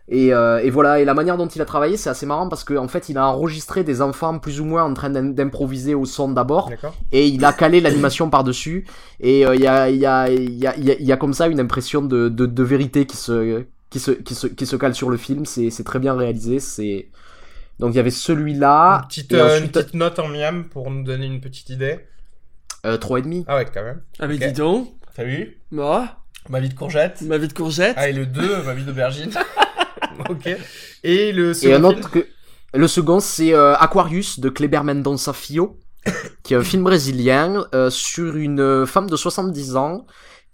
et, 0.09 0.33
euh, 0.33 0.61
et 0.62 0.70
voilà, 0.70 1.01
et 1.01 1.05
la 1.05 1.14
manière 1.14 1.37
dont 1.37 1.49
il 1.49 1.61
a 1.61 1.64
travaillé, 1.64 1.97
c'est 1.97 2.09
assez 2.09 2.27
marrant 2.27 2.49
parce 2.49 2.62
qu'en 2.62 2.85
en 2.85 2.87
fait, 2.87 3.09
il 3.09 3.18
a 3.18 3.27
enregistré 3.27 3.83
des 3.83 4.03
enfants 4.03 4.39
plus 4.39 4.61
ou 4.61 4.64
moins 4.64 4.85
en 4.85 4.95
train 4.95 5.11
d'im- 5.11 5.33
d'improviser 5.35 5.97
au 5.97 6.05
son 6.05 6.29
d'abord, 6.31 6.70
et 7.11 7.27
il 7.27 7.45
a 7.45 7.53
calé 7.53 7.81
l'animation 7.81 8.31
par-dessus, 8.31 8.87
et 9.18 9.45
euh, 9.45 9.57
il 9.57 9.62
y, 9.62 9.66
a, 9.66 9.91
il 9.91 9.97
y, 9.97 10.07
a, 10.07 10.31
il 10.31 10.55
y, 10.61 10.64
a, 10.68 10.77
y 10.79 10.93
a- 10.93 11.01
y 11.01 11.11
a 11.12 11.16
comme 11.16 11.35
ça 11.35 11.49
une 11.49 11.59
impression 11.59 12.03
de, 12.03 12.29
de, 12.29 12.47
de 12.47 12.62
vérité 12.62 13.05
qui 13.05 13.16
se, 13.16 13.64
qui, 13.91 13.99
se, 13.99 14.12
qui, 14.12 14.37
se, 14.37 14.47
qui 14.47 14.64
se 14.64 14.77
cale 14.77 14.95
sur 14.95 15.11
le 15.11 15.16
film, 15.16 15.45
c'est 15.45 15.70
c'est 15.70 15.83
très 15.85 15.99
bien 15.99 16.14
réalisé, 16.14 16.61
c'est... 16.61 17.09
Donc 17.81 17.93
il 17.93 17.97
y 17.97 18.01
avait 18.01 18.11
celui-là, 18.11 19.01
une, 19.03 19.09
petite, 19.09 19.33
et 19.33 19.41
euh, 19.41 19.61
une 19.61 19.68
petite 19.70 19.95
note 19.95 20.20
en 20.20 20.29
miam 20.29 20.64
pour 20.68 20.89
nous 20.91 21.03
donner 21.03 21.27
une 21.27 21.41
petite 21.41 21.68
idée. 21.68 21.99
Euh, 22.87 22.97
3,5. 22.99 23.45
Ah 23.49 23.57
ouais, 23.57 23.66
quand 23.72 23.82
même. 23.82 24.03
Ah, 24.18 24.26
mais 24.26 24.39
dis 24.39 24.53
donc. 24.53 24.89
T'as 25.14 25.24
vu 25.24 25.59
Moi, 25.70 26.09
Ma 26.49 26.61
vie 26.61 26.68
de 26.68 26.74
courgette. 26.74 27.22
ma 27.22 27.39
vie 27.39 27.49
de 27.49 27.53
courgette. 27.53 27.95
Ah, 27.97 28.09
et 28.09 28.12
le 28.12 28.26
2, 28.26 28.62
ma 28.62 28.74
vie 28.74 28.84
d'aubergine. 28.84 29.30
ok. 30.28 30.49
Et 31.03 31.32
le 31.32 31.51
Et 31.51 31.55
second 31.55 31.72
un 31.72 31.76
film 31.76 31.84
autre 31.87 32.11
que... 32.11 32.26
Le 32.74 32.89
second, 32.89 33.20
c'est 33.20 33.55
euh, 33.55 33.74
Aquarius 33.76 34.41
de 34.41 34.49
Kleber 34.49 34.82
Mendonça 34.84 35.32
Filho, 35.32 35.78
qui 36.43 36.53
est 36.55 36.57
un 36.57 36.62
film 36.62 36.84
brésilien 36.84 37.66
euh, 37.74 37.89
sur 37.91 38.37
une 38.37 38.87
femme 38.87 39.09
de 39.09 39.16
70 39.16 39.76
ans 39.76 40.07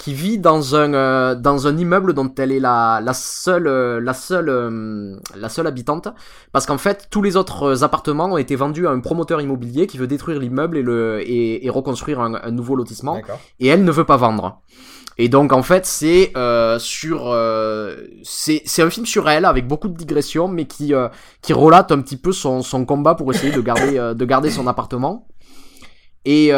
qui 0.03 0.15
vit 0.15 0.39
dans 0.39 0.75
un 0.75 0.95
euh, 0.95 1.37
dans 1.37 1.69
un 1.69 1.79
immeuble 1.79 2.13
dont 2.13 2.35
elle 2.37 2.51
est 2.51 2.59
la 2.59 3.01
la 3.01 3.15
seule 3.15 3.69
euh, 3.69 4.01
la 4.01 4.15
seule 4.15 4.49
euh, 4.49 5.15
la 5.37 5.49
seule 5.49 5.69
habitante 5.69 6.09
parce 6.51 6.67
qu'en 6.67 6.77
fait 6.77 7.07
tous 7.09 7.23
les 7.23 7.37
autres 7.37 7.85
appartements 7.85 8.25
ont 8.25 8.37
été 8.37 8.57
vendus 8.57 8.89
à 8.89 8.91
un 8.91 8.99
promoteur 8.99 9.41
immobilier 9.41 9.87
qui 9.87 9.99
veut 9.99 10.09
détruire 10.09 10.41
l'immeuble 10.41 10.77
et 10.77 10.83
le 10.83 11.21
et, 11.21 11.65
et 11.65 11.71
reconstruire 11.71 12.19
un, 12.19 12.35
un 12.35 12.51
nouveau 12.51 12.75
lotissement 12.75 13.23
et 13.61 13.69
elle 13.69 13.85
ne 13.85 13.93
veut 13.93 14.05
pas 14.05 14.17
vendre. 14.17 14.61
Et 15.19 15.29
donc 15.29 15.53
en 15.53 15.63
fait 15.63 15.87
c'est 15.87 16.33
sur 16.81 17.33
c'est 18.25 18.63
c'est 18.65 18.83
un 18.83 18.91
film 18.91 19.07
sur 19.07 19.31
elle 19.31 19.45
avec 19.45 19.69
beaucoup 19.69 19.87
de 19.87 19.97
digressions 19.97 20.49
mais 20.49 20.65
qui 20.65 20.93
qui 21.43 21.53
relate 21.53 21.93
un 21.93 22.01
petit 22.01 22.17
peu 22.17 22.33
son 22.33 22.63
son 22.63 22.85
combat 22.85 23.15
pour 23.15 23.33
essayer 23.33 23.53
de 23.53 23.61
garder 23.61 24.15
de 24.17 24.25
garder 24.25 24.51
son 24.51 24.67
appartement. 24.67 25.29
Et 26.25 26.51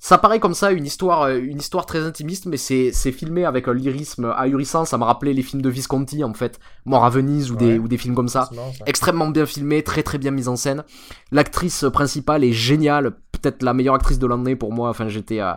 ça 0.00 0.18
paraît 0.18 0.40
comme 0.40 0.54
ça 0.54 0.70
une 0.72 0.86
histoire 0.86 1.22
euh, 1.22 1.38
une 1.38 1.58
histoire 1.58 1.86
très 1.86 2.00
intimiste 2.04 2.46
mais 2.46 2.56
c'est 2.56 2.90
c'est 2.92 3.12
filmé 3.12 3.44
avec 3.44 3.68
un 3.68 3.74
lyrisme 3.74 4.32
ahurissant, 4.36 4.84
ça 4.84 4.96
m'a 4.98 5.06
rappelé 5.06 5.34
les 5.34 5.42
films 5.42 5.62
de 5.62 5.68
Visconti 5.68 6.22
en 6.24 6.34
fait, 6.34 6.60
Mort 6.84 7.04
à 7.04 7.10
Venise 7.10 7.50
ou 7.50 7.56
des 7.56 7.78
ou 7.78 7.88
des 7.88 7.98
films 7.98 8.14
comme 8.14 8.28
ça 8.28 8.46
C'est 8.50 8.56
marrant, 8.56 8.72
ça. 8.72 8.84
extrêmement 8.86 9.28
bien 9.28 9.46
filmé, 9.46 9.82
très 9.82 10.02
très 10.02 10.18
bien 10.18 10.30
mise 10.30 10.48
en 10.48 10.56
scène. 10.56 10.84
L'actrice 11.32 11.84
principale 11.92 12.44
est 12.44 12.52
géniale, 12.52 13.16
peut-être 13.32 13.62
la 13.62 13.74
meilleure 13.74 13.94
actrice 13.94 14.18
de 14.18 14.26
l'année 14.26 14.56
pour 14.56 14.72
moi. 14.72 14.88
Enfin, 14.90 15.08
j'étais 15.08 15.40
euh, 15.40 15.52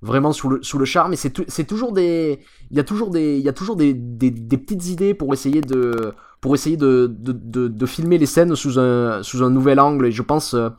vraiment 0.00 0.32
sous 0.32 0.48
le, 0.48 0.62
sous 0.62 0.78
le 0.78 0.84
charme. 0.84 1.12
Et 1.12 1.16
c'est 1.16 1.32
c'est 1.48 1.64
toujours 1.64 1.92
des, 1.92 2.40
il 2.70 2.76
y 2.76 2.80
a 2.80 2.84
toujours 2.84 3.10
des, 3.10 3.36
il 3.38 3.44
y 3.44 3.48
a 3.48 3.52
toujours 3.52 3.76
des, 3.76 3.94
des, 3.94 4.30
des 4.30 4.58
petites 4.58 4.86
idées 4.88 5.14
pour 5.14 5.32
essayer 5.32 5.60
de, 5.60 6.12
pour 6.40 6.54
essayer 6.54 6.76
de, 6.76 7.06
de, 7.08 7.32
de, 7.32 7.68
de 7.68 7.86
filmer 7.86 8.18
les 8.18 8.26
scènes 8.26 8.54
sous 8.56 8.78
un, 8.78 9.22
sous 9.22 9.42
un 9.42 9.50
nouvel 9.50 9.78
angle. 9.80 10.06
Et 10.06 10.12
je 10.12 10.22
pense 10.22 10.54
euh, 10.54 10.70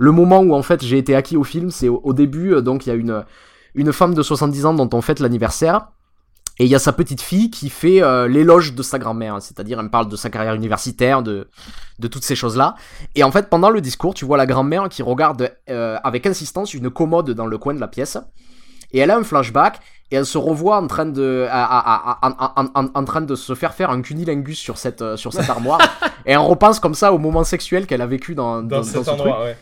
le 0.00 0.12
moment 0.12 0.40
où 0.40 0.54
en 0.54 0.62
fait 0.62 0.82
j'ai 0.82 0.96
été 0.98 1.14
acquis 1.14 1.36
au 1.36 1.44
film, 1.44 1.70
c'est 1.70 1.88
au, 1.88 2.00
au 2.02 2.12
début. 2.14 2.54
euh, 2.54 2.60
Donc 2.62 2.86
il 2.86 2.88
y 2.88 2.92
a 2.92 2.96
une, 2.96 3.22
une 3.74 3.92
femme 3.92 4.14
de 4.14 4.22
70 4.22 4.64
ans 4.66 4.74
dont 4.74 4.88
on 4.94 5.02
fête 5.02 5.20
l'anniversaire. 5.20 5.88
Et 6.58 6.64
il 6.64 6.70
y 6.70 6.74
a 6.74 6.78
sa 6.78 6.92
petite 6.92 7.22
fille 7.22 7.50
qui 7.50 7.70
fait 7.70 8.02
euh, 8.02 8.28
l'éloge 8.28 8.74
de 8.74 8.82
sa 8.82 8.98
grand-mère, 8.98 9.40
c'est-à-dire 9.40 9.80
elle 9.80 9.88
parle 9.88 10.08
de 10.08 10.16
sa 10.16 10.28
carrière 10.28 10.54
universitaire, 10.54 11.22
de, 11.22 11.48
de 11.98 12.08
toutes 12.08 12.24
ces 12.24 12.34
choses-là. 12.34 12.74
Et 13.14 13.24
en 13.24 13.30
fait, 13.30 13.48
pendant 13.48 13.70
le 13.70 13.80
discours, 13.80 14.12
tu 14.12 14.26
vois 14.26 14.36
la 14.36 14.44
grand-mère 14.46 14.88
qui 14.90 15.02
regarde 15.02 15.52
euh, 15.70 15.96
avec 16.04 16.26
insistance 16.26 16.74
une 16.74 16.90
commode 16.90 17.30
dans 17.30 17.46
le 17.46 17.56
coin 17.56 17.72
de 17.72 17.80
la 17.80 17.88
pièce. 17.88 18.18
Et 18.92 18.98
elle 18.98 19.10
a 19.10 19.16
un 19.16 19.22
flashback 19.24 19.78
et 20.10 20.16
elle 20.16 20.26
se 20.26 20.36
revoit 20.36 20.76
en 20.76 20.86
train 20.86 21.06
de, 21.06 21.46
à- 21.50 21.64
à- 21.64 22.10
à- 22.10 22.28
en, 22.28 22.62
en- 22.66 22.70
en- 22.84 22.90
en 22.92 23.04
train 23.04 23.20
de 23.22 23.34
se 23.36 23.54
faire 23.54 23.72
faire 23.72 23.88
un 23.90 24.02
cunilingus 24.02 24.58
sur 24.58 24.76
cette, 24.76 25.16
sur 25.16 25.32
cette 25.32 25.48
armoire. 25.48 25.80
et 26.26 26.32
elle 26.32 26.38
repense 26.38 26.78
comme 26.80 26.94
ça 26.94 27.12
au 27.14 27.18
moment 27.18 27.44
sexuel 27.44 27.86
qu'elle 27.86 28.02
a 28.02 28.06
vécu 28.06 28.34
dans, 28.34 28.62
Dans, 28.62 28.78
dans, 28.78 28.82
cet 28.82 29.04
truc. 29.04 29.08
endroit, 29.08 29.44
ouais. 29.44 29.56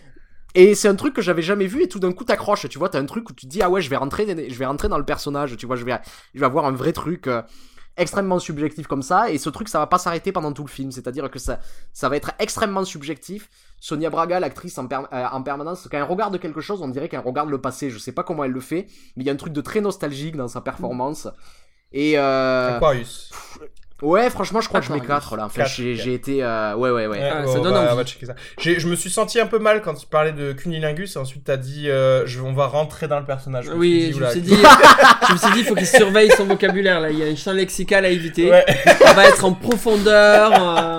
Et 0.54 0.74
c'est 0.74 0.88
un 0.88 0.94
truc 0.94 1.14
que 1.14 1.22
j'avais 1.22 1.42
jamais 1.42 1.66
vu 1.66 1.82
et 1.82 1.88
tout 1.88 1.98
d'un 1.98 2.12
coup 2.12 2.24
t'accroches, 2.24 2.68
tu 2.68 2.78
vois, 2.78 2.88
t'as 2.88 2.98
un 2.98 3.06
truc 3.06 3.28
où 3.28 3.32
tu 3.32 3.46
te 3.46 3.50
dis 3.50 3.62
ah 3.62 3.68
ouais 3.70 3.82
je 3.82 3.90
vais 3.90 3.96
rentrer, 3.96 4.26
je 4.48 4.58
vais 4.58 4.66
rentrer 4.66 4.88
dans 4.88 4.98
le 4.98 5.04
personnage, 5.04 5.56
tu 5.56 5.66
vois, 5.66 5.76
je 5.76 5.84
vais, 5.84 5.98
je 6.34 6.40
vais 6.40 6.46
avoir 6.46 6.64
un 6.64 6.72
vrai 6.72 6.92
truc 6.92 7.26
euh, 7.26 7.42
extrêmement 7.98 8.38
subjectif 8.38 8.86
comme 8.86 9.02
ça 9.02 9.30
et 9.30 9.38
ce 9.38 9.50
truc 9.50 9.68
ça 9.68 9.78
va 9.78 9.86
pas 9.86 9.98
s'arrêter 9.98 10.32
pendant 10.32 10.52
tout 10.52 10.62
le 10.64 10.70
film, 10.70 10.90
c'est-à-dire 10.90 11.30
que 11.30 11.38
ça, 11.38 11.60
ça 11.92 12.08
va 12.08 12.16
être 12.16 12.32
extrêmement 12.38 12.84
subjectif. 12.84 13.50
Sonia 13.78 14.08
Braga, 14.08 14.40
l'actrice 14.40 14.78
en, 14.78 14.86
per- 14.86 15.06
euh, 15.12 15.26
en 15.30 15.42
permanence, 15.42 15.86
quand 15.90 15.98
elle 15.98 16.02
regarde 16.04 16.40
quelque 16.40 16.60
chose, 16.60 16.80
on 16.80 16.88
dirait 16.88 17.08
qu'elle 17.08 17.20
regarde 17.20 17.50
le 17.50 17.60
passé. 17.60 17.90
Je 17.90 17.98
sais 17.98 18.12
pas 18.12 18.22
comment 18.24 18.42
elle 18.44 18.52
le 18.52 18.60
fait, 18.60 18.86
mais 19.16 19.24
il 19.24 19.26
y 19.26 19.30
a 19.30 19.32
un 19.32 19.36
truc 19.36 19.52
de 19.52 19.60
très 19.60 19.80
nostalgique 19.80 20.36
dans 20.36 20.48
sa 20.48 20.60
performance. 20.60 21.28
Et 21.92 22.18
euh, 22.18 22.76
Aquarius. 22.76 23.30
Ouais, 24.02 24.30
franchement, 24.30 24.60
je 24.60 24.68
crois 24.68 24.80
que 24.80 24.86
je 24.86 24.92
mets 24.92 24.98
Aquarius. 25.00 25.24
4 25.24 25.36
là. 25.36 25.44
Enfin, 25.46 25.64
j'ai 25.64 26.14
été, 26.14 26.42
euh, 26.42 26.74
ouais, 26.76 26.90
ouais, 26.90 27.06
ouais. 27.06 27.18
Ouais, 27.18 27.30
Ah, 27.32 27.42
on 27.46 27.52
ça 27.52 27.58
donne 27.60 27.72
va- 27.74 27.80
envie. 27.80 27.88
on 27.92 27.96
va 27.96 28.04
checker 28.04 28.26
ça. 28.26 28.34
J'ai- 28.58 28.78
Je 28.80 28.88
me 28.88 28.94
suis 28.96 29.10
senti 29.10 29.38
un 29.40 29.46
peu 29.46 29.58
mal 29.58 29.82
quand 29.82 29.94
tu 29.94 30.06
parlais 30.06 30.32
de 30.32 30.52
cunilingus 30.52 31.16
et 31.16 31.18
ensuite 31.18 31.44
t'as 31.44 31.56
dit 31.56 31.88
euh, 31.90 32.26
je, 32.26 32.40
on 32.40 32.52
va 32.52 32.66
rentrer 32.66 33.08
dans 33.08 33.18
le 33.18 33.26
personnage. 33.26 33.66
Oui, 33.74 34.12
je 34.16 34.20
me 34.24 34.30
suis 34.30 34.40
dit, 34.40 34.54
je 34.56 35.32
me 35.32 35.38
suis 35.38 35.50
dit, 35.52 35.58
il 35.60 35.64
faut 35.64 35.74
qu'il 35.74 35.86
surveille 35.86 36.30
son 36.36 36.44
vocabulaire 36.46 37.00
là. 37.00 37.10
Il 37.10 37.18
y 37.18 37.22
a 37.22 37.26
un 37.26 37.36
champ 37.36 37.52
lexical 37.52 38.04
à 38.04 38.08
éviter. 38.08 38.50
Ouais. 38.50 38.64
On 39.10 39.14
va 39.14 39.28
être 39.28 39.44
en 39.44 39.52
profondeur. 39.52 40.52
euh, 40.54 40.98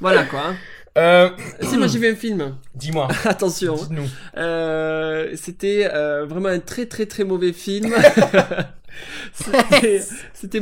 Voilà 0.00 0.24
quoi. 0.24 0.40
hein. 0.48 0.54
Euh, 0.98 1.30
Si 1.62 1.78
moi 1.78 1.86
j'ai 1.86 1.98
vu 1.98 2.10
un 2.12 2.14
film. 2.16 2.54
Dis-moi. 2.74 3.08
Attention. 3.24 3.76
Dites-nous. 3.76 4.08
Euh, 4.36 5.30
c'était 5.36 5.88
euh, 5.90 6.26
vraiment 6.26 6.50
un 6.50 6.58
très 6.58 6.84
très 6.84 7.06
très 7.06 7.24
mauvais 7.24 7.52
film. 7.54 7.94
C'était- 9.32 10.02
C'était 10.34 10.60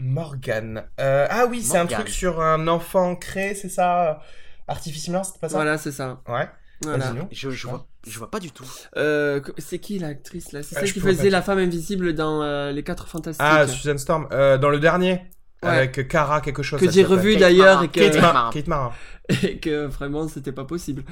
Morgan. 0.00 0.84
Euh, 1.00 1.26
ah 1.30 1.46
oui, 1.48 1.62
c'est 1.62 1.78
un 1.78 1.86
truc 1.86 2.08
sur 2.08 2.40
un 2.40 2.68
enfant 2.68 3.16
créé, 3.16 3.54
c'est 3.54 3.68
ça? 3.68 4.20
Artificiellement, 4.66 5.24
c'était 5.24 5.38
pas 5.38 5.48
ça? 5.48 5.56
Voilà, 5.56 5.78
c'est 5.78 5.92
ça. 5.92 6.20
Ouais. 6.28 6.48
Voilà. 6.82 7.12
Je, 7.32 7.50
je, 7.50 7.66
vois, 7.66 7.86
je 8.06 8.18
vois 8.18 8.30
pas 8.30 8.38
du 8.38 8.52
tout. 8.52 8.64
Euh, 8.96 9.40
c'est 9.58 9.78
qui 9.80 9.98
l'actrice 9.98 10.52
là? 10.52 10.62
C'est 10.62 10.76
Ah, 10.76 10.80
celle 10.80 10.92
qui 10.92 11.00
faisait 11.00 11.30
la 11.30 11.42
femme 11.42 11.58
invisible 11.58 12.14
dans 12.14 12.42
euh, 12.42 12.70
Les 12.70 12.84
Quatre 12.84 13.08
Fantastiques. 13.08 13.44
Ah, 13.44 13.66
Susan 13.66 13.98
Storm. 13.98 14.28
Euh, 14.32 14.58
dans 14.58 14.68
le 14.70 14.78
dernier, 14.78 15.22
Ouais. 15.64 15.70
avec 15.70 16.06
Cara 16.06 16.40
quelque 16.40 16.62
chose. 16.62 16.78
que 16.78 16.86
ça 16.86 16.92
j'ai 16.92 17.02
revu 17.02 17.32
Kate 17.32 17.40
d'ailleurs 17.40 17.82
et 17.82 17.88
que, 17.88 18.20
Mara. 18.20 18.50
Kate 18.52 18.68
Mara. 18.68 18.92
et 19.42 19.58
que 19.58 19.86
vraiment 19.86 20.28
c'était 20.28 20.52
pas 20.52 20.64
possible. 20.64 21.02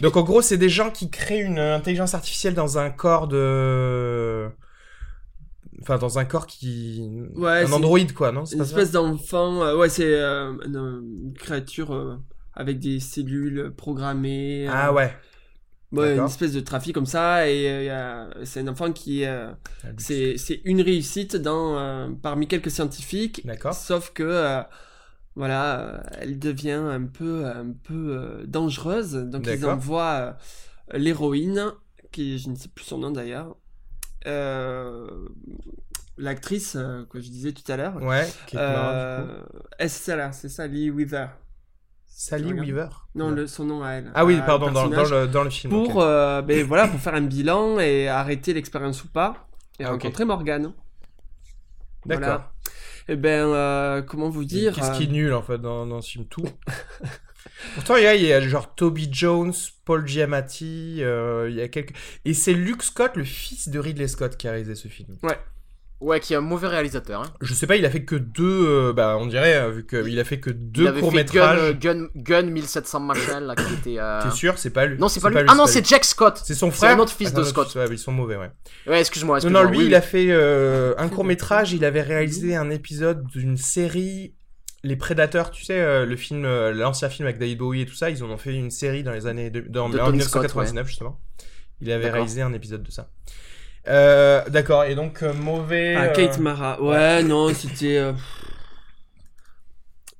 Donc 0.00 0.16
en 0.16 0.22
gros, 0.22 0.42
c'est 0.42 0.56
des 0.56 0.68
gens 0.68 0.90
qui 0.90 1.08
créent 1.08 1.42
une 1.42 1.60
intelligence 1.60 2.14
artificielle 2.14 2.54
dans 2.54 2.78
un 2.78 2.90
corps 2.90 3.28
de... 3.28 4.48
Enfin, 5.80 5.98
dans 5.98 6.18
un 6.18 6.24
corps 6.24 6.46
qui... 6.46 7.08
Ouais, 7.34 7.64
un 7.64 7.72
androïde, 7.72 8.12
quoi, 8.12 8.32
non 8.32 8.44
C'est 8.44 8.56
Une 8.56 8.62
espèce 8.62 8.90
d'enfant, 8.90 9.62
euh, 9.62 9.76
ouais, 9.76 9.88
c'est 9.88 10.12
euh, 10.14 10.52
une, 10.64 11.32
créature 11.34 11.92
euh, 11.94 12.16
avec 12.54 12.78
des 12.78 13.00
cellules 13.00 13.72
programmées. 13.76 14.66
Ah 14.68 14.92
ouais. 14.92 15.14
ouais, 15.92 16.16
une 16.16 16.24
espèce 16.24 16.52
de 16.52 16.60
trafic 16.60 16.94
comme 16.94 17.06
ça, 17.06 17.48
et 17.48 17.88
euh, 17.90 18.44
c'est 18.44 18.60
un 18.60 18.68
enfant 18.68 18.92
qui. 18.92 19.24
euh, 19.24 19.52
c'est 19.98 20.36
c'est 20.36 20.60
une 20.64 20.80
réussite 20.80 21.36
dans, 21.36 21.78
euh, 21.78 22.08
parmi 22.20 22.48
quelques 22.48 22.70
scientifiques, 22.70 23.46
D'accord. 23.46 23.74
sauf 23.74 24.10
que. 24.12 24.62
voilà, 25.36 26.02
elle 26.18 26.40
devient 26.40 26.72
un 26.72 27.04
peu, 27.04 27.46
un 27.46 27.72
peu 27.84 28.42
dangereuse. 28.48 29.12
Donc 29.14 29.46
ils 29.46 29.64
envoient 29.64 30.36
l'héroïne, 30.92 31.72
qui 32.10 32.38
je 32.38 32.50
ne 32.50 32.56
sais 32.56 32.68
plus 32.68 32.84
son 32.84 32.98
nom 32.98 33.12
d'ailleurs, 33.12 33.56
l'actrice 36.16 36.76
euh, 36.76 37.04
que 37.10 37.20
je 37.20 37.28
disais 37.28 37.52
tout 37.52 37.70
à 37.70 37.76
l'heure. 37.76 37.96
Ouais, 38.02 38.26
du 38.50 38.56
Euh, 38.56 39.42
celle-là 39.86 40.32
C'est 40.32 40.48
ça, 40.48 40.66
Lee 40.66 40.90
Weaver? 40.90 41.28
Sally. 42.06 42.52
Weaver? 42.52 42.88
Non, 43.14 43.30
le, 43.30 43.46
son 43.46 43.64
nom 43.64 43.84
à 43.84 43.92
elle. 43.92 44.10
Ah 44.14 44.24
oui, 44.24 44.40
pardon, 44.44 44.72
dans, 44.72 44.86
le, 44.86 45.28
dans 45.28 45.44
le 45.44 45.50
film. 45.50 45.72
Pour, 45.72 46.02
euh, 46.02 46.42
ben, 46.42 46.66
voilà, 46.66 46.88
pour 46.88 46.98
faire 46.98 47.14
un 47.14 47.20
bilan 47.22 47.78
et 47.78 48.08
arrêter 48.08 48.52
l'expérience 48.54 49.04
ou 49.04 49.08
pas. 49.08 49.46
Et 49.78 49.84
Ah, 49.84 49.90
rencontrer 49.90 50.24
Morgane. 50.24 50.72
D'accord. 52.04 52.18
Voilà. 52.26 52.52
Et 53.06 53.14
ben, 53.14 53.46
euh, 53.48 54.02
comment 54.02 54.30
vous 54.30 54.44
dire 54.44 54.74
Qu'est-ce 54.74 54.90
qui 54.98 55.04
est 55.04 55.08
euh, 55.08 55.12
nul, 55.12 55.32
en 55.32 55.42
fait, 55.42 55.58
dans, 55.58 55.86
dans 55.86 56.00
ce 56.00 56.10
film? 56.10 56.26
Tout. 56.26 56.42
Pourtant, 57.74 57.96
il 57.96 58.04
y, 58.04 58.06
a, 58.06 58.14
il 58.14 58.22
y 58.24 58.32
a 58.32 58.40
genre 58.40 58.74
Toby 58.74 59.08
Jones, 59.10 59.52
Paul 59.84 60.06
Giamatti, 60.06 60.98
euh, 61.00 61.48
il 61.50 61.56
y 61.56 61.60
a 61.60 61.68
quelques... 61.68 61.94
Et 62.24 62.34
c'est 62.34 62.52
Luke 62.52 62.82
Scott, 62.82 63.12
le 63.16 63.24
fils 63.24 63.68
de 63.68 63.78
Ridley 63.78 64.08
Scott, 64.08 64.36
qui 64.36 64.48
a 64.48 64.52
réalisé 64.52 64.74
ce 64.74 64.88
film. 64.88 65.16
Ouais, 66.00 66.20
qui 66.20 66.32
est 66.32 66.36
un 66.36 66.40
mauvais 66.40 66.68
réalisateur. 66.68 67.22
Hein. 67.22 67.32
Je 67.40 67.52
sais 67.54 67.66
pas, 67.66 67.74
il 67.74 67.84
a 67.84 67.90
fait 67.90 68.04
que 68.04 68.14
deux, 68.14 68.44
euh, 68.68 68.92
bah 68.92 69.16
on 69.18 69.26
dirait, 69.26 69.56
euh, 69.56 69.70
vu 69.70 69.84
qu'il 69.84 70.20
a 70.20 70.22
fait 70.22 70.38
que 70.38 70.50
deux 70.50 70.92
courts-métrages. 70.92 71.76
Gun, 71.80 72.02
Gun, 72.04 72.08
Gun 72.14 72.42
1700 72.50 73.00
machin, 73.00 73.40
là, 73.40 73.56
qui 73.56 73.74
était... 73.74 73.98
euh, 73.98 74.22
T'es 74.22 74.30
sûr, 74.30 74.58
c'est 74.58 74.70
pas 74.70 74.86
lui 74.86 74.96
Non, 74.96 75.08
c'est 75.08 75.18
pas 75.18 75.28
lui. 75.30 75.38
Ah 75.48 75.56
non, 75.56 75.66
c'est 75.66 75.84
Jack 75.84 76.04
Scott. 76.04 76.40
C'est 76.44 76.54
son 76.54 76.70
c'est 76.70 76.76
frère 76.76 76.96
un 76.96 77.00
autre 77.00 77.12
fils 77.12 77.30
Attends, 77.30 77.40
de 77.40 77.44
Scott. 77.46 77.74
ouais, 77.74 77.86
ils 77.90 77.98
sont 77.98 78.12
mauvais, 78.12 78.36
ouais. 78.36 78.52
Ouais, 78.86 79.00
excuse-moi. 79.00 79.40
Non, 79.40 79.50
non, 79.50 79.62
lui, 79.64 79.78
oui, 79.78 79.84
il 79.86 79.88
oui. 79.88 79.94
a 79.96 80.00
fait 80.00 80.28
euh, 80.30 80.94
un 80.98 81.08
court-métrage, 81.08 81.72
il 81.72 81.84
avait 81.84 82.02
réalisé 82.02 82.54
un 82.54 82.70
épisode 82.70 83.26
d'une 83.26 83.56
série... 83.56 84.34
Les 84.88 84.96
Prédateurs, 84.96 85.50
tu 85.50 85.64
sais, 85.64 85.78
euh, 85.78 86.06
le 86.06 86.16
film, 86.16 86.44
euh, 86.44 86.72
l'ancien 86.72 87.08
film 87.10 87.26
avec 87.26 87.38
David 87.38 87.58
Bowie 87.58 87.82
et 87.82 87.86
tout 87.86 87.94
ça, 87.94 88.08
ils 88.10 88.24
en 88.24 88.30
ont 88.30 88.38
fait 88.38 88.54
une 88.54 88.70
série 88.70 89.02
dans 89.02 89.12
les 89.12 89.26
années... 89.26 89.50
De, 89.50 89.60
dans, 89.60 89.88
De 89.88 89.98
en 89.98 90.06
Tony 90.06 90.18
1999, 90.18 90.86
justement. 90.86 91.20
Il 91.80 91.92
avait 91.92 92.10
réalisé 92.10 92.42
un 92.42 92.52
épisode 92.52 92.82
de 92.82 92.90
ça. 92.90 93.10
Euh, 93.86 94.42
D'accord, 94.48 94.84
et 94.84 94.94
donc 94.94 95.22
euh, 95.22 95.32
mauvais... 95.34 95.94
Ah, 95.96 96.04
euh, 96.04 96.12
Kate 96.12 96.38
Mara. 96.38 96.80
Ouais, 96.82 97.22
non, 97.22 97.52
c'était. 97.54 97.98
euh, 97.98 98.12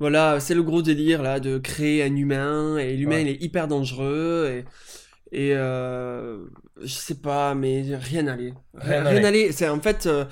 Voilà, 0.00 0.38
c'est 0.38 0.54
le 0.54 0.62
gros 0.62 0.82
délire 0.82 1.22
là 1.22 1.40
de 1.40 1.58
créer 1.58 2.02
un 2.04 2.14
humain 2.14 2.76
et 2.76 2.94
l'humain 2.96 3.16
Ouais. 3.16 3.22
il 3.22 3.28
est 3.28 3.42
hyper 3.42 3.66
dangereux 3.68 4.48
et 4.52 4.64
et 5.30 5.52
euh, 5.54 6.38
je 6.80 6.86
sais 6.94 7.16
pas 7.16 7.54
mais 7.54 7.82
rien 7.96 8.22
n'allait 8.22 8.54
Rien 8.74 9.02
n'allait. 9.02 9.20
n'allait 9.20 9.52
c'est 9.52 9.68
en 9.68 9.78
fait 9.80 10.06
euh, 10.06 10.24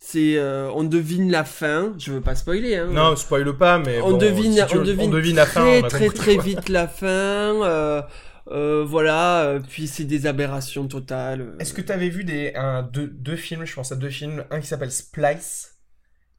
c'est 0.00 0.36
euh, 0.36 0.70
on 0.74 0.84
devine 0.84 1.30
la 1.30 1.44
fin 1.44 1.94
je 1.98 2.12
veux 2.12 2.20
pas 2.20 2.34
spoiler 2.34 2.76
hein 2.76 2.86
Non, 2.90 3.16
spoil 3.16 3.56
pas, 3.56 3.78
mais 3.78 4.00
on 4.00 4.10
bon, 4.12 4.16
devine 4.16 4.52
si 4.54 4.66
tu- 4.66 4.78
on 4.78 4.82
devine, 5.08 5.36
la 5.36 5.44
fin, 5.46 5.62
très 5.62 5.88
très 5.88 6.06
compris, 6.06 6.18
très 6.18 6.36
vite 6.38 6.68
la 6.68 6.86
fin 6.88 7.06
euh, 7.06 8.02
euh, 8.50 8.84
voilà 8.86 9.58
puis 9.68 9.86
c'est 9.88 10.04
des 10.04 10.26
aberrations 10.26 10.86
totales. 10.88 11.54
Est-ce 11.58 11.74
que 11.74 11.82
tu 11.82 11.92
avais 11.92 12.08
vu 12.08 12.24
des, 12.24 12.52
un, 12.54 12.82
deux, 12.82 13.08
deux 13.08 13.36
films, 13.36 13.64
je 13.66 13.74
pense 13.74 13.92
à 13.92 13.96
deux 13.96 14.08
films, 14.10 14.44
un 14.50 14.60
qui 14.60 14.66
s'appelle 14.66 14.92
Splice 14.92 15.76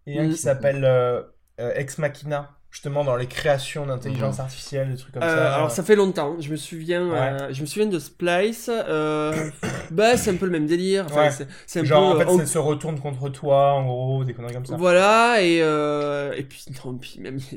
et 0.07 0.19
un 0.19 0.23
Mm. 0.27 0.31
qui 0.31 0.37
s'appelle 0.37 0.83
euh, 0.85 1.21
euh, 1.59 1.71
Ex 1.75 1.97
Machina, 1.99 2.58
justement 2.71 3.03
dans 3.03 3.15
les 3.15 3.25
créations 3.27 3.85
d'intelligence 3.87 4.39
artificielle, 4.39 4.91
des 4.91 4.97
trucs 4.97 5.13
comme 5.13 5.23
Euh, 5.23 5.35
ça. 5.35 5.55
alors 5.55 5.71
ça 5.71 5.83
fait 5.83 5.95
longtemps, 5.95 6.35
je 6.39 6.51
me 6.51 6.55
souviens, 6.55 7.07
Ouais. 7.09 7.17
euh, 7.17 7.53
je 7.53 7.61
me 7.61 7.65
souviens 7.65 7.87
de 7.87 7.97
Splice. 7.99 8.69
Euh, 8.71 9.49
bah 9.91 10.17
c'est 10.17 10.31
un 10.31 10.35
peu 10.35 10.45
le 10.45 10.51
même 10.51 10.67
délire. 10.67 11.05
Enfin, 11.05 11.21
Ouais. 11.29 11.31
c'est- 11.65 11.79
un 11.79 11.83
Genre, 11.83 12.11
peu. 12.13 12.17
en 12.17 12.19
fait, 12.19 12.31
on- 12.33 12.37
ça 12.39 12.45
se 12.45 12.57
retourne 12.57 12.99
contre 12.99 13.29
toi, 13.29 13.73
en 13.73 13.85
gros, 13.85 14.23
des 14.23 14.33
conneries 14.33 14.53
comme 14.53 14.65
ça. 14.65 14.75
Voilà 14.77 15.41
et 15.41 15.59
euh, 15.61 16.33
et 16.37 16.43
puis 16.43 16.63
non 16.85 16.93
puis 16.97 17.19
même. 17.19 17.39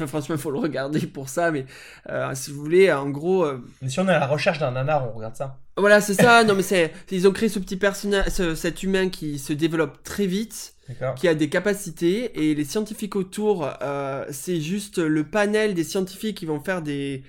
Enfin, 0.00 0.06
franchement, 0.06 0.36
il 0.36 0.40
faut 0.40 0.52
le 0.52 0.60
regarder 0.60 1.00
pour 1.08 1.28
ça, 1.28 1.50
mais 1.50 1.66
euh, 2.08 2.30
si 2.34 2.52
vous 2.52 2.60
voulez, 2.60 2.92
en 2.92 3.10
gros, 3.10 3.42
euh, 3.44 3.60
Mais 3.82 3.88
si 3.88 3.98
on 3.98 4.06
est 4.08 4.12
à 4.12 4.20
la 4.20 4.28
recherche 4.28 4.60
d'un 4.60 4.70
nanar, 4.70 5.08
on 5.12 5.16
regarde 5.18 5.34
ça. 5.34 5.56
Voilà, 5.78 6.00
c'est 6.00 6.14
ça. 6.14 6.44
non, 6.44 6.54
mais 6.54 6.62
c'est, 6.62 6.92
ils 7.10 7.26
ont 7.28 7.32
créé 7.32 7.48
ce 7.48 7.58
petit 7.58 7.76
personnage, 7.76 8.28
ce- 8.30 8.54
cet 8.54 8.82
humain 8.82 9.08
qui 9.08 9.38
se 9.38 9.52
développe 9.52 10.02
très 10.04 10.26
vite, 10.26 10.74
qui 11.14 11.28
a 11.28 11.34
des 11.34 11.48
capacités, 11.48 12.48
et 12.50 12.54
les 12.54 12.64
scientifiques 12.64 13.16
autour, 13.16 13.68
euh, 13.82 14.24
c'est 14.30 14.60
juste 14.60 14.98
le 14.98 15.24
panel 15.24 15.74
des 15.74 15.84
scientifiques 15.84 16.36
qui 16.38 16.46
vont 16.46 16.60
faire 16.60 16.82
des 16.82 17.24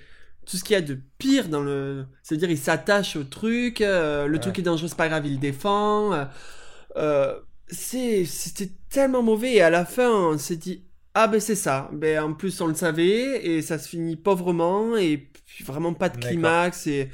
tout 0.45 0.57
ce 0.57 0.63
qu'il 0.63 0.73
y 0.73 0.77
a 0.77 0.81
de 0.81 0.97
pire 1.19 1.47
dans 1.49 1.61
le, 1.61 2.05
c'est-à-dire 2.23 2.49
ils 2.49 2.57
s'attachent 2.57 3.15
au 3.15 3.23
truc, 3.23 3.81
euh, 3.81 4.25
le 4.27 4.39
Ouais. 4.39 4.39
truc 4.39 4.57
est 4.59 4.63
dangereux, 4.63 4.87
c'est 4.89 4.97
pas 4.97 5.07
grave, 5.09 5.25
ils 5.27 5.33
le 5.33 5.37
défend. 5.39 6.27
euh, 6.97 7.39
c'est, 7.69 8.25
c'était 8.25 8.71
tellement 8.89 9.21
mauvais 9.23 9.53
et 9.55 9.61
à 9.61 9.69
la 9.69 9.85
fin 9.85 10.09
on 10.11 10.37
s'est 10.37 10.55
dit 10.55 10.83
ah 11.13 11.27
ben 11.27 11.39
c'est 11.39 11.55
ça, 11.55 11.89
ben 11.93 12.23
en 12.23 12.33
plus 12.33 12.59
on 12.61 12.67
le 12.67 12.73
savait 12.75 13.45
et 13.45 13.61
ça 13.61 13.77
se 13.77 13.87
finit 13.89 14.15
pauvrement 14.15 14.95
et 14.97 15.17
puis 15.17 15.63
vraiment 15.63 15.93
pas 15.93 16.09
de 16.09 16.17
climax 16.17 16.87
et 16.87 17.09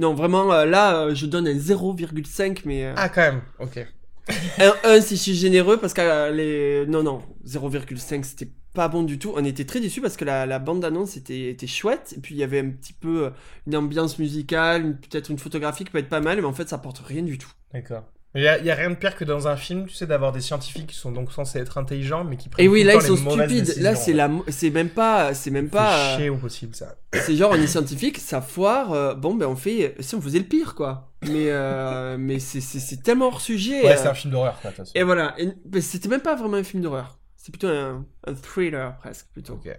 non 0.00 0.14
vraiment 0.14 0.52
euh, 0.52 0.64
là 0.64 0.96
euh, 1.06 1.14
je 1.14 1.26
donne 1.26 1.46
un 1.46 1.54
0,5 1.54 2.62
mais 2.64 2.84
euh, 2.86 2.94
Ah, 2.96 3.08
quand 3.08 3.20
même, 3.22 3.42
ok. 3.60 3.86
un 4.58 4.74
1 4.84 5.00
si 5.00 5.16
je 5.16 5.22
suis 5.22 5.34
généreux 5.34 5.76
parce 5.78 5.92
que 5.94 6.00
euh, 6.02 6.30
les 6.30 6.86
non 6.86 7.02
non 7.02 7.20
0,5 7.46 8.22
c'était 8.24 8.48
pas 8.74 8.88
bon 8.88 9.02
du 9.02 9.18
tout 9.18 9.32
on 9.36 9.44
était 9.44 9.64
très 9.64 9.80
déçus 9.80 10.00
parce 10.00 10.16
que 10.16 10.24
la, 10.24 10.46
la 10.46 10.58
bande 10.60 10.84
annonce 10.84 11.16
était, 11.16 11.50
était 11.50 11.66
chouette 11.66 12.14
et 12.16 12.20
puis 12.20 12.34
il 12.34 12.38
y 12.38 12.44
avait 12.44 12.60
un 12.60 12.70
petit 12.70 12.92
peu 12.92 13.26
euh, 13.26 13.30
une 13.66 13.76
ambiance 13.76 14.18
musicale 14.18 14.82
une- 14.82 14.96
peut-être 14.96 15.30
une 15.30 15.38
photographie 15.38 15.84
qui 15.84 15.90
peut 15.90 15.98
être 15.98 16.08
pas 16.08 16.20
mal 16.20 16.38
mais 16.38 16.44
en 16.46 16.52
fait 16.52 16.68
ça 16.68 16.76
apporte 16.76 16.98
rien 17.04 17.22
du 17.22 17.38
tout 17.38 17.50
D'accord. 17.72 18.04
Il 18.36 18.42
y, 18.42 18.46
a, 18.48 18.52
a 18.52 18.74
rien 18.76 18.90
de 18.90 18.94
pire 18.94 19.16
que 19.16 19.24
dans 19.24 19.48
un 19.48 19.56
film, 19.56 19.86
tu 19.86 19.94
sais, 19.94 20.06
d'avoir 20.06 20.30
des 20.30 20.40
scientifiques 20.40 20.86
qui 20.86 20.94
sont 20.94 21.10
donc 21.10 21.32
censés 21.32 21.58
être 21.58 21.78
intelligents, 21.78 22.22
mais 22.22 22.36
qui 22.36 22.48
prennent 22.48 22.64
et 22.64 22.68
oui 22.68 22.82
tout 22.82 22.86
là 22.86 22.94
le 22.94 23.00
ils 23.00 23.08
temps 23.08 23.16
sont 23.16 23.30
les 23.30 23.36
mauvaises 23.42 23.64
stupides 23.64 23.82
là 23.82 23.94
c'est 23.96 24.12
la 24.12 24.30
c'est 24.48 24.70
même 24.70 24.88
pas 24.88 25.34
c'est 25.34 25.50
même 25.50 25.68
pas 25.68 25.98
euh, 26.12 26.16
chier 26.16 26.28
au 26.30 26.36
possible, 26.36 26.74
ça. 26.76 26.94
c'est 27.12 27.34
genre 27.34 27.50
on 27.52 27.60
est 27.60 27.66
scientifique 27.66 28.18
ça 28.18 28.40
foire 28.40 28.92
euh, 28.92 29.14
bon 29.14 29.34
ben 29.34 29.46
on 29.46 29.56
fait 29.56 29.96
si 29.98 30.14
on 30.14 30.20
faisait 30.20 30.38
le 30.38 30.44
pire 30.44 30.76
quoi 30.76 31.10
mais 31.22 31.50
euh, 31.50 32.16
mais 32.20 32.38
c'est 32.38 32.60
c'est 32.60 32.78
c'est 32.78 33.02
tellement 33.02 33.26
hors 33.26 33.40
sujet 33.40 33.82
Ouais, 33.82 33.92
euh, 33.94 33.96
c'est 33.96 34.06
un 34.08 34.14
film 34.14 34.32
d'horreur, 34.32 34.60
quoi, 34.62 34.70
et 34.94 35.02
voilà 35.02 35.34
c'était 35.80 36.08
même 36.08 36.20
pas 36.20 36.36
vraiment 36.36 36.56
un 36.58 36.62
film 36.62 36.84
d'horreur 36.84 37.18
c'est 37.36 37.50
plutôt 37.50 37.66
un, 37.68 38.06
un 38.28 38.34
thriller 38.34 38.96
presque 38.98 39.26
plutôt 39.32 39.54
Ok. 39.54 39.76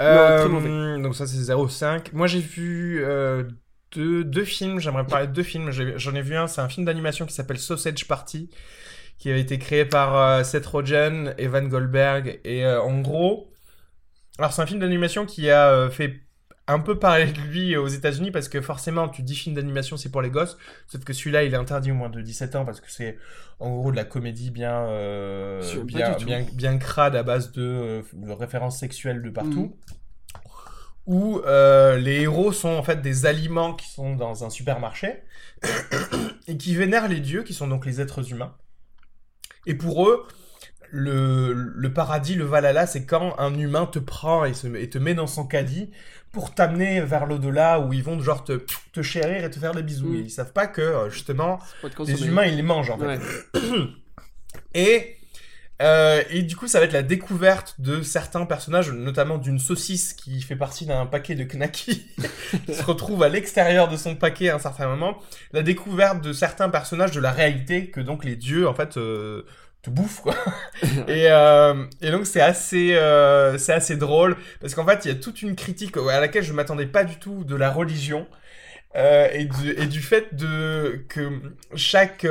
Euh, 0.00 0.48
mauvais. 0.48 1.00
donc 1.02 1.14
ça 1.14 1.26
c'est 1.26 1.36
0,5. 1.38 2.06
Moi 2.12 2.26
j'ai 2.26 2.40
vu 2.40 3.02
euh, 3.04 3.44
deux, 3.92 4.24
deux 4.24 4.44
films, 4.44 4.78
j'aimerais 4.80 5.06
parler 5.06 5.26
de 5.26 5.32
deux 5.32 5.42
films. 5.42 5.70
J'en 5.70 6.14
ai 6.14 6.22
vu 6.22 6.36
un, 6.36 6.46
c'est 6.46 6.60
un 6.60 6.68
film 6.68 6.86
d'animation 6.86 7.26
qui 7.26 7.34
s'appelle 7.34 7.58
Sausage 7.58 8.06
Party, 8.06 8.50
qui 9.18 9.30
avait 9.30 9.40
été 9.40 9.58
créé 9.58 9.84
par 9.84 10.16
euh, 10.16 10.42
Seth 10.44 10.66
Rogen, 10.66 11.34
Evan 11.38 11.68
Goldberg. 11.68 12.40
Et 12.44 12.64
euh, 12.64 12.80
en 12.82 13.00
gros, 13.00 13.52
alors 14.38 14.52
c'est 14.52 14.62
un 14.62 14.66
film 14.66 14.80
d'animation 14.80 15.26
qui 15.26 15.50
a 15.50 15.70
euh, 15.70 15.90
fait 15.90 16.20
un 16.68 16.78
peu 16.78 16.98
parler 16.98 17.26
de 17.26 17.40
lui 17.40 17.76
aux 17.76 17.88
États-Unis 17.88 18.30
parce 18.30 18.48
que 18.48 18.60
forcément 18.60 19.08
tu 19.08 19.22
dis 19.22 19.34
film 19.34 19.56
d'animation 19.56 19.96
c'est 19.96 20.10
pour 20.10 20.22
les 20.22 20.30
gosses 20.30 20.56
sauf 20.86 21.02
que 21.02 21.12
celui-là 21.12 21.42
il 21.42 21.52
est 21.54 21.56
interdit 21.56 21.90
au 21.90 21.94
moins 21.96 22.08
de 22.08 22.20
17 22.20 22.54
ans 22.54 22.64
parce 22.64 22.80
que 22.80 22.88
c'est 22.88 23.18
en 23.58 23.76
gros 23.76 23.90
de 23.90 23.96
la 23.96 24.04
comédie 24.04 24.52
bien 24.52 24.86
bien, 26.54 26.78
crade 26.78 27.16
à 27.16 27.24
base 27.24 27.50
de, 27.50 28.04
de 28.12 28.32
références 28.32 28.78
sexuelles 28.78 29.22
de 29.22 29.30
partout 29.30 29.76
Mhm. 29.76 29.92
Où 31.06 31.38
euh, 31.40 31.96
les 31.96 32.22
héros 32.22 32.52
sont 32.52 32.70
en 32.70 32.82
fait 32.82 33.02
des 33.02 33.26
aliments 33.26 33.74
qui 33.74 33.88
sont 33.88 34.14
dans 34.14 34.44
un 34.44 34.50
supermarché 34.50 35.22
et 36.46 36.56
qui 36.56 36.74
vénèrent 36.74 37.08
les 37.08 37.20
dieux 37.20 37.42
qui 37.42 37.54
sont 37.54 37.66
donc 37.66 37.86
les 37.86 38.00
êtres 38.00 38.30
humains 38.30 38.54
et 39.66 39.74
pour 39.74 40.08
eux 40.08 40.26
le, 40.94 41.54
le 41.54 41.92
paradis, 41.92 42.34
le 42.34 42.44
Valhalla, 42.44 42.86
c'est 42.86 43.06
quand 43.06 43.34
un 43.38 43.54
humain 43.58 43.86
te 43.86 43.98
prend 43.98 44.44
et, 44.44 44.52
se, 44.52 44.66
et 44.76 44.90
te 44.90 44.98
met 44.98 45.14
dans 45.14 45.26
son 45.26 45.46
caddie 45.46 45.90
pour 46.32 46.54
t'amener 46.54 47.00
vers 47.00 47.26
l'au-delà 47.26 47.80
où 47.80 47.94
ils 47.94 48.02
vont 48.02 48.20
genre 48.20 48.44
te, 48.44 48.60
te 48.92 49.00
chérir 49.00 49.42
et 49.42 49.50
te 49.50 49.58
faire 49.58 49.74
des 49.74 49.82
bisous. 49.82 50.08
Mm. 50.08 50.16
Et 50.16 50.18
ils 50.18 50.30
savent 50.30 50.52
pas 50.52 50.66
que 50.66 50.82
euh, 50.82 51.10
justement 51.10 51.58
les 52.06 52.26
humains 52.26 52.44
ils 52.44 52.56
les 52.56 52.62
mangent 52.62 52.90
en 52.90 52.98
fait. 52.98 53.06
Ouais. 53.06 53.18
Et 54.74 55.16
Euh, 55.82 56.22
et 56.30 56.42
du 56.42 56.54
coup, 56.54 56.68
ça 56.68 56.78
va 56.78 56.84
être 56.84 56.92
la 56.92 57.02
découverte 57.02 57.74
de 57.80 58.02
certains 58.02 58.46
personnages, 58.46 58.92
notamment 58.92 59.36
d'une 59.36 59.58
saucisse 59.58 60.14
qui 60.14 60.40
fait 60.40 60.56
partie 60.56 60.86
d'un 60.86 61.06
paquet 61.06 61.34
de 61.34 61.44
knacky, 61.44 62.06
qui 62.66 62.74
se 62.74 62.82
retrouve 62.84 63.22
à 63.22 63.28
l'extérieur 63.28 63.88
de 63.88 63.96
son 63.96 64.14
paquet 64.14 64.50
à 64.50 64.56
un 64.56 64.58
certain 64.58 64.86
moment. 64.86 65.18
La 65.52 65.62
découverte 65.62 66.22
de 66.22 66.32
certains 66.32 66.68
personnages 66.68 67.10
de 67.10 67.20
la 67.20 67.32
réalité 67.32 67.90
que 67.90 68.00
donc 68.00 68.24
les 68.24 68.36
dieux, 68.36 68.68
en 68.68 68.74
fait, 68.74 68.96
euh, 68.96 69.44
te 69.82 69.90
bouffent, 69.90 70.20
quoi. 70.20 70.36
et, 71.08 71.26
euh, 71.30 71.84
et 72.00 72.12
donc, 72.12 72.26
c'est 72.26 72.40
assez, 72.40 72.96
c'est 73.58 73.72
assez 73.72 73.96
drôle, 73.96 74.36
parce 74.60 74.76
qu'en 74.76 74.86
fait, 74.86 75.04
il 75.04 75.08
y 75.08 75.10
a 75.10 75.16
toute 75.16 75.42
une 75.42 75.56
critique 75.56 75.96
à 75.96 76.20
laquelle 76.20 76.44
je 76.44 76.52
m'attendais 76.52 76.86
pas 76.86 77.02
du 77.02 77.16
tout 77.16 77.42
de 77.44 77.56
la 77.56 77.70
religion. 77.70 78.26
Et, 78.94 79.46
du, 79.46 79.70
et 79.70 79.86
du 79.86 80.02
fait 80.02 80.34
de 80.34 81.06
que 81.08 81.40
chaque 81.74 82.26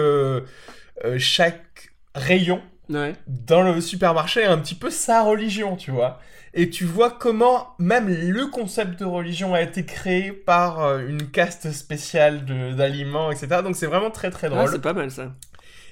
chaque 1.18 1.92
rayon 2.14 2.62
Ouais. 2.92 3.14
dans 3.28 3.62
le 3.64 3.80
supermarché 3.82 4.44
un 4.46 4.58
petit 4.58 4.76
peu 4.76 4.90
sa 4.90 5.24
religion, 5.24 5.76
tu 5.76 5.92
vois. 5.92 6.20
Et 6.54 6.70
tu 6.70 6.84
vois 6.86 7.10
comment 7.12 7.70
même 7.80 8.10
le 8.10 8.48
concept 8.48 9.00
de 9.00 9.06
religion 9.06 9.54
a 9.54 9.62
été 9.62 9.86
créé 9.86 10.32
par 10.34 10.84
euh, 10.84 11.08
une 11.08 11.30
caste 11.32 11.72
spéciale 11.72 12.44
d'aliments, 12.76 13.32
etc. 13.32 13.62
Donc 13.64 13.76
c'est 13.78 13.86
vraiment 13.88 14.12
très 14.12 14.32
très 14.32 14.48
Ah, 14.48 14.50
drôle. 14.50 14.70
c'est 14.70 14.82
pas 14.82 14.94
mal 14.94 15.10
ça. 15.12 15.32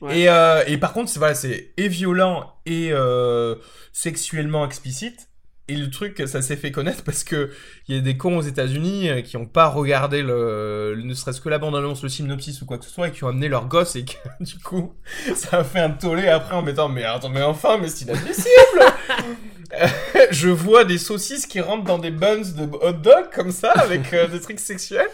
Ouais. 0.02 0.20
et, 0.20 0.30
euh, 0.30 0.64
et 0.68 0.78
par 0.78 0.92
contre, 0.94 1.10
c'est 1.10 1.20
voilà, 1.20 1.34
c'est 1.36 1.72
et 1.78 1.88
violent 1.88 2.54
et 2.66 2.90
euh, 2.92 3.56
sexuellement 3.94 4.66
explicite. 4.66 5.29
Et 5.70 5.76
le 5.76 5.90
truc, 5.90 6.22
ça 6.26 6.42
s'est 6.42 6.56
fait 6.58 6.72
connaître 6.72 7.04
parce 7.04 7.24
que 7.24 7.52
il 7.88 7.96
y 7.96 7.98
a 7.98 8.02
des 8.02 8.18
cons 8.18 8.38
aux 8.38 8.42
États-Unis 8.42 9.10
euh, 9.10 9.22
qui 9.22 9.38
ont 9.38 9.46
pas 9.46 9.68
regardé 9.70 10.22
le, 10.24 10.96
le- 10.96 11.04
ne 11.04 11.14
serait-ce 11.14 11.40
que 11.42 11.48
la 11.50 11.60
bande-annonce, 11.60 12.02
le 12.04 12.10
synopsis 12.10 12.62
ou 12.62 12.66
quoi 12.66 12.78
que 12.80 12.86
ce 12.86 12.92
soit, 12.92 13.10
et 13.10 13.12
qui 13.12 13.24
ont 13.24 13.28
amené 13.28 13.48
leur 13.50 13.68
gosse 13.68 13.96
et 13.96 14.04
que 14.04 14.16
du 14.44 14.58
coup, 14.60 14.94
ça 15.36 15.60
a 15.60 15.64
fait 15.64 15.80
un 15.80 15.92
tollé 15.92 16.28
après 16.28 16.56
en 16.56 16.62
mettant 16.64 16.90
mais 16.90 17.04
attends 17.04 17.30
mais 17.30 17.44
enfin 17.44 17.78
mais 17.80 17.88
c'est 17.88 18.06
inadmissible. 18.06 18.50
Je 20.32 20.50
vois 20.50 20.84
des 20.84 20.98
saucisses 20.98 21.46
qui 21.46 21.62
rentrent 21.62 21.84
dans 21.84 22.00
des 22.00 22.12
buns 22.12 22.42
de 22.56 22.64
hot 22.64 22.94
dog 22.94 23.30
comme 23.34 23.52
ça 23.52 23.72
avec 23.72 24.14
euh, 24.14 24.28
des 24.32 24.42
trucs 24.42 24.60
sexuels. 24.60 25.10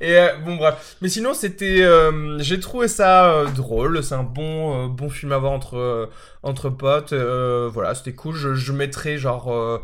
Et 0.00 0.16
euh, 0.16 0.36
bon 0.44 0.56
bref. 0.56 0.96
Mais 1.00 1.08
sinon 1.08 1.34
c'était, 1.34 1.82
euh, 1.82 2.38
j'ai 2.38 2.60
trouvé 2.60 2.88
ça 2.88 3.44
drôle. 3.54 4.02
C'est 4.02 4.14
un 4.14 4.22
bon 4.22 4.86
bon 4.86 5.08
film 5.08 5.32
à 5.32 5.38
voir 5.38 5.52
entre 5.52 6.08
entre 6.42 6.70
potes. 6.70 7.12
Voilà, 7.12 7.94
c'était 7.94 8.14
cool. 8.14 8.34
Je, 8.34 8.54
je 8.54 8.72
mettrais 8.72 9.18
genre 9.18 9.80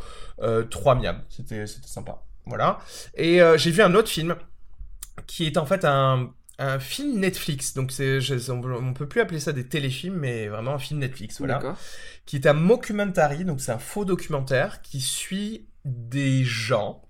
3 0.71 0.95
miams. 0.97 1.23
C'était 1.29 1.67
c'était 1.67 1.89
sympa. 1.89 2.23
Voilà. 2.47 2.79
Et 3.17 3.41
j'ai 3.57 3.71
vu 3.71 3.83
un 3.83 3.95
autre 3.95 4.09
film 4.09 4.37
qui 5.27 5.47
est 5.47 5.57
en 5.57 5.67
fait 5.67 5.85
un 5.85 6.31
un 6.59 6.79
film 6.79 7.19
Netflix. 7.21 7.75
Donc 7.75 7.93
c'est 7.93 8.19
on, 8.51 8.93
peut- 8.95 9.09
plus 9.09 9.21
appeler 9.21 9.41
ça 9.41 9.53
des 9.53 9.67
téléfilms, 9.67 10.17
mais 10.17 10.49
vraiment 10.49 10.75
un 10.75 10.79
film 10.79 11.01
Netflix. 11.01 11.39
Voilà 11.39 11.77
qui 12.27 12.37
est 12.37 12.47
un 12.47 12.53
mockumentary, 12.53 13.45
donc 13.45 13.61
c'est 13.61 13.73
un 13.73 13.79
faux 13.79 14.05
documentaire 14.05 14.81
qui 14.83 15.01
suit 15.01 15.67
des 15.85 16.45
gens 16.45 17.03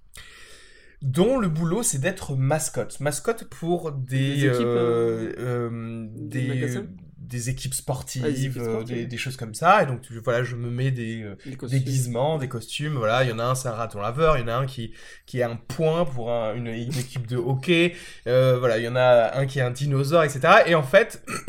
dont 1.02 1.38
le 1.38 1.48
boulot 1.48 1.82
c'est 1.82 1.98
d'être 1.98 2.36
mascotte. 2.36 3.00
Mascotte 3.00 3.44
pour 3.44 3.92
des, 3.92 4.36
Des 4.36 4.46
équipes, 4.46 4.60
euh, 4.60 5.32
euh, 5.38 5.70
euh, 5.70 6.06
des 6.16 6.42
des, 6.42 6.48
magasins? 6.48 6.86
Des 7.22 7.50
équipes 7.50 7.74
sportives, 7.74 8.22
Ah, 8.26 8.30
des 8.30 8.46
équipes 8.46 8.60
euh, 8.62 8.64
sportives. 8.64 8.96
des, 8.96 9.06
des 9.06 9.16
choses 9.16 9.36
comme 9.36 9.54
ça. 9.54 9.82
Et 9.82 9.86
donc 9.86 10.02
tu- 10.02 10.18
voilà, 10.18 10.42
je 10.44 10.56
me 10.56 10.70
mets 10.70 10.90
des 10.90 11.22
euh, 11.22 11.36
déguisements, 11.68 12.38
des 12.38 12.48
costumes. 12.48 12.94
Voilà, 12.94 13.24
il 13.24 13.30
y 13.30 13.32
en 13.32 13.38
a 13.38 13.44
un 13.44 13.54
c'est 13.54 13.68
un 13.68 13.72
raton 13.72 14.00
laveur, 14.00 14.36
il 14.36 14.40
y 14.40 14.44
en 14.44 14.48
a 14.48 14.54
un 14.56 14.66
qui 14.66 14.92
qui 15.26 15.42
a 15.42 15.48
un 15.50 15.56
point 15.56 16.04
pour 16.04 16.30
un- 16.32 16.54
une, 16.54 16.66
une 16.66 16.98
équipe 16.98 17.26
de 17.26 17.36
hockey. 17.36 17.94
Euh, 18.26 18.58
voilà, 18.58 18.78
il 18.78 18.84
y 18.84 18.88
en 18.88 18.96
a 18.96 19.36
un 19.38 19.46
qui 19.46 19.58
est 19.60 19.62
un 19.62 19.70
dinosaure, 19.70 20.24
etc. 20.24 20.64
Et 20.66 20.74
en 20.74 20.82
fait, 20.82 21.24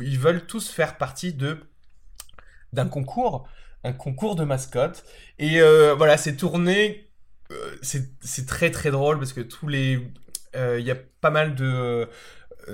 ils 0.00 0.18
veulent 0.18 0.46
tous 0.46 0.70
faire 0.70 0.96
partie 0.98 1.32
de 1.34 1.58
d'un 2.72 2.86
concours, 2.88 3.48
un 3.84 3.92
concours 3.92 4.36
de 4.36 4.44
mascottes. 4.44 5.04
Et 5.38 5.60
euh, 5.60 5.94
voilà, 5.94 6.16
c'est 6.16 6.36
tourné, 6.36 7.10
euh, 7.50 7.76
c'est 7.82 8.46
très 8.46 8.70
très 8.70 8.90
drôle 8.90 9.18
parce 9.18 9.32
que 9.32 9.40
tous 9.40 9.68
les, 9.68 10.12
euh, 10.56 10.78
il 10.78 10.86
y 10.86 10.90
a 10.90 10.96
pas 11.20 11.30
mal 11.30 11.54
de 11.54 12.08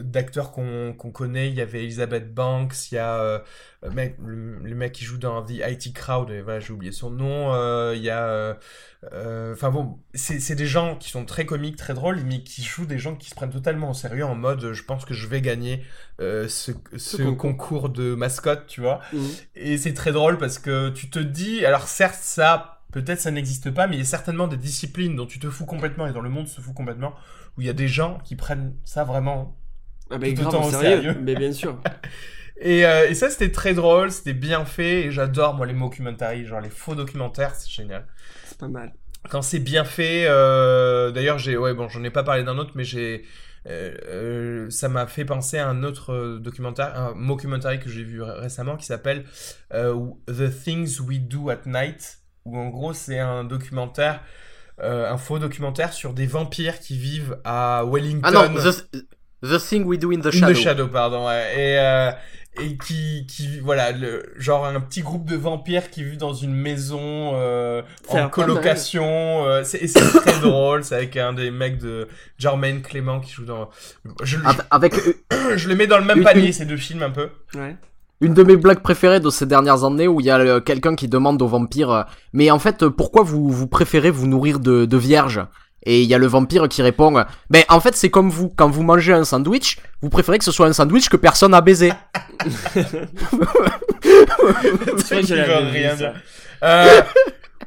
d'acteurs 0.03 0.53
qu'on 0.53 0.95
qu'on 0.97 1.11
connaît. 1.11 1.49
Il 1.49 1.55
y 1.55 1.61
avait 1.61 1.83
Elizabeth 1.85 2.33
Banks, 2.35 2.91
il 2.93 2.97
y 2.97 2.99
a 2.99 3.21
euh, 3.21 3.39
le 3.83 3.91
mec, 3.91 4.17
le, 4.25 4.59
le 4.59 4.75
mec 4.75 4.93
qui 4.93 5.05
joue 5.05 5.19
dans 5.19 5.43
The 5.43 5.51
IT 5.69 5.93
Crowd, 5.95 6.31
et 6.31 6.41
voilà, 6.43 6.61
j'ai 6.61 6.73
oublié 6.73 6.93
son 6.93 7.11
nom. 7.11 7.53
euh, 7.55 7.93
il 7.97 8.03
y 8.03 8.11
a, 8.11 8.57
euh, 9.13 9.53
enfin 9.53 9.71
bon, 9.71 9.99
c'est 10.15 10.55
des 10.55 10.67
gens 10.67 10.97
qui 10.97 11.11
sont 11.11 11.25
très 11.25 11.45
comiques, 11.47 11.77
très 11.77 11.95
drôles, 11.95 12.21
mais 12.25 12.43
qui 12.43 12.63
jouent 12.63 12.87
des 12.87 12.99
gens 12.99 13.15
qui 13.17 13.29
se 13.31 13.35
prennent 13.35 13.51
totalement 13.51 13.91
au 13.91 13.95
sérieux 13.95 14.25
en 14.25 14.35
mode, 14.35 14.73
je 14.73 14.83
pense 14.85 15.05
que 15.05 15.15
je 15.15 15.27
vais 15.27 15.41
gagner 15.41 15.85
ce, 16.19 16.73
ce 16.97 17.17
concours. 17.17 17.37
concours 17.57 17.89
de 17.91 18.15
mascotte, 18.15 18.67
tu 18.67 18.81
vois. 18.81 19.01
Mhm. 19.13 19.37
Et 19.55 19.77
c'est 19.79 19.95
très 19.95 20.13
drôle 20.13 20.39
parce 20.39 20.59
que 20.59 20.91
tu 20.91 21.11
te 21.11 21.19
dis, 21.19 21.65
alors 21.67 21.87
certes 21.89 22.19
ça, 22.21 22.83
peut-être 22.93 23.21
ça 23.21 23.31
n'existe 23.31 23.71
pas, 23.71 23.87
mais 23.87 23.97
il 23.97 23.99
y 23.99 24.03
a 24.03 24.07
certainement 24.07 24.49
des 24.49 24.57
disciplines 24.57 25.17
dont 25.17 25.27
tu 25.27 25.39
te 25.39 25.51
fous 25.51 25.67
complètement 25.67 26.07
et 26.07 26.13
dont 26.13 26.23
le 26.23 26.31
monde 26.31 26.49
se 26.49 26.61
fout 26.61 26.75
complètement, 26.75 27.15
où 27.57 27.61
il 27.61 27.67
y 27.67 27.71
a 27.71 27.75
des 27.75 27.89
gens 27.89 28.19
qui 28.25 28.37
prennent 28.37 28.75
ça 28.85 29.05
vraiment. 29.05 29.57
Ah 30.11 30.19
bah 30.19 30.29
Tout 30.35 30.43
grave, 30.43 30.55
au 30.55 30.71
sérieux. 30.71 30.81
sérieux. 31.03 31.15
Mais 31.23 31.35
bien 31.35 31.53
sûr. 31.53 31.81
Et, 32.61 32.87
euh, 32.87 33.09
et 33.11 33.15
ça 33.15 33.31
c'était 33.31 33.51
très 33.51 33.75
drôle, 33.75 34.13
c'était 34.13 34.33
bien 34.33 34.65
fait, 34.65 35.07
et 35.07 35.11
j'adore 35.11 35.55
moi 35.55 35.67
les 35.67 35.73
mockumentaries, 35.75 36.47
genre 36.47 36.61
les 36.61 36.71
faux 36.71 36.95
documentaires, 36.95 37.55
c'est 37.57 37.69
génial. 37.69 38.07
C'est 38.43 38.59
pas 38.59 38.69
mal. 38.69 38.95
Quand 39.31 39.43
c'est 39.43 39.59
bien 39.59 39.85
fait, 39.85 40.27
euh, 40.29 41.11
d'ailleurs 41.11 41.39
j'ai, 41.39 41.57
ouais 41.57 41.75
bon 41.75 41.89
j'en 41.89 42.05
ai 42.05 42.11
pas 42.11 42.23
parlé 42.23 42.45
d'un 42.45 42.59
autre, 42.59 42.73
mais 42.75 42.85
j'ai, 42.85 43.25
euh, 43.67 44.69
ça 44.71 44.89
m'a 44.91 45.07
fait 45.07 45.25
penser 45.25 45.59
à 45.59 45.67
un 45.69 45.83
autre 45.83 46.39
documentaire, 46.39 46.95
un 46.99 47.15
mockumentary 47.15 47.81
que 47.81 47.89
j'ai 47.89 48.05
vu 48.05 48.23
ré- 48.23 48.39
récemment 48.41 48.77
qui 48.77 48.85
s'appelle 48.87 49.25
The 49.71 50.51
Things 50.65 51.01
We 51.01 51.21
Do 51.21 51.49
at 51.51 51.63
Night, 51.67 52.19
où 52.45 52.59
en 52.59 52.69
gros 52.69 52.93
c'est 52.93 53.19
un 53.19 53.45
documentaire, 53.45 54.21
euh, 54.81 55.11
un 55.11 55.19
faux 55.19 55.39
documentaire 55.39 55.93
sur 55.93 56.15
des 56.15 56.27
vampires 56.27 56.81
qui 56.81 56.99
vivent 56.99 57.39
à 57.45 57.85
Wellington. 57.87 58.23
Ah 58.25 58.31
non, 58.33 58.55
the, 58.55 58.97
the 59.45 59.59
Thing 59.59 59.85
We 59.85 59.99
Do 59.99 60.11
in 60.13 60.21
the 60.21 60.27
In 60.27 60.31
Shadow. 60.33 60.53
the 60.53 60.57
Shadow, 60.57 60.89
pardon, 60.89 61.27
ouais. 61.27 61.53
Et, 61.57 61.79
euh, 61.79 62.11
et 62.61 62.77
qui, 62.77 63.27
qui, 63.27 63.59
voilà, 63.61 63.91
le, 63.93 64.33
genre 64.37 64.65
un 64.67 64.79
petit 64.81 65.03
groupe 65.03 65.29
de 65.29 65.35
vampires 65.37 65.91
qui 65.91 66.05
vivent 66.05 66.19
dans 66.19 66.35
une 66.35 66.55
maison 66.55 67.33
euh, 67.35 67.83
en 68.09 68.29
colocation. 68.29 69.45
euh, 69.47 69.63
c'est, 69.65 69.79
et 69.79 69.89
c'est 69.89 70.01
très 70.01 70.39
drôle, 70.43 70.85
c'est 70.85 70.95
avec 70.95 71.17
un 71.17 71.33
des 71.33 71.51
mecs 71.51 71.79
de 71.79 72.07
Jermaine 72.39 72.81
Clément 72.83 73.19
qui 73.21 73.33
joue 73.33 73.45
dans... 73.45 73.71
Je, 74.23 74.37
Avec 74.71 74.95
euh, 74.99 75.15
je, 75.53 75.57
je 75.57 75.69
les 75.69 75.75
mets 75.75 75.87
dans 75.89 75.99
le 75.99 76.05
même 76.05 76.23
panier, 76.23 76.53
ces 76.53 76.65
deux 76.65 76.77
films, 76.77 77.03
un 77.03 77.11
peu. 77.11 77.29
Ouais. 77.57 77.77
une 78.21 78.35
de 78.35 78.43
mes 78.45 78.57
blagues 78.57 78.83
préférées 78.83 79.19
de 79.21 79.31
ces 79.31 79.47
dernières 79.47 79.83
années 79.85 80.07
où 80.07 80.21
il 80.21 80.27
y 80.27 80.31
a 80.31 80.61
quelqu'un 80.61 80.95
qui 80.95 81.09
demande 81.09 81.43
aux 81.43 81.49
vampires 81.49 81.91
euh, 81.91 82.03
Mais 82.33 82.53
en 82.53 82.61
fait, 82.61 82.87
pourquoi 82.89 83.25
vous, 83.25 83.51
vous 83.51 83.67
préférez 83.67 84.11
vous 84.13 84.29
nourrir 84.29 84.61
de, 84.61 84.85
de 84.85 84.97
vierges? 84.97 85.41
Et 85.87 86.03
il 86.03 86.09
y 86.09 86.15
a 86.15 86.19
le 86.19 86.27
vampire 86.27 86.69
qui 86.69 86.83
répond 86.83 87.25
Ben 87.51 87.63
en 87.69 87.81
fait, 87.81 87.95
c'est 87.95 88.11
comme 88.11 88.31
vous, 88.31 88.49
quand 88.49 88.69
vous 88.71 88.83
mangez 88.83 89.13
un 89.13 89.25
sandwich, 89.25 89.79
vous 90.01 90.09
préférez 90.09 90.39
que 90.39 90.45
ce 90.45 90.53
soit 90.53 90.67
un 90.67 90.73
sandwich 90.73 91.09
que 91.09 91.17
personne 91.17 91.55
a 91.55 91.61
baisé. 91.61 91.93
C'est 95.05 95.21
vrai 95.23 95.71
rien 95.71 95.95
dire. 95.95 96.15
Euh, 96.63 97.03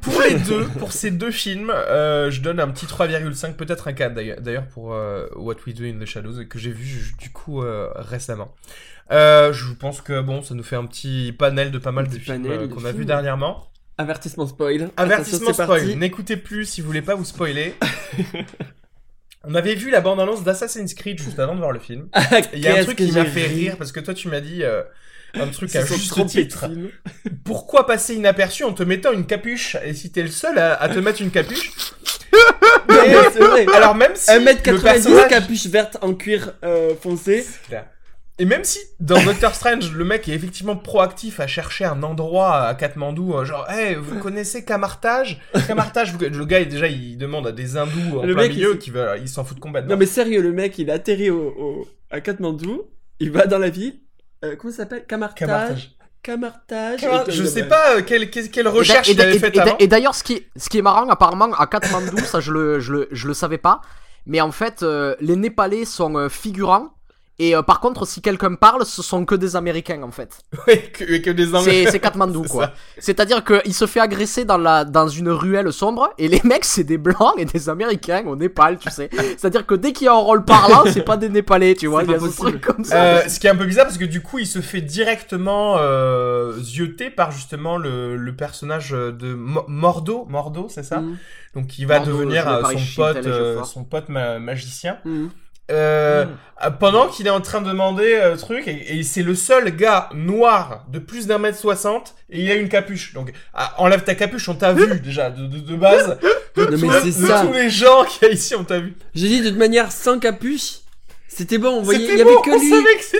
pour 0.00 0.20
les 0.22 0.34
deux, 0.34 0.64
pour 0.78 0.92
ces 0.92 1.10
deux 1.10 1.30
films, 1.30 1.70
euh, 1.70 2.30
je 2.30 2.40
donne 2.40 2.60
un 2.60 2.68
petit 2.68 2.86
3,5, 2.86 3.54
peut-être 3.54 3.88
un 3.88 3.92
4 3.92 4.14
d'ailleurs- 4.14 4.66
pour 4.66 4.94
euh, 4.94 5.26
What 5.36 5.56
We 5.66 5.74
Do 5.74 5.84
in 5.84 5.98
the 6.00 6.06
Shadows, 6.06 6.44
que 6.48 6.58
j'ai 6.58 6.70
vu 6.70 7.14
du 7.18 7.30
coup 7.30 7.62
euh, 7.62 7.88
récemment. 7.94 8.54
Euh, 9.10 9.52
je 9.52 9.72
pense 9.72 10.00
que 10.00 10.20
bon, 10.20 10.42
ça 10.42 10.54
nous 10.54 10.62
fait 10.62 10.76
un 10.76 10.84
petit 10.84 11.34
panel 11.36 11.70
de 11.70 11.78
pas 11.78 11.92
mal 11.92 12.08
de 12.08 12.18
films 12.18 12.46
euh, 12.46 12.68
qu'on 12.68 12.84
a 12.84 12.92
vu 12.92 13.04
dernièrement. 13.04 13.68
Avertissement 13.98 14.46
spoil. 14.46 14.90
Avertissement 14.96 15.48
Attention, 15.50 15.64
spoil, 15.64 15.98
n'écoutez 15.98 16.36
plus 16.36 16.64
si 16.64 16.80
vous 16.80 16.86
voulez 16.86 17.02
pas 17.02 17.14
vous 17.16 17.24
spoiler. 17.24 17.74
On 19.44 19.54
avait 19.54 19.74
vu 19.74 19.90
la 19.90 20.00
bande-annonce 20.00 20.42
d'Assassin's 20.44 20.94
Creed 20.94 21.20
juste 21.20 21.38
avant 21.38 21.54
de 21.54 21.58
voir 21.60 21.72
le 21.72 21.78
film. 21.80 22.08
Ah, 22.12 22.40
Il 22.52 22.60
y 22.60 22.68
a 22.68 22.76
un 22.76 22.84
truc 22.84 22.96
qui 22.98 23.10
m'a 23.12 23.24
fait 23.24 23.46
ri. 23.46 23.54
rire 23.54 23.76
parce 23.76 23.92
que 23.92 24.00
toi 24.00 24.14
tu 24.14 24.28
m'as 24.28 24.40
dit 24.40 24.62
euh, 24.62 24.82
un 25.34 25.46
truc 25.48 25.74
à 25.76 25.84
juste 25.84 26.26
titre. 26.26 26.66
Pourquoi 27.44 27.86
passer 27.86 28.14
inaperçu 28.14 28.64
en 28.64 28.72
te 28.72 28.82
mettant 28.82 29.12
une 29.12 29.26
capuche? 29.26 29.76
Et 29.84 29.94
si 29.94 30.10
t'es 30.12 30.22
le 30.22 30.28
seul 30.30 30.58
à, 30.58 30.74
à 30.74 30.88
te 30.88 30.98
mettre 30.98 31.22
une 31.22 31.30
capuche? 31.30 31.72
C'est 32.90 33.38
vrai. 33.38 33.66
Alors 33.74 33.94
même 33.94 34.12
si 34.14 34.32
le 34.32 34.40
1m90, 34.40 34.82
personnage... 34.82 35.28
capuche 35.28 35.66
verte 35.66 35.98
en 36.02 36.14
cuir 36.14 36.52
euh, 36.64 36.94
foncé. 37.00 37.46
Et 38.40 38.44
même 38.44 38.62
si 38.64 38.78
dans 39.00 39.20
Doctor 39.24 39.52
Strange, 39.54 39.90
le 39.92 40.04
mec 40.04 40.28
est 40.28 40.32
effectivement 40.32 40.76
proactif 40.76 41.40
à 41.40 41.46
chercher 41.48 41.84
un 41.84 42.02
endroit 42.04 42.60
à 42.68 42.74
Katmandou, 42.74 43.34
euh, 43.34 43.44
genre, 43.44 43.68
hey, 43.68 43.96
vous 43.96 44.18
connaissez 44.20 44.64
Camartage 44.64 45.40
Camartage, 45.66 46.12
vous- 46.12 46.20
le 46.20 46.44
gars, 46.44 46.64
déjà, 46.64 46.86
il 46.86 47.18
demande 47.18 47.48
à 47.48 47.52
des 47.52 47.76
hindous 47.76 48.18
en 48.20 48.24
Le 48.24 48.34
plein 48.34 48.42
mec, 48.44 48.52
milieu 48.52 48.72
il- 48.74 48.78
qui 48.78 48.90
veulent, 48.90 49.18
ils 49.20 49.28
s'en 49.28 49.44
foutent 49.44 49.58
complètement. 49.58 49.90
Non 49.90 49.96
mais 49.96 50.06
sérieux, 50.06 50.40
le 50.40 50.52
mec, 50.52 50.78
il 50.78 50.90
atterrit 50.90 51.30
au, 51.30 51.48
au- 51.58 51.88
à 52.10 52.20
Katmandou, 52.20 52.82
il 53.18 53.32
va 53.32 53.46
dans 53.46 53.58
la 53.58 53.70
ville. 53.70 53.98
Euh, 54.44 54.54
comment 54.56 54.70
ça 54.70 54.78
s'appelle? 54.78 55.04
Camartage. 55.06 55.38
Camartage. 55.40 55.90
Camartage. 56.22 57.00
Camar- 57.00 57.28
Et 57.28 57.32
Je 57.32 57.44
sais 57.44 57.64
pas 57.64 57.96
euh, 57.96 58.02
quelle, 58.02 58.30
quelle, 58.30 58.68
recherche 58.68 59.08
il 59.08 59.20
avait 59.20 59.34
et- 59.36 59.38
faite 59.40 59.58
avant. 59.58 59.76
et 59.78 59.86
d'ailleurs, 59.88 60.14
ce 60.14 60.22
qui, 60.22 60.34
est, 60.34 60.46
ce 60.56 60.68
qui 60.68 60.78
est 60.78 60.82
marrant, 60.82 61.08
apparemment, 61.08 61.50
à 61.54 61.66
Katmandou, 61.66 62.18
ça 62.18 62.38
je 62.40 62.52
le, 62.52 62.78
je 62.80 62.92
le, 62.92 63.08
je 63.10 63.26
le 63.26 63.34
savais 63.34 63.58
pas, 63.58 63.80
mais 64.26 64.40
en 64.40 64.52
fait, 64.52 64.82
euh, 64.82 65.16
les 65.20 65.34
Népalais 65.36 65.84
sont 65.84 66.16
euh, 66.16 66.28
figurants 66.28 66.90
Et 67.40 67.54
euh, 67.54 67.62
par 67.62 67.78
contre, 67.80 68.04
si 68.06 68.20
quelqu'un 68.20 68.54
parle, 68.56 68.84
ce 68.84 69.00
sont 69.02 69.24
que 69.24 69.34
des 69.36 69.54
Américains 69.54 70.02
en 70.02 70.10
fait. 70.10 70.40
Ouais, 70.66 70.78
que, 70.92 71.04
que 71.18 71.30
des 71.30 71.46
C'est 71.46 71.54
Anglais. 71.56 71.86
c'est 71.90 72.00
Katmandou 72.00 72.42
quoi. 72.50 72.72
C'est-à-dire 72.98 73.44
qu'il 73.44 73.72
se 73.74 73.86
fait 73.86 74.00
agresser 74.00 74.44
dans, 74.44 74.58
la, 74.58 74.84
dans 74.84 75.06
une 75.08 75.28
ruelle 75.30 75.72
sombre 75.72 76.10
et 76.18 76.26
les 76.28 76.40
mecs 76.44 76.64
c'est 76.64 76.84
des 76.84 76.98
blancs 76.98 77.34
et 77.38 77.44
des 77.44 77.68
Américains 77.68 78.24
au 78.26 78.34
Népal, 78.36 78.78
tu 78.78 78.90
sais. 78.90 79.08
C'est-à-dire 79.36 79.66
que 79.66 79.74
dès 79.76 79.92
qu'il 79.92 80.06
y 80.06 80.08
a 80.08 80.14
un 80.14 80.16
rôle 80.16 80.44
parlant, 80.44 80.82
c'est 80.92 81.02
pas 81.04 81.16
des 81.16 81.28
Népalais, 81.28 81.74
tu 81.74 81.86
vois. 81.86 82.02
Il 82.02 82.10
y 82.10 82.14
a 82.14 82.18
ce 82.20 82.36
truc 82.36 82.60
comme 82.60 82.84
ça. 82.84 83.02
Euh, 83.04 83.28
ce 83.28 83.38
qui 83.38 83.46
est 83.46 83.50
un 83.50 83.56
peu 83.56 83.66
bizarre 83.66 83.86
parce 83.86 83.98
que 83.98 84.04
du 84.04 84.20
coup 84.20 84.38
il 84.40 84.46
se 84.46 84.60
fait 84.60 84.80
directement 84.80 85.76
euh, 85.78 86.52
zioter 86.60 87.10
par 87.10 87.30
justement 87.30 87.76
le, 87.78 88.16
le 88.16 88.34
personnage 88.36 88.90
de 88.90 89.34
Mo- 89.34 89.64
Mordo, 89.68 90.26
Mordo 90.28 90.66
c'est 90.68 90.82
ça? 90.82 91.00
Mhm. 91.00 91.16
Donc 91.54 91.78
il 91.78 91.86
va 91.86 91.98
Mordo, 92.00 92.12
devenir 92.12 92.48
euh, 92.48 92.60
par 92.62 92.72
son 92.72 92.78
pote, 92.96 93.26
euh, 93.26 93.62
son 93.64 93.84
pote 93.84 94.08
ma- 94.08 94.38
magicien. 94.38 94.98
Mhm. 95.04 95.30
Euh, 95.70 96.24
Mm. 96.24 96.28
euh, 96.64 96.70
pendant 96.70 97.08
qu'il 97.08 97.26
est 97.26 97.30
en 97.30 97.40
train 97.42 97.60
de 97.60 97.68
demander 97.68 98.14
euh, 98.14 98.36
truc 98.36 98.66
et, 98.66 98.98
et 98.98 99.02
c'est 99.02 99.22
le 99.22 99.34
seul 99.34 99.76
gars 99.76 100.08
noir 100.14 100.86
de 100.90 100.98
plus 100.98 101.26
d'un 101.26 101.36
mètre 101.38 101.58
soixante 101.58 102.14
et 102.30 102.42
il 102.42 102.50
a 102.50 102.54
une 102.54 102.68
capuche. 102.70 103.12
Donc 103.12 103.32
ah, 103.54 103.74
enlève 103.78 104.02
ta 104.02 104.14
capuche, 104.14 104.48
on 104.48 104.54
t'a 104.54 104.72
vu 104.72 104.98
déjà 105.00 105.30
de, 105.30 105.46
de, 105.46 105.58
de 105.58 105.76
base. 105.76 106.18
De, 106.56 106.64
Non, 106.64 106.70
mais 106.72 106.78
tous- 107.00 107.12
c'est 107.12 107.22
de 107.22 107.26
ça. 107.28 107.44
tous 107.46 107.52
les 107.52 107.70
gens 107.70 108.04
qu'il 108.04 108.26
y 108.26 108.30
a 108.32 108.34
ici, 108.34 108.54
on 108.56 108.64
t'a 108.64 108.80
vu. 108.80 108.96
J'ai 109.14 109.28
dit 109.28 109.42
de 109.42 109.50
toute 109.50 109.58
manière 109.58 109.92
sans 109.92 110.18
capuche. 110.18 110.78
C'était 111.28 111.58
bon, 111.58 111.78
vous 111.78 111.84
voyez, 111.84 112.00
C'était 112.00 112.14
il 112.14 112.18
y 112.18 112.22
avait 112.22 112.34
bon, 112.34 112.40
que 112.40 112.50
on 112.50 112.58
lui. 112.58 112.72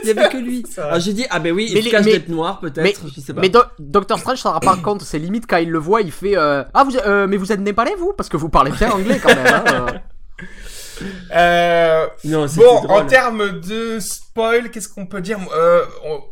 Il 0.03 0.09
y 0.09 0.11
avait 0.11 0.29
que 0.29 0.37
lui. 0.39 0.65
Alors 0.77 0.99
j'ai 0.99 1.13
dit 1.13 1.25
ah 1.31 1.39
ben 1.39 1.53
oui, 1.53 1.71
Mais 1.73 1.79
il 1.81 1.85
les- 1.85 1.91
cache 1.91 2.05
mais- 2.07 2.13
d'être 2.13 2.29
noir 2.31 2.59
peut-être, 2.59 3.03
je 3.15 3.21
sais 3.21 3.33
pas. 3.35 3.41
Mais 3.43 3.49
Do- 3.51 3.63
Doctor 3.79 4.19
Strange 4.19 4.39
s'en 4.39 4.55
rend 4.55 4.59
pas 4.61 4.77
compte, 4.77 5.03
c'est 5.03 5.19
limite 5.21 5.45
quand 5.47 5.59
il 5.59 5.71
le 5.71 5.79
voit, 5.79 6.01
il 6.03 6.11
fait 6.11 6.37
euh, 6.37 6.65
Ah, 6.75 6.83
vous, 6.83 6.97
euh, 6.97 7.29
mais 7.29 7.37
vous 7.37 7.53
êtes 7.53 7.61
népalais 7.61 7.95
vous? 7.97 8.13
Parce 8.17 8.29
que 8.29 8.37
vous 8.37 8.49
parlez 8.49 8.73
bien 8.73 8.91
anglais 8.91 9.21
quand 9.23 9.29
même. 9.37 9.47
Hein, 9.47 9.87
euh. 11.35 12.07
Non, 12.25 12.47
Bon, 12.57 12.77
en 12.89 13.07
termes 13.07 13.61
de 13.61 13.99
spoil, 14.01 14.71
qu'est-ce 14.71 14.89
qu'on 14.89 15.07
peut 15.07 15.21
dire? 15.21 15.39
Euh, 15.55 15.85
on- 16.05 16.23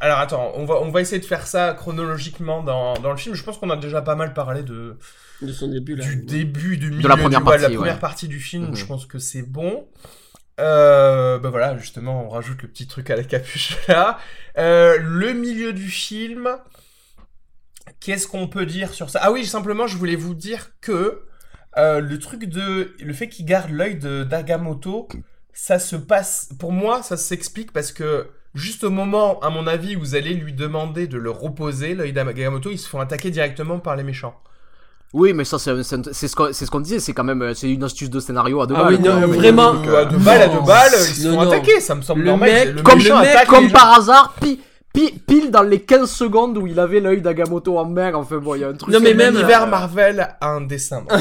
Alors 0.00 0.18
attends, 0.18 0.52
on 0.56 0.64
va, 0.66 0.74
on 0.76 0.90
va 0.90 1.00
essayer 1.00 1.20
de 1.20 1.24
faire 1.26 1.46
ça 1.46 1.72
chronologiquement 1.74 2.62
dans, 2.62 2.94
dans 2.94 3.10
le 3.10 3.16
film. 3.16 3.34
Je 3.34 3.42
pense 3.42 3.58
qu'on 3.58 3.70
a 3.70 3.76
déjà 3.76 4.02
pas 4.02 4.14
mal 4.16 4.34
parlé 4.34 4.62
de, 4.62 4.98
de 5.40 5.52
son 5.52 5.68
début 5.68 5.96
là. 5.96 6.04
du 6.04 6.16
début, 6.16 6.76
du 6.76 6.90
milieu, 6.90 7.08
la 7.08 7.16
première 7.16 7.40
du 7.40 7.46
de 7.46 7.50
la 7.50 7.58
partie, 7.58 7.74
première 7.76 7.94
ouais. 7.94 8.00
partie 8.00 8.28
du 8.28 8.40
film. 8.40 8.68
Mhm. 8.68 8.74
Je 8.76 8.84
pense 8.86 9.06
que 9.06 9.18
c'est 9.18 9.42
bon. 9.42 9.86
Euh, 10.60 11.38
bah 11.38 11.50
voilà, 11.50 11.76
justement, 11.78 12.26
on 12.26 12.28
rajoute 12.28 12.62
le 12.62 12.68
petit 12.68 12.86
truc 12.86 13.10
à 13.10 13.16
la 13.16 13.24
capuche 13.24 13.76
là. 13.88 14.18
Euh, 14.58 14.98
le 15.00 15.32
milieu 15.32 15.72
du 15.72 15.88
film. 15.88 16.48
Qu'est-ce 18.00 18.26
qu'on 18.26 18.48
peut 18.48 18.66
dire 18.66 18.92
sur 18.92 19.10
ça? 19.10 19.20
Ah 19.22 19.32
oui, 19.32 19.46
simplement, 19.46 19.86
je 19.86 19.96
voulais 19.96 20.16
vous 20.16 20.34
dire 20.34 20.70
que 20.80 21.22
euh, 21.78 22.00
le 22.00 22.18
truc 22.18 22.44
de 22.46 22.92
le 22.98 23.12
fait 23.12 23.28
qu'il 23.28 23.44
garde 23.46 23.70
l'œil 23.70 23.96
de 23.96 24.24
d'Agamotto, 24.24 25.08
ça 25.52 25.78
se 25.78 25.96
passe. 25.96 26.48
Pour 26.58 26.72
moi, 26.72 27.02
ça 27.02 27.16
s'explique 27.16 27.72
parce 27.72 27.92
que 27.92 28.26
juste 28.54 28.84
au 28.84 28.90
moment, 28.90 29.40
à 29.40 29.50
mon 29.50 29.66
avis, 29.66 29.96
où 29.96 30.00
vous 30.00 30.14
allez 30.14 30.34
lui 30.34 30.52
demander 30.52 31.06
de 31.06 31.18
le 31.18 31.30
reposer, 31.30 31.94
l'œil 31.94 32.12
d'Agamotto, 32.12 32.70
ils 32.70 32.78
se 32.78 32.88
font 32.88 33.00
attaquer 33.00 33.30
directement 33.30 33.78
par 33.78 33.96
les 33.96 34.02
méchants. 34.04 34.34
Oui, 35.12 35.32
mais 35.32 35.44
ça, 35.44 35.58
c'est 35.60 35.70
ce 35.82 36.34
qu'on 36.34 36.52
c'est 36.52 36.66
ce 36.66 36.70
qu'on 36.72 36.80
disait, 36.80 36.98
c'est 36.98 37.12
quand 37.12 37.22
même 37.22 37.40
euh, 37.42 37.54
c'est 37.54 37.70
une 37.70 37.84
astuce 37.84 38.10
de 38.10 38.18
scénario 38.18 38.60
à 38.60 38.66
deux 38.66 38.74
Ah 38.76 38.82
balles. 38.84 38.94
oui, 38.94 38.98
non, 39.00 39.12
quoi. 39.18 39.26
mais 39.28 39.36
vraiment. 39.36 39.74
De, 39.74 39.94
à 39.94 40.04
deux 40.06 40.18
balles 40.18 40.42
à 40.42 40.48
deux 40.48 40.60
balles, 40.66 40.90
ils 40.92 41.14
se 41.14 41.28
font 41.28 41.34
non. 41.44 41.52
attaquer, 41.52 41.80
ça 41.80 41.94
me 41.94 42.02
semble 42.02 42.22
Le 42.22 42.26
normal. 42.30 42.50
mec- 42.50 42.74
le 42.74 42.82
Comme, 43.46 43.70
par 43.70 43.92
hasard, 43.98 44.34
pi- 44.40 44.60
pi- 44.94 45.18
pile 45.26 45.50
dans 45.50 45.62
les 45.62 45.82
15 45.82 46.10
secondes 46.10 46.56
où 46.56 46.66
il 46.66 46.80
avait 46.80 47.00
l'œil 47.00 47.20
d'Agamotto 47.20 47.76
en 47.78 47.84
main, 47.84 48.14
enfin 48.14 48.38
bon, 48.38 48.54
il 48.54 48.62
y 48.62 48.64
a 48.64 48.68
un 48.68 48.72
truc. 48.74 48.94
Non, 48.94 49.00
mais 49.00 49.12
même, 49.12 49.34
l'univers 49.34 49.64
euh, 49.64 49.66
Marvel 49.66 50.20
a 50.40 50.48
un 50.48 50.62
dessin. 50.62 51.04
Non, 51.10 51.18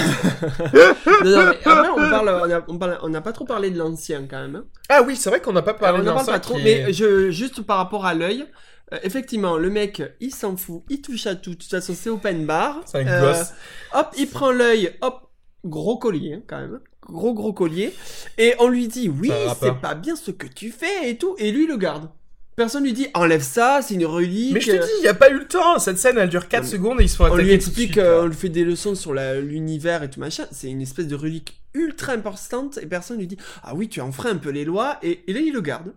non, 1.25 1.45
mais 1.45 1.57
après 1.65 1.89
on 1.89 2.09
parle, 2.09 2.29
on 2.29 2.51
a, 2.51 2.61
on 2.69 2.77
parle- 2.77 2.99
on 3.01 3.09
n'a 3.09 3.21
pas 3.21 3.31
trop 3.33 3.45
parlé 3.45 3.69
de 3.71 3.77
l'ancien 3.77 4.25
quand 4.29 4.39
même. 4.41 4.55
hein. 4.55 4.63
ah 4.89 5.01
oui, 5.05 5.15
c'est 5.17 5.29
vrai 5.29 5.41
qu'on 5.41 5.53
n'a 5.53 5.61
pas 5.61 5.73
parlé 5.73 5.97
on 5.99 6.01
de 6.01 6.05
n'en 6.07 6.13
parle 6.15 6.27
l'ancien 6.27 6.33
pas 6.33 6.39
trop, 6.39 6.55
qui 6.55 6.63
mais 6.63 6.93
je, 6.93 7.31
juste 7.31 7.61
par 7.61 7.77
rapport 7.77 8.05
à 8.05 8.13
l'œil, 8.13 8.45
euh, 8.93 8.97
effectivement, 9.03 9.57
le 9.57 9.69
mec, 9.69 10.01
il 10.19 10.33
s'en 10.33 10.55
fout, 10.55 10.83
il 10.89 11.01
touche 11.01 11.25
à 11.27 11.35
tout, 11.35 11.51
de 11.51 11.55
toute 11.55 11.69
façon, 11.69 11.93
c'est 11.95 12.09
open 12.09 12.45
bar. 12.45 12.81
C'est 12.85 12.99
un 12.99 13.07
Euh, 13.07 13.21
gosse. 13.33 13.53
Hop, 13.93 14.07
il 14.17 14.27
prend 14.29 14.51
l'œil, 14.51 14.91
hop, 15.01 15.29
gros 15.65 15.97
collier, 15.97 16.35
hein, 16.35 16.41
quand 16.47 16.59
même. 16.59 16.79
Gros, 17.05 17.33
gros 17.33 17.51
collier. 17.53 17.93
Et 18.37 18.53
on 18.59 18.67
lui 18.69 18.87
dit, 18.87 19.09
oui, 19.09 19.31
c'est 19.59 19.73
pas. 19.81 19.93
bien 19.93 20.15
ce 20.15 20.31
que 20.31 20.47
tu 20.47 20.71
fais 20.71 21.09
et 21.09 21.17
tout. 21.17 21.35
Et 21.37 21.51
lui, 21.51 21.67
le 21.67 21.75
garde. 21.75 22.07
Personne 22.55 22.83
lui 22.83 22.93
dit, 22.93 23.07
enlève 23.15 23.41
ça, 23.41 23.79
c'est 23.81 23.95
une 23.95 24.05
relique. 24.05 24.53
Mais 24.53 24.61
je 24.61 24.71
te 24.71 24.75
dis, 24.77 24.91
il 24.99 25.01
n'y 25.01 25.07
a 25.07 25.13
pas 25.15 25.29
eu 25.31 25.39
le 25.39 25.47
temps. 25.47 25.79
Cette 25.79 25.97
scène, 25.97 26.17
elle 26.19 26.29
dure 26.29 26.47
4 26.47 26.63
On- 26.63 26.67
secondes 26.67 27.01
et 27.01 27.05
ils 27.05 27.09
se 27.09 27.15
font 27.15 27.25
on 27.25 27.35
lui 27.35 27.43
tout 27.45 27.49
de 27.49 27.53
explique, 27.53 27.93
suite, 27.93 27.97
euh, 27.97 28.23
on 28.23 28.27
lui 28.27 28.35
fait 28.35 28.49
des 28.49 28.63
leçons 28.63 28.93
sur 28.95 29.13
l'univers 29.13 30.03
et 30.03 30.09
tout 30.09 30.19
machin. 30.19 30.45
C'est 30.51 30.69
une 30.69 30.81
espèce 30.81 31.07
de 31.07 31.15
relique 31.15 31.59
ultra 31.73 32.13
importante 32.13 32.77
et 32.81 32.85
personne 32.85 33.17
lui 33.17 33.25
dit 33.27 33.37
Ah 33.63 33.73
oui, 33.73 33.89
tu 33.89 34.01
enfreins 34.01 34.31
un 34.31 34.37
peu 34.37 34.49
les 34.51 34.65
lois 34.65 34.99
et, 35.01 35.23
et 35.27 35.33
là 35.33 35.39
il 35.39 35.51
le 35.53 35.61
garde. 35.61 35.93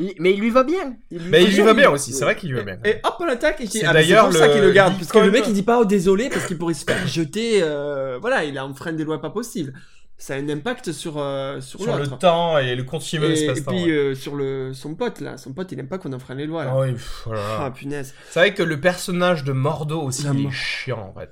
Il- 0.00 0.14
mais 0.20 0.32
il 0.32 0.38
lui 0.40 0.50
va 0.50 0.62
bien. 0.62 0.96
Il 1.10 1.18
lui 1.18 1.28
Mais 1.30 1.42
il 1.42 1.50
lui 1.56 1.62
va 1.62 1.74
bien. 1.74 1.90
aussi, 1.90 2.12
c'est 2.12 2.24
vrai 2.24 2.36
qu'il 2.36 2.50
lui 2.50 2.56
va 2.58 2.62
bien. 2.62 2.78
Et 2.84 2.96
hop, 3.02 3.14
on 3.18 3.24
l'attaque 3.24 3.60
et 3.60 3.66
C'est 3.66 3.84
Ah, 3.84 3.92
pour 4.22 4.32
ça 4.32 4.48
qu'il 4.48 4.60
le 4.60 4.70
garde. 4.70 4.94
Parce 4.96 5.10
que 5.10 5.18
le 5.18 5.30
mec 5.30 5.44
il 5.48 5.54
dit 5.54 5.62
pas 5.64 5.80
Oh 5.80 5.84
désolé 5.84 6.28
parce 6.28 6.46
qu'il 6.46 6.56
pourrait 6.58 6.74
se 6.74 6.84
faire 6.84 7.04
jeter. 7.08 7.62
euh, 7.62 8.18
voilà, 8.20 8.44
il 8.44 8.56
a 8.58 8.64
enfreint 8.66 8.92
des 8.92 9.02
lois 9.04 9.20
pas 9.20 9.30
possibles. 9.30 9.72
Ça 10.20 10.34
a 10.34 10.36
un 10.38 10.48
impact 10.48 10.90
sur, 10.90 11.16
euh, 11.16 11.60
sur, 11.60 11.80
Sur 11.80 11.96
le 11.96 12.08
temps 12.08 12.58
et 12.58 12.74
le 12.74 12.82
continuum 12.82 13.30
Et, 13.30 13.44
et 13.44 13.52
puis 13.52 13.84
ouais. 13.84 13.90
euh, 13.90 14.14
sur 14.16 14.34
le, 14.34 14.74
son 14.74 14.94
pote 14.96 15.20
là, 15.20 15.38
son 15.38 15.52
pote 15.52 15.70
il 15.70 15.78
aime 15.78 15.86
pas 15.86 15.98
qu'on 15.98 16.12
enfreint 16.12 16.34
les 16.34 16.46
lois 16.46 16.64
là. 16.64 16.72
Ah 16.74 16.80
oui, 16.80 16.92
pff, 16.92 17.28
oh. 17.28 17.34
Ah 17.36 17.70
punaise. 17.72 18.14
C'est 18.28 18.40
vrai 18.40 18.52
que 18.54 18.64
le 18.64 18.80
personnage 18.80 19.44
de 19.44 19.52
Mordo 19.52 20.00
aussi, 20.02 20.26
il 20.34 20.46
est 20.46 20.50
chiant 20.50 21.12
en 21.14 21.18
fait. 21.18 21.30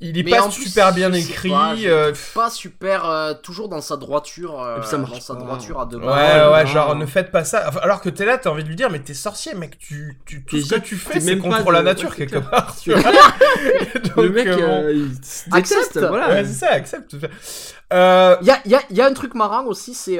Il 0.00 0.16
est 0.16 0.22
Mais 0.22 0.30
pas 0.30 0.44
plus, 0.48 0.62
super 0.62 0.92
bien 0.94 1.12
écrit. 1.12 1.48
pas, 1.50 1.74
euh, 1.76 2.12
Pas 2.32 2.50
super, 2.50 3.04
euh, 3.04 3.34
toujours 3.34 3.68
dans 3.68 3.80
sa 3.80 3.96
droiture. 3.96 4.62
euh, 4.62 4.76
Et 4.76 4.80
puis 4.80 4.88
ça 4.88 4.96
marche 4.98 5.10
dans 5.14 5.20
sa 5.20 5.34
droiture 5.34 5.80
à 5.80 5.86
deux 5.86 5.96
Ouais, 5.98 6.06
balles. 6.06 6.52
ouais, 6.52 6.64
non. 6.64 6.70
genre 6.70 6.94
ne 6.94 7.04
faites 7.04 7.32
pas 7.32 7.42
ça. 7.44 7.64
Enfin, 7.68 7.80
alors 7.82 8.00
que 8.00 8.08
t'es 8.08 8.24
là, 8.24 8.38
t'as 8.38 8.50
envie 8.50 8.62
de 8.62 8.68
lui 8.68 8.76
dire, 8.76 8.90
mais 8.90 9.00
t'es 9.00 9.14
sorcier, 9.14 9.54
mec. 9.54 9.76
Tu, 9.78 10.16
tu, 10.24 10.44
tout 10.44 10.60
ce 10.60 10.74
que 10.74 10.80
tu 10.80 10.94
fais, 10.96 11.18
c'est 11.18 11.36
contre 11.38 11.72
la 11.72 11.82
nature 11.82 12.10
ouais, 12.10 12.16
quelque 12.16 12.36
clair. 12.38 12.48
part. 12.48 12.76
Tu 12.80 12.92
vois 12.94 13.10
le 13.12 14.00
Donc, 14.28 14.30
mec 14.36 14.46
euh, 14.46 14.56
bon. 14.56 14.84
euh, 14.84 14.92
il 14.92 15.24
se 15.24 15.44
Accepte. 15.52 15.98
voilà. 15.98 16.28
Ouais, 16.28 16.44
c'est 16.44 16.52
ça, 16.54 16.68
accepte. 16.70 17.16
Euh, 17.92 18.36
Il 18.40 18.46
y 18.46 18.50
a, 18.50 18.60
il 18.66 18.70
y, 18.70 18.74
a, 18.76 18.80
il 18.90 18.96
y 18.96 19.00
a 19.00 19.06
un 19.06 19.14
truc 19.14 19.34
marrant 19.34 19.64
aussi, 19.64 19.94
c'est. 19.94 20.18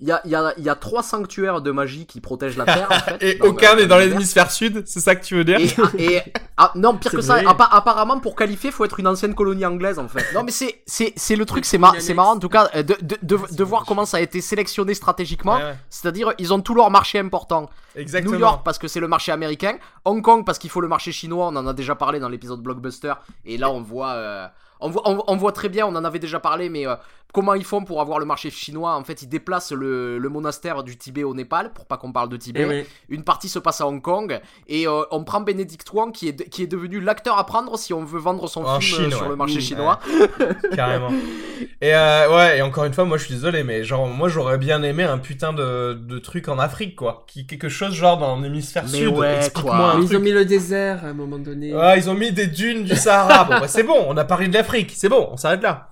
Il 0.00 0.06
y, 0.06 0.12
a, 0.12 0.20
il 0.24 0.30
y, 0.30 0.36
a, 0.36 0.54
il 0.56 0.62
y 0.62 0.68
a 0.68 0.76
trois 0.76 1.02
sanctuaires 1.02 1.60
de 1.60 1.72
magie 1.72 2.06
qui 2.06 2.20
protègent 2.20 2.56
la 2.56 2.66
Terre, 2.66 2.86
en 2.88 2.94
fait. 3.18 3.18
et 3.20 3.40
aucun 3.42 3.74
n'est 3.74 3.86
dans 3.86 3.98
l'hémisphère 3.98 4.52
sud, 4.52 4.84
c'est 4.86 5.00
ça 5.00 5.16
que 5.16 5.24
tu 5.24 5.34
veux 5.34 5.42
dire 5.44 5.58
Et, 5.98 6.04
et 6.14 6.22
ah, 6.56 6.70
non, 6.76 6.96
pire 6.96 7.10
que 7.10 7.20
ça, 7.20 7.42
vrai. 7.42 7.44
apparemment 7.72 8.20
pour 8.20 8.36
qualifier, 8.36 8.70
faut 8.70 8.84
être 8.84 9.00
une 9.00 9.08
ancienne 9.08 9.34
colonie 9.34 9.66
anglaise 9.66 9.98
en 9.98 10.06
fait. 10.06 10.24
Non, 10.34 10.44
mais 10.44 10.52
c'est 10.52 10.82
c'est 10.86 11.12
c'est 11.16 11.34
le 11.34 11.44
truc, 11.46 11.64
c'est 11.64 11.78
mar- 11.78 11.96
c'est 11.98 12.14
marrant 12.14 12.34
en 12.34 12.38
tout 12.38 12.48
cas 12.48 12.70
euh, 12.76 12.84
de, 12.84 12.96
de, 13.02 13.18
de, 13.22 13.38
de 13.52 13.64
voir 13.64 13.84
comment 13.86 14.04
ça 14.04 14.18
a 14.18 14.20
été 14.20 14.40
sélectionné 14.40 14.94
stratégiquement. 14.94 15.56
Ouais, 15.56 15.64
ouais, 15.64 15.76
C'est-à-dire, 15.90 16.32
ils 16.38 16.52
ont 16.54 16.60
tous 16.60 16.74
leurs 16.74 16.92
marchés 16.92 17.18
importants. 17.18 17.68
Exactement. 17.96 18.34
New 18.34 18.38
York 18.40 18.62
parce 18.64 18.78
que 18.78 18.86
c'est 18.86 19.00
le 19.00 19.08
marché 19.08 19.32
américain, 19.32 19.78
Hong 20.04 20.22
Kong 20.22 20.44
parce 20.46 20.58
qu'il 20.60 20.70
faut 20.70 20.80
le 20.80 20.86
marché 20.86 21.10
chinois. 21.10 21.46
On 21.48 21.56
en 21.56 21.66
a 21.66 21.72
déjà 21.72 21.96
parlé 21.96 22.20
dans 22.20 22.28
l'épisode 22.28 22.60
blockbuster. 22.62 23.14
Et 23.44 23.58
là, 23.58 23.68
on 23.70 23.80
voit, 23.80 24.10
euh, 24.12 24.46
on 24.78 24.90
voit, 24.90 25.02
on, 25.06 25.24
on 25.26 25.36
voit 25.36 25.50
très 25.50 25.68
bien. 25.68 25.86
On 25.86 25.96
en 25.96 26.04
avait 26.04 26.20
déjà 26.20 26.38
parlé, 26.38 26.68
mais 26.68 26.86
euh, 26.86 26.94
comment 27.32 27.54
ils 27.54 27.64
font 27.64 27.84
pour 27.84 28.00
avoir 28.00 28.18
le 28.18 28.24
marché 28.24 28.50
chinois 28.50 28.94
En 28.96 29.04
fait, 29.04 29.22
ils 29.22 29.28
déplacent 29.28 29.72
le, 29.72 30.18
le 30.18 30.28
monastère 30.28 30.82
du 30.82 30.96
Tibet 30.96 31.24
au 31.24 31.34
Népal 31.34 31.72
pour 31.72 31.86
pas 31.86 31.96
qu'on 31.96 32.12
parle 32.12 32.28
de 32.28 32.36
Tibet. 32.36 32.62
Eh 32.62 32.66
oui. 32.68 32.84
Une 33.08 33.22
partie 33.24 33.48
se 33.48 33.58
passe 33.58 33.80
à 33.80 33.86
Hong 33.86 34.00
Kong 34.02 34.40
et 34.66 34.86
euh, 34.88 35.02
on 35.10 35.24
prend 35.24 35.40
Benedict 35.40 35.90
Wong 35.92 36.12
qui 36.12 36.28
est, 36.28 36.32
de- 36.32 36.44
qui 36.44 36.62
est 36.62 36.66
devenu 36.66 37.00
l'acteur 37.00 37.38
à 37.38 37.44
prendre 37.46 37.78
si 37.78 37.92
on 37.92 38.04
veut 38.04 38.18
vendre 38.18 38.48
son 38.48 38.64
En 38.64 38.80
film 38.80 39.00
euh, 39.00 39.02
Chine, 39.04 39.10
sur 39.12 39.22
ouais. 39.22 39.28
le 39.28 39.36
marché 39.36 39.58
Mmh, 39.58 39.60
chinois. 39.60 39.98
Carrément. 40.74 41.10
Et 41.80 41.94
euh, 41.94 42.34
ouais, 42.34 42.58
et 42.58 42.62
encore 42.62 42.84
une 42.84 42.92
fois, 42.94 43.04
moi 43.04 43.18
je 43.18 43.24
suis 43.24 43.34
désolé, 43.34 43.62
mais 43.64 43.84
genre, 43.84 44.06
moi 44.06 44.28
j'aurais 44.28 44.58
bien 44.58 44.82
aimé 44.82 45.02
un 45.04 45.18
putain 45.18 45.52
de, 45.52 45.94
de 45.94 46.18
truc 46.18 46.48
en 46.48 46.58
Afrique, 46.58 46.96
quoi. 46.96 47.24
Qui, 47.26 47.46
quelque 47.46 47.68
chose 47.68 47.94
genre 47.94 48.18
dans 48.18 48.38
l'hémisphère 48.40 48.88
sud. 48.88 49.08
ouais, 49.08 49.36
Explique-moi 49.36 49.76
quoi. 49.76 49.90
un 49.92 49.96
Mais 49.98 50.02
ils 50.02 50.06
truc. 50.08 50.18
ont 50.18 50.22
mis 50.22 50.30
le 50.32 50.44
désert 50.44 51.04
à 51.04 51.08
un 51.08 51.12
moment 51.14 51.38
donné. 51.38 51.74
Ouais, 51.74 51.98
ils 51.98 52.08
ont 52.08 52.14
mis 52.14 52.32
des 52.32 52.46
dunes 52.46 52.84
du 52.84 52.94
Sahara. 52.96 53.44
bon, 53.44 53.60
bah 53.60 53.68
c'est 53.68 53.82
bon, 53.82 54.04
on 54.08 54.16
a 54.16 54.24
parlé 54.24 54.48
de 54.48 54.54
l'Afrique, 54.54 54.92
c'est 54.94 55.08
bon, 55.08 55.28
on 55.32 55.36
s'arrête 55.36 55.62
là. 55.62 55.90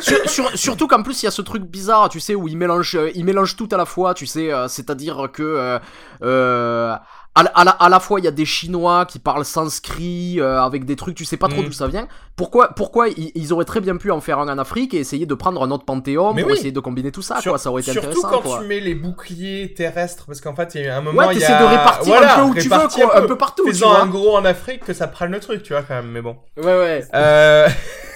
Sur- 0.00 0.28
sur- 0.30 0.56
surtout 0.68 0.86
qu'en 0.86 1.02
plus 1.02 1.22
il 1.22 1.26
y 1.26 1.28
a 1.28 1.32
ce 1.32 1.42
truc 1.42 1.62
bizarre, 1.64 2.08
tu 2.08 2.20
sais, 2.20 2.34
où 2.34 2.48
ils 2.48 2.56
mélangent, 2.56 2.96
euh, 2.96 3.10
tout 3.56 3.68
à 3.72 3.76
la 3.76 3.84
fois, 3.84 4.14
tu 4.14 4.26
sais, 4.26 4.52
euh, 4.52 4.68
c'est-à-dire 4.68 5.28
que 5.32 5.78
euh, 6.22 6.94
à, 7.34 7.42
la- 7.42 7.50
à 7.50 7.64
la, 7.64 7.70
à 7.70 7.88
la 7.88 8.00
fois 8.00 8.18
il 8.20 8.24
y 8.24 8.28
a 8.28 8.32
des 8.32 8.44
Chinois 8.44 9.06
qui 9.06 9.18
parlent 9.20 9.44
sanskrit 9.44 10.40
avec 10.40 10.84
des 10.84 10.96
trucs, 10.96 11.14
tu 11.16 11.24
sais 11.24 11.36
pas 11.36 11.48
trop 11.48 11.62
Mm. 11.62 11.66
d'où 11.66 11.72
ça 11.72 11.86
vient. 11.86 12.08
Pourquoi, 12.36 12.68
pourquoi 12.68 13.08
ils, 13.08 13.30
ils 13.34 13.52
auraient 13.52 13.64
très 13.64 13.80
bien 13.80 13.96
pu 13.96 14.10
en 14.10 14.20
faire 14.20 14.38
un 14.38 14.48
en 14.48 14.58
Afrique 14.58 14.94
et 14.94 14.98
essayer 14.98 15.26
de 15.26 15.34
prendre 15.34 15.62
un 15.62 15.70
autre 15.70 15.84
panthéon 15.84 16.34
Mais 16.34 16.42
pour 16.42 16.50
oui. 16.52 16.56
essayer 16.56 16.72
de 16.72 16.80
combiner 16.80 17.10
tout 17.12 17.22
ça, 17.22 17.40
Sur- 17.40 17.52
quoi, 17.52 17.58
ça 17.58 17.70
aurait 17.70 17.82
été 17.82 17.92
Surtout 17.92 18.08
intéressant, 18.08 18.28
quand 18.30 18.40
quoi. 18.42 18.58
tu 18.60 18.66
mets 18.66 18.80
les 18.80 18.94
boucliers 18.94 19.72
terrestres, 19.76 20.24
parce 20.26 20.40
qu'en 20.40 20.54
fait, 20.54 20.74
il 20.74 20.82
y 20.84 20.88
a 20.88 20.96
un 20.96 21.00
moment. 21.00 21.18
Ouais, 21.18 21.28
il 21.32 21.36
y 21.36 21.40
t'essaies 21.40 21.52
a... 21.54 21.60
de 21.62 21.66
répartir 21.66 22.04
Voilà, 22.14 22.34
un 22.34 22.36
peu 22.38 22.50
où 22.50 22.54
tu 22.54 22.68
veux, 22.68 22.88
quoi, 22.88 23.18
un 23.18 23.26
peu 23.26 23.36
partout, 23.36 23.64
tu 23.66 23.70
Faisant 23.72 23.90
vois. 23.90 24.00
un 24.02 24.06
gros 24.06 24.36
en 24.36 24.44
Afrique, 24.44 24.84
que 24.84 24.92
ça 24.92 25.06
prenne 25.08 25.30
le 25.32 25.40
truc, 25.40 25.62
tu 25.62 25.72
vois, 25.72 25.82
quand 25.82 25.94
même, 25.94 26.10
mais 26.10 26.22
bon. 26.22 26.36
Ouais, 26.56 26.64
ouais. 26.64 27.04
Euh... 27.14 27.68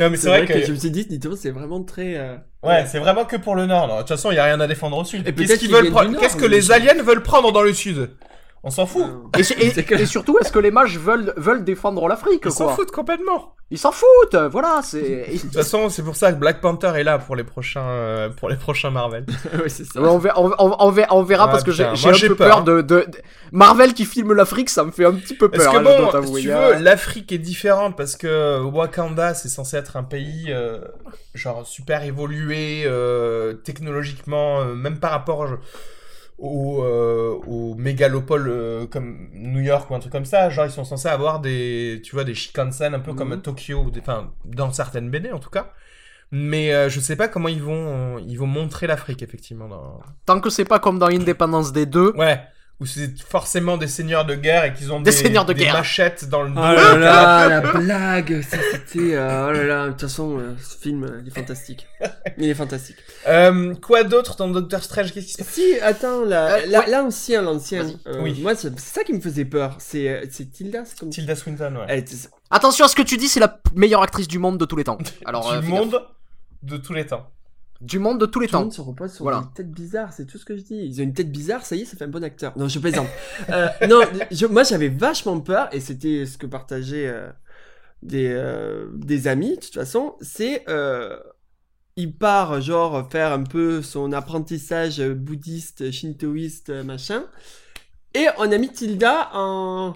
non, 0.00 0.10
mais 0.10 0.16
c'est 0.16 0.28
vrai, 0.28 0.44
que. 0.46 0.64
je 0.64 0.72
me 0.72 0.76
suis 0.76 0.90
dit, 0.90 1.06
dis-toi, 1.06 1.34
c'est 1.36 1.50
vraiment 1.50 1.82
très. 1.82 2.16
euh, 2.16 2.36
Ouais, 2.62 2.84
c'est 2.86 2.98
vraiment 2.98 3.24
que 3.24 3.36
pour 3.36 3.54
le 3.54 3.66
nord. 3.66 3.86
non. 3.88 3.94
De 3.96 4.00
toute 4.00 4.08
façon, 4.08 4.30
il 4.30 4.34
y 4.34 4.38
a 4.38 4.44
rien 4.44 4.60
à 4.60 4.66
défendre 4.66 4.96
au 4.98 5.04
sud. 5.04 5.26
Et 5.26 5.32
Qu'est-ce 5.32 5.54
qu'ils 5.54 5.68
qu'ils 5.68 5.72
veulent 5.72 6.16
Qu'est-ce 6.18 6.36
que 6.36 6.46
les 6.46 6.72
aliens 6.72 7.00
veulent 7.02 7.22
prendre 7.22 7.52
dans 7.52 7.62
le 7.62 7.72
sud? 7.72 8.10
On 8.66 8.70
s'en 8.70 8.84
fout. 8.84 9.06
Et, 9.38 10.06
surtout, 10.06 10.38
est-ce 10.40 10.50
que 10.50 10.58
les 10.58 10.72
mages 10.72 10.98
veulent, 10.98 11.32
veulent 11.36 11.62
défendre 11.62 12.08
l'Afrique 12.08 12.42
Ils 12.44 12.50
s'en 12.50 12.68
foutent 12.70 12.90
complètement. 12.90 13.52
Ils 13.70 13.78
s'en 13.78 13.92
foutent, 13.92 14.36
voilà, 14.50 14.80
c'est. 14.82 15.00
De 15.32 15.38
toute 15.38 15.54
façon, 15.54 15.88
c'est 15.88 16.02
pour 16.02 16.16
ça 16.16 16.32
que 16.32 16.38
Black 16.38 16.60
Panther 16.60 16.92
est 16.96 17.04
là 17.04 17.18
pour 17.18 17.36
les 17.36 17.44
prochains, 17.44 17.88
euh, 17.88 18.28
pour 18.28 18.48
les 18.48 18.56
prochains 18.56 18.90
Marvel. 18.90 19.24
ouais, 19.60 19.68
c'est 19.68 19.84
ça. 19.84 20.00
Ouais, 20.00 20.08
on 20.08 20.18
verra, 20.18 20.40
on, 20.40 20.52
on- 20.58 20.76
on 20.80 20.90
verra, 20.90 21.14
on 21.16 21.22
verra 21.22 21.44
Ah, 21.44 21.48
parce 21.48 21.62
que 21.62 21.70
j'ai 21.70 21.84
un 21.84 21.94
peu 21.94 22.34
peur, 22.34 22.48
peur, 22.48 22.64
de, 22.64 22.80
de- 22.82 23.00
de- 23.02 23.06
Marvel 23.52 23.94
qui 23.94 24.04
filme 24.04 24.32
l'Afrique, 24.34 24.68
ça 24.70 24.82
me 24.84 24.90
fait 24.90 25.04
un 25.04 25.14
petit 25.14 25.34
peu 25.34 25.48
Parce 25.48 25.62
peur. 25.64 25.72
que 25.74 25.78
hein, 25.78 26.20
bon, 26.22 26.34
si 26.36 26.42
tu 26.42 26.52
hein. 26.52 26.70
veux, 26.76 26.82
l'Afrique 26.82 27.30
est 27.32 27.38
différente 27.38 27.96
parce 27.96 28.16
que 28.16 28.60
Wakanda, 28.62 29.34
c'est 29.34 29.48
censé 29.48 29.76
être 29.76 29.96
un 29.96 30.02
pays 30.04 30.46
euh, 30.50 30.78
genre 31.34 31.64
super 31.66 32.02
évolué 32.04 32.82
euh, 32.86 33.52
technologiquement, 33.54 34.60
euh, 34.60 34.74
même 34.74 34.98
par 34.98 35.10
rapport 35.12 35.46
je- 35.46 35.54
aux, 36.38 36.82
euh, 36.82 37.34
aux 37.46 37.74
mégalopoles 37.76 38.48
euh, 38.48 38.86
comme 38.86 39.28
New 39.32 39.60
York 39.60 39.90
ou 39.90 39.94
un 39.94 40.00
truc 40.00 40.12
comme 40.12 40.24
ça. 40.26 40.50
Genre, 40.50 40.66
ils 40.66 40.70
sont 40.70 40.84
censés 40.84 41.08
avoir 41.08 41.40
des, 41.40 42.00
tu 42.04 42.14
vois, 42.14 42.24
des 42.24 42.34
Shinkansen 42.34 42.94
un 42.94 43.00
peu 43.00 43.14
comme 43.14 43.32
à 43.32 43.36
Mhm. 43.36 43.42
Tokyo, 43.42 43.78
ou 43.84 43.90
des- 43.90 44.00
enfin, 44.00 44.32
dans 44.44 44.72
certaines 44.72 45.10
BD 45.10 45.32
en 45.32 45.38
tout 45.38 45.50
cas. 45.50 45.72
Mais 46.32 46.72
euh, 46.74 46.88
je 46.88 46.98
sais 47.00 47.16
pas 47.16 47.28
comment 47.28 47.48
ils 47.48 47.62
vont, 47.62 48.18
ils 48.18 48.36
vont 48.36 48.46
montrer 48.48 48.86
l'Afrique 48.88 49.22
effectivement. 49.22 49.68
Dans... 49.68 50.00
Tant 50.26 50.40
que 50.40 50.50
c'est 50.50 50.64
pas 50.64 50.78
comme 50.80 50.98
dans 50.98 51.06
Independence 51.08 51.72
des 51.72 51.86
deux. 51.86 52.12
Ouais. 52.16 52.40
Où 52.78 52.84
c'est 52.84 53.18
forcément 53.22 53.78
des 53.78 53.86
seigneurs 53.88 54.26
de 54.26 54.34
guerre 54.34 54.64
et 54.66 54.74
qu'ils 54.74 54.92
ont 54.92 55.00
Des 55.00 55.10
des, 55.10 55.16
seigneurs 55.16 55.46
de 55.46 55.54
des 55.54 55.64
guerre. 55.64 55.72
machettes 55.72 56.28
dans 56.28 56.42
le 56.42 56.50
dos. 56.50 56.56
Oh 56.58 56.74
là 56.74 56.96
là, 56.98 57.48
la 57.48 57.60
blague, 57.72 58.42
ça 58.42 58.58
c'était. 58.70 59.14
euh, 59.14 59.48
oh 59.48 59.52
là 59.52 59.64
là, 59.64 59.86
de 59.86 59.90
toute 59.92 60.02
façon, 60.02 60.38
euh, 60.38 60.54
ce 60.62 60.76
film, 60.76 61.04
euh, 61.04 61.20
il 61.22 61.28
est 61.28 61.34
fantastique. 61.34 61.86
Il 62.36 62.50
est 62.50 62.54
fantastique. 62.54 62.96
Euh, 63.28 63.74
quoi 63.76 64.04
d'autre 64.04 64.36
dans 64.36 64.48
Doctor 64.48 64.82
Strange? 64.82 65.10
Qu'est-ce 65.14 65.26
qui 65.26 65.32
se 65.32 65.38
passe? 65.38 65.48
Si, 65.48 65.80
attends, 65.80 66.22
la- 66.26 66.56
Euh, 66.56 66.66
la- 66.66 66.80
ouais. 66.80 66.90
l'ancien, 66.90 67.40
l'ancien. 67.40 67.86
Euh, 68.06 68.20
Oui. 68.20 68.38
Moi, 68.42 68.54
c'est 68.54 68.78
c'est 68.78 68.94
ça 69.00 69.04
qui 69.04 69.14
me 69.14 69.20
faisait 69.22 69.46
peur. 69.46 69.76
C'est 69.78 70.28
c'est 70.30 70.44
Tilda, 70.52 70.84
c'est 70.84 70.98
comme 70.98 71.08
Tilda 71.08 71.34
Swinton, 71.34 71.76
ouais. 71.88 72.04
Attention 72.50 72.84
à 72.84 72.88
ce 72.88 72.94
que 72.94 73.00
tu 73.02 73.16
dis, 73.16 73.28
c'est 73.28 73.40
la 73.40 73.58
meilleure 73.74 74.02
actrice 74.02 74.28
du 74.28 74.38
monde 74.38 74.58
de 74.58 74.66
tous 74.66 74.76
les 74.76 74.84
temps. 74.84 74.98
Alors, 75.24 75.58
du 75.60 75.66
monde 75.66 75.98
de 76.62 76.76
tous 76.76 76.92
les 76.92 77.06
temps. 77.06 77.26
Du 77.80 77.98
monde 77.98 78.18
de 78.20 78.26
tous 78.26 78.40
les 78.40 78.46
Tout 78.46 78.52
le 78.54 78.58
temps. 78.58 78.62
monde 78.64 78.72
se 78.72 78.80
repose 78.80 79.12
sur 79.12 79.24
Voilà. 79.24 79.40
des 79.40 79.54
têtes 79.62 79.70
bizarres, 79.70 80.12
c'est 80.12 80.26
tout 80.26 80.38
ce 80.38 80.44
que 80.44 80.56
je 80.56 80.62
dis. 80.62 80.76
Ils 80.76 81.00
ont 81.00 81.04
une 81.04 81.12
tête 81.14 81.30
bizarre, 81.30 81.64
ça 81.66 81.76
y 81.76 81.82
est, 81.82 81.84
ça 81.84 81.96
fait 81.96 82.04
un 82.04 82.08
bon 82.08 82.24
acteur. 82.24 82.52
Non, 82.56 82.68
je 82.68 82.78
plaisante. 82.78 83.08
Euh, 83.50 83.68
non, 83.88 84.00
je- 84.30 84.46
moi 84.46 84.62
j'avais 84.64 84.88
vachement 84.88 85.38
peur, 85.40 85.68
et 85.72 85.80
c'était 85.80 86.24
ce 86.26 86.38
que 86.38 86.46
partageaient 86.46 87.06
euh, 87.08 87.28
des, 88.02 88.28
euh, 88.28 88.88
des 88.94 89.28
amis, 89.28 89.56
de 89.56 89.60
toute 89.60 89.74
façon, 89.74 90.14
c'est... 90.20 90.64
euh, 90.68 91.18
il 91.98 92.14
part, 92.14 92.60
genre, 92.60 93.08
faire 93.10 93.32
un 93.32 93.42
peu 93.44 93.80
son 93.80 94.12
apprentissage 94.12 95.00
bouddhiste, 95.02 95.90
shintoïste, 95.90 96.68
machin. 96.84 97.24
Et 98.12 98.26
on 98.38 98.52
a 98.52 98.58
mis 98.58 98.68
Tilda 98.70 99.30
en, 99.32 99.94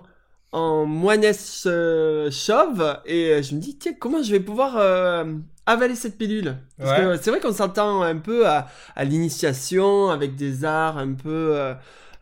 en 0.52 0.86
moinesse 0.86 1.64
euh, 1.66 2.30
chauve. 2.30 2.98
Et 3.04 3.42
je 3.42 3.54
me 3.54 3.60
dis, 3.60 3.76
tiens, 3.76 3.92
comment 3.98 4.22
je 4.22 4.30
vais 4.30 4.40
pouvoir 4.40 4.78
euh, 4.78 5.24
avaler 5.70 5.94
cette 5.94 6.16
pilule 6.18 6.56
Parce 6.78 6.90
Ouais. 6.90 7.04
que 7.16 7.22
c'est 7.22 7.30
vrai 7.30 7.40
qu'on 7.40 7.52
s'attend 7.52 8.02
un 8.02 8.16
peu 8.16 8.46
à, 8.46 8.68
à 8.96 9.04
l'initiation, 9.04 10.10
avec 10.10 10.36
des 10.36 10.64
arts 10.64 10.98
un 10.98 11.12
peu, 11.14 11.50
euh, 11.56 11.74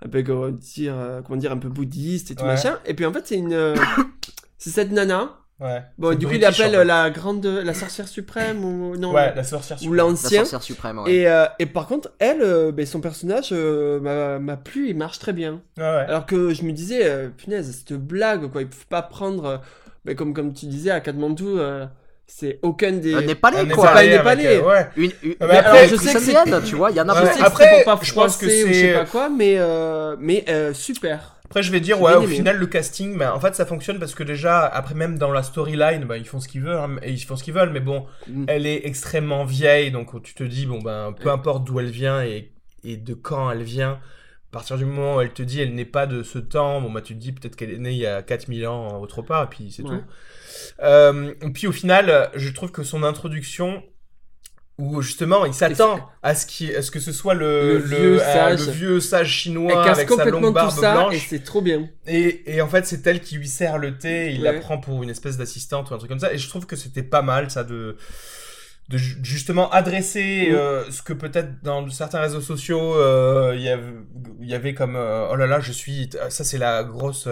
un 0.04 0.08
peu 0.08 0.22
comment 0.22 0.48
dire, 0.50 0.94
euh, 0.96 1.20
comment 1.22 1.38
dire, 1.38 1.52
un 1.52 1.58
peu 1.58 1.68
bouddhiste 1.68 2.30
et 2.30 2.34
tout 2.34 2.42
Ouais. 2.44 2.50
machin. 2.50 2.78
Et 2.86 2.94
puis 2.94 3.04
en 3.06 3.12
fait, 3.12 3.26
c'est 3.26 3.36
une... 3.36 3.52
euh, 3.52 3.74
c'est 4.58 4.70
cette 4.70 4.92
nana. 4.92 5.34
Ouais. 5.60 5.82
Bon, 5.98 6.16
du 6.16 6.24
coup, 6.28 6.34
il 6.34 6.46
en 6.46 6.52
fait. 6.52 6.84
la 6.84 7.10
grande... 7.10 7.44
La 7.44 7.74
sorcière 7.74 8.06
suprême 8.06 8.64
ou... 8.64 8.96
Non, 8.96 9.12
Ouais, 9.12 9.34
la 9.34 9.42
sorcière 9.42 9.76
ou 9.78 9.80
suprême. 9.82 9.96
La 9.96 10.02
l'ancien. 10.04 10.38
sorcière 10.42 10.62
suprême, 10.62 10.98
ouais. 11.00 11.12
Et, 11.12 11.28
euh, 11.28 11.46
et 11.58 11.66
par 11.66 11.88
contre, 11.88 12.12
elle, 12.20 12.42
euh, 12.42 12.70
ben, 12.70 12.86
son 12.86 13.00
personnage 13.00 13.48
euh, 13.50 13.98
m'a- 13.98 14.38
m'a 14.38 14.56
plu 14.56 14.88
et 14.88 14.94
marche 14.94 15.18
très 15.18 15.32
bien. 15.32 15.60
Ouais, 15.76 15.82
ouais. 15.82 15.88
Alors 16.06 16.26
que 16.26 16.54
je 16.54 16.62
me 16.62 16.70
disais, 16.70 17.00
euh, 17.04 17.28
punaise, 17.36 17.72
cette 17.76 17.94
blague, 17.98 18.52
quoi, 18.52 18.62
ils 18.62 18.68
peuvent 18.68 18.86
pas 18.86 19.02
prendre, 19.02 19.44
euh, 19.46 19.56
ben, 20.04 20.14
comme, 20.14 20.32
comme 20.32 20.52
tu 20.54 20.66
disais, 20.66 20.92
à 20.92 21.00
Katmandou, 21.00 21.58
euh, 21.58 21.86
c'est 22.30 22.58
aucun 22.62 22.92
des... 22.92 23.14
Un 23.14 23.22
népalais, 23.22 23.58
Un 23.60 23.66
quoi. 23.68 23.92
pas 23.92 24.02
Népalais 24.04 24.06
une 24.06 24.20
avec, 24.20 24.38
Népalais. 24.38 24.56
euh, 24.58 24.68
ouais. 24.68 24.86
Une, 24.96 25.02
une, 25.22 25.34
Mais 25.40 25.46
mais 25.48 25.56
après, 25.56 25.78
alors, 25.78 25.90
je 25.90 25.96
sais 25.96 26.12
que 26.14 26.20
c'est- 26.20 26.62
tu 26.66 26.76
vois, 26.76 26.90
il 26.90 26.96
y 26.96 27.00
en 27.00 27.08
a 27.08 27.14
Ouais, 27.14 27.30
Je 27.34 27.38
que 27.38 27.44
après, 27.44 27.64
c'est 27.64 27.84
pour 27.84 27.98
pas 27.98 28.04
je 28.04 28.12
pense 28.12 28.36
que 28.36 28.46
ou 28.46 28.48
je 28.48 28.54
sais 28.54 28.72
c'est- 28.74 28.92
pas 28.94 29.04
quoi, 29.06 29.28
mais, 29.30 29.54
euh, 29.58 30.14
mais 30.20 30.44
euh, 30.48 30.72
super. 30.74 31.34
Après, 31.46 31.62
je 31.62 31.72
vais 31.72 31.80
dire, 31.80 31.98
ouais, 32.02 32.12
au 32.14 32.24
aimé. 32.24 32.34
final, 32.36 32.58
le 32.58 32.66
casting, 32.66 33.16
bah, 33.16 33.34
en 33.34 33.40
fait, 33.40 33.54
ça 33.54 33.64
fonctionne 33.64 33.98
parce 33.98 34.14
que 34.14 34.22
déjà, 34.22 34.66
après, 34.66 34.94
même 34.94 35.18
dans 35.18 35.32
la 35.32 35.42
storyline, 35.42 36.04
bah, 36.04 36.18
ils 36.18 36.26
font 36.28 36.38
ce 36.40 36.46
qu'ils 36.48 36.60
veulent, 36.60 36.76
hein, 36.76 36.96
et 37.02 37.10
ils 37.10 37.18
font 37.20 37.36
ce 37.36 37.42
qu'ils 37.42 37.54
veulent, 37.54 37.70
mais 37.72 37.80
bon, 37.80 38.04
Mm. 38.28 38.44
elle 38.48 38.66
est 38.66 38.82
extrêmement 38.86 39.44
vieille, 39.46 39.90
donc 39.90 40.22
tu 40.22 40.34
te 40.34 40.44
dis, 40.44 40.66
bon, 40.66 40.80
ben, 40.82 41.14
peu 41.18 41.30
importe 41.30 41.64
d'où 41.64 41.80
elle 41.80 41.90
vient 41.90 42.22
et, 42.22 42.52
et 42.84 42.98
de 42.98 43.14
quand 43.14 43.50
elle 43.50 43.62
vient, 43.62 43.98
à 44.50 44.52
partir 44.52 44.78
du 44.78 44.84
moment 44.86 45.16
où 45.16 45.20
elle 45.20 45.32
te 45.32 45.42
dit, 45.42 45.60
elle 45.60 45.74
n'est 45.74 45.84
pas 45.84 46.06
de 46.06 46.22
ce 46.22 46.38
temps, 46.38 46.80
bon, 46.80 46.90
bah, 46.90 47.02
tu 47.02 47.14
te 47.14 47.20
dis 47.20 47.32
peut-être 47.32 47.54
qu'elle 47.56 47.70
est 47.70 47.78
née 47.78 47.90
il 47.92 47.98
y 47.98 48.06
a 48.06 48.22
4000 48.22 48.66
ans 48.66 49.00
autre 49.00 49.20
part, 49.22 49.44
et 49.44 49.48
puis 49.48 49.70
c'est 49.70 49.82
Ouais. 49.82 49.90
tout. 49.98 50.04
Euh, 50.82 51.34
et 51.42 51.50
puis 51.50 51.66
au 51.66 51.72
final, 51.72 52.30
je 52.34 52.48
trouve 52.50 52.70
que 52.72 52.82
son 52.82 53.02
introduction, 53.02 53.82
où 54.78 55.02
justement 55.02 55.44
il 55.44 55.52
s'attend 55.52 56.08
à 56.22 56.36
ce, 56.36 56.46
qui, 56.46 56.72
à 56.72 56.82
ce 56.82 56.92
que 56.92 57.00
ce 57.00 57.10
soit 57.12 57.34
le, 57.34 57.78
Le 57.78 57.78
vieux 57.80 58.20
euh, 58.22 58.32
sage. 58.32 58.66
le 58.66 58.72
vieux 58.72 59.00
sage 59.00 59.28
chinois 59.28 59.82
avec 59.90 60.08
sa 60.08 60.24
longue 60.26 60.54
barbe 60.54 60.70
ça 60.70 60.92
blanche. 60.92 61.14
et 61.14 61.18
c'est 61.18 61.42
trop 61.42 61.60
bien. 61.60 61.88
Et, 62.06 62.54
et 62.54 62.60
en 62.62 62.68
fait, 62.68 62.86
c'est 62.86 63.04
elle 63.08 63.20
qui 63.20 63.36
lui 63.36 63.48
sert 63.48 63.76
le 63.78 63.98
thé, 63.98 64.28
et 64.28 64.34
il 64.34 64.42
Ouais. 64.42 64.52
la 64.52 64.60
prend 64.60 64.78
pour 64.78 65.02
une 65.02 65.10
espèce 65.10 65.36
d'assistante 65.36 65.90
ou 65.90 65.94
un 65.94 65.98
truc 65.98 66.08
comme 66.08 66.20
ça. 66.20 66.32
Et 66.32 66.38
je 66.38 66.48
trouve 66.48 66.64
que 66.64 66.76
c'était 66.76 67.02
pas 67.02 67.22
mal, 67.22 67.50
ça, 67.50 67.64
de, 67.64 67.96
de 68.88 68.98
ju- 68.98 69.18
justement 69.22 69.70
adresser 69.70 70.48
Mm. 70.50 70.54
euh, 70.54 70.90
ce 70.90 71.02
que 71.02 71.12
peut-être 71.12 71.62
dans 71.62 71.88
certains 71.90 72.20
réseaux 72.20 72.40
sociaux, 72.40 72.94
euh, 72.96 73.52
il 73.56 73.62
y 73.62 73.68
avait- 73.68 73.92
il 74.40 74.48
y 74.48 74.54
avait 74.54 74.74
comme 74.74 74.96
euh, 74.96 75.28
oh 75.30 75.36
là 75.36 75.46
là, 75.46 75.60
je 75.60 75.72
suis. 75.72 76.08
Ça, 76.30 76.44
c'est 76.44 76.58
la 76.58 76.84
grosse. 76.84 77.28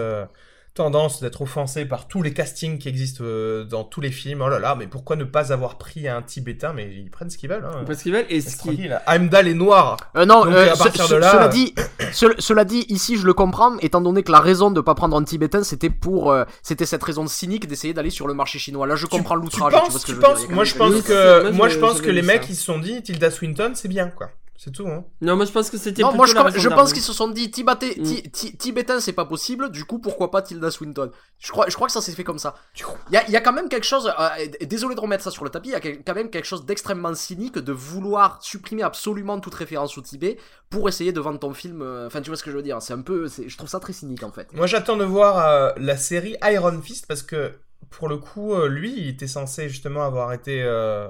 Tendance 0.77 1.21
d'être 1.21 1.41
offensé 1.41 1.85
par 1.85 2.07
tous 2.07 2.21
les 2.21 2.33
castings 2.33 2.77
qui 2.77 2.87
existent 2.87 3.23
euh, 3.23 3.63
dans 3.65 3.83
tous 3.83 3.99
les 4.01 4.11
films. 4.11 4.41
Oh 4.41 4.47
là 4.49 4.59
là, 4.59 4.75
mais 4.75 4.87
pourquoi 4.87 5.15
ne 5.15 5.23
pas 5.25 5.51
avoir 5.51 5.77
pris 5.77 6.07
un 6.07 6.21
Tibétain? 6.21 6.73
Mais 6.73 6.89
ils 6.95 7.09
prennent 7.11 7.29
ce 7.29 7.37
qu'ils 7.37 7.49
veulent. 7.49 7.65
Hein. 7.65 7.83
Parce 7.85 8.01
qu'ils 8.03 8.13
veulent, 8.13 8.25
et 8.29 8.39
ce 8.41 8.55
qui... 8.57 8.87
Heimdall 9.07 9.47
est 9.47 9.53
noir. 9.53 9.97
Euh, 10.15 10.25
non, 10.25 10.45
Donc, 10.45 10.53
euh, 10.53 10.71
à 10.71 10.75
ce- 10.75 10.83
partir 10.83 11.05
ce- 11.07 11.13
de 11.13 11.19
là- 11.19 11.31
cela 11.31 11.47
dit, 11.49 11.73
ce- 12.13 12.35
cela 12.39 12.63
dit, 12.63 12.85
ici 12.89 13.17
je 13.17 13.25
le 13.25 13.33
comprends, 13.33 13.77
étant 13.79 14.01
donné 14.01 14.23
que 14.23 14.31
la 14.31 14.39
raison 14.39 14.71
de 14.71 14.79
pas 14.81 14.95
prendre 14.95 15.17
un 15.17 15.23
tibétain, 15.23 15.63
c'était 15.63 15.89
pour, 15.89 16.31
euh, 16.31 16.45
c'était 16.63 16.85
cette 16.85 17.03
raison 17.03 17.27
cynique 17.27 17.67
d'essayer 17.67 17.93
d'aller 17.93 18.09
sur 18.11 18.27
le 18.27 18.33
marché 18.33 18.59
chinois. 18.59 18.87
Là, 18.87 18.95
je 18.95 19.05
comprends 19.07 19.35
Tu 19.35 19.41
l'outrage. 19.43 19.73
penses, 19.73 19.89
vois 19.89 19.99
ce 19.99 20.05
que 20.05 20.11
tu 20.11 20.15
je 20.15 20.21
penses 20.21 20.47
Moi, 20.49 20.63
pense 20.77 21.01
que, 21.03 21.51
moi, 21.51 21.67
je- 21.69 21.73
je 21.73 21.79
pense 21.79 22.01
que 22.01 22.09
les 22.11 22.21
mecs, 22.21 22.47
ils 22.49 22.55
se 22.55 22.63
sont 22.63 22.77
dit, 22.79 23.01
Tilda 23.03 23.31
Swinton, 23.31 23.71
c'est 23.73 23.87
bien, 23.87 24.07
quoi. 24.09 24.29
C'est 24.59 24.71
tout, 24.71 24.87
hein. 24.87 25.05
Non, 25.21 25.35
moi 25.35 25.45
je 25.45 25.51
pense 25.51 25.69
que 25.69 25.77
c'était 25.77 26.01
Non, 26.01 26.13
moi 26.13 26.25
je, 26.25 26.33
la 26.33 26.49
je 26.49 26.67
pense 26.67 26.91
qu'ils 26.91 27.03
se 27.03 27.13
sont 27.13 27.27
dit 27.27 27.47
Mm. 27.97 28.03
Ti- 28.03 28.23
Ti- 28.31 28.57
Tibétain 28.57 28.99
c'est 28.99 29.13
pas 29.13 29.25
possible, 29.25 29.69
du 29.69 29.85
coup 29.85 29.99
pourquoi 29.99 30.31
pas 30.31 30.41
Tilda 30.41 30.71
Swinton? 30.71 31.11
Je 31.37 31.51
crois, 31.51 31.67
je 31.69 31.75
crois 31.75 31.85
que 31.87 31.93
ça 31.93 32.01
s'est 32.01 32.13
fait 32.13 32.23
comme 32.23 32.39
ça. 32.39 32.55
Il 32.75 33.13
y 33.13 33.17
a, 33.17 33.23
il 33.27 33.31
y 33.31 33.35
a 33.35 33.41
quand 33.41 33.53
même 33.53 33.69
quelque 33.69 33.85
chose, 33.85 34.11
euh, 34.19 34.47
désolé 34.65 34.95
de 34.95 34.99
remettre 34.99 35.23
ça 35.23 35.29
sur 35.29 35.43
le 35.43 35.51
tapis, 35.51 35.69
il 35.69 35.73
y 35.73 35.75
a 35.75 35.79
quand 35.79 36.15
même 36.15 36.31
quelque 36.31 36.45
chose 36.45 36.65
d'extrêmement 36.65 37.13
cynique 37.13 37.59
de 37.59 37.71
vouloir 37.71 38.39
supprimer 38.41 38.81
absolument 38.81 39.39
toute 39.39 39.53
référence 39.53 39.95
au 39.97 40.01
Tibet 40.01 40.37
pour 40.71 40.89
essayer 40.89 41.11
de 41.11 41.19
vendre 41.19 41.37
ton 41.39 41.53
film. 41.53 41.83
euh, 41.83 42.07
Enfin, 42.07 42.21
tu 42.21 42.31
vois 42.31 42.37
ce 42.37 42.43
que 42.43 42.49
je 42.51 42.55
veux 42.57 42.63
dire, 42.63 42.81
c'est 42.81 42.93
un 42.93 43.01
peu, 43.01 43.27
c'est- 43.27 43.47
je 43.47 43.57
trouve 43.57 43.69
ça 43.69 43.79
très 43.79 43.93
cynique 43.93 44.23
en 44.23 44.31
fait. 44.31 44.51
Moi, 44.53 44.65
j'attends 44.65 44.97
de 44.97 45.05
voir 45.05 45.37
euh, 45.47 45.71
la 45.77 45.97
série 45.97 46.35
Iron 46.43 46.81
Fist 46.81 47.05
parce 47.07 47.21
que, 47.21 47.53
pour 47.91 48.09
le 48.09 48.17
coup, 48.17 48.53
euh, 48.55 48.67
lui, 48.67 48.91
il 48.97 49.07
était 49.09 49.27
censé 49.27 49.69
justement 49.69 50.03
avoir 50.03 50.33
été 50.33 50.63
euh, 50.63 51.07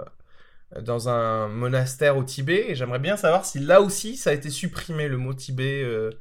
dans 0.81 1.09
un 1.09 1.47
monastère 1.47 2.17
au 2.17 2.23
Tibet 2.23 2.65
et 2.69 2.75
j'aimerais 2.75 2.99
bien 2.99 3.17
savoir 3.17 3.45
si 3.45 3.59
là 3.59 3.81
aussi 3.81 4.17
ça 4.17 4.31
a 4.31 4.33
été 4.33 4.49
supprimé 4.49 5.07
le 5.07 5.17
mot 5.17 5.33
Tibet. 5.33 5.81
euh, 5.83 6.11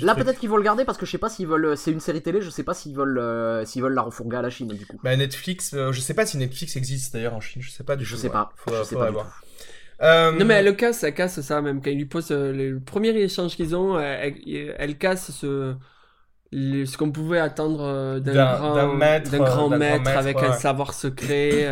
Là 0.00 0.14
peut-être 0.14 0.38
qu'ils 0.40 0.48
vont 0.48 0.56
le 0.56 0.62
garder 0.62 0.84
parce 0.84 0.96
que 0.98 1.06
je 1.06 1.10
sais 1.10 1.18
pas 1.18 1.28
s'ils 1.28 1.46
veulent, 1.46 1.76
c'est 1.76 1.92
une 1.92 2.00
série 2.00 2.22
télé, 2.22 2.40
je 2.40 2.50
sais 2.50 2.62
pas 2.64 2.74
s'ils 2.74 2.96
veulent, 2.96 3.18
euh, 3.18 3.64
s'ils 3.64 3.82
veulent 3.82 3.94
la 3.94 4.02
refourguer 4.02 4.36
à 4.38 4.42
la 4.42 4.50
Chine 4.50 4.68
du 4.68 4.86
coup. 4.86 4.98
Bah, 5.02 5.14
Netflix, 5.16 5.74
euh, 5.74 5.92
je 5.92 6.00
sais 6.00 6.14
pas 6.14 6.26
si 6.26 6.36
Netflix 6.38 6.76
existe 6.76 7.12
d'ailleurs 7.12 7.34
en 7.34 7.40
Chine, 7.40 7.62
je 7.62 7.70
sais 7.70 7.84
pas 7.84 7.96
du 7.96 8.04
Je 8.04 8.16
tout, 8.16 8.22
sais 8.22 8.28
ouais. 8.28 8.32
pas, 8.32 8.52
Faudra- 8.56 8.82
je 8.82 8.84
sais 8.84 8.94
faudra 8.94 9.06
pas 9.06 9.10
du 9.10 9.14
voir. 9.14 9.26
tout. 9.26 9.46
Euh, 10.02 10.32
Non 10.32 10.44
mais 10.44 10.54
elle 10.54 10.64
le 10.66 10.72
casse, 10.72 11.02
elle 11.04 11.14
casse 11.14 11.40
ça 11.40 11.60
même. 11.62 11.80
Quand 11.82 11.90
il 11.90 11.98
lui 11.98 12.06
pose 12.06 12.30
euh, 12.32 12.52
le, 12.52 12.80
premier 12.80 13.10
échange 13.10 13.56
qu'ils 13.56 13.76
ont, 13.76 13.98
elle, 14.00 14.98
casse 14.98 15.30
ce, 15.32 15.74
le- 16.52 16.86
ce 16.86 16.96
qu'on 16.98 17.12
pouvait 17.12 17.38
attendre 17.40 17.82
euh, 17.82 18.20
d'un 18.20 18.56
grand, 18.56 18.74
grand 18.74 18.78
euh, 18.78 18.96
maître 18.96 19.30
maître, 19.78 20.10
avec 20.10 20.36
ouais. 20.38 20.46
un 20.46 20.52
savoir 20.52 20.94
secret. 20.94 21.66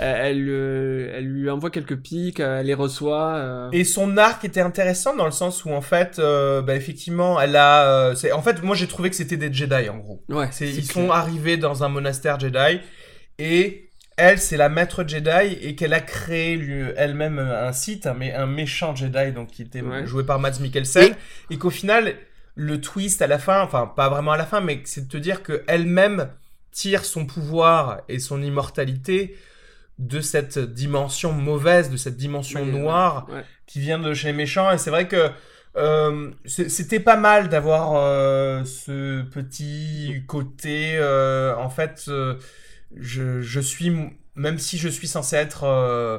Euh, 0.00 0.14
elle, 0.28 0.46
euh, 0.48 1.12
elle 1.16 1.26
lui 1.26 1.50
envoie 1.50 1.70
quelques 1.70 1.96
pics, 1.96 2.40
euh, 2.40 2.60
elle 2.60 2.66
les 2.66 2.74
reçoit. 2.74 3.68
Et 3.72 3.84
son 3.84 4.16
arc 4.16 4.44
était 4.44 4.60
intéressant 4.60 5.16
dans 5.16 5.24
le 5.26 5.30
sens 5.32 5.64
où 5.64 5.70
en 5.70 5.80
fait, 5.80 6.18
bah, 6.20 6.74
effectivement, 6.74 7.40
elle 7.40 7.56
a. 7.56 8.12
en 8.32 8.42
fait, 8.42 8.62
moi 8.62 8.74
j'ai 8.76 8.86
trouvé 8.86 9.10
que 9.10 9.16
c'était 9.16 9.36
des 9.36 9.52
Jedi 9.52 9.88
en 9.88 9.98
gros. 9.98 10.22
Ouais, 10.28 10.48
ils 10.60 10.72
clair. 10.82 10.84
sont 10.92 11.10
arrivés 11.10 11.56
dans 11.56 11.84
un 11.84 11.88
monastère 11.88 12.38
Jedi 12.38 12.80
et 13.38 13.84
elle, 14.16 14.38
c'est 14.38 14.56
la 14.56 14.68
maître 14.68 15.04
Jedi 15.06 15.54
et 15.62 15.76
qu'elle 15.76 15.94
a 15.94 16.00
créé 16.00 16.60
elle-même 16.96 17.38
un 17.38 17.72
site, 17.72 18.06
un, 18.06 18.14
mé- 18.14 18.34
un 18.34 18.46
méchant 18.46 18.94
Jedi 18.96 19.32
donc 19.32 19.48
qui 19.50 19.62
était 19.62 19.80
Ouais. 19.80 20.06
joué 20.06 20.24
par 20.24 20.40
Mads 20.40 20.58
Mikkelsen 20.60 21.14
et 21.50 21.56
qu'au 21.58 21.70
final, 21.70 22.14
le 22.56 22.80
twist 22.80 23.22
à 23.22 23.28
la 23.28 23.38
fin, 23.38 23.62
enfin 23.62 23.86
pas 23.94 24.08
vraiment 24.08 24.32
à 24.32 24.36
la 24.36 24.44
fin, 24.46 24.60
mais 24.60 24.80
c'est 24.84 25.06
de 25.06 25.08
te 25.08 25.16
dire 25.16 25.44
que 25.44 25.62
elle-même 25.68 26.28
tire 26.72 27.04
son 27.04 27.26
pouvoir 27.26 28.00
et 28.08 28.18
son 28.18 28.42
immortalité 28.42 29.36
de 29.98 30.20
cette 30.20 30.58
dimension 30.58 31.32
mauvaise, 31.32 31.90
de 31.90 31.96
cette 31.96 32.16
dimension 32.16 32.64
noire 32.64 33.26
ouais. 33.30 33.44
qui 33.66 33.80
vient 33.80 33.98
de 33.98 34.14
chez 34.14 34.28
les 34.28 34.32
méchants 34.34 34.70
et 34.72 34.78
c'est 34.78 34.90
vrai 34.90 35.08
que 35.08 35.30
Euh, 35.76 36.30
C'était 36.46 36.98
pas 36.98 37.16
mal 37.16 37.48
d'avoir 37.50 37.92
euh, 37.94 38.64
ce 38.64 39.22
petit 39.22 40.24
côté. 40.26 40.96
euh, 40.96 41.54
en 41.56 41.68
fait, 41.70 42.06
euh, 42.08 42.36
je, 42.96 43.42
je 43.42 43.60
suis, 43.60 43.92
même 44.34 44.58
si 44.58 44.76
je 44.78 44.88
suis 44.88 45.06
censé 45.06 45.36
être 45.36 45.64
euh, 45.64 46.18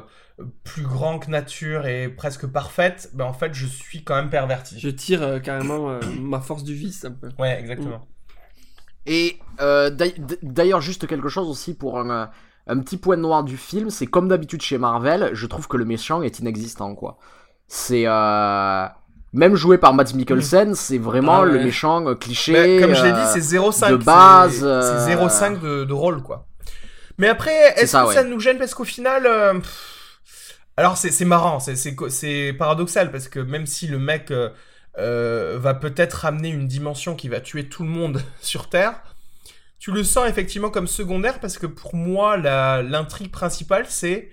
plus 0.64 0.84
grand 0.84 1.18
que 1.18 1.30
nature 1.30 1.86
et 1.86 2.08
presque 2.08 2.46
parfaite, 2.46 3.10
ben 3.12 3.24
en 3.26 3.34
fait, 3.34 3.52
je 3.52 3.66
suis 3.66 4.02
quand 4.02 4.14
même 4.14 4.30
perverti. 4.30 4.78
Je 4.80 4.88
tire 4.88 5.22
euh, 5.22 5.40
carrément 5.40 5.90
euh, 5.90 6.00
ma 6.18 6.40
force 6.40 6.64
du 6.64 6.72
vice 6.74 7.04
un 7.04 7.12
peu. 7.12 7.28
Ouais, 7.38 7.58
exactement. 7.60 8.06
Et 9.06 9.38
euh, 9.60 9.90
d'ail- 9.90 10.14
d'ailleurs, 10.42 10.80
juste 10.80 11.06
quelque 11.06 11.28
chose 11.28 11.48
aussi 11.48 11.74
pour 11.74 11.98
un, 12.70 12.78
petit 12.78 12.96
point 12.96 13.16
noir 13.16 13.44
du 13.44 13.56
film, 13.56 13.90
c'est 13.90 14.06
comme 14.06 14.28
d'habitude 14.28 14.62
chez 14.62 14.78
Marvel, 14.78 15.30
je 15.32 15.46
trouve 15.46 15.68
que 15.68 15.76
le 15.76 15.84
méchant 15.84 16.22
est 16.22 16.38
inexistant, 16.38 16.94
quoi. 16.94 17.18
C'est... 17.68 18.04
Euh... 18.06 18.86
Même 19.32 19.54
joué 19.54 19.78
par 19.78 19.94
Matt 19.94 20.12
Mikkelsen, 20.12 20.74
c'est 20.74 20.98
vraiment 20.98 21.42
Ah 21.42 21.42
ouais. 21.44 21.52
le 21.52 21.62
méchant 21.62 22.04
euh, 22.04 22.16
cliché. 22.16 22.52
Mais 22.52 22.80
comme 22.80 22.94
je 22.96 23.04
l'ai 23.04 23.12
euh, 23.12 23.14
dit, 23.14 23.40
c'est 23.40 23.56
0,5 23.56 23.90
de 23.92 23.96
base, 23.96 24.58
c'est- 24.58 24.64
euh, 24.64 25.06
C'est 25.06 25.14
0,5 25.14 25.60
de, 25.60 25.84
de 25.84 25.92
rôle, 25.92 26.20
quoi. 26.20 26.48
Mais 27.16 27.28
après, 27.28 27.74
est-ce 27.76 27.92
ça, 27.92 28.02
que 28.02 28.08
ouais. 28.08 28.14
ça 28.14 28.24
nous 28.24 28.40
gêne 28.40 28.58
parce 28.58 28.74
qu'au 28.74 28.84
final, 28.84 29.26
euh, 29.26 29.52
pff, 29.54 30.58
alors 30.76 30.96
c'est 30.96 31.24
marrant, 31.26 31.60
c'est 31.60 32.56
paradoxal 32.58 33.12
parce 33.12 33.28
que 33.28 33.38
même 33.38 33.66
si 33.66 33.86
le 33.86 33.98
mec 33.98 34.30
euh, 34.30 34.48
euh, 34.98 35.58
va 35.60 35.74
peut-être 35.74 36.14
ramener 36.14 36.48
une 36.48 36.66
dimension 36.66 37.14
qui 37.14 37.28
va 37.28 37.40
tuer 37.40 37.68
tout 37.68 37.82
le 37.82 37.90
monde 37.90 38.22
sur 38.40 38.70
Terre, 38.70 38.94
tu 39.80 39.90
le 39.90 40.04
sens 40.04 40.28
effectivement 40.28 40.70
comme 40.70 40.86
secondaire 40.86 41.40
parce 41.40 41.58
que 41.58 41.66
pour 41.66 41.96
moi, 41.96 42.36
la- 42.36 42.82
l'intrigue 42.82 43.32
principale, 43.32 43.86
c'est 43.88 44.30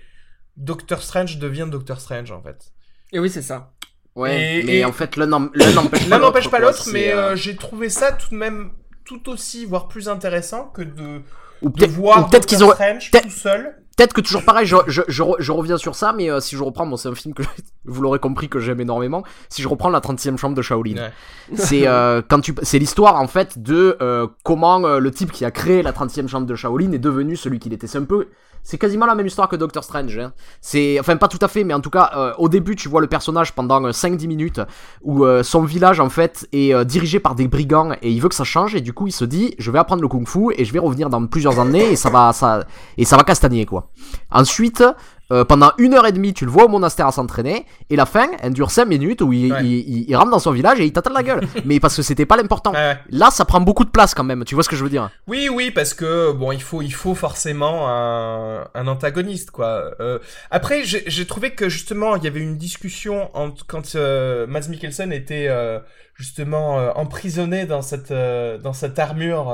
Doctor 0.56 1.02
Strange 1.02 1.38
devient 1.38 1.66
Doctor 1.70 2.00
Strange 2.00 2.30
en 2.30 2.40
fait. 2.42 2.72
Et 3.12 3.18
oui, 3.18 3.30
c'est 3.30 3.42
ça. 3.42 3.72
Ouais, 4.14 4.58
Et- 4.58 4.62
mais 4.64 4.76
et- 4.78 4.84
en 4.84 4.92
fait, 4.92 5.16
l'un 5.16 5.26
n'em- 5.26 5.50
l'un 5.54 5.72
n'empêche 5.72 6.02
pas 6.04 6.08
L'un 6.10 6.18
l'autre. 6.18 6.26
n'empêche 6.28 6.44
pas 6.50 6.58
quoi, 6.58 6.60
l'autre, 6.60 6.82
c'est, 6.84 6.92
mais 6.92 7.12
euh, 7.12 7.30
euh, 7.30 7.36
j'ai 7.36 7.56
trouvé 7.56 7.88
ça 7.88 8.12
tout 8.12 8.30
de 8.30 8.36
même 8.36 8.72
tout 9.04 9.28
aussi, 9.30 9.64
voire 9.64 9.88
plus 9.88 10.08
intéressant 10.08 10.66
que 10.68 10.82
de, 10.82 11.22
Ou 11.62 11.70
de 11.70 11.74
peut-être 11.74 11.90
voir 11.92 12.26
ou 12.26 12.28
peut-être 12.30 12.44
qu'ils 12.46 12.58
Doctor 12.58 12.76
auraient. 12.80 12.98
Strange 13.00 13.22
tout 13.22 13.30
seul. 13.30 13.76
Peut-être 13.98 14.12
que 14.14 14.20
toujours 14.20 14.44
pareil, 14.44 14.64
je, 14.64 14.76
je, 14.86 15.02
je, 15.08 15.22
re- 15.24 15.36
je 15.40 15.50
reviens 15.52 15.76
sur 15.76 15.94
ça, 15.96 16.14
mais 16.16 16.30
euh, 16.30 16.38
si 16.40 16.54
je 16.56 16.62
reprends, 16.62 16.86
bon, 16.86 16.96
c'est 16.96 17.08
un 17.08 17.14
film 17.16 17.34
que 17.34 17.42
vous 17.84 18.00
l'aurez 18.00 18.20
compris 18.20 18.48
que 18.48 18.60
j'aime 18.60 18.80
énormément. 18.80 19.24
Si 19.50 19.60
je 19.60 19.66
reprends 19.68 19.90
la 19.90 19.98
30e 20.00 20.36
chambre 20.38 20.54
de 20.56 20.62
Shaolin, 20.62 20.94
Ouais. 20.94 21.12
c'est 21.56 21.86
euh, 21.88 22.22
quand 22.26 22.40
tu, 22.40 22.54
c'est 22.62 22.78
l'histoire 22.78 23.20
en 23.20 23.26
fait 23.26 23.60
de 23.60 23.98
euh, 24.00 24.28
comment 24.44 24.84
euh, 24.86 25.00
le 25.00 25.10
type 25.10 25.32
qui 25.32 25.44
a 25.44 25.50
créé 25.50 25.82
la 25.82 25.92
30e 25.92 26.28
chambre 26.28 26.46
de 26.46 26.54
Shaolin 26.54 26.92
est 26.92 26.98
devenu 26.98 27.34
celui 27.36 27.58
qu'il 27.58 27.72
était. 27.72 27.88
C'est 27.88 27.98
un 27.98 28.04
peu, 28.04 28.28
c'est 28.68 28.76
quasiment 28.76 29.06
la 29.06 29.14
même 29.14 29.26
histoire 29.26 29.48
que 29.48 29.56
Doctor 29.56 29.82
Strange. 29.82 30.18
Hein. 30.18 30.34
C'est, 30.60 31.00
enfin 31.00 31.16
pas 31.16 31.28
tout 31.28 31.38
à 31.40 31.48
fait, 31.48 31.64
mais 31.64 31.72
en 31.72 31.80
tout 31.80 31.88
cas, 31.88 32.10
euh, 32.14 32.34
au 32.36 32.50
début, 32.50 32.76
tu 32.76 32.90
vois 32.90 33.00
le 33.00 33.06
personnage 33.06 33.54
pendant 33.54 33.82
euh, 33.82 33.92
5-10 33.92 34.26
minutes 34.26 34.60
où 35.00 35.24
euh, 35.24 35.42
son 35.42 35.62
village 35.62 36.00
en 36.00 36.10
fait 36.10 36.46
est 36.52 36.74
euh, 36.74 36.84
dirigé 36.84 37.18
par 37.18 37.34
des 37.34 37.48
brigands 37.48 37.92
et 38.02 38.10
il 38.10 38.20
veut 38.20 38.28
que 38.28 38.34
ça 38.34 38.44
change 38.44 38.74
et 38.74 38.82
du 38.82 38.92
coup 38.92 39.06
il 39.06 39.12
se 39.12 39.24
dit, 39.24 39.54
je 39.58 39.70
vais 39.70 39.78
apprendre 39.78 40.02
le 40.02 40.08
kung-fu 40.08 40.52
et 40.54 40.66
je 40.66 40.72
vais 40.74 40.80
revenir 40.80 41.08
dans 41.08 41.26
plusieurs 41.26 41.58
années 41.58 41.92
et 41.92 41.96
ça 41.96 42.10
va, 42.10 42.34
ça 42.34 42.66
et 42.98 43.06
ça 43.06 43.16
va 43.16 43.24
castagner 43.24 43.64
quoi. 43.64 43.88
Ensuite, 44.30 44.84
euh, 45.30 45.44
pendant 45.44 45.72
une 45.78 45.94
heure 45.94 46.06
et 46.06 46.12
demie, 46.12 46.32
tu 46.32 46.44
le 46.44 46.50
vois 46.50 46.64
au 46.64 46.68
monastère 46.68 47.06
à 47.06 47.12
s'entraîner, 47.12 47.66
et 47.90 47.96
la 47.96 48.06
fin, 48.06 48.28
elle 48.42 48.52
dure 48.54 48.70
5 48.70 48.86
minutes 48.86 49.20
où 49.20 49.32
il, 49.32 49.52
Ouais. 49.52 49.58
il, 49.62 49.72
il- 49.88 50.04
il 50.10 50.16
rentre 50.16 50.30
dans 50.30 50.38
son 50.38 50.52
village 50.52 50.80
et 50.80 50.84
il 50.86 50.92
t'attend 50.92 51.12
la 51.12 51.22
gueule. 51.22 51.40
Mais 51.64 51.80
parce 51.80 51.96
que 51.96 52.02
c'était 52.02 52.24
pas 52.26 52.36
l'important. 52.36 52.72
Ouais, 52.72 52.78
ouais. 52.78 52.98
Là, 53.10 53.30
ça 53.30 53.44
prend 53.44 53.60
beaucoup 53.60 53.84
de 53.84 53.90
place 53.90 54.14
quand 54.14 54.24
même, 54.24 54.44
tu 54.44 54.54
vois 54.54 54.64
ce 54.64 54.68
que 54.68 54.76
je 54.76 54.82
veux 54.84 54.90
dire? 54.90 55.10
Oui, 55.26 55.48
oui, 55.52 55.70
parce 55.70 55.92
que 55.94 56.32
bon, 56.32 56.52
il 56.52 56.62
faut, 56.62 56.80
il 56.82 56.92
faut 56.94 57.14
forcément 57.14 57.88
un, 57.88 58.68
un 58.74 58.86
antagoniste, 58.86 59.50
quoi. 59.50 59.92
Euh, 60.00 60.18
après, 60.50 60.82
j'ai 60.84 61.26
trouvé 61.26 61.50
que 61.50 61.68
justement, 61.68 62.16
il 62.16 62.24
y 62.24 62.26
avait 62.26 62.40
une 62.40 62.56
discussion 62.56 63.30
entre 63.36 63.66
quand 63.66 63.94
euh, 63.96 64.46
Mads 64.46 64.68
Mikkelsen 64.70 65.12
était 65.12 65.46
euh, 65.48 65.78
justement 66.14 66.78
euh, 66.78 66.90
emprisonné 66.94 67.66
dans 67.66 67.82
cette, 67.82 68.10
euh, 68.10 68.58
dans 68.58 68.72
cette 68.72 68.98
armure. 68.98 69.50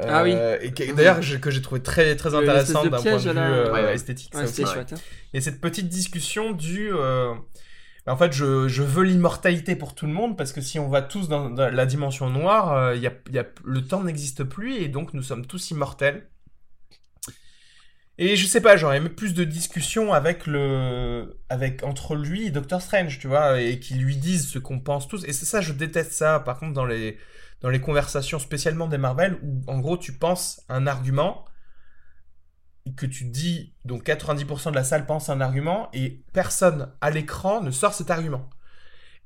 Euh, 0.00 0.04
Ah 0.08 0.22
oui. 0.24 0.32
euh, 0.34 0.58
Et 0.60 0.72
que- 0.72 0.92
d'ailleurs, 0.92 1.20
que 1.40 1.50
j'ai 1.50 1.62
trouvé 1.62 1.82
très, 1.82 2.16
très 2.16 2.34
intéressant 2.34 2.84
d'un 2.84 3.00
point 3.02 3.16
de 3.16 3.28
vue 3.28 3.32
là. 3.34 3.48
euh, 3.50 3.72
Ouais, 3.72 3.82
ouais. 3.84 3.94
esthétique. 3.94 4.34
Ouais, 4.34 4.46
c'était 4.46 4.66
chouette. 4.66 4.92
hein. 4.92 4.96
Il 5.32 5.36
y 5.36 5.38
a 5.38 5.42
cette 5.42 5.60
petite 5.60 5.88
discussion 5.88 6.52
du. 6.52 6.90
euh, 6.92 7.34
en 8.08 8.16
fait, 8.16 8.32
je, 8.32 8.68
je 8.68 8.82
veux 8.82 9.02
l'immortalité 9.04 9.74
pour 9.74 9.94
tout 9.94 10.06
le 10.06 10.12
monde 10.12 10.36
parce 10.36 10.52
que 10.52 10.60
si 10.60 10.78
on 10.78 10.88
va 10.88 11.02
tous 11.02 11.28
dans, 11.28 11.50
dans 11.50 11.74
la 11.74 11.86
dimension 11.86 12.30
noire, 12.30 12.72
euh, 12.72 12.94
il 12.96 13.02
y 13.02 13.06
a, 13.08 13.12
il 13.28 13.34
y 13.34 13.38
a, 13.38 13.46
le 13.64 13.82
temps 13.84 14.04
n'existe 14.04 14.44
plus 14.44 14.76
et 14.76 14.88
donc 14.88 15.12
nous 15.14 15.22
sommes 15.22 15.44
tous 15.46 15.70
immortels. 15.72 16.28
Et 18.18 18.36
je 18.36 18.46
sais 18.46 18.62
pas, 18.62 18.76
j'aurais 18.78 18.96
aimé 18.96 19.10
plus 19.10 19.34
de 19.34 19.44
discussions 19.44 20.14
avec 20.14 20.46
le, 20.46 21.36
avec 21.50 21.82
entre 21.84 22.14
lui 22.16 22.46
et 22.46 22.50
Doctor 22.50 22.80
Strange, 22.80 23.18
tu 23.18 23.26
vois, 23.28 23.60
et 23.60 23.78
qui 23.78 23.94
lui 23.94 24.16
disent 24.16 24.48
ce 24.48 24.58
qu'on 24.58 24.80
pense 24.80 25.06
tous. 25.06 25.24
Et 25.24 25.34
c'est 25.34 25.44
ça, 25.44 25.60
je 25.60 25.72
déteste 25.74 26.12
ça. 26.12 26.40
Par 26.40 26.58
contre, 26.58 26.72
dans 26.72 26.86
les, 26.86 27.18
dans 27.60 27.70
les 27.70 27.80
conversations 27.80 28.38
spécialement 28.38 28.86
des 28.86 28.98
Marvel, 28.98 29.38
où 29.42 29.62
en 29.66 29.78
gros 29.80 29.96
tu 29.96 30.12
penses 30.12 30.62
un 30.68 30.86
argument 30.86 31.44
que 32.96 33.06
tu 33.06 33.24
dis, 33.24 33.74
donc 33.84 34.04
90% 34.04 34.70
de 34.70 34.76
la 34.76 34.84
salle 34.84 35.06
pense 35.06 35.28
un 35.28 35.40
argument 35.40 35.88
et 35.92 36.22
personne 36.32 36.92
à 37.00 37.10
l'écran 37.10 37.60
ne 37.60 37.70
sort 37.70 37.94
cet 37.94 38.10
argument. 38.10 38.48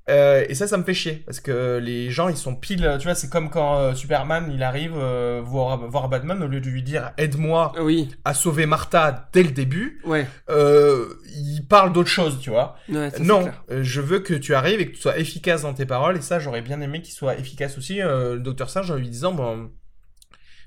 Euh, 0.08 0.44
et 0.48 0.54
ça, 0.54 0.66
ça 0.66 0.76
me 0.76 0.82
fait 0.82 0.94
chier 0.94 1.22
parce 1.26 1.40
que 1.40 1.78
les 1.78 2.10
gens 2.10 2.28
ils 2.28 2.36
sont 2.36 2.56
pile, 2.56 2.96
tu 2.98 3.04
vois, 3.04 3.14
c'est 3.14 3.28
comme 3.28 3.50
quand 3.50 3.78
euh, 3.78 3.94
Superman 3.94 4.50
il 4.52 4.62
arrive 4.62 4.94
euh, 4.96 5.40
voir, 5.44 5.78
voir 5.88 6.08
Batman 6.08 6.42
au 6.42 6.48
lieu 6.48 6.60
de 6.60 6.68
lui 6.68 6.82
dire 6.82 7.12
aide-moi 7.18 7.72
Oui, 7.80 8.08
à 8.24 8.34
sauver 8.34 8.66
Martha 8.66 9.28
dès 9.32 9.42
le 9.42 9.50
début, 9.50 10.00
ouais. 10.04 10.26
il 10.48 11.64
parle 11.68 11.92
d'autre 11.92 12.08
chose, 12.08 12.38
tu 12.40 12.50
vois. 12.50 12.76
ouais 12.88 13.10
ça, 13.10 13.18
c'est 13.18 13.24
non, 13.24 13.50
je 13.70 14.00
veux 14.00 14.20
que 14.20 14.34
tu 14.34 14.54
arrives 14.54 14.80
et 14.80 14.86
que 14.86 14.94
tu 14.94 15.00
sois 15.00 15.18
efficace 15.18 15.62
dans 15.62 15.74
tes 15.74 15.86
paroles 15.86 16.16
et 16.16 16.22
ça 16.22 16.38
j'aurais 16.38 16.62
bien 16.62 16.80
aimé 16.80 17.02
qu'il 17.02 17.14
soit 17.14 17.38
efficace 17.38 17.78
aussi. 17.78 17.98
Le 17.98 18.38
docteur 18.38 18.70
Singe 18.70 18.90
en 18.90 18.96
lui 18.96 19.08
disant 19.08 19.32
bon. 19.32 19.70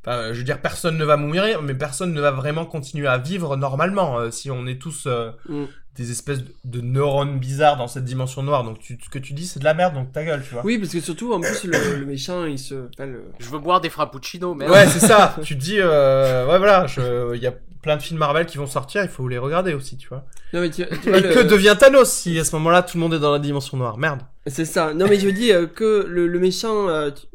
Enfin, 0.06 0.34
je 0.34 0.38
veux 0.38 0.44
dire, 0.44 0.60
personne 0.62 0.98
ne 0.98 1.06
va 1.06 1.16
mourir, 1.18 1.62
mais 1.62 1.74
personne 1.74 2.14
ne 2.14 2.20
va 2.22 2.32
vraiment 2.32 2.66
continuer 2.66 3.08
à 3.08 3.18
vivre 3.18 3.56
normalement 3.56 4.20
euh, 4.20 4.32
si 4.32 4.52
on 4.52 4.68
est 4.68 4.80
tous 4.82 5.06
euh, 5.08 5.32
Mm. 5.48 5.64
des 5.96 6.12
espèces 6.12 6.40
de, 6.66 6.82
neurones 6.82 7.40
bizarres 7.40 7.78
dans 7.78 7.88
cette 7.88 8.04
dimension 8.04 8.44
noire. 8.44 8.64
Donc 8.66 8.80
tu, 8.80 8.98
ce 9.02 9.10
que 9.10 9.20
tu 9.20 9.34
dis, 9.34 9.46
c'est 9.48 9.60
de 9.60 9.64
la 9.64 9.74
merde, 9.74 9.94
donc 9.94 10.12
ta 10.12 10.24
gueule, 10.26 10.44
tu 10.46 10.54
vois. 10.54 10.66
Oui, 10.66 10.78
parce 10.78 10.92
que 10.92 11.00
surtout, 11.00 11.34
en 11.34 11.40
plus, 11.40 11.64
le, 11.66 12.00
le 12.00 12.06
méchant, 12.06 12.46
il 12.46 12.60
se. 12.60 12.76
enfin, 12.94 13.06
le- 13.06 13.24
Je 13.40 13.50
veux 13.50 13.60
boire 13.60 13.80
des 13.80 13.90
frappuccinos, 13.90 14.56
mais. 14.58 14.70
Ouais, 14.70 14.88
c'est 14.88 15.00
ça. 15.08 15.36
tu 15.44 15.56
te 15.58 15.62
dis, 15.62 15.78
euh, 15.80 16.48
ouais, 16.48 16.58
voilà, 16.58 16.86
je- 16.88 17.36
il 17.36 17.42
y 17.42 17.48
a 17.48 17.54
plein 17.82 17.96
de 17.98 18.02
films 18.02 18.20
Marvel 18.20 18.46
qui 18.46 18.58
vont 18.58 18.66
sortir, 18.68 19.04
il 19.04 19.10
faut 19.10 19.28
les 19.28 19.38
regarder 19.38 19.74
aussi, 19.74 19.98
tu 19.98 20.08
vois. 20.08 20.24
Non, 20.54 20.62
mais 20.62 20.70
tu, 20.70 20.84
tu 21.02 21.10
vois, 21.10 21.18
Et 21.18 21.22
le- 21.22 21.34
que 21.34 21.40
devient 21.42 21.76
Thanos 21.80 22.10
si 22.12 22.38
à 22.40 22.44
ce 22.46 22.56
moment-là 22.56 22.82
tout 22.82 22.98
le 22.98 23.02
monde 23.02 23.14
est 23.14 23.20
dans 23.20 23.32
la 23.34 23.40
dimension 23.40 23.78
noire 23.78 23.98
Merde. 23.98 24.22
C'est 24.48 24.66
ça. 24.66 24.94
Non, 24.94 25.06
mais 25.08 25.20
je 25.20 25.30
dis 25.30 25.52
euh, 25.54 25.66
que 25.68 26.06
le, 26.10 26.28
le 26.28 26.40
méchant 26.40 26.88
euh, 26.90 27.12
tu- 27.12 27.28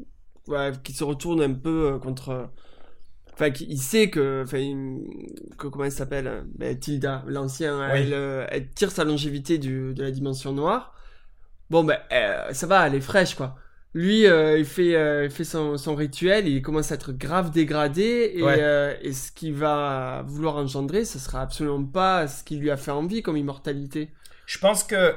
ouais, 0.49 0.73
qui 0.85 0.93
se 0.93 1.05
retourne 1.05 1.43
un 1.43 1.55
peu 1.55 1.93
euh, 1.95 1.99
contre. 1.99 2.51
Enfin, 3.35 3.51
qui- 3.51 3.66
il 3.69 3.79
sait 3.79 4.11
que. 4.11 4.43
Enfin, 4.45 4.59
que 5.59 5.69
comment 5.69 5.85
elle 5.85 5.93
s'appelle 5.93 6.27
euh, 6.27 6.43
ben, 6.57 6.79
Tilda, 6.79 7.25
l'ancien. 7.27 7.79
Oui. 7.93 8.01
Elle, 8.01 8.12
euh, 8.15 8.47
elle 8.51 8.70
tire 8.70 8.91
sa 8.91 9.05
longévité 9.05 9.59
du, 9.59 9.95
de 9.95 10.03
la 10.03 10.11
dimension 10.11 10.53
noire. 10.53 10.95
Bon, 11.70 11.85
ben, 11.85 11.99
euh, 12.12 12.53
ça 12.53 12.66
va, 12.66 12.87
elle 12.87 12.95
est 12.95 13.01
fraîche, 13.01 13.35
quoi. 13.35 13.57
Lui, 13.95 14.27
euh, 14.27 14.59
il 14.59 14.65
fait, 14.65 14.95
euh, 14.97 15.25
il 15.27 15.31
fait 15.31 15.45
son, 15.45 15.77
son 15.77 15.95
rituel, 15.95 16.47
il 16.47 16.62
commence 16.62 16.93
à 16.93 16.97
être 16.97 17.12
grave 17.12 17.51
dégradé, 17.51 18.33
et, 18.37 18.43
Ouais. 18.43 18.57
euh, 18.61 18.95
et 19.03 19.12
ce 19.12 19.33
qu'il 19.33 19.55
va 19.55 20.23
vouloir 20.27 20.57
engendrer, 20.57 21.05
ce 21.05 21.19
sera 21.19 21.41
absolument 21.43 21.85
pas 21.85 22.27
ce 22.29 22.45
qui 22.45 22.57
lui 22.57 22.70
a 22.70 22.77
fait 22.77 22.91
envie 22.91 23.23
comme 23.23 23.37
immortalité. 23.37 24.11
Je 24.47 24.59
pense 24.59 24.85
que 24.85 25.15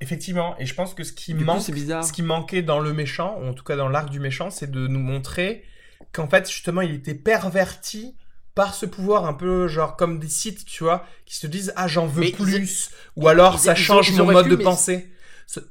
effectivement, 0.00 0.56
et 0.58 0.66
je 0.66 0.74
pense 0.74 0.94
que 0.94 1.04
ce 1.04 1.12
qui 1.12 1.34
Du 1.34 1.44
manque, 1.44 1.62
ce 1.62 2.12
qui 2.12 2.22
manquait 2.22 2.62
dans 2.62 2.80
le 2.80 2.92
méchant, 2.92 3.38
ou 3.40 3.46
en 3.48 3.52
tout 3.54 3.64
cas 3.64 3.76
dans 3.76 3.88
l'arc 3.88 4.10
du 4.10 4.20
méchant, 4.20 4.50
c'est 4.50 4.70
de 4.70 4.86
nous 4.86 5.00
montrer 5.00 5.64
qu'en 6.12 6.28
fait 6.28 6.48
justement 6.50 6.80
il 6.82 6.94
était 6.94 7.14
perverti 7.14 8.16
par 8.54 8.74
ce 8.74 8.86
pouvoir 8.86 9.24
un 9.26 9.34
peu 9.34 9.68
genre 9.68 9.96
comme 9.96 10.18
des 10.18 10.28
sites, 10.28 10.64
tu 10.64 10.84
vois, 10.84 11.04
qui 11.26 11.36
se 11.36 11.46
disent 11.46 11.72
ah 11.76 11.86
j'en 11.88 12.06
veux 12.06 12.20
Mais 12.22 12.28
ils- 12.28 12.34
plus, 12.36 12.90
ou 13.16 13.28
alors 13.28 13.54
ils- 13.54 13.58
ça 13.60 13.74
change 13.74 14.10
ils 14.10 14.16
mon 14.16 14.26
mode 14.32 14.44
pu, 14.44 14.50
de 14.50 14.56
mais 14.56 14.64
pensée. 14.64 15.08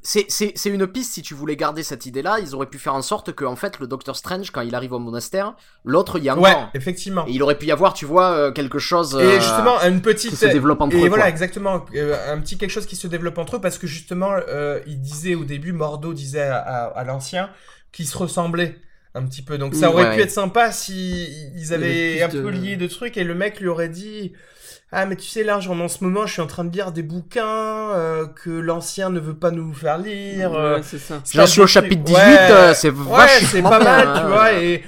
C'est, 0.02 0.70
une 0.70 0.88
piste 0.88 1.14
si 1.14 1.22
tu 1.22 1.36
voulais 1.36 1.56
garder 1.56 1.84
cette 1.84 2.08
idée-là. 2.08 2.40
Ils 2.40 2.56
auraient 2.56 2.66
pu 2.70 2.80
faire 2.80 2.96
en 2.96 3.04
sorte 3.04 3.34
que, 3.34 3.46
en 3.46 3.56
fait, 3.56 3.80
le 3.80 3.86
Docteur 3.86 4.16
Strange, 4.16 4.50
quand 4.50 4.62
il 4.62 4.74
arrive 4.74 4.94
au 4.94 4.98
monastère, 5.00 5.56
l'autre 5.86 6.18
y 6.18 6.30
a 6.30 6.36
Ouais, 6.36 6.50
encore. 6.50 6.70
effectivement. 6.74 7.26
Et 7.28 7.34
il 7.34 7.44
aurait 7.44 7.60
pu 7.60 7.68
y 7.68 7.72
avoir, 7.72 7.94
tu 7.94 8.06
vois, 8.06 8.32
euh, 8.32 8.52
quelque 8.52 8.80
chose. 8.80 9.14
Et 9.14 9.24
euh, 9.24 9.40
justement, 9.40 9.80
une 9.82 10.02
petite. 10.02 10.32
qui 10.32 10.36
se 10.36 10.48
développe 10.48 10.82
entre 10.82 10.96
Et 10.96 11.04
eux, 11.06 11.10
voilà, 11.10 11.26
quoi. 11.26 11.30
exactement. 11.30 11.86
euh, 11.94 12.34
un 12.34 12.40
petit 12.42 12.58
quelque 12.58 12.72
chose 12.72 12.88
qui 12.88 12.96
se 12.96 13.06
développe 13.08 13.38
entre 13.38 13.58
eux 13.58 13.62
parce 13.62 13.78
que 13.78 13.86
justement, 13.86 14.32
euh, 14.50 14.80
il 14.88 15.00
disait 15.00 15.36
au 15.36 15.44
début, 15.44 15.74
Mordo 15.74 16.12
disait 16.14 16.42
à, 16.42 16.58
à- 16.58 16.86
à 16.98 17.04
l'ancien 17.04 17.52
qu'ils 17.92 18.08
se 18.08 18.18
ressemblaient 18.18 18.78
un 19.14 19.24
petit 19.26 19.44
peu. 19.44 19.60
Donc 19.60 19.76
ça 19.76 19.90
Oui, 19.90 19.94
aurait 19.94 20.04
ouais, 20.06 20.12
pu 20.14 20.18
ouais. 20.18 20.24
être 20.24 20.32
sympa 20.32 20.72
si 20.72 21.28
ils 21.56 21.72
avaient 21.74 22.16
Il 22.18 22.24
un 22.24 22.30
peu 22.30 22.42
de- 22.42 22.50
lié 22.50 22.78
de 22.78 22.88
trucs 22.88 23.16
et 23.18 23.24
le 23.24 23.36
mec 23.36 23.60
lui 23.60 23.68
aurait 23.68 23.90
dit. 23.90 24.34
Ah 24.92 25.06
mais 25.06 25.18
tu 25.18 25.28
sais 25.28 25.44
là 25.44 25.60
genre, 25.60 25.80
en 25.82 25.90
ce 25.90 26.02
moment 26.04 26.26
je 26.26 26.34
suis 26.34 26.42
en 26.42 26.48
train 26.48 26.64
de 26.64 26.72
lire 26.72 26.94
des 26.94 27.04
bouquins 27.04 27.44
euh, 27.46 28.26
que 28.26 28.50
l'ancien 28.50 29.10
ne 29.10 29.20
veut 29.20 29.34
pas 29.34 29.52
nous 29.52 29.74
faire 29.74 29.98
lire. 29.98 30.54
euh, 30.54 30.78
Ouais, 30.78 30.82
c'est 30.84 30.98
ça. 30.98 31.22
J'en 31.34 31.46
suis 31.46 31.60
au 31.62 31.68
chapitre 31.68 32.04
18, 32.04 32.16
Ouais. 32.16 32.38
euh, 32.52 32.74
c'est 32.74 32.90
Ouais, 32.92 32.96
vachement 33.18 33.48
c'est 33.52 33.62
pas 33.62 33.80
mal, 33.80 34.22
tu 34.22 34.28
vois, 34.28 34.54
et, 34.54 34.84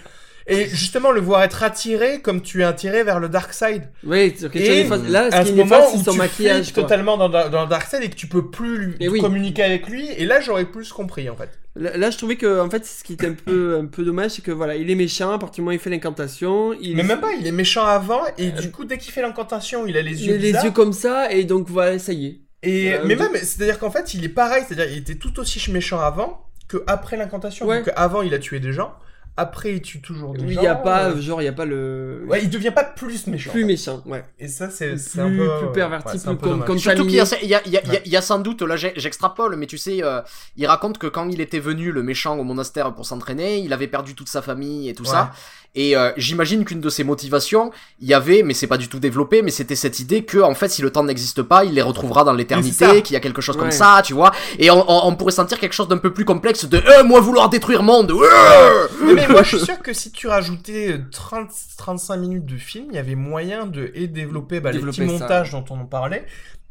Et 0.50 0.68
justement, 0.68 1.12
le 1.12 1.22
voir 1.22 1.44
être 1.44 1.64
attiré 1.64 2.22
comme 2.22 2.42
tu 2.42 2.62
es 2.62 2.64
attiré 2.64 3.04
vers 3.04 3.20
le 3.20 3.30
dark 3.30 3.54
side. 3.54 3.84
Oui, 4.04 4.34
c'est 4.38 4.56
Et. 4.56 4.84
Là, 5.10 5.28
à 5.32 5.44
ce 5.44 5.50
ce 5.50 5.54
qui 5.54 5.60
est 5.60 5.64
moment 5.64 5.94
où 5.94 6.04
son 6.04 6.12
tu 6.12 6.18
maquillage. 6.18 6.74
totalement 6.74 7.18
dans, 7.18 7.30
dans 7.30 7.64
le 7.64 7.70
dark 7.70 7.88
side 7.90 8.02
et 8.04 8.10
que 8.10 8.16
tu 8.16 8.28
peux 8.28 8.50
plus 8.50 8.78
lui- 8.78 9.10
oui. 9.10 9.20
communiquer 9.22 9.64
avec 9.64 9.88
lui. 9.88 10.10
Et 10.18 10.26
là, 10.26 10.42
j'aurais 10.42 10.66
plus 10.66 10.92
compris 10.92 11.30
en 11.30 11.36
fait. 11.36 11.50
Là, 11.76 11.96
là, 11.96 12.10
je 12.10 12.18
trouvais 12.18 12.36
que, 12.36 12.60
en 12.60 12.70
fait, 12.70 12.84
ce 12.86 13.04
qui 13.04 13.14
était 13.14 13.28
un 13.28 13.34
peu, 13.34 13.78
un 13.80 13.86
peu 13.86 14.04
dommage, 14.04 14.32
c'est 14.32 14.42
que 14.42 14.52
voilà, 14.52 14.76
il 14.76 14.90
est 14.90 14.96
méchant, 14.96 15.32
à 15.32 15.38
partir 15.40 15.56
du 15.56 15.62
moment 15.62 15.70
où 15.72 15.74
il 15.74 15.80
fait 15.80 15.92
l'incantation, 15.92 16.74
il 16.74 16.96
Mais 16.98 17.04
même 17.04 17.22
pas, 17.22 17.32
il 17.40 17.46
est 17.48 17.52
méchant 17.52 17.86
avant 17.86 18.22
et 18.38 18.50
du 18.52 18.72
coup, 18.72 18.86
dès 18.86 18.98
qu'il 18.98 19.14
fait 19.14 19.22
l'incantation, 19.22 19.86
il 19.88 19.96
a 19.96 20.02
les 20.02 20.20
il 20.24 20.28
yeux 20.30 20.34
a 20.34 20.38
les 20.38 20.52
yeux 20.54 20.72
comme 20.72 20.94
ça, 20.94 21.32
et 21.32 21.44
donc 21.46 21.70
voilà, 21.70 22.00
ça 22.00 22.12
y 22.12 22.26
est. 22.26 22.40
Et 22.64 22.94
Euh, 22.94 23.04
mais 23.06 23.16
donc- 23.16 23.32
même, 23.32 23.42
c'est-à-dire 23.42 23.80
qu'en 23.80 23.92
fait, 23.92 24.14
il 24.14 24.26
est 24.26 24.30
pareil, 24.30 24.64
c'est-à-dire 24.68 24.92
il 24.92 24.98
était 24.98 25.16
tout 25.16 25.40
aussi 25.40 25.72
méchant 25.72 26.00
avant 26.02 26.46
que 26.68 26.84
après 26.88 27.16
l'incantation. 27.16 27.66
Ouais. 27.66 27.80
Donc 27.80 27.94
avant, 27.96 28.22
il 28.24 28.34
a 28.34 28.40
tué 28.40 28.60
des 28.60 28.74
gens. 28.74 28.94
Après, 29.40 29.74
il 29.74 29.82
tue 29.82 30.02
toujours 30.02 30.34
des 30.34 30.44
Oui, 30.44 30.56
il 30.58 30.62
y 30.64 30.68
a 30.68 30.76
pas, 30.76 31.06
euh, 31.12 31.22
genre, 31.22 31.42
il 31.42 31.46
y 31.46 31.48
a 31.48 31.54
pas 31.54 31.66
le. 31.66 32.24
Ouais, 32.28 32.44
il 32.44 32.50
devient 32.50 32.72
pas 32.72 32.84
plus 32.84 33.26
méchant. 33.28 33.52
plus 33.52 33.64
méchant, 33.66 34.02
ouais. 34.06 34.24
Et 34.38 34.48
ça, 34.48 34.70
c'est 34.70 34.98
c'est 34.98 35.22
un 35.22 35.30
peu 35.30 35.50
plus 35.60 35.72
perverti, 35.72 36.18
ouais, 36.18 36.24
plus 36.24 36.36
peu 36.36 36.36
comme, 36.50 36.64
comme 36.66 36.78
Surtout 36.78 37.06
qu'il 37.06 37.16
y 37.16 37.20
a, 37.22 37.26
il 37.42 37.48
y, 37.48 37.56
a, 37.56 37.62
il 37.66 37.72
y, 37.72 37.78
a, 37.78 37.82
il 37.82 37.88
y 37.88 37.90
a- 37.90 38.00
Ouais. 38.00 38.02
il 38.06 38.12
y 38.12 38.18
a 38.18 38.22
sans 38.22 38.40
doute, 38.40 38.62
là 38.62 38.76
j'extrapole, 38.76 39.56
mais 39.56 39.66
tu 39.66 39.78
sais, 39.78 40.04
euh, 40.04 40.22
il 40.58 40.66
raconte 40.68 40.98
que 40.98 41.08
quand 41.08 41.30
il 41.30 41.40
était 41.42 41.60
venu, 41.60 41.92
le 41.92 42.04
méchant, 42.04 42.38
au 42.38 42.44
monastère 42.44 42.94
pour 42.94 43.06
s'entraîner, 43.06 43.60
il 43.60 43.72
avait 43.74 43.88
perdu 43.88 44.14
toute 44.16 44.30
sa 44.30 44.42
famille 44.42 44.90
et 44.90 44.94
tout 44.94 45.04
Ouais. 45.04 45.10
ça. 45.10 45.32
Et 45.76 45.96
euh, 45.96 46.12
j'imagine 46.18 46.66
qu'une 46.66 46.82
de 46.82 46.90
ses 46.90 47.04
motivations, 47.04 47.72
il 48.00 48.08
y 48.08 48.14
avait, 48.16 48.42
mais 48.42 48.56
c'est 48.56 48.66
pas 48.68 48.78
du 48.78 48.88
tout 48.90 49.00
développé, 49.00 49.44
mais 49.44 49.52
c'était 49.52 49.76
cette 49.76 50.00
idée 50.00 50.26
que, 50.26 50.40
en 50.40 50.56
fait, 50.56 50.68
si 50.70 50.82
le 50.82 50.90
temps 50.92 51.04
n'existe 51.04 51.44
pas, 51.44 51.64
il 51.64 51.74
les 51.76 51.82
retrouvera 51.84 52.24
dans 52.24 52.34
l'éternité, 52.34 53.04
qu'il 53.04 53.14
y 53.14 53.18
a 53.18 53.20
quelque 53.20 53.42
chose 53.42 53.56
Ouais. 53.56 53.62
comme 53.62 53.72
ça, 53.72 54.02
tu 54.04 54.14
vois. 54.14 54.32
Et 54.58 54.72
on, 54.72 54.84
on, 54.90 55.08
on 55.08 55.16
pourrait 55.16 55.32
sentir 55.32 55.60
quelque 55.60 55.74
chose 55.74 55.88
d'un 55.88 55.98
peu 56.00 56.12
plus 56.12 56.26
complexe 56.26 56.66
de, 56.66 56.78
euh, 56.78 57.04
moi 57.04 57.20
vouloir 57.22 57.50
détruire 57.50 57.84
monde, 57.84 58.12
euh 58.12 58.88
Mais, 59.04 59.14
mais 59.14 59.28
moi, 59.28 59.44
je 59.44 59.58
suis 59.58 59.66
sûr 59.66 59.80
que 59.80 59.94
si 59.94 60.12
tu 60.12 60.28
rajoutais 60.28 60.94
euh, 60.94 61.06
30, 61.12 61.50
35 61.78 62.18
minutes 62.18 62.46
de 62.48 62.58
film, 62.58 62.88
il 62.90 62.96
y 62.96 63.00
avait 63.00 63.16
moyen 63.16 63.68
de 63.68 63.92
et 63.94 64.08
développer 64.08 64.60
bah, 64.60 64.72
les 64.72 64.80
Développer 64.80 65.06
petits 65.06 65.18
ça. 65.18 65.24
montages 65.24 65.52
dont 65.52 65.66
on 65.70 65.80
en 65.82 65.86
parlait, 65.86 66.26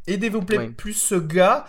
et 0.09 0.17
développer 0.17 0.59
Ouais. 0.59 0.69
plus 0.69 0.95
ce 0.95 1.15
gars. 1.15 1.67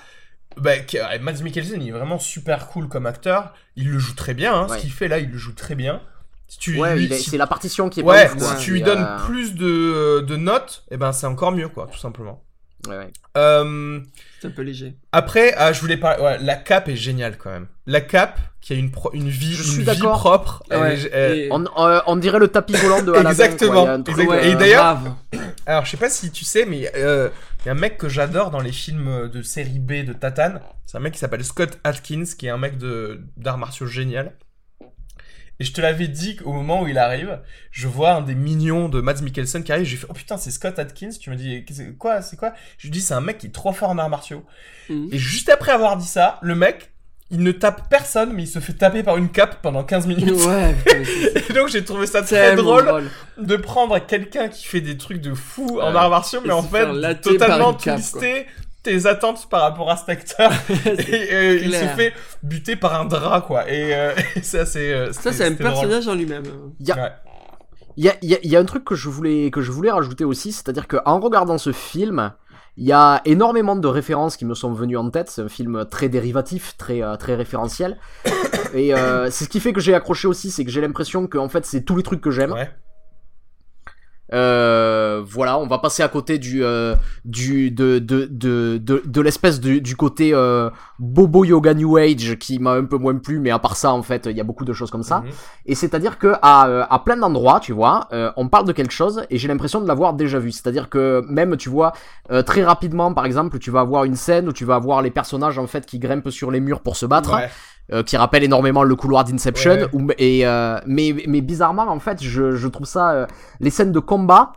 Bah, 0.58 0.80
qui- 0.80 0.98
Mads 1.22 1.44
Mikkelsen, 1.44 1.80
il 1.82 1.90
est 1.90 1.92
vraiment 1.92 2.18
super 2.20 2.68
cool 2.68 2.88
comme 2.90 3.06
acteur. 3.06 3.54
Il 3.76 3.90
le 3.92 4.00
joue 4.00 4.16
très 4.16 4.34
bien. 4.34 4.54
Hein, 4.56 4.68
Ouais. 4.68 4.78
Ce 4.78 4.82
qu'il 4.82 4.92
fait 4.92 5.08
là, 5.08 5.20
il 5.20 5.30
le 5.30 5.38
joue 5.38 5.54
très 5.54 5.76
bien. 5.76 6.02
Si 6.50 6.58
tu 6.60 6.78
Ouais, 6.80 6.96
lui- 6.96 7.06
il 7.06 7.14
est- 7.14 7.18
si- 7.20 7.30
c'est 7.30 7.38
la 7.38 7.48
partition 7.48 7.88
qui 7.90 8.02
est 8.02 8.04
ouais, 8.04 8.26
pas 8.28 8.34
ouf, 8.34 8.40
quoi. 8.40 8.56
si 8.58 8.66
tu 8.66 8.72
lui 8.72 8.82
donnes 8.82 9.04
euh, 9.08 9.26
plus 9.26 9.54
de, 9.56 10.20
de 10.22 10.36
notes, 10.36 10.84
et 10.92 10.98
ben 10.98 11.12
c'est 11.14 11.28
encore 11.28 11.52
mieux, 11.54 11.70
quoi, 11.70 11.88
tout 11.92 12.00
simplement. 12.00 12.44
ouais, 12.88 12.98
ouais. 12.98 13.12
Euh, 13.38 14.00
C'est 14.42 14.48
un 14.48 14.52
peu 14.52 14.64
léger. 14.64 14.96
après, 15.12 15.54
ah, 15.58 15.72
je 15.74 15.80
voulais 15.82 15.98
parler. 15.98 16.24
Ouais, 16.24 16.38
la 16.40 16.56
cape 16.56 16.90
est 16.90 16.96
géniale 16.96 17.38
quand 17.38 17.52
même. 17.52 17.68
La 17.86 18.02
cape 18.02 18.40
qui 18.62 18.74
a 18.74 18.76
une, 18.76 18.90
pro- 18.92 19.12
une 19.14 19.30
vie, 19.30 19.54
Je 19.54 19.80
une 19.82 19.90
vie 19.90 20.00
propre. 20.00 20.64
elle 20.72 20.80
Ouais, 20.82 20.96
est- 21.00 21.10
elle- 21.14 21.38
et- 21.38 21.50
On, 21.52 21.64
euh, 21.78 22.00
on 22.08 22.16
dirait 22.16 22.40
le 22.40 22.48
tapis 22.48 22.74
volant 22.74 23.02
de 23.04 23.12
Aladdin. 23.14 23.30
Exactement, 23.30 23.84
exactement. 23.98 24.30
Ouais, 24.32 24.50
Et 24.50 24.56
d'ailleurs- 24.56 24.84
grave. 25.02 25.14
Alors, 25.68 25.86
je 25.86 25.92
sais 25.92 25.98
pas 25.98 26.10
si 26.10 26.32
tu 26.32 26.46
sais, 26.46 26.66
mais 26.66 26.92
euh, 26.96 27.30
il 27.64 27.68
y 27.68 27.70
a 27.70 27.74
un 27.74 27.76
mec 27.76 27.98
que 28.00 28.10
j'adore 28.10 28.50
dans 28.50 28.60
les 28.62 28.72
films 28.72 29.30
de 29.30 29.42
série 29.44 29.78
B 29.80 30.04
de 30.04 30.14
Tatane. 30.14 30.62
C'est 30.88 30.98
un 30.98 31.02
mec 31.02 31.14
qui 31.14 31.20
s'appelle 31.20 31.44
Scott 31.46 31.78
Atkins, 31.84 32.24
qui 32.38 32.48
est 32.48 32.50
un 32.50 32.58
mec 32.58 32.78
de 32.80 33.22
d'arts 33.38 33.60
martiaux 33.60 33.86
génial. 33.86 34.34
Et 35.60 35.66
je 35.66 35.74
te 35.74 35.82
l'avais 35.82 36.08
dit 36.08 36.38
qu'au 36.38 36.54
moment 36.54 36.84
où 36.84 36.88
il 36.88 36.98
arrive, 36.98 37.40
je 37.72 37.88
vois 37.88 38.14
un 38.14 38.22
des 38.22 38.36
mignons 38.36 38.88
de 38.88 39.02
Mads 39.02 39.22
Mikkelsen 39.22 39.64
qui 39.64 39.72
arrive. 39.74 39.86
J'ai 39.86 39.98
fait 39.98 40.08
oh 40.10 40.14
putain 40.14 40.38
c'est 40.38 40.52
Scott 40.52 40.80
Atkins. 40.80 41.10
Tu 41.20 41.30
me 41.30 41.36
dis 41.36 41.66
quoi 41.98 42.22
c'est 42.22 42.38
quoi? 42.38 42.54
Je 42.78 42.88
lui 42.88 42.92
dis 42.92 43.02
c'est 43.02 43.14
un 43.14 43.22
mec 43.22 43.40
qui 43.40 43.48
est 43.48 43.52
trop 43.52 43.74
fort 43.74 43.90
en 43.90 43.98
arts 43.98 44.10
martiaux. 44.10 44.46
Mhm. 44.90 45.10
Et 45.12 45.18
juste 45.18 45.50
après 45.50 45.74
avoir 45.74 45.98
dit 45.98 46.08
ça, 46.08 46.40
le 46.42 46.56
mec 46.56 46.92
il 47.32 47.44
ne 47.44 47.52
tape 47.52 47.90
personne 47.90 48.34
mais 48.34 48.44
il 48.44 48.48
se 48.48 48.58
fait 48.60 48.74
taper 48.74 49.04
par 49.04 49.18
une 49.18 49.30
cape 49.30 49.62
pendant 49.62 49.84
15 49.84 50.08
minutes. 50.08 50.32
Ouais, 50.32 50.76
Et 51.50 51.54
donc 51.54 51.68
j'ai 51.68 51.84
trouvé 51.84 52.08
ça 52.08 52.22
très 52.22 52.56
drôle 52.56 53.10
de 53.38 53.56
prendre 53.58 54.00
quelqu'un 54.00 54.48
qui 54.48 54.66
fait 54.66 54.82
des 54.82 54.98
trucs 54.98 55.22
de 55.22 55.34
fou 55.34 55.80
en 55.82 55.94
arts 55.94 56.10
martiaux, 56.10 56.40
mais 56.46 56.54
en 56.54 56.64
fait, 56.64 56.86
totalement 57.22 57.74
cape, 57.74 57.98
twister 57.98 58.48
tes 58.90 59.06
attentes 59.08 59.48
par 59.50 59.62
rapport 59.62 59.90
à 59.90 59.98
cet 59.98 60.10
acteur. 60.10 60.52
et 60.86 61.34
euh, 61.34 61.60
il 61.64 61.74
se 61.74 61.86
fait 61.96 62.14
buter 62.44 62.76
par 62.76 63.00
un 63.00 63.06
drap, 63.06 63.42
quoi. 63.42 63.70
Et, 63.70 63.94
euh, 63.96 64.14
et 64.36 64.42
ça, 64.42 64.66
c'est. 64.66 64.92
euh, 64.94 65.12
Ça, 65.14 65.32
c'est 65.32 65.46
un 65.46 65.52
drôle. 65.52 65.58
personnage 65.68 66.08
en 66.08 66.16
lui-même. 66.16 66.44
Il 66.80 66.88
y 66.88 66.92
a, 66.92 66.96
Ouais. 66.96 67.12
Il 67.98 68.06
y 68.06 68.10
a, 68.10 68.14
il 68.22 68.30
y 68.30 68.36
a- 68.36 68.40
il 68.44 68.50
y 68.50 68.56
a 68.56 68.60
un 68.60 68.66
truc 68.66 68.86
que 68.86 68.96
je 68.96 69.10
voulais, 69.10 69.52
que 69.52 69.62
je 69.62 69.72
voulais 69.72 69.92
rajouter 69.92 70.24
aussi, 70.24 70.52
c'est-à-dire 70.54 70.88
qu'en 70.88 71.20
regardant 71.20 71.58
ce 71.58 71.74
film, 71.74 72.32
il 72.78 72.86
y 72.86 72.94
a 72.94 73.22
énormément 73.26 73.76
de 73.76 73.88
références 73.90 74.38
qui 74.38 74.46
me 74.46 74.54
sont 74.54 74.72
venues 74.72 74.96
en 74.96 75.10
tête. 75.10 75.30
C'est 75.30 75.42
un 75.42 75.50
film 75.50 75.84
très 75.92 76.08
dérivatif, 76.08 76.78
très, 76.78 77.02
très 77.18 77.36
référentiel. 77.36 77.98
Et 78.74 78.94
euh, 78.96 79.30
c'est 79.32 79.44
ce 79.46 79.50
qui 79.50 79.60
fait 79.60 79.74
que 79.74 79.82
j'ai 79.82 79.94
accroché 79.96 80.28
aussi, 80.30 80.50
c'est 80.50 80.64
que 80.64 80.72
j'ai 80.72 80.80
l'impression 80.80 81.28
que 81.28 81.38
en 81.38 81.50
fait 81.50 81.66
c'est 81.66 81.82
tous 81.82 81.98
les 81.98 82.04
trucs 82.04 82.22
que 82.22 82.32
j'aime. 82.32 82.54
Ouais. 82.54 82.70
Euh, 84.34 85.22
voilà, 85.26 85.58
on 85.58 85.68
va 85.68 85.80
passer 85.80 86.04
à 86.04 86.08
côté 86.08 86.38
du 86.38 86.64
euh, 86.64 86.96
du 87.26 87.72
de 87.72 88.00
de 88.00 88.26
de 88.30 88.78
de, 88.78 89.02
de 89.06 89.22
l'espèce 89.22 89.60
du, 89.60 89.82
du 89.82 89.96
côté 89.96 90.32
euh, 90.34 90.70
bobo 91.00 91.44
yoga 91.46 91.74
new 91.74 91.98
age 91.98 92.36
qui 92.40 92.60
m'a 92.60 92.74
un 92.74 92.86
peu 92.86 92.98
moins 92.98 93.16
plu, 93.18 93.40
mais 93.40 93.50
à 93.50 93.60
part 93.60 93.76
ça 93.76 93.92
en 93.92 94.04
fait, 94.04 94.28
il 94.28 94.38
y 94.38 94.42
a 94.42 94.44
beaucoup 94.44 94.66
de 94.66 94.74
choses 94.74 94.92
comme 94.92 95.04
ça. 95.04 95.20
Mhm. 95.22 95.30
Et 95.66 95.76
c'est-à-dire 95.76 96.18
que 96.20 96.36
à, 96.42 96.68
euh, 96.68 96.86
à 96.90 97.00
plein 97.00 97.18
d'endroits, 97.18 97.60
tu 97.60 97.74
vois, 97.74 98.08
euh, 98.14 98.32
on 98.38 98.48
parle 98.50 98.66
de 98.66 98.72
quelque 98.74 98.94
chose 98.94 99.24
et 99.30 99.38
j'ai 99.38 99.48
l'impression 99.48 99.82
de 99.82 99.88
l'avoir 99.88 100.14
déjà 100.14 100.40
vu. 100.40 100.52
C'est-à-dire 100.52 100.90
que 100.90 101.24
même, 101.28 101.58
tu 101.58 101.70
vois, 101.70 101.94
euh, 102.32 102.42
très 102.44 102.64
rapidement, 102.64 103.14
par 103.14 103.26
exemple, 103.26 103.58
tu 103.60 103.72
vas 103.72 103.80
avoir 103.82 104.04
une 104.04 104.16
scène 104.16 104.48
où 104.48 104.54
tu 104.54 104.66
vas 104.66 104.76
avoir 104.76 105.02
les 105.02 105.12
personnages 105.12 105.58
en 105.58 105.68
fait 105.68 105.86
qui 105.86 106.00
grimpent 106.00 106.30
sur 106.30 106.52
les 106.52 106.60
murs 106.60 106.82
pour 106.82 106.96
se 106.96 107.06
battre, 107.06 107.34
Ouais. 107.34 107.50
Euh, 107.94 108.04
qui 108.04 108.18
rappelle 108.18 108.44
énormément 108.44 108.84
le 108.84 108.96
couloir 108.96 109.24
d'Inception. 109.24 109.72
Ouais. 109.72 109.88
ou- 109.94 110.08
et 110.18 110.46
euh, 110.46 110.78
mais 110.86 111.16
mais 111.28 111.42
bizarrement, 111.42 111.88
en 111.88 112.00
fait, 112.00 112.22
je, 112.24 112.56
je 112.56 112.68
trouve 112.68 112.86
ça 112.88 113.12
euh, 113.12 113.26
les 113.60 113.70
scènes 113.70 113.92
de 113.92 114.00
combat. 114.00 114.54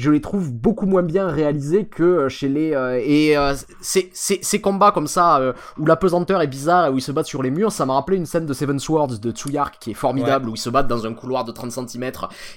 Je 0.00 0.10
les 0.10 0.20
trouve 0.20 0.52
beaucoup 0.52 0.86
moins 0.86 1.02
bien 1.02 1.28
réalisées 1.28 1.84
que 1.84 2.02
euh, 2.02 2.28
chez 2.28 2.48
les 2.48 2.74
euh, 2.74 3.00
et 3.04 3.36
euh, 3.36 3.54
ces, 3.80 4.10
ces, 4.14 4.38
ces 4.42 4.60
combats 4.60 4.92
comme 4.92 5.06
ça 5.06 5.38
euh, 5.38 5.52
où 5.78 5.84
la 5.86 5.96
pesanteur 5.96 6.40
est 6.42 6.46
bizarre 6.46 6.86
et 6.86 6.90
où 6.90 6.96
ils 6.98 7.02
se 7.02 7.12
battent 7.12 7.26
sur 7.26 7.42
les 7.42 7.50
murs, 7.50 7.70
ça 7.72 7.84
m'a 7.86 7.94
rappelé 7.94 8.16
une 8.16 8.26
scène 8.26 8.46
de 8.46 8.54
Seven 8.54 8.78
Swords 8.78 9.18
de 9.18 9.30
Tsuyark 9.30 9.76
qui 9.78 9.90
est 9.90 9.94
formidable 9.94 10.48
où 10.48 10.54
ils 10.54 10.58
se 10.58 10.70
battent 10.70 10.88
dans 10.88 11.06
un 11.06 11.12
couloir 11.14 11.44
de 11.44 11.52
30 11.52 11.70
cm 11.72 12.10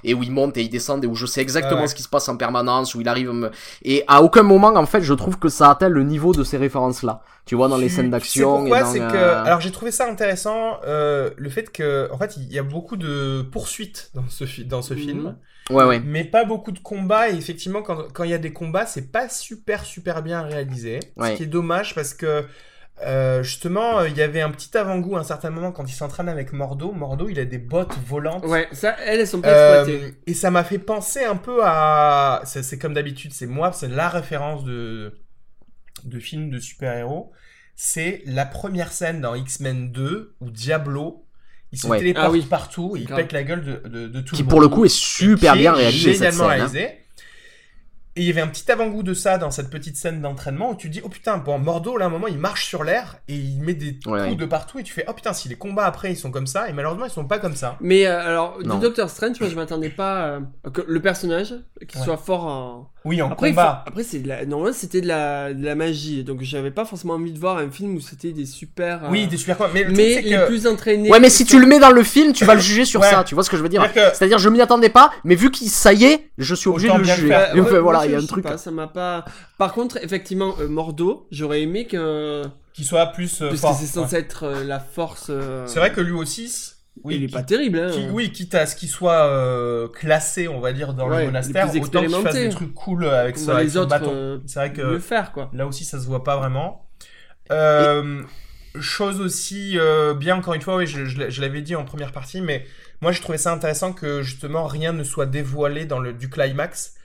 et 0.04 0.14
où 0.14 0.24
ils 0.24 0.32
montent 0.32 0.58
et 0.58 0.62
ils 0.62 0.70
descendent 0.70 1.04
et 1.04 1.08
où 1.08 1.16
je 1.16 1.26
sais 1.26 1.42
exactement 1.42 1.80
Ah 1.80 1.82
ouais. 1.82 1.88
ce 1.88 1.96
qui 1.96 2.04
se 2.04 2.10
passe 2.10 2.30
en 2.30 2.38
permanence 2.38 2.96
où 2.96 3.02
il 3.02 3.08
arrive 3.10 3.30
à 3.30 3.34
me... 3.34 3.52
et 3.84 4.04
à 4.08 4.24
aucun 4.24 4.44
moment 4.44 4.74
en 4.76 4.86
fait 4.86 5.02
je 5.02 5.14
trouve 5.14 5.38
que 5.38 5.50
ça 5.50 5.70
atteint 5.72 5.90
le 5.90 6.04
niveau 6.04 6.32
de 6.34 6.44
ces 6.44 6.58
références 6.58 7.04
là. 7.04 7.22
Tu 7.46 7.56
vois 7.56 7.68
dans 7.68 7.78
les 7.78 7.88
Tu- 7.88 7.96
scènes 7.96 8.06
tu 8.06 8.12
sais 8.12 8.12
d'action 8.12 8.58
pourquoi 8.60 8.82
dans 8.84 8.88
c'est 8.88 9.00
que 9.00 9.16
euh, 9.16 9.44
alors 9.44 9.60
j'ai 9.60 9.72
trouvé 9.72 9.92
ça 9.92 10.08
intéressant 10.10 10.78
euh, 10.88 11.30
le 11.36 11.50
fait 11.50 11.72
que 11.72 12.10
en 12.14 12.18
fait 12.18 12.38
il 12.38 12.52
y 12.54 12.58
a 12.60 12.64
beaucoup 12.64 12.96
de 12.96 13.42
poursuites 13.52 14.12
dans 14.16 14.24
ce 14.30 14.46
fi- 14.46 14.64
dans 14.66 14.82
ce 14.82 14.94
Mhm. 14.94 15.00
film 15.00 15.36
ouais 15.70 15.84
ouais. 15.86 16.00
mais 16.02 16.24
pas 16.26 16.44
beaucoup 16.46 16.72
de 16.72 16.80
combats 16.80 17.30
et 17.30 17.36
effectivement 17.36 17.82
quand 17.82 18.12
quand 18.14 18.24
il 18.24 18.32
y 18.32 18.34
a 18.34 18.38
des 18.38 18.54
combats 18.54 18.86
c'est 18.86 19.12
pas 19.12 19.30
super 19.30 19.86
super 19.86 20.22
bien 20.22 20.42
réalisé 20.42 21.00
Ouais. 21.16 21.32
ce 21.32 21.38
qui 21.38 21.44
est 21.44 21.48
dommage 21.48 21.96
parce 21.96 22.14
que 22.14 22.46
euh, 23.06 23.42
justement 23.44 24.00
euh, 24.00 24.08
il 24.10 24.16
y 24.18 24.22
avait 24.22 24.42
un 24.42 24.52
petit 24.52 24.78
avant-goût 24.78 25.16
à 25.18 25.22
un 25.22 25.24
certain 25.24 25.50
moment 25.50 25.72
quand 25.72 25.86
il 25.90 25.94
s'entraîne 25.94 26.30
avec 26.30 26.54
Mordo 26.54 26.92
Mordo 26.92 27.28
il 27.30 27.40
a 27.40 27.46
des 27.46 27.58
bottes 27.58 27.96
volantes 28.06 28.46
Ouais, 28.46 28.68
ça, 28.72 28.96
elles, 29.06 29.22
elles 29.22 29.28
sont 29.28 29.42
pas 29.42 29.48
Euh, 29.50 29.84
exploitées. 29.86 30.16
et 30.28 30.34
ça 30.34 30.52
m'a 30.52 30.64
fait 30.64 30.78
penser 30.80 31.24
un 31.24 31.36
peu 31.38 31.62
à 31.64 32.42
c'est 32.46 32.78
comme 32.78 32.94
d'habitude 32.94 33.34
c'est 33.34 33.48
moi 33.48 33.72
c'est 33.74 33.88
la 33.88 34.10
référence 34.10 34.64
de 34.64 35.18
de 36.04 36.20
films 36.20 36.50
de 36.50 36.60
super-héros 36.60 37.32
c'est 37.76 38.22
la 38.28 38.46
première 38.46 38.92
scène 38.92 39.22
dans 39.22 39.34
X-Men 39.34 39.92
2 39.92 40.36
où 40.42 40.52
Diablo 40.52 41.23
il 41.74 41.80
se 41.80 41.88
Ouais. 41.88 41.98
téléporte 41.98 42.26
Ah 42.28 42.32
oui. 42.32 42.42
partout 42.50 42.96
et 42.96 43.02
il 43.02 43.08
pète 43.08 43.34
la 43.34 43.44
gueule 43.44 43.64
de, 43.66 43.90
de, 43.90 44.08
de 44.08 44.22
tout 44.22 44.36
qui 44.36 44.44
le 44.44 44.48
pour 44.48 44.62
le 44.62 44.68
monde. 44.68 44.76
coup 44.76 44.86
est 44.86 44.96
super 44.96 45.54
qui 45.54 45.60
bien 45.60 45.74
réalisé 45.74 46.14
cette 46.14 46.32
génialement 46.34 46.50
hein. 46.50 46.68
Et 48.16 48.22
il 48.22 48.28
y 48.28 48.30
avait 48.30 48.42
un 48.42 48.48
petit 48.48 48.72
avant-goût 48.72 49.02
de 49.02 49.16
ça 49.16 49.40
dans 49.40 49.50
cette 49.50 49.72
petite 49.72 49.98
scène 49.98 50.22
d'entraînement 50.22 50.72
où 50.72 50.76
tu 50.76 50.88
dis 50.90 51.02
oh 51.04 51.10
putain 51.10 51.38
bon 51.38 51.58
Mordo 51.58 51.98
là 51.98 52.06
à 52.06 52.08
un 52.10 52.12
moment 52.12 52.28
il 52.28 52.38
marche 52.38 52.66
sur 52.68 52.84
l'air 52.84 53.16
et 53.28 53.34
il 53.34 53.62
met 53.64 53.74
des 53.74 53.98
Ouais, 54.06 54.20
coups 54.20 54.30
ouais. 54.30 54.36
de 54.36 54.46
partout 54.46 54.78
et 54.78 54.84
tu 54.84 54.94
fais 54.94 55.04
oh 55.08 55.14
putain 55.14 55.34
si 55.34 55.50
les 55.50 55.56
combats 55.56 55.86
après 55.86 56.12
ils 56.12 56.16
sont 56.16 56.30
comme 56.30 56.46
ça 56.46 56.70
et 56.70 56.74
malheureusement 56.74 57.06
ils 57.06 57.12
sont 57.12 57.26
pas 57.26 57.40
comme 57.40 57.56
ça. 57.56 57.76
Mais 57.82 58.06
euh, 58.06 58.22
alors, 58.22 58.60
du 58.60 58.68
Doctor 58.80 59.10
Strange, 59.10 59.40
moi 59.40 59.50
je 59.50 59.56
m'attendais 59.56 59.90
pas 59.90 60.26
euh, 60.26 60.40
que 60.72 60.82
le 60.88 61.00
personnage 61.02 61.56
qui 61.88 61.98
Ouais. 61.98 62.04
soit 62.04 62.18
fort 62.18 62.46
en. 62.46 62.90
Oui 63.06 63.22
en 63.22 63.32
Après, 63.32 63.50
combat. 63.50 63.84
faut- 63.84 63.90
après 63.90 64.04
c'est 64.04 64.20
de 64.20 64.30
la... 64.30 64.46
normalement 64.46 64.74
c'était 64.74 65.02
de 65.02 65.08
la... 65.08 65.54
de 65.54 65.62
la 65.66 65.76
magie, 65.76 66.24
donc 66.24 66.42
j'avais 66.42 66.72
pas 66.72 66.86
forcément 66.86 67.16
envie 67.16 67.34
de 67.34 67.40
voir 67.40 67.58
un 67.58 67.70
film 67.70 67.96
où 67.96 68.00
c'était 68.00 68.32
des 68.32 68.46
super. 68.46 69.04
euh, 69.06 69.08
Oui, 69.12 69.28
des 69.28 69.36
super 69.36 69.58
combats. 69.58 69.72
Mais 69.74 69.84
le 69.84 69.92
Mais 69.92 70.22
les 70.22 70.30
que- 70.32 70.46
plus 70.46 70.68
entraînés. 70.68 71.10
Ouais 71.10 71.20
mais 71.20 71.30
si 71.30 71.44
tu 71.46 71.60
le 71.60 71.66
mets 71.68 71.80
dans 71.80 71.90
le 71.92 72.04
film, 72.04 72.32
tu 72.32 72.46
vas 72.46 72.54
le 72.56 72.62
juger 72.62 72.86
sur 72.86 73.02
Ouais. 73.02 73.10
ça, 73.10 73.24
tu 73.26 73.34
vois 73.36 73.44
ce 73.44 73.50
que 73.50 73.58
je 73.58 73.62
veux 73.64 73.68
dire 73.70 73.84
C'est-à-dire 73.94 74.38
que- 74.38 74.42
je 74.44 74.50
m'y 74.50 74.62
attendais 74.62 74.88
pas, 74.90 75.12
mais 75.26 75.36
vu 75.36 75.52
qu'il 75.52 75.68
ça 75.70 75.92
y 75.92 76.06
est, 76.06 76.30
je 76.38 76.56
suis 76.56 76.70
obligé 76.70 76.88
Autant 76.90 77.00
de 77.00 77.04
le 77.04 77.10
juger. 77.10 77.28
faire. 77.28 77.56
Moi, 77.56 77.80
voilà, 77.82 78.03
je- 78.04 78.10
il 78.10 78.12
y 78.12 78.16
a 78.16 78.20
je 78.20 78.24
un 78.24 78.28
truc. 78.28 78.44
pas, 78.44 78.58
ça 78.58 78.72
m'a 78.72 78.88
pas. 78.88 79.26
Par 79.58 79.74
contre, 79.74 79.98
effectivement, 80.04 80.56
euh, 80.60 80.68
Mordo, 80.68 81.28
j'aurais 81.32 81.62
aimé 81.62 81.88
que. 81.88 82.44
qu'il 82.74 82.86
soit 82.86 83.06
plus 83.08 83.42
euh, 83.42 83.50
Puisque 83.50 83.62
fort. 83.62 83.76
c'est 83.80 83.86
censé 83.86 84.16
Ouais. 84.16 84.22
être 84.22 84.44
euh, 84.44 84.64
la 84.64 84.80
force. 84.80 85.28
euh, 85.30 85.66
C'est 85.68 85.80
vrai 85.80 85.92
que 85.92 86.02
lui 86.02 86.14
aussi, 86.14 86.74
oui, 87.04 87.16
il 87.18 87.24
est 87.24 87.28
qui- 87.28 87.34
pas 87.34 87.44
terrible, 87.44 87.78
hein. 87.80 87.90
qui- 87.92 88.08
oui, 88.12 88.32
quitte 88.32 88.56
à 88.56 88.66
ce 88.66 88.76
qu'il 88.76 88.90
soit 88.90 89.26
euh, 89.28 89.88
classé, 89.88 90.48
on 90.48 90.60
va 90.60 90.74
dire, 90.74 90.94
dans 90.94 91.08
Ouais, 91.10 91.20
le 91.22 91.26
monastère, 91.28 91.70
plus 91.70 91.80
autant 91.82 92.02
qu'il 92.02 92.10
fasse 92.10 92.34
des 92.34 92.50
trucs 92.50 92.74
cool 92.74 93.06
avec, 93.06 93.38
ça, 93.38 93.54
avec 93.54 93.66
les 93.66 93.70
son 93.72 93.80
autres 93.80 93.90
bâton. 93.90 94.12
euh, 94.12 94.38
C'est 94.48 94.60
vrai 94.60 94.74
que 94.74 94.82
le 94.82 95.00
faire, 95.00 95.32
quoi. 95.32 95.50
là 95.54 95.68
aussi, 95.68 95.86
ça 95.86 96.00
se 96.00 96.06
voit 96.08 96.24
pas 96.24 96.38
vraiment. 96.38 96.88
Euh, 97.52 98.24
chose 98.80 99.22
aussi 99.22 99.78
euh, 99.78 100.14
bien, 100.16 100.36
encore 100.38 100.54
une 100.56 100.62
fois, 100.62 100.78
oui, 100.78 100.88
je, 100.88 101.06
je 101.06 101.20
l'a- 101.20 101.30
je 101.30 101.42
l'avais 101.42 101.62
dit 101.62 101.76
en 101.76 101.84
première 101.86 102.12
partie, 102.12 102.42
mais 102.42 102.66
moi 103.02 103.12
j'ai 103.12 103.20
trouvé 103.22 103.38
ça 103.38 103.52
intéressant 103.54 103.94
que 103.94 104.24
justement 104.24 104.66
rien 104.66 104.94
ne 104.94 105.04
soit 105.04 105.26
dévoilé 105.28 105.86
dans 105.86 106.00
le 106.00 106.14
du 106.14 106.30
climax. 106.30 106.96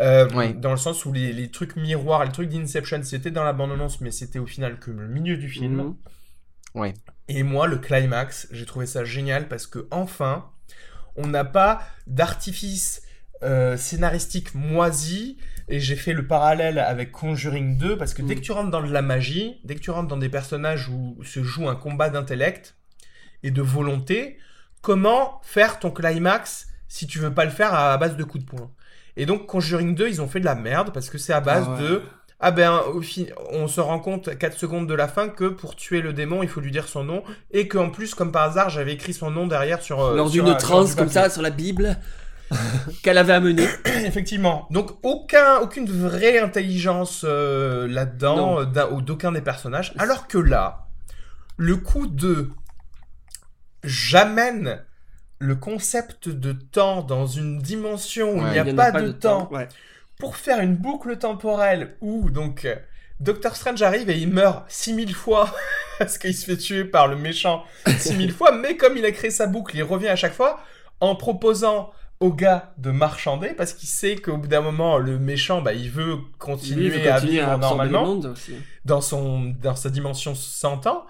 Euh, 0.00 0.28
Ouais. 0.30 0.52
Dans 0.54 0.70
le 0.70 0.76
sens 0.76 1.04
où 1.04 1.12
les, 1.12 1.32
les 1.32 1.50
trucs 1.50 1.76
miroirs, 1.76 2.24
les 2.24 2.32
trucs 2.32 2.48
d'Inception, 2.48 3.00
c'était 3.02 3.30
dans 3.30 3.44
la 3.44 3.52
bande-annonce, 3.52 4.00
mais 4.00 4.10
c'était 4.10 4.38
au 4.38 4.46
final 4.46 4.78
que 4.78 4.90
le 4.90 5.06
milieu 5.08 5.36
du 5.36 5.48
film. 5.48 5.76
Mhm. 5.76 5.96
Ouais. 6.74 6.94
Et 7.28 7.42
moi, 7.42 7.66
le 7.66 7.78
climax, 7.78 8.48
j'ai 8.50 8.64
trouvé 8.66 8.86
ça 8.86 9.04
génial 9.04 9.48
parce 9.48 9.66
que 9.66 9.86
enfin, 9.90 10.50
on 11.16 11.26
n'a 11.26 11.44
pas 11.44 11.82
d'artifice 12.06 13.02
euh, 13.42 13.76
scénaristique 13.76 14.54
moisi. 14.54 15.38
Et 15.68 15.78
j'ai 15.80 15.96
fait 15.96 16.12
le 16.12 16.26
parallèle 16.26 16.78
avec 16.78 17.12
Conjuring 17.12 17.76
2 17.78 17.96
parce 17.96 18.12
que 18.14 18.22
dès 18.22 18.34
Mm. 18.34 18.38
que 18.38 18.42
tu 18.44 18.52
rentres 18.52 18.70
dans 18.70 18.82
de 18.82 18.92
la 18.92 19.02
magie, 19.02 19.60
dès 19.64 19.74
que 19.76 19.80
tu 19.80 19.90
rentres 19.90 20.08
dans 20.08 20.16
des 20.16 20.28
personnages 20.28 20.88
où 20.88 21.22
se 21.24 21.42
joue 21.42 21.68
un 21.68 21.76
combat 21.76 22.10
d'intellect 22.10 22.76
et 23.42 23.50
de 23.50 23.62
volonté, 23.62 24.38
comment 24.82 25.40
faire 25.44 25.78
ton 25.78 25.90
climax 25.90 26.68
si 26.88 27.06
tu 27.06 27.18
veux 27.18 27.32
pas 27.32 27.44
le 27.44 27.50
faire 27.52 27.72
à 27.74 27.96
base 27.98 28.16
de 28.16 28.24
coups 28.24 28.44
de 28.44 28.50
poing? 28.50 28.70
Et 29.16 29.26
donc 29.26 29.46
Conjuring 29.46 29.94
2, 29.94 30.08
ils 30.08 30.22
ont 30.22 30.28
fait 30.28 30.40
de 30.40 30.44
la 30.44 30.54
merde 30.54 30.90
parce 30.92 31.10
que 31.10 31.18
c'est 31.18 31.32
à 31.32 31.40
base 31.40 31.64
Ah 31.68 31.72
ouais. 31.74 31.88
de 31.88 32.02
ah 32.42 32.52
ben, 32.52 32.80
au 32.94 33.02
fin... 33.02 33.24
on 33.50 33.68
se 33.68 33.82
rend 33.82 33.98
compte 33.98 34.36
4 34.38 34.56
secondes 34.56 34.88
de 34.88 34.94
la 34.94 35.08
fin 35.08 35.28
que 35.28 35.44
pour 35.44 35.76
tuer 35.76 36.00
le 36.00 36.14
démon, 36.14 36.42
il 36.42 36.48
faut 36.48 36.60
lui 36.62 36.70
dire 36.70 36.88
son 36.88 37.04
nom. 37.04 37.22
Et 37.50 37.68
qu'en 37.68 37.90
plus, 37.90 38.14
comme 38.14 38.32
par 38.32 38.44
hasard, 38.44 38.70
j'avais 38.70 38.94
écrit 38.94 39.12
son 39.12 39.30
nom 39.30 39.46
derrière 39.46 39.82
sur. 39.82 40.00
euh, 40.02 40.16
Lors 40.16 40.30
sur 40.30 40.42
d'une 40.44 40.56
transe 40.56 40.94
comme 40.94 41.10
ça 41.10 41.28
sur 41.28 41.42
la 41.42 41.50
Bible 41.50 41.98
qu'elle 43.02 43.18
avait 43.18 43.34
amenée. 43.34 43.66
Effectivement. 44.06 44.66
Donc, 44.70 44.92
aucun, 45.02 45.58
aucune 45.58 45.84
vraie 45.86 46.38
intelligence 46.38 47.26
euh, 47.28 47.86
là-dedans, 47.86 48.60
euh, 48.60 49.00
d'aucun 49.02 49.32
des 49.32 49.42
personnages. 49.42 49.92
Alors 49.98 50.26
que 50.26 50.38
là, 50.38 50.86
le 51.58 51.76
coup 51.76 52.06
de. 52.06 52.48
J'amène 53.84 54.82
le 55.40 55.56
concept 55.56 56.28
de 56.28 56.52
temps 56.52 57.02
dans 57.02 57.26
une 57.26 57.58
dimension 57.58 58.34
où 58.34 58.42
Ouais, 58.42 58.50
il 58.56 58.62
n'y 58.62 58.70
a 58.70 58.74
pas, 58.74 58.92
de, 58.92 59.10
temps 59.10 59.48
Ouais. 59.50 59.66
pour 60.18 60.36
faire 60.36 60.60
une 60.60 60.76
boucle 60.76 61.16
temporelle 61.16 61.96
où 62.02 62.30
donc 62.30 62.66
euh, 62.66 62.76
Doctor 63.20 63.56
Strange 63.56 63.82
arrive 63.82 64.10
et 64.10 64.18
il 64.18 64.28
meurt 64.28 64.64
6000 64.68 65.14
fois 65.14 65.52
parce 65.98 66.18
qu'il 66.18 66.34
se 66.34 66.44
fait 66.44 66.58
tuer 66.58 66.84
par 66.84 67.08
le 67.08 67.16
méchant 67.16 67.64
6000 67.86 68.32
fois, 68.32 68.52
mais 68.52 68.76
comme 68.76 68.96
il 68.96 69.04
a 69.04 69.12
créé 69.12 69.30
sa 69.30 69.46
boucle, 69.46 69.76
il 69.76 69.82
revient 69.82 70.08
à 70.08 70.16
chaque 70.16 70.34
fois 70.34 70.60
en 71.00 71.16
proposant 71.16 71.90
au 72.20 72.30
gars 72.32 72.74
de 72.76 72.90
marchander 72.90 73.54
parce 73.54 73.72
qu'il 73.72 73.88
sait 73.88 74.16
qu'au 74.16 74.36
bout 74.36 74.46
d'un 74.46 74.60
moment 74.60 74.98
le 74.98 75.18
méchant 75.18 75.62
bah, 75.62 75.72
il 75.72 75.90
veut 75.90 76.18
continuer, 76.38 76.84
il 76.86 76.90
veut 77.00 77.10
à 77.10 77.18
vivre 77.18 77.48
à 77.48 77.56
normalement 77.56 78.20
dans 78.84 79.00
son 79.00 79.54
dans 79.62 79.74
sa 79.74 79.88
dimension 79.88 80.34
100 80.34 80.86
ans 80.86 81.06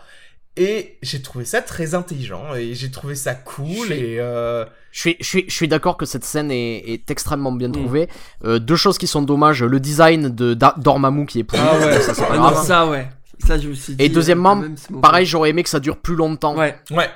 et 0.62 0.98
j'ai 1.02 1.22
trouvé 1.22 1.44
ça 1.44 1.62
très 1.62 1.94
intelligent 1.94 2.54
et 2.54 2.74
j'ai 2.74 2.90
trouvé 2.90 3.14
ça 3.14 3.34
cool 3.34 3.88
Je- 3.88 3.92
et 3.94 4.16
euh, 4.20 4.64
Je 4.92 5.00
suis, 5.00 5.16
je 5.20 5.24
suis, 5.26 5.44
je 5.48 5.54
suis 5.54 5.68
d'accord 5.68 5.96
que 5.96 6.04
cette 6.06 6.24
scène 6.24 6.50
est, 6.50 6.78
est 6.86 7.10
extrêmement 7.10 7.52
bien 7.52 7.68
Mm. 7.68 7.72
trouvée. 7.72 8.08
Euh, 8.44 8.58
deux 8.58 8.76
choses 8.76 8.98
qui 8.98 9.06
sont 9.06 9.22
dommages. 9.22 9.62
Le 9.62 9.78
design 9.80 10.28
de 10.28 10.54
Dormammu 10.76 11.26
qui 11.26 11.38
est 11.40 11.44
pourri. 11.44 11.62
Ah 11.64 11.78
ouais, 11.78 12.00
ça 12.00 12.12
c'est 12.14 12.22
pas 12.22 12.28
Ah 12.32 12.36
grave. 12.36 12.54
non, 12.56 12.62
ça 12.62 12.86
ouais. 12.88 13.08
Ça 13.46 13.58
je 13.58 13.68
me 13.68 13.74
suis 13.74 13.94
dit. 13.94 14.04
Et 14.04 14.08
deuxièmement, 14.08 14.62
Pareil, 15.00 15.24
j'aurais 15.26 15.50
aimé 15.50 15.62
que 15.62 15.68
ça 15.70 15.80
dure 15.80 15.96
plus 15.96 16.16
longtemps. 16.16 16.56
Ouais, 16.56 16.76
ouais 16.90 17.08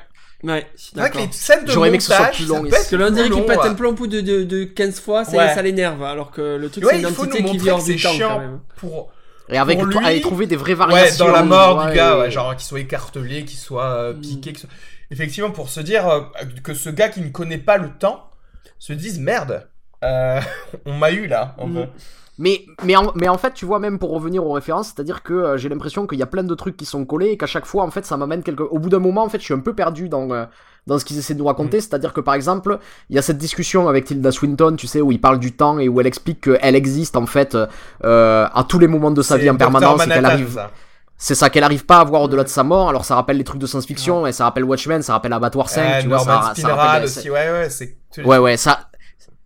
ouais, 0.45 0.67
suis 0.77 0.93
vrai 0.95 1.11
que 1.11 1.15
d'accord. 1.17 1.27
les 1.27 1.33
scènes 1.33 1.65
de 1.65 1.71
J'aurais 1.71 1.89
aimé 1.89 1.99
que 1.99 2.05
ce 2.05 2.13
soit 2.15 2.27
plus 2.27 2.47
long, 2.47 2.65
Parce 2.71 2.87
que 2.89 2.97
là, 2.97 3.07
on 3.09 3.11
dirait 3.11 3.29
qu'il 3.31 3.45
pète 3.45 3.59
un 3.61 3.75
plomb 3.75 3.93
de, 3.93 4.21
de, 4.21 4.45
de 4.45 4.65
15 4.65 5.01
fois, 5.01 5.25
ça, 5.25 5.37
Ouais. 5.37 5.55
ça 5.55 5.61
l'énerve. 5.63 6.03
Alors 6.03 6.31
que 6.31 6.57
le 6.57 6.71
truc, 6.71 6.85
Ouais, 6.85 6.93
c'est 6.95 7.01
une 7.03 7.09
il 7.09 7.15
faut 7.15 7.23
entité 7.25 7.43
nous 7.43 7.49
qui 7.51 7.55
montrer 7.59 7.65
vit 7.65 7.71
hors 7.71 7.85
du 7.85 7.97
temps 7.97 8.09
chiant 8.13 8.29
quand 8.29 8.39
même. 8.41 8.61
pour 8.77 9.11
Et 9.51 9.59
avec 9.59 9.81
lui, 9.83 9.99
aller 10.05 10.21
trouver 10.21 10.47
des 10.47 10.57
vraies 10.57 10.73
ouais 10.73 10.75
variations. 10.75 11.27
dans 11.27 11.33
la 11.33 11.43
mort 11.43 11.77
ouais, 11.79 11.91
du 11.91 11.97
gars 11.97 12.15
et- 12.17 12.19
ouais, 12.21 12.31
genre 12.31 12.57
qu'il 12.57 12.65
soit 12.65 12.81
écartelé 12.81 13.45
qu'il 13.45 13.59
soit 13.59 13.85
euh, 13.85 14.15
Mm. 14.15 14.21
piqué 14.21 14.53
qu'il 14.53 14.59
soit- 14.61 14.71
effectivement 15.11 15.51
pour 15.51 15.69
se 15.69 15.81
dire 15.81 16.09
euh, 16.09 16.21
que 16.63 16.73
ce 16.75 16.89
gars 16.91 17.09
qui 17.11 17.21
ne 17.21 17.29
connaît 17.29 17.59
pas 17.59 17.77
le 17.77 17.91
temps 17.91 18.31
se 18.79 18.93
dise 18.95 19.19
merde 19.21 19.69
euh, 20.03 20.41
on 20.87 20.95
m'a 20.95 21.11
eu 21.11 21.27
là 21.27 21.55
un 21.59 21.67
Mm. 21.67 21.75
peu 21.75 21.87
Mais, 22.39 22.63
mais, 22.83 22.97
en, 22.97 23.13
mais 23.15 23.29
en 23.29 23.39
fait, 23.39 23.53
tu 23.55 23.65
vois, 23.65 23.79
même 23.79 23.99
pour 23.99 24.11
revenir 24.11 24.45
aux 24.45 24.53
références, 24.53 24.89
c'est-à-dire 24.89 25.23
que 25.23 25.33
euh, 25.33 25.57
j'ai 25.57 25.69
l'impression 25.69 26.07
qu'il 26.07 26.19
y 26.19 26.23
a 26.23 26.27
plein 26.27 26.43
de 26.43 26.55
trucs 26.55 26.77
qui 26.77 26.85
sont 26.85 27.05
collés 27.05 27.29
et 27.31 27.37
qu'à 27.37 27.47
chaque 27.47 27.65
fois, 27.65 27.85
en 27.85 27.91
fait, 27.91 28.05
ça 28.05 28.17
m'amène 28.17 28.43
quelque. 28.43 28.63
Au 28.65 28.79
bout 28.81 28.89
d'un 28.89 28.99
moment, 28.99 29.23
en 29.23 29.29
fait, 29.29 29.39
je 29.39 29.45
suis 29.45 29.55
un 29.55 29.61
peu 29.61 29.73
perdu 29.73 30.09
dans, 30.09 30.29
euh, 30.33 30.45
dans 30.89 30.99
ce 30.99 31.05
qu'ils 31.05 31.17
essaient 31.19 31.35
de 31.35 31.39
nous 31.39 31.45
Mm. 31.45 31.49
raconter. 31.49 31.81
C'est-à-dire 31.81 32.13
que, 32.13 32.21
par 32.21 32.35
exemple, 32.35 32.79
il 33.09 33.15
y 33.17 33.19
a 33.21 33.23
cette 33.23 33.39
discussion 33.39 33.89
avec 33.89 34.05
Tilda 34.07 34.33
Swinton, 34.33 34.75
tu 34.77 34.89
sais, 34.89 35.01
où 35.01 35.13
il 35.13 35.21
parle 35.21 35.39
du 35.39 35.53
temps 35.53 35.79
et 35.79 35.89
où 35.89 36.01
elle 36.01 36.09
explique 36.09 36.41
qu'elle 36.41 36.75
existe, 36.75 37.17
en 37.17 37.27
fait, 37.27 37.57
euh, 38.05 38.47
à 38.53 38.65
tous 38.69 38.81
les 38.81 38.89
moments 38.89 39.13
de 39.13 39.23
sa 39.23 39.37
vie 39.37 39.49
en 39.49 39.57
permanence 39.57 40.03
et 40.03 40.09
qu'elle 40.09 40.23
Manhattan, 40.23 40.35
arrive. 40.35 40.55
ça. 40.55 40.71
C'est 41.17 41.37
ça, 41.37 41.49
qu'elle 41.49 41.63
arrive 41.63 41.87
pas 41.87 42.01
à 42.01 42.05
voir 42.05 42.23
au-delà 42.23 42.43
de 42.43 42.49
sa 42.49 42.65
mort. 42.65 42.89
Alors, 42.89 43.05
ça 43.05 43.15
rappelle 43.15 43.37
les 43.39 43.45
trucs 43.45 43.61
de 43.61 43.67
science-fiction 43.69 44.27
et 44.27 44.33
ça 44.33 44.45
rappelle 44.45 44.65
Watchmen, 44.65 45.01
ça 45.03 45.13
rappelle 45.13 45.33
Abattoir 45.33 45.69
5, 45.69 45.81
Euh, 45.83 46.03
tu 46.03 46.09
vois, 46.09 46.19
ça, 46.19 46.53
ça 46.57 46.75
rappelle. 46.75 47.05
aussi 47.05 47.31
ouais 47.31 47.51
ouais 47.53 47.71
c'est 47.71 47.97
Ouais, 48.25 48.39
ouais, 48.39 48.57
ça. 48.57 48.89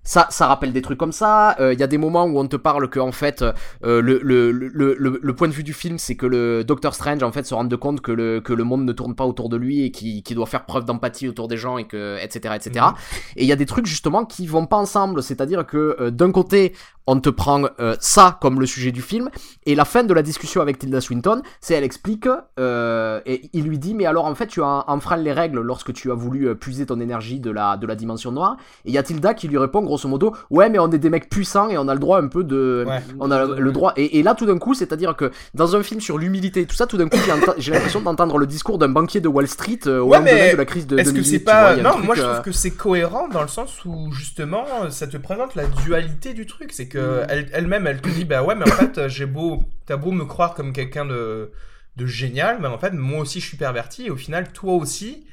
Ça, 0.08 0.26
ça 0.30 0.46
rappelle 0.46 0.72
des 0.72 0.80
trucs 0.80 0.96
comme 0.96 1.12
ça. 1.12 1.54
Euh, 1.60 1.74
Il 1.74 1.78
y 1.78 1.82
a 1.82 1.86
des 1.86 1.98
moments 1.98 2.24
où 2.24 2.38
on 2.38 2.48
te 2.48 2.56
parle 2.56 2.88
que 2.88 2.98
en 2.98 3.12
fait, 3.12 3.42
euh, 3.84 4.00
le, 4.00 4.18
le, 4.22 4.50
le, 4.50 4.94
le, 4.96 5.34
point 5.34 5.48
de 5.48 5.52
vue 5.52 5.62
du 5.62 5.74
film, 5.74 5.98
c'est 5.98 6.16
que 6.16 6.24
le 6.24 6.64
Docteur 6.64 6.94
Strange 6.94 7.22
en 7.22 7.30
fait 7.30 7.44
se 7.44 7.52
rende 7.52 7.76
compte 7.76 8.00
que 8.00 8.10
le, 8.10 8.40
que 8.40 8.54
le 8.54 8.64
monde 8.64 8.86
ne 8.86 8.92
tourne 8.92 9.14
pas 9.14 9.26
autour 9.26 9.50
de 9.50 9.58
lui 9.58 9.84
et 9.84 9.90
qu'il 9.90 10.22
qu'il 10.22 10.36
doit 10.36 10.46
faire 10.46 10.64
preuve 10.64 10.86
d'empathie 10.86 11.28
autour 11.28 11.46
des 11.46 11.58
gens 11.58 11.76
et 11.76 11.84
que 11.84 12.16
etc 12.24 12.54
etc. 12.56 12.86
Mhm. 12.86 12.94
Et 13.36 13.42
il 13.42 13.48
y 13.48 13.52
a 13.52 13.56
des 13.56 13.66
trucs 13.66 13.84
justement 13.84 14.24
qui 14.24 14.46
vont 14.46 14.64
pas 14.64 14.78
ensemble. 14.78 15.22
C'est-à-dire 15.22 15.66
que 15.66 15.94
euh, 16.00 16.10
d'un 16.10 16.32
côté, 16.32 16.72
on 17.08 17.20
te 17.20 17.30
prend 17.30 17.64
euh, 17.80 17.96
ça 18.00 18.38
comme 18.42 18.60
le 18.60 18.66
sujet 18.66 18.92
du 18.92 19.00
film 19.00 19.30
et 19.64 19.74
la 19.74 19.86
fin 19.86 20.04
de 20.04 20.12
la 20.12 20.20
discussion 20.22 20.60
avec 20.60 20.78
Tilda 20.78 21.00
Swinton, 21.00 21.40
c'est 21.58 21.72
elle 21.72 21.82
explique 21.82 22.28
euh, 22.60 23.20
et 23.24 23.48
il 23.54 23.64
lui 23.64 23.78
dit 23.78 23.94
mais 23.94 24.04
alors 24.04 24.26
en 24.26 24.34
fait 24.34 24.46
tu 24.46 24.62
as 24.62 24.84
enfreint 24.88 25.16
les 25.16 25.32
règles 25.32 25.62
lorsque 25.62 25.94
tu 25.94 26.12
as 26.12 26.14
voulu 26.14 26.48
euh, 26.48 26.54
puiser 26.54 26.84
ton 26.84 27.00
énergie 27.00 27.40
de 27.40 27.50
la 27.50 27.78
de 27.78 27.86
la 27.86 27.94
dimension 27.94 28.30
noire 28.30 28.58
et 28.84 28.90
il 28.90 28.94
y 28.94 28.98
a 28.98 29.02
Tilda 29.02 29.32
qui 29.32 29.48
lui 29.48 29.56
répond 29.56 29.80
grosso 29.98 30.08
modo 30.08 30.34
ouais 30.50 30.70
mais 30.70 30.78
on 30.78 30.90
est 30.90 30.98
des 30.98 31.10
mecs 31.10 31.28
puissants 31.28 31.68
et 31.68 31.76
on 31.78 31.88
a 31.88 31.94
le 31.94 32.00
droit 32.00 32.20
un 32.20 32.28
peu 32.28 32.44
de 32.44 32.84
Ouais. 32.86 33.00
on 33.18 33.30
a 33.30 33.44
le, 33.44 33.72
droit 33.72 33.92
et, 33.96 34.18
et 34.18 34.22
là 34.22 34.34
tout 34.34 34.46
d'un 34.46 34.58
coup 34.58 34.72
c'est 34.74 34.92
à 34.92 34.96
dire 34.96 35.16
que 35.16 35.30
dans 35.54 35.74
un 35.76 35.82
film 35.82 36.00
sur 36.00 36.16
l'humilité 36.18 36.60
et 36.60 36.66
tout 36.66 36.76
ça 36.76 36.86
tout 36.86 36.96
d'un 36.96 37.08
coup 37.08 37.18
j'ai 37.58 37.72
l'impression 37.72 38.00
d'entendre 38.00 38.38
le 38.38 38.46
discours 38.46 38.78
d'un 38.78 38.88
banquier 38.88 39.20
de 39.20 39.28
Wall 39.28 39.48
Street 39.48 39.80
euh, 39.86 40.00
au 40.00 40.08
Ouais, 40.10 40.20
mais 40.20 40.52
de 40.52 40.56
la 40.56 40.64
crise 40.64 40.86
de 40.86 40.96
Est-ce 40.98 41.10
que 41.10 41.14
2008, 41.16 41.30
c'est 41.30 41.42
vois, 41.44 41.52
pas 41.52 41.76
non 41.76 41.90
truc, 41.92 42.04
moi 42.04 42.14
je 42.14 42.22
euh, 42.22 42.32
trouve 42.34 42.44
que 42.44 42.52
c'est 42.52 42.70
cohérent 42.70 43.28
dans 43.28 43.42
le 43.42 43.48
sens 43.48 43.84
où 43.84 44.12
justement 44.12 44.64
ça 44.90 45.06
te 45.06 45.16
présente 45.16 45.54
la 45.54 45.66
dualité 45.66 46.32
du 46.34 46.46
truc 46.46 46.72
c'est 46.72 46.84
Mm. 46.86 46.88
que 46.88 47.22
elle- 47.28 47.48
elle-même 47.52 47.86
elle 47.86 48.00
te 48.00 48.08
dit 48.08 48.24
bah 48.24 48.42
ouais 48.42 48.54
mais 48.54 48.64
en 48.70 48.74
fait 48.74 49.08
j'ai 49.08 49.26
beau 49.26 49.62
t'as 49.86 49.96
beau 49.96 50.12
me 50.12 50.24
croire 50.24 50.54
comme 50.54 50.72
quelqu'un 50.72 51.04
de 51.04 51.50
de 51.96 52.06
génial 52.06 52.58
mais 52.60 52.68
en 52.68 52.78
fait 52.78 52.92
moi 52.92 53.20
aussi 53.20 53.40
je 53.40 53.46
suis 53.46 53.56
perverti 53.56 54.06
et 54.06 54.10
au 54.10 54.16
final 54.16 54.52
toi 54.52 54.74
aussi 54.74 55.24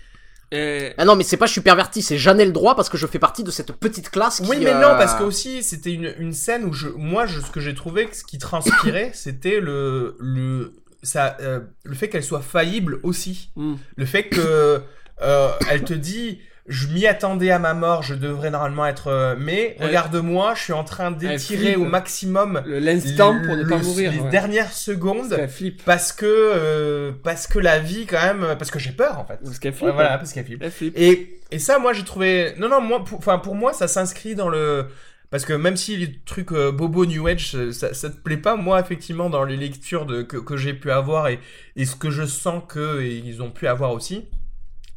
Et... 0.51 0.93
Ah 0.97 1.05
non 1.05 1.15
mais 1.15 1.23
c'est 1.23 1.37
pas 1.37 1.47
je 1.47 1.51
suis 1.53 1.61
perverti 1.61 2.01
c'est 2.01 2.17
j'en 2.17 2.37
ai 2.37 2.45
le 2.45 2.51
droit 2.51 2.75
parce 2.75 2.89
que 2.89 2.97
je 2.97 3.07
fais 3.07 3.19
partie 3.19 3.43
de 3.43 3.51
cette 3.51 3.71
petite 3.71 4.09
classe 4.11 4.41
qui, 4.41 4.49
oui 4.49 4.57
mais 4.59 4.73
euh, 4.73 4.79
non 4.79 4.89
parce 4.97 5.15
que 5.15 5.23
aussi 5.23 5.63
c'était 5.63 5.91
une, 5.91 6.13
une 6.19 6.33
scène 6.33 6.65
où 6.65 6.73
je 6.73 6.87
moi 6.89 7.25
je, 7.25 7.39
ce 7.39 7.49
que 7.49 7.59
j'ai 7.59 7.73
trouvé 7.73 8.07
ce 8.11 8.23
qui 8.23 8.37
transpirait 8.37 9.11
c'était 9.15 9.59
le 9.59 10.15
le 10.19 10.73
ça 11.01 11.35
euh, 11.41 11.61
le 11.83 11.95
fait 11.95 12.09
qu'elle 12.09 12.23
soit 12.23 12.41
faillible 12.41 12.99
aussi 13.03 13.49
Hmm. 13.55 13.75
Le 13.95 14.05
fait 14.05 14.29
que 14.29 14.81
euh, 15.21 15.49
elle 15.69 15.83
te 15.83 15.93
dit 15.93 16.39
je 16.67 16.87
m'y 16.87 17.05
attendais 17.05 17.51
à 17.51 17.59
ma 17.59 17.75
mort, 17.75 18.01
je 18.01 18.15
devrais 18.15 18.49
normalement 18.49 18.87
être 18.87 19.07
euh, 19.07 19.35
mais 19.37 19.77
regarde-moi, 19.79 20.53
je 20.55 20.61
suis 20.63 20.73
en 20.73 20.83
train 20.83 21.11
d'étirer 21.11 21.75
au 21.75 21.85
maximum 21.85 22.63
Le- 22.65 22.79
L'instant 22.79 23.35
pour 23.45 23.55
ne 23.55 23.61
le- 23.63 23.67
pas 23.69 23.77
mourir. 23.77 24.11
les 24.11 24.19
ouais. 24.19 24.29
dernières 24.31 24.65
Parce 24.65 24.81
secondes 24.81 25.47
flippe. 25.47 25.83
parce 25.85 26.11
que 26.11 26.25
euh, 26.25 27.11
parce 27.23 27.45
que 27.45 27.59
la 27.59 27.77
vie 27.79 28.07
quand 28.07 28.19
même 28.21 28.55
parce 28.57 28.71
que 28.71 28.79
j'ai 28.79 28.91
peur 28.93 29.19
en 29.19 29.25
fait. 29.25 29.39
Parce 29.43 29.59
qu'elle 29.59 29.73
Ouais, 29.73 29.77
flippe. 29.77 29.93
voilà, 29.93 30.17
parce 30.17 30.33
qu'elle 30.33 30.45
flippe. 30.45 30.67
Flippe. 30.69 30.97
Et, 30.97 31.39
et 31.51 31.59
ça, 31.59 31.77
moi, 31.77 31.93
j'ai 31.93 32.03
trouvé. 32.03 32.53
Non, 32.57 32.67
non, 32.67 32.81
moi, 32.81 33.03
pour, 33.03 33.19
enfin, 33.19 33.37
pour 33.37 33.53
moi, 33.53 33.71
ça 33.73 33.87
s'inscrit 33.87 34.33
dans 34.33 34.49
le. 34.49 34.87
Parce 35.29 35.45
que 35.45 35.53
même 35.53 35.75
si 35.77 35.97
les 35.97 36.19
trucs 36.25 36.51
euh, 36.51 36.71
bobo 36.71 37.05
New 37.05 37.27
Age, 37.27 37.51
euh, 37.55 37.71
ça, 37.71 37.93
ça 37.93 38.09
te 38.09 38.15
plaît 38.17 38.37
pas, 38.37 38.55
moi, 38.55 38.79
effectivement, 38.79 39.29
dans 39.29 39.43
les 39.43 39.57
lectures 39.57 40.05
de, 40.07 40.21
que, 40.23 40.37
que 40.37 40.55
j'ai 40.57 40.73
pu 40.73 40.89
avoir 40.91 41.27
et, 41.27 41.39
et 41.75 41.85
ce 41.85 41.95
que 41.95 42.09
je 42.09 42.23
sens 42.25 42.63
que 42.67 43.01
et 43.01 43.15
ils 43.17 43.41
ont 43.43 43.51
pu 43.51 43.67
avoir 43.67 43.91
aussi, 43.91 44.25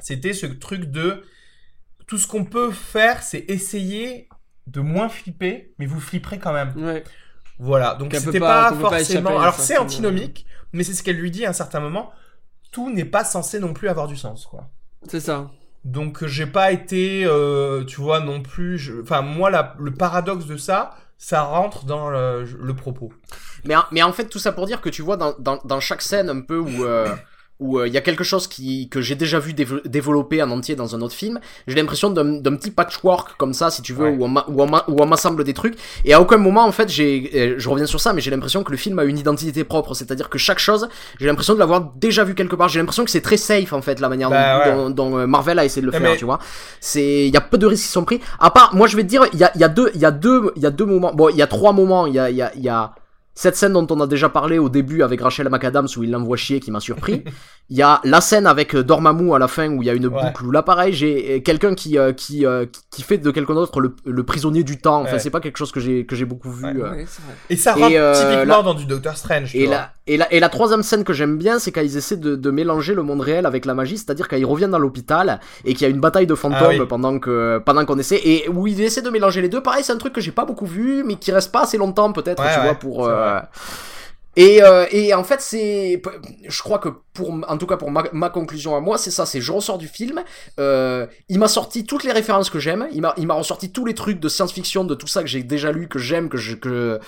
c'était 0.01 0.33
ce 0.33 0.47
truc 0.47 0.85
de. 0.91 1.23
Tout 2.09 2.19
ce 2.19 2.27
qu'on 2.27 2.45
peut 2.45 2.73
faire, 2.73 3.23
c'est 3.23 3.45
essayer 3.49 4.29
de 4.67 4.81
moins 4.81 5.09
flipper, 5.09 5.73
mais 5.79 5.87
vous 5.87 6.01
flipperez 6.01 6.39
quand 6.39 6.53
même. 6.53 6.73
Ouais. 6.77 7.05
Voilà, 7.61 7.95
donc 7.95 8.13
c'était 8.15 8.41
pas- 8.41 8.71
pas, 8.71 8.77
forcément. 8.77 9.39
Alors 9.39 9.55
c'est 9.55 9.75
c'est- 9.75 9.79
antinomique, 9.79 10.47
mais 10.73 10.83
c'est 10.85 10.95
ce 10.95 11.03
qu'elle 11.03 11.17
lui 11.17 11.31
dit 11.31 11.45
à 11.45 11.51
un 11.51 11.55
certain 11.55 11.81
moment. 11.81 12.11
Tout 12.73 12.91
n'est 12.91 13.05
pas 13.05 13.25
censé 13.25 13.61
non 13.61 13.73
plus 13.73 13.89
avoir 13.89 14.07
du 14.09 14.17
sens, 14.17 14.47
quoi. 14.47 14.69
C'est 15.09 15.21
ça. 15.21 15.51
Donc 15.85 16.25
j'ai 16.27 16.47
pas 16.47 16.73
été, 16.73 17.25
euh, 17.25 17.85
tu 17.85 18.01
vois, 18.01 18.21
non 18.21 18.43
plus. 18.43 18.79
je- 18.79 19.01
Enfin, 19.03 19.23
moi, 19.23 19.49
la- 19.51 19.75
le 19.79 19.93
paradoxe 19.95 20.47
de 20.47 20.57
ça, 20.57 20.95
ça 21.19 21.43
rentre 21.43 21.85
dans 21.85 22.11
le, 22.11 22.45
le 22.45 22.77
propos. 22.77 23.13
Mais, 23.65 23.75
en- 23.77 23.85
mais 23.91 24.03
en 24.03 24.13
fait, 24.13 24.27
tout 24.29 24.39
ça 24.39 24.53
pour 24.53 24.67
dire 24.67 24.81
que 24.81 24.89
tu 24.89 25.03
vois, 25.03 25.17
dans, 25.17 25.35
dans, 25.39 25.59
dans 25.65 25.81
chaque 25.81 26.03
scène 26.03 26.29
un 26.29 26.41
peu 26.43 26.59
où, 26.59 26.85
euh, 26.85 27.09
où 27.61 27.79
euh, 27.79 27.89
il 27.89 27.93
y 27.93 27.97
a 27.97 28.01
quelque 28.01 28.23
chose 28.25 28.47
qui 28.47 28.89
que 28.89 29.01
j'ai 29.01 29.15
déjà 29.17 29.39
vu 29.41 29.53
dév- 29.53 29.87
développer 29.87 30.43
en 30.43 30.51
entier 30.51 30.77
dans 30.77 30.95
un 30.95 31.01
autre 31.01 31.15
film. 31.15 31.41
J'ai 31.67 31.75
l'impression 31.75 32.11
d'un 32.11 32.55
petit 32.57 32.71
patchwork 32.71 33.37
comme 33.37 33.53
ça, 33.53 33.71
si 33.71 33.83
tu 33.83 33.93
veux, 33.93 34.05
Ouais. 34.11 34.17
où 34.17 34.25
on 34.25 34.29
m'a- 34.29 34.45
où 34.49 34.63
on 34.63 34.67
m'a- 34.69 34.85
où 34.89 35.03
on 35.03 35.07
m'assemble 35.07 35.43
des 35.45 35.55
trucs. 35.55 35.75
Et 36.05 36.15
à 36.15 36.21
aucun 36.21 36.37
moment, 36.37 36.65
en 36.65 36.73
fait, 36.73 36.89
j'ai, 36.89 37.31
euh, 37.35 37.55
je 37.59 37.69
reviens 37.69 37.87
sur 37.87 38.01
ça, 38.01 38.13
mais 38.13 38.21
j'ai 38.21 38.31
l'impression 38.31 38.63
que 38.63 38.71
le 38.71 38.77
film 38.77 38.99
a 39.01 39.05
une 39.05 39.19
identité 39.19 39.65
propre. 39.65 39.95
C'est-à-dire 39.95 40.29
que 40.29 40.39
chaque 40.39 40.61
chose, 40.61 40.89
j'ai 41.19 41.27
l'impression 41.27 41.55
de 41.55 41.59
l'avoir 41.59 41.93
déjà 41.97 42.23
vu 42.25 42.35
quelque 42.35 42.55
part. 42.55 42.69
J'ai 42.69 42.79
l'impression 42.79 43.05
que 43.05 43.11
c'est 43.11 43.21
très 43.23 43.37
safe, 43.37 43.73
en 43.73 43.83
fait, 43.83 43.99
la 44.01 44.09
manière 44.09 44.31
Bah, 44.31 44.65
dont, 44.65 44.71
ouais. 44.71 44.77
dont- 44.77 44.91
dont, 44.91 45.19
euh, 45.19 45.27
Marvel 45.27 45.59
a 45.59 45.65
essayé 45.65 45.83
de 45.83 45.87
le 45.87 45.93
faire, 45.93 46.01
mais- 46.03 46.17
tu 46.17 46.25
vois. 46.25 46.39
C'est, 46.81 47.27
il 47.27 47.35
y 47.35 47.37
a 47.37 47.41
peu 47.41 47.59
de 47.59 47.67
risques 47.67 47.85
qui 47.87 47.91
sont 47.93 48.05
pris. 48.05 48.21
À 48.39 48.51
part, 48.51 48.75
moi, 48.75 48.87
je 48.87 48.97
vais 48.97 49.03
te 49.03 49.09
dire, 49.09 49.25
il 49.33 49.39
y 49.39 49.45
a, 49.45 49.51
y 49.57 49.65
a 49.65 49.69
deux, 49.69 49.91
il 49.95 50.01
y 50.01 50.05
a 50.05 50.11
deux, 50.11 50.53
il 50.57 50.63
y 50.63 50.67
a 50.67 50.71
deux 50.71 50.87
moments. 50.87 51.13
Bon, 51.13 51.29
il 51.29 51.37
y 51.37 51.43
a 51.43 51.47
trois 51.47 51.73
moments. 51.73 52.07
Il 52.07 52.15
y 52.15 52.19
a, 52.21 52.31
il 52.31 52.37
y 52.37 52.43
a, 52.43 52.53
il 52.55 52.63
y 52.63 52.69
a 52.69 52.93
cette 53.41 53.55
scène 53.57 53.73
dont 53.73 53.87
on 53.91 54.01
a 54.01 54.09
déjà 54.09 54.29
parlé 54.29 54.59
au 54.59 54.69
début 54.69 55.03
avec 55.05 55.21
Rachel 55.21 55.49
McAdams 55.49 55.87
où 55.97 56.03
il 56.03 56.11
l'envoie 56.11 56.37
chier 56.37 56.59
qui 56.59 56.73
m'a 56.73 56.81
surpris. 56.81 57.23
Il 57.71 57.77
y 57.77 57.83
a 57.83 58.01
la 58.03 58.23
scène 58.23 58.47
avec 58.47 58.75
euh, 58.75 58.83
Dormammu 58.83 59.35
à 59.35 59.39
la 59.39 59.47
fin 59.47 59.69
où 59.71 59.83
il 59.83 59.87
y 59.87 59.91
a 59.91 59.93
une 59.93 60.07
Ouais. 60.07 60.23
boucle 60.23 60.47
où 60.47 60.51
là 60.51 60.63
pareil 60.63 60.95
j'ai 60.95 61.37
euh, 61.37 61.41
quelqu'un 61.41 61.75
qui 61.75 61.99
euh, 61.99 62.15
qui, 62.15 62.47
euh, 62.47 62.65
qui- 62.91 63.03
fait 63.03 63.19
de 63.19 63.31
quelqu'un 63.31 63.53
d'autre 63.55 63.81
le, 63.83 63.95
le 64.07 64.23
prisonnier 64.25 64.63
du 64.65 64.79
temps. 64.81 65.03
Enfin 65.03 65.13
Ouais. 65.13 65.19
c'est 65.19 65.29
pas 65.29 65.41
quelque 65.41 65.59
chose 65.59 65.71
que 65.71 65.79
j'ai 65.79 66.07
que 66.07 66.17
j'ai 66.17 66.25
beaucoup 66.25 66.51
vu. 66.51 66.65
Ouais. 66.65 66.83
euh. 66.83 67.05
Et 67.51 67.57
ça 67.57 67.75
Et, 67.77 67.83
rentre 67.83 67.95
euh, 67.95 68.15
typiquement 68.15 68.63
dans 68.63 68.73
du 68.75 68.87
Doctor 68.87 69.15
Strange. 69.19 69.51
tu 69.51 69.59
Et 69.59 69.67
vois. 69.67 69.75
la, 69.75 69.91
et, 70.07 70.17
la, 70.17 70.33
et 70.33 70.41
la 70.41 70.49
troisième 70.49 70.83
scène 70.83 71.05
que 71.05 71.13
j'aime 71.13 71.37
bien, 71.37 71.59
c'est 71.59 71.71
quand 71.71 71.83
ils 71.83 71.99
essaient 71.99 72.17
de, 72.17 72.37
de 72.37 72.51
mélanger 72.51 72.95
le 72.95 73.03
monde 73.03 73.21
réel 73.21 73.45
avec 73.45 73.67
la 73.67 73.75
magie, 73.75 73.99
c'est-à-dire 73.99 74.29
quand 74.29 74.39
ils 74.39 74.47
reviennent 74.47 74.71
dans 74.71 74.79
l'hôpital 74.79 75.39
et 75.67 75.75
qu'il 75.75 75.83
y 75.83 75.85
a 75.85 75.91
une 75.95 76.01
bataille 76.01 76.27
de 76.27 76.35
fantômes 76.35 76.59
Ah 76.63 76.69
oui. 76.71 76.87
pendant 76.89 77.19
que 77.19 77.59
pendant 77.67 77.85
qu'on 77.85 77.99
essaie 77.99 78.21
et 78.25 78.49
où 78.49 78.67
ils 78.67 78.81
essaient 78.81 79.03
de 79.03 79.11
mélanger 79.11 79.43
les 79.43 79.51
deux. 79.51 79.61
Pareil, 79.63 79.85
c'est 79.85 79.93
un 79.93 79.99
truc 79.99 80.15
que 80.15 80.23
j'ai 80.23 80.33
pas 80.33 80.47
beaucoup 80.47 80.65
vu, 80.65 81.05
mais 81.05 81.17
qui 81.17 81.33
reste 81.33 81.53
pas 81.53 81.65
assez 81.65 81.77
longtemps 81.77 82.13
peut-être, 82.13 82.43
Ouais, 82.43 82.49
tu 82.55 82.59
ouais, 82.61 82.65
vois, 82.65 82.75
pour. 82.77 83.07
Euh. 84.39 84.87
Et, 84.91 85.15
en 85.15 85.25
fait, 85.25 85.41
c'est, 85.41 86.01
je 86.49 86.63
crois 86.63 86.79
que 86.79 86.89
pour, 87.13 87.31
en 87.49 87.59
tout 87.59 87.67
cas 87.67 87.77
pour 87.77 87.91
ma, 87.91 88.31
conclusion 88.31 88.77
à 88.77 88.81
moi, 88.81 88.99
c'est 88.99 89.11
ça, 89.11 89.27
c'est 89.27 89.41
je 89.41 89.53
ressors 89.53 89.79
du 89.79 89.89
film, 89.89 90.23
euh, 90.61 91.07
il 91.29 91.39
m'a 91.39 91.49
sorti 91.49 91.85
toutes 91.85 92.05
les 92.05 92.13
références 92.13 92.51
que 92.51 92.59
j'aime, 92.59 92.89
il 92.93 93.01
m'a, 93.01 93.35
ressorti 93.35 93.73
tous 93.73 93.85
les 93.85 93.95
trucs 93.95 94.21
de 94.21 94.29
science-fiction, 94.29 94.85
de 94.85 94.95
tout 94.95 95.09
ça 95.09 95.23
que 95.23 95.29
j'ai 95.29 95.43
déjà 95.43 95.73
lu, 95.73 95.89
que 95.89 95.99
j'aime, 95.99 96.29
que 96.29 97.01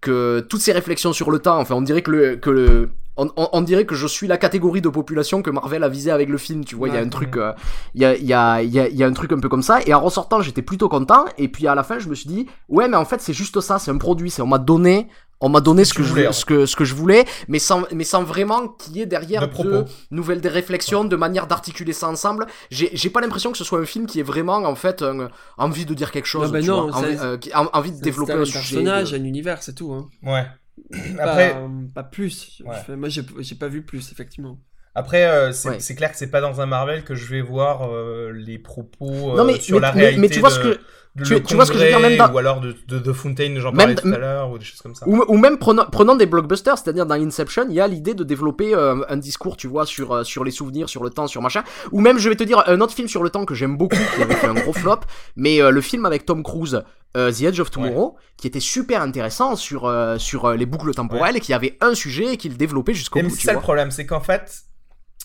que, 0.00 0.40
toutes 0.48 0.60
ces 0.60 0.72
réflexions 0.72 1.12
sur 1.12 1.30
le 1.30 1.40
temps, 1.40 1.58
enfin, 1.58 1.74
on 1.74 1.82
dirait 1.82 2.02
que 2.02 2.36
que 2.36 2.50
le, 2.50 2.90
on, 3.18 3.30
on- 3.36 3.48
on 3.52 3.60
dirait 3.60 3.84
que 3.84 3.94
je 3.94 4.06
suis 4.06 4.26
la 4.26 4.38
catégorie 4.38 4.80
de 4.80 4.88
population 4.88 5.42
que 5.42 5.50
Marvel 5.50 5.84
a 5.84 5.88
visé 5.88 6.10
avec 6.10 6.28
le 6.30 6.38
film, 6.38 6.64
tu 6.64 6.74
vois, 6.76 6.88
il 6.88 6.94
y 6.94 6.96
a 6.96 7.00
Ouais. 7.00 7.06
un 7.06 7.10
truc, 7.10 7.36
euh, 7.36 7.52
il 7.94 8.00
y 8.00 8.04
a, 8.06 8.16
il 8.16 8.24
y 8.24 8.32
a, 8.32 8.62
il 8.62 8.70
y 8.72 8.80
a, 8.80 8.88
y 8.88 9.02
a 9.04 9.06
un 9.06 9.12
truc 9.12 9.32
un 9.32 9.38
peu 9.40 9.48
comme 9.50 9.62
ça, 9.62 9.80
et 9.86 9.92
en 9.92 10.00
ressortant, 10.00 10.40
j'étais 10.40 10.62
plutôt 10.62 10.88
content, 10.88 11.26
et 11.36 11.48
puis 11.48 11.66
à 11.66 11.74
la 11.74 11.82
fin, 11.82 11.98
je 11.98 12.08
me 12.08 12.14
suis 12.14 12.28
dit, 12.28 12.46
ouais, 12.68 12.88
mais 12.88 12.96
en 12.96 13.04
fait, 13.04 13.20
c'est 13.20 13.34
juste 13.34 13.60
ça, 13.60 13.78
c'est 13.78 13.90
un 13.90 13.98
produit, 13.98 14.30
c'est, 14.30 14.40
on 14.42 14.46
m'a 14.46 14.58
donné, 14.58 15.08
on 15.40 15.48
m'a 15.48 15.60
donné 15.60 15.84
ce 15.84 15.94
que, 15.94 16.02
je 16.02 16.08
voulais, 16.08 16.32
ce 16.32 16.44
que, 16.44 16.66
ce 16.66 16.74
que 16.74 16.84
je 16.84 16.94
voulais, 16.96 17.24
mais 17.46 17.60
sans, 17.60 17.84
mais 17.94 18.02
sans 18.02 18.24
vraiment 18.24 18.66
qu'il 18.68 18.96
y 18.96 19.02
ait 19.02 19.06
derrière 19.06 19.48
De 19.48 19.84
nouvelles 20.10 20.40
des 20.40 20.48
réflexions, 20.48 21.04
de 21.04 21.14
manière 21.14 21.46
d'articuler 21.46 21.92
ça 21.92 22.08
ensemble. 22.08 22.46
J'ai, 22.72 22.90
j'ai 22.92 23.08
pas 23.08 23.20
l'impression 23.20 23.52
que 23.52 23.58
ce 23.58 23.62
soit 23.62 23.78
un 23.78 23.84
film 23.84 24.06
qui 24.06 24.18
est 24.18 24.24
vraiment, 24.24 24.56
en 24.56 24.74
fait, 24.74 25.00
un- 25.02 25.28
envie 25.56 25.86
de 25.86 25.94
dire 25.94 26.10
quelque 26.10 26.26
chose, 26.26 26.46
Non, 26.48 26.52
bah 26.52 26.60
tu 26.60 26.66
non, 26.68 26.82
vois, 26.88 26.92
ça- 26.92 26.98
envie, 27.06 27.16
euh, 27.22 27.36
qui- 27.38 27.54
en- 27.54 27.68
envie 27.72 27.92
de 27.92 28.00
développer 28.00 28.32
un 28.32 28.40
un 28.40 28.44
sujet. 28.44 28.58
personnage, 28.58 29.12
de- 29.12 29.18
un 29.18 29.22
univers, 29.24 29.62
c'est 29.62 29.74
tout. 29.74 29.92
Hein. 29.92 30.08
Ouais. 30.24 30.44
Après, 31.18 31.50
Pas, 31.52 31.68
pas 31.94 32.02
plus. 32.04 32.62
Ouais. 32.64 32.96
Moi, 32.96 33.08
j'ai 33.08 33.54
pas 33.54 33.68
vu 33.68 33.82
plus, 33.82 34.10
effectivement. 34.12 34.58
après 34.94 35.24
euh, 35.26 35.52
c'est 35.52 35.68
Ouais. 35.68 35.94
clair 35.96 36.10
que 36.10 36.16
c'est 36.18 36.30
pas 36.30 36.40
dans 36.40 36.60
un 36.60 36.66
Marvel 36.66 37.04
que 37.04 37.14
je 37.14 37.26
vais 37.26 37.40
voir 37.40 37.88
euh, 37.88 38.32
les 38.34 38.58
propos 38.58 39.32
euh, 39.32 39.36
Non, 39.36 39.44
mais- 39.44 39.60
sur 39.60 39.76
mais- 39.76 39.82
la 39.82 39.92
mais- 39.92 40.00
réalité 40.00 40.20
mais 40.20 40.28
tu 40.28 40.40
vois 40.40 40.48
de, 40.48 40.54
ce 40.54 40.60
que- 40.60 40.80
de 41.16 41.24
tu- 41.24 41.34
le 41.34 41.42
tu 41.42 41.54
vois 41.54 41.66
ce 41.66 41.72
que 41.72 41.78
je 41.78 41.82
veux 41.84 41.88
dire, 41.88 42.00
même 42.00 42.16
dans- 42.16 42.32
ou 42.32 42.38
alors 42.38 42.60
de, 42.60 42.76
de, 42.86 42.98
de 42.98 43.12
Fontaine, 43.12 43.58
j'en 43.58 43.72
parlais 43.72 43.94
tout 43.96 44.08
à 44.08 44.18
l'heure, 44.18 44.50
ou 44.50 44.58
des 44.58 44.64
choses 44.64 44.80
comme 44.80 44.94
ça. 44.94 45.06
Ou, 45.08 45.24
ou 45.28 45.36
même 45.36 45.58
prenant, 45.58 45.84
prenant 45.86 46.14
des 46.16 46.26
blockbusters, 46.26 46.78
c'est-à-dire 46.78 47.06
dans 47.06 47.14
Inception, 47.14 47.66
il 47.68 47.74
y 47.74 47.80
a 47.80 47.88
l'idée 47.88 48.14
de 48.14 48.22
développer 48.24 48.74
euh, 48.74 49.02
un 49.08 49.16
discours, 49.16 49.56
tu 49.56 49.66
vois, 49.66 49.86
sur, 49.86 50.12
euh, 50.14 50.24
sur 50.24 50.44
les 50.44 50.50
souvenirs, 50.50 50.88
sur 50.88 51.02
le 51.02 51.10
temps, 51.10 51.26
sur 51.26 51.42
machin. 51.42 51.64
Ou 51.92 52.00
même, 52.00 52.18
je 52.18 52.28
vais 52.28 52.36
te 52.36 52.44
dire, 52.44 52.62
un 52.66 52.80
autre 52.80 52.94
film 52.94 53.08
sur 53.08 53.22
le 53.22 53.30
temps 53.30 53.44
que 53.44 53.54
j'aime 53.54 53.76
beaucoup, 53.76 53.96
qui 54.16 54.22
avait 54.22 54.34
fait 54.34 54.46
un 54.46 54.54
gros 54.54 54.72
flop, 54.72 55.00
mais 55.36 55.60
euh, 55.60 55.70
le 55.70 55.80
film 55.80 56.06
avec 56.06 56.24
Tom 56.26 56.42
Cruise, 56.42 56.82
The 57.14 57.40
Edge 57.42 57.58
of 57.58 57.70
Tomorrow, 57.70 58.16
qui 58.36 58.46
était 58.46 58.60
super 58.60 59.02
intéressant 59.02 59.56
sur, 59.56 59.92
sur 60.18 60.52
les 60.52 60.66
boucles 60.66 60.92
temporelles 60.94 61.36
et 61.36 61.40
qui 61.40 61.52
avait 61.52 61.76
un 61.80 61.94
sujet 61.94 62.34
et 62.34 62.36
qui 62.36 62.48
le 62.48 62.54
développait 62.54 62.94
jusqu'au 62.94 63.18
bout, 63.28 63.34
c'est 63.34 63.46
ça 63.46 63.52
le 63.54 63.60
problème, 63.60 63.90
c'est 63.90 64.06
qu'en 64.06 64.20
fait, 64.20 64.62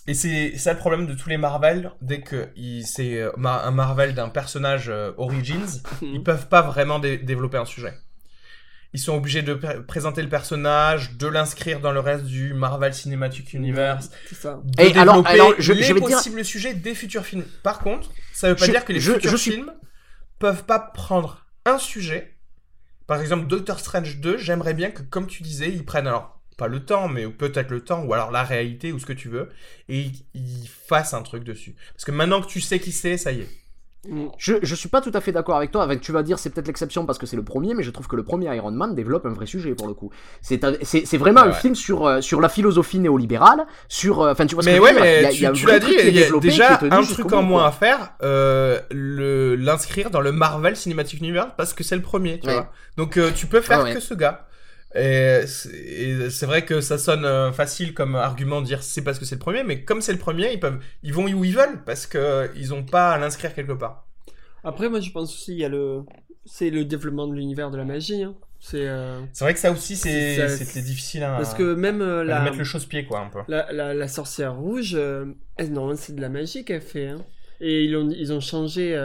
et 0.08 0.14
c'est 0.14 0.58
ça 0.58 0.74
le 0.74 0.80
problème 0.80 1.06
de 1.08 1.14
tous 1.14 1.30
les 1.30 1.38
Marvel, 1.38 1.92
dès 2.02 2.22
que 2.22 2.50
c'est 2.86 3.20
euh, 3.22 3.32
un 3.38 3.72
Marvel 3.72 4.14
d'un 4.14 4.30
personnage 4.30 4.90
euh, 4.90 5.12
Origins, 5.18 5.82
ils 6.02 6.22
peuvent 6.24 6.48
pas 6.50 6.62
vraiment 6.62 7.00
dé- 7.00 7.18
développer 7.18 7.58
un 7.58 7.66
sujet. 7.66 7.94
Ils 8.96 9.00
sont 9.00 9.16
obligés 9.16 9.42
de 9.42 9.56
pr- 9.56 9.82
présenter 9.86 10.22
le 10.22 10.30
personnage, 10.30 11.14
de 11.18 11.26
l'inscrire 11.26 11.80
dans 11.80 11.92
le 11.92 12.00
reste 12.00 12.26
du 12.26 12.54
Marvel 12.54 12.94
Cinematic 12.94 13.54
Universe, 13.54 14.12
C'est 14.30 14.36
ça. 14.36 14.60
de 14.64 14.82
Et 14.84 14.88
développer 14.92 15.00
alors- 15.00 15.28
alors, 15.28 15.54
je- 15.58 15.74
les 15.74 15.82
je 15.84 15.94
vais 15.94 16.00
te 16.02 16.06
dire- 16.06 16.18
possibles 16.18 16.46
sujets 16.46 16.74
des 16.76 16.94
futurs 16.94 17.26
films. 17.26 17.46
Par 17.64 17.80
contre, 17.80 18.12
ça 18.34 18.50
veut 18.50 18.56
pas 18.56 18.66
Je- 18.66 18.72
dire 18.72 18.86
que 18.86 18.94
les 18.94 19.00
je- 19.00 19.14
futurs 19.14 19.32
je 19.32 19.36
suis- 19.38 19.52
films 19.54 19.74
peuvent 20.38 20.66
pas 20.66 20.80
prendre 20.80 21.46
un 21.66 21.78
sujet. 21.80 22.38
Par 23.08 23.20
exemple, 23.20 23.48
Doctor 23.48 23.80
Strange 23.80 24.18
2, 24.20 24.38
j'aimerais 24.38 24.74
bien 24.76 24.92
que, 24.92 25.02
comme 25.02 25.26
tu 25.28 25.42
disais, 25.44 25.70
ils 25.72 25.86
prennent 25.86 26.08
alors 26.08 26.40
pas 26.56 26.68
le 26.68 26.84
temps, 26.84 27.08
mais 27.08 27.28
peut-être 27.28 27.70
le 27.72 27.82
temps, 27.82 28.04
ou 28.04 28.14
alors 28.14 28.32
la 28.32 28.44
réalité, 28.44 28.92
ou 28.92 29.00
ce 29.00 29.06
que 29.06 29.14
tu 29.14 29.30
veux, 29.30 29.50
et 29.90 30.06
ils 30.34 30.68
fassent 30.68 31.14
un 31.14 31.22
truc 31.22 31.44
dessus. 31.44 31.76
Parce 31.94 32.06
que 32.06 32.12
maintenant 32.12 32.42
que 32.42 32.48
tu 32.48 32.62
sais 32.62 32.80
qui 32.80 32.92
c'est, 32.92 33.18
ça 33.18 33.32
y 33.32 33.42
est. 33.42 33.50
Mm. 34.10 34.26
Je, 34.38 34.56
je 34.62 34.76
suis 34.76 34.90
pas 34.90 35.00
tout 35.00 35.12
à 35.14 35.22
fait 35.22 35.32
d'accord 35.32 35.56
avec 35.56 35.72
toi. 35.72 35.82
Avec, 35.82 36.02
tu 36.02 36.12
vas 36.12 36.24
dire 36.24 36.38
c'est 36.38 36.50
peut-être 36.50 36.68
l'exception 36.68 37.06
parce 37.06 37.18
que 37.18 37.26
c'est 37.26 37.38
le 37.38 37.44
premier, 37.44 37.74
mais 37.74 37.84
je 37.84 37.90
trouve 37.90 38.08
que 38.10 38.18
le 38.18 38.24
premier 38.24 38.54
Iron 38.54 38.72
Man 38.72 38.96
développe 38.96 39.26
un 39.26 39.30
vrai 39.32 39.46
sujet 39.46 39.76
pour 39.76 39.88
le 39.88 39.94
coup. 39.94 40.12
C'est 40.42 40.58
vraiment 41.18 41.44
Ouais, 41.44 41.48
un 41.48 41.54
film 41.54 41.74
sur 41.74 42.06
euh, 42.06 42.20
sur 42.20 42.42
la 42.42 42.50
philosophie 42.50 43.00
néolibérale, 43.00 43.66
sur 43.88 44.22
euh, 44.22 44.34
enfin 44.34 44.46
tu 44.46 44.56
vois 44.56 44.64
ce 44.64 44.70
Mais 44.70 44.78
que 44.78 44.84
ouais, 44.84 44.90
je 44.90 45.00
veux 45.00 45.06
il 45.06 45.24
mais 45.24 45.34
il 45.36 45.52
tu, 45.54 45.66
l'as 45.68 45.80
dit, 45.80 45.96
il 46.06 46.16
y 46.16 46.24
a 46.24 46.38
déjà 46.38 46.80
un 46.92 47.04
truc 47.04 47.32
en 47.32 47.44
moins 47.44 47.66
à 47.66 47.72
faire, 47.72 48.14
euh, 48.24 48.82
le 48.92 49.56
l'inscrire 49.56 50.10
dans 50.10 50.20
le 50.20 50.34
Marvel 50.34 50.76
Cinematic 50.76 51.20
Universe 51.22 51.52
parce 51.56 51.74
que 51.74 51.86
c'est 51.86 51.96
le 51.96 52.02
premier, 52.02 52.42
tu 52.42 52.48
Ouais. 52.48 52.56
vois. 52.56 52.72
Donc 52.98 53.16
euh, 53.18 53.32
tu 53.34 53.46
peux 53.48 53.62
faire 53.62 53.84
ouais. 53.84 53.94
que 53.94 54.02
ce 54.02 54.14
gars. 54.14 54.48
Et 54.96 55.42
c'est 55.48 56.46
vrai 56.46 56.66
que 56.66 56.82
ça 56.82 56.98
sonne 56.98 57.26
euh, 57.26 57.52
facile 57.52 57.94
comme 57.94 58.16
argument 58.16 58.62
de 58.62 58.68
dire 58.68 58.84
c'est 58.84 59.02
parce 59.04 59.18
que 59.18 59.26
c'est 59.26 59.36
le 59.36 59.40
premier, 59.40 59.64
mais 59.64 59.84
comme 59.84 60.02
c'est 60.02 60.14
le 60.14 60.20
premier, 60.20 60.54
ils 60.54 60.60
peuvent, 60.60 60.80
ils 61.02 61.14
vont 61.14 61.24
où 61.26 61.44
ils 61.44 61.56
veulent 61.56 61.84
parce 61.86 62.06
que 62.06 62.18
euh, 62.18 62.48
ils 62.56 62.74
ont 62.74 62.84
pas 62.84 63.12
à 63.12 63.18
l'inscrire 63.18 63.56
quelque 63.56 63.74
part. 63.74 64.08
Après, 64.64 64.90
moi, 64.90 65.00
je 65.00 65.12
pense 65.12 65.34
aussi, 65.34 65.54
il 65.54 65.60
y 65.60 65.66
a 65.66 65.70
le. 65.70 66.04
C'est 66.46 66.70
le 66.70 66.84
développement 66.84 67.28
de 67.28 67.36
l'univers 67.36 67.72
de 67.72 67.78
la 67.78 67.86
magie. 67.86 68.24
Hein. 68.24 68.36
C'est. 68.60 68.88
euh, 68.88 69.22
vrai 69.42 69.54
que 69.54 69.60
ça 69.60 69.72
aussi 69.72 69.96
c'était 69.98 70.82
difficile 70.82 71.24
à, 71.24 71.36
Parce 71.36 71.54
que 71.54 71.74
même 71.74 72.02
euh, 72.02 72.24
la, 72.24 72.42
mettre 72.42 72.58
le 72.58 72.64
chausse-pied 72.64 73.06
quoi 73.06 73.20
un 73.20 73.30
peu. 73.30 73.40
la, 73.50 73.72
la, 73.74 73.94
la 73.94 74.08
sorcière 74.08 74.56
rouge, 74.56 74.94
euh, 74.96 75.26
elle, 75.58 75.74
c'est 75.98 76.16
de 76.16 76.22
la 76.22 76.30
magie 76.30 76.64
qu'elle 76.64 76.82
fait. 76.82 77.10
Hein. 77.10 77.26
Et 77.60 77.84
ils 77.84 77.96
ont, 77.96 78.10
ils 78.10 78.32
ont 78.32 78.40
changé. 78.40 78.98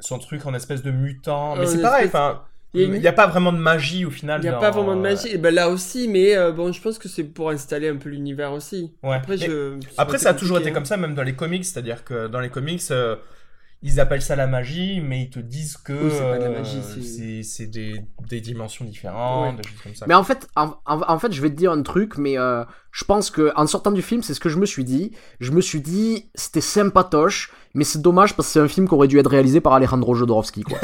Son 0.00 0.18
truc 0.18 0.44
en 0.44 0.52
espèce 0.54 0.82
de 0.82 0.90
mutant, 0.90 1.56
mais 1.56 1.66
c'est 1.66 1.80
pareil. 1.80 2.06
Enfin, 2.08 2.42
il 2.74 2.90
n'y 2.90 3.06
a 3.06 3.12
pas 3.12 3.26
vraiment 3.26 3.52
de 3.52 3.58
magie 3.58 4.04
au 4.04 4.10
final. 4.10 4.40
Il 4.40 4.44
n'y 4.44 4.48
a 4.48 4.52
dans- 4.52 4.60
pas 4.60 4.70
vraiment 4.70 4.96
de 4.96 5.00
magie. 5.00 5.28
Et 5.28 5.38
ben 5.38 5.54
là 5.54 5.68
aussi, 5.68 6.08
mais 6.08 6.36
euh, 6.36 6.50
bon, 6.52 6.72
je 6.72 6.80
pense 6.80 6.98
que 6.98 7.08
c'est 7.08 7.24
pour 7.24 7.50
installer 7.50 7.88
un 7.88 7.96
peu 7.96 8.08
l'univers 8.08 8.52
aussi. 8.52 8.92
Ouais. 9.02 9.14
Après, 9.14 9.36
je... 9.38 9.78
Après, 9.96 10.18
ça 10.18 10.30
a 10.30 10.34
toujours 10.34 10.58
été 10.58 10.70
hein. 10.70 10.72
comme 10.72 10.84
ça, 10.84 10.96
même 10.96 11.14
dans 11.14 11.22
les 11.22 11.34
comics, 11.34 11.64
c'est-à-dire 11.64 12.04
que 12.04 12.26
dans 12.26 12.40
les 12.40 12.50
comics, 12.50 12.82
euh, 12.90 13.16
ils 13.82 14.00
appellent 14.00 14.22
ça 14.22 14.34
la 14.34 14.46
magie, 14.46 15.00
mais 15.02 15.22
ils 15.24 15.30
te 15.30 15.38
disent 15.40 15.76
que 15.76 15.92
Oui, 15.92 16.10
c'est 16.10 16.20
pas 16.22 16.38
de 16.38 16.44
la 16.44 16.50
euh, 16.50 16.58
magie, 16.58 16.80
c'est- 16.82 17.02
c'est 17.02 17.42
c'est 17.42 17.66
des, 17.66 18.00
des 18.28 18.40
dimensions 18.40 18.84
différentes, 18.84 19.56
Ouais. 19.56 19.62
des 19.62 19.68
choses 19.68 19.80
comme 19.82 19.94
ça. 19.94 20.06
Mais 20.08 20.14
en 20.14 20.24
fait, 20.24 20.48
en, 20.56 20.74
en- 20.86 21.02
en 21.06 21.18
fait, 21.18 21.32
je 21.32 21.40
vais 21.42 21.50
te 21.50 21.54
dire 21.56 21.70
un 21.72 21.82
truc, 21.82 22.16
mais 22.16 22.38
euh, 22.38 22.64
je 22.94 23.04
pense 23.04 23.28
que 23.28 23.52
en 23.56 23.66
sortant 23.66 23.90
du 23.90 24.02
film, 24.02 24.22
c'est 24.22 24.34
ce 24.34 24.40
que 24.40 24.48
je 24.48 24.56
me 24.56 24.66
suis 24.66 24.84
dit. 24.84 25.10
Je 25.40 25.50
me 25.50 25.60
suis 25.60 25.80
dit, 25.80 26.30
c'était 26.36 26.60
sympatoche, 26.60 27.50
mais 27.74 27.82
c'est 27.82 28.00
dommage 28.00 28.36
parce 28.36 28.46
que 28.46 28.52
c'est 28.52 28.60
un 28.60 28.68
film 28.68 28.86
qui 28.86 28.94
aurait 28.94 29.08
dû 29.08 29.18
être 29.18 29.28
réalisé 29.30 29.60
par 29.60 29.72
Alejandro 29.72 30.14
Jodorowsky, 30.14 30.62
quoi. 30.62 30.78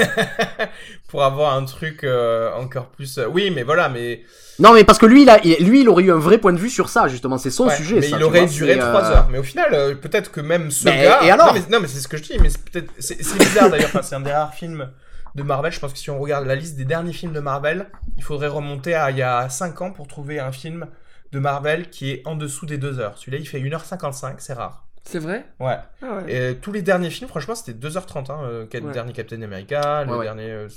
Pour 1.08 1.22
avoir 1.22 1.54
un 1.54 1.64
truc 1.64 2.02
euh, 2.02 2.52
encore 2.56 2.86
plus. 2.88 3.18
euh, 3.18 3.28
Oui, 3.32 3.52
mais 3.54 3.62
voilà, 3.62 3.88
mais, 3.88 4.22
non, 4.58 4.72
mais 4.72 4.82
parce 4.82 4.98
que 4.98 5.06
lui, 5.06 5.22
il 5.22 5.30
a, 5.30 5.38
lui, 5.38 5.82
il 5.82 5.88
aurait 5.88 6.02
eu 6.02 6.10
un 6.10 6.18
vrai 6.18 6.38
point 6.38 6.52
de 6.52 6.58
vue 6.58 6.68
sur 6.68 6.88
ça, 6.88 7.06
justement. 7.06 7.38
C'est 7.38 7.52
son 7.52 7.68
ouais, 7.68 7.76
sujet, 7.76 7.96
mais 8.00 8.02
ça. 8.08 8.16
il 8.16 8.24
aurait 8.24 8.40
vois, 8.40 8.48
duré 8.48 8.76
3 8.76 8.88
euh, 8.88 9.10
heures. 9.14 9.28
Mais 9.30 9.38
au 9.38 9.44
final, 9.44 9.72
euh, 9.72 9.94
peut-être 9.94 10.32
que 10.32 10.40
même 10.40 10.72
ce 10.72 10.86
Mais- 10.86 11.04
gars. 11.04 11.20
et 11.22 11.30
alors 11.30 11.54
non, 11.70 11.78
mais, 11.80 11.86
c'est 11.86 12.00
ce 12.00 12.08
que 12.08 12.16
je 12.16 12.24
dis, 12.24 12.38
mais 12.40 12.48
c'est 12.50 12.64
peut-être. 12.64 12.90
C'est 12.98 13.22
c'est 13.22 13.38
bizarre 13.38 13.70
d'ailleurs, 13.70 13.90
enfin, 13.90 14.02
c'est 14.02 14.16
un 14.16 14.20
des 14.20 14.32
rares 14.32 14.52
films 14.54 14.88
de 15.36 15.44
Marvel. 15.44 15.70
Je 15.70 15.78
pense 15.78 15.92
que 15.92 15.98
si 16.00 16.10
on 16.10 16.18
regarde 16.18 16.44
la 16.44 16.56
liste 16.56 16.76
des 16.76 16.84
derniers 16.84 17.12
films 17.12 17.32
de 17.32 17.40
Marvel, 17.40 17.86
il 18.16 18.24
faudrait 18.24 18.48
remonter 18.48 18.94
à 18.94 19.12
il 19.12 19.18
y 19.18 19.22
a 19.22 19.48
5 19.48 19.80
ans 19.80 19.92
pour 19.92 20.08
trouver 20.08 20.40
un 20.40 20.50
film 20.50 20.86
de 21.32 21.39
Marvel 21.39 21.90
qui 21.90 22.11
est 22.11 22.23
en 22.27 22.35
dessous 22.36 22.66
des 22.66 22.78
2 22.78 22.98
heures. 22.98 23.16
Celui-là, 23.19 23.39
il 23.39 23.47
fait 23.47 23.61
1h55, 23.61 24.36
c'est 24.39 24.52
rare. 24.55 24.86
C'est 25.05 25.19
vrai? 25.19 25.47
Ouais. 25.59 25.78
Ah 26.02 26.16
ouais. 26.16 26.51
Et 26.51 26.57
tous 26.57 26.73
les 26.73 26.82
derniers 26.82 27.09
films, 27.11 27.28
franchement, 27.28 27.55
c'était 27.55 27.73
2h30. 27.73 28.31
Hein, 28.31 28.40
euh, 28.44 28.66
le 28.73 28.81
Ouais. 28.86 28.93
dernier 28.93 29.12
Captain 29.12 29.40
America, 29.43 30.05
le 30.05 30.11
Ouais, 30.12 30.19
ouais. 30.19 30.24
dernier 30.24 30.51
euh, 30.51 30.69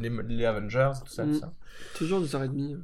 les, 0.00 0.08
les 0.28 0.44
Avengers, 0.46 0.92
tout 1.04 1.10
ça, 1.12 1.24
Mm. 1.24 1.32
tout 1.32 1.40
ça. 1.40 1.52
Toujours 1.96 2.20
deux 2.20 2.34
heures 2.36 2.44
et 2.44 2.48
demie. 2.48 2.76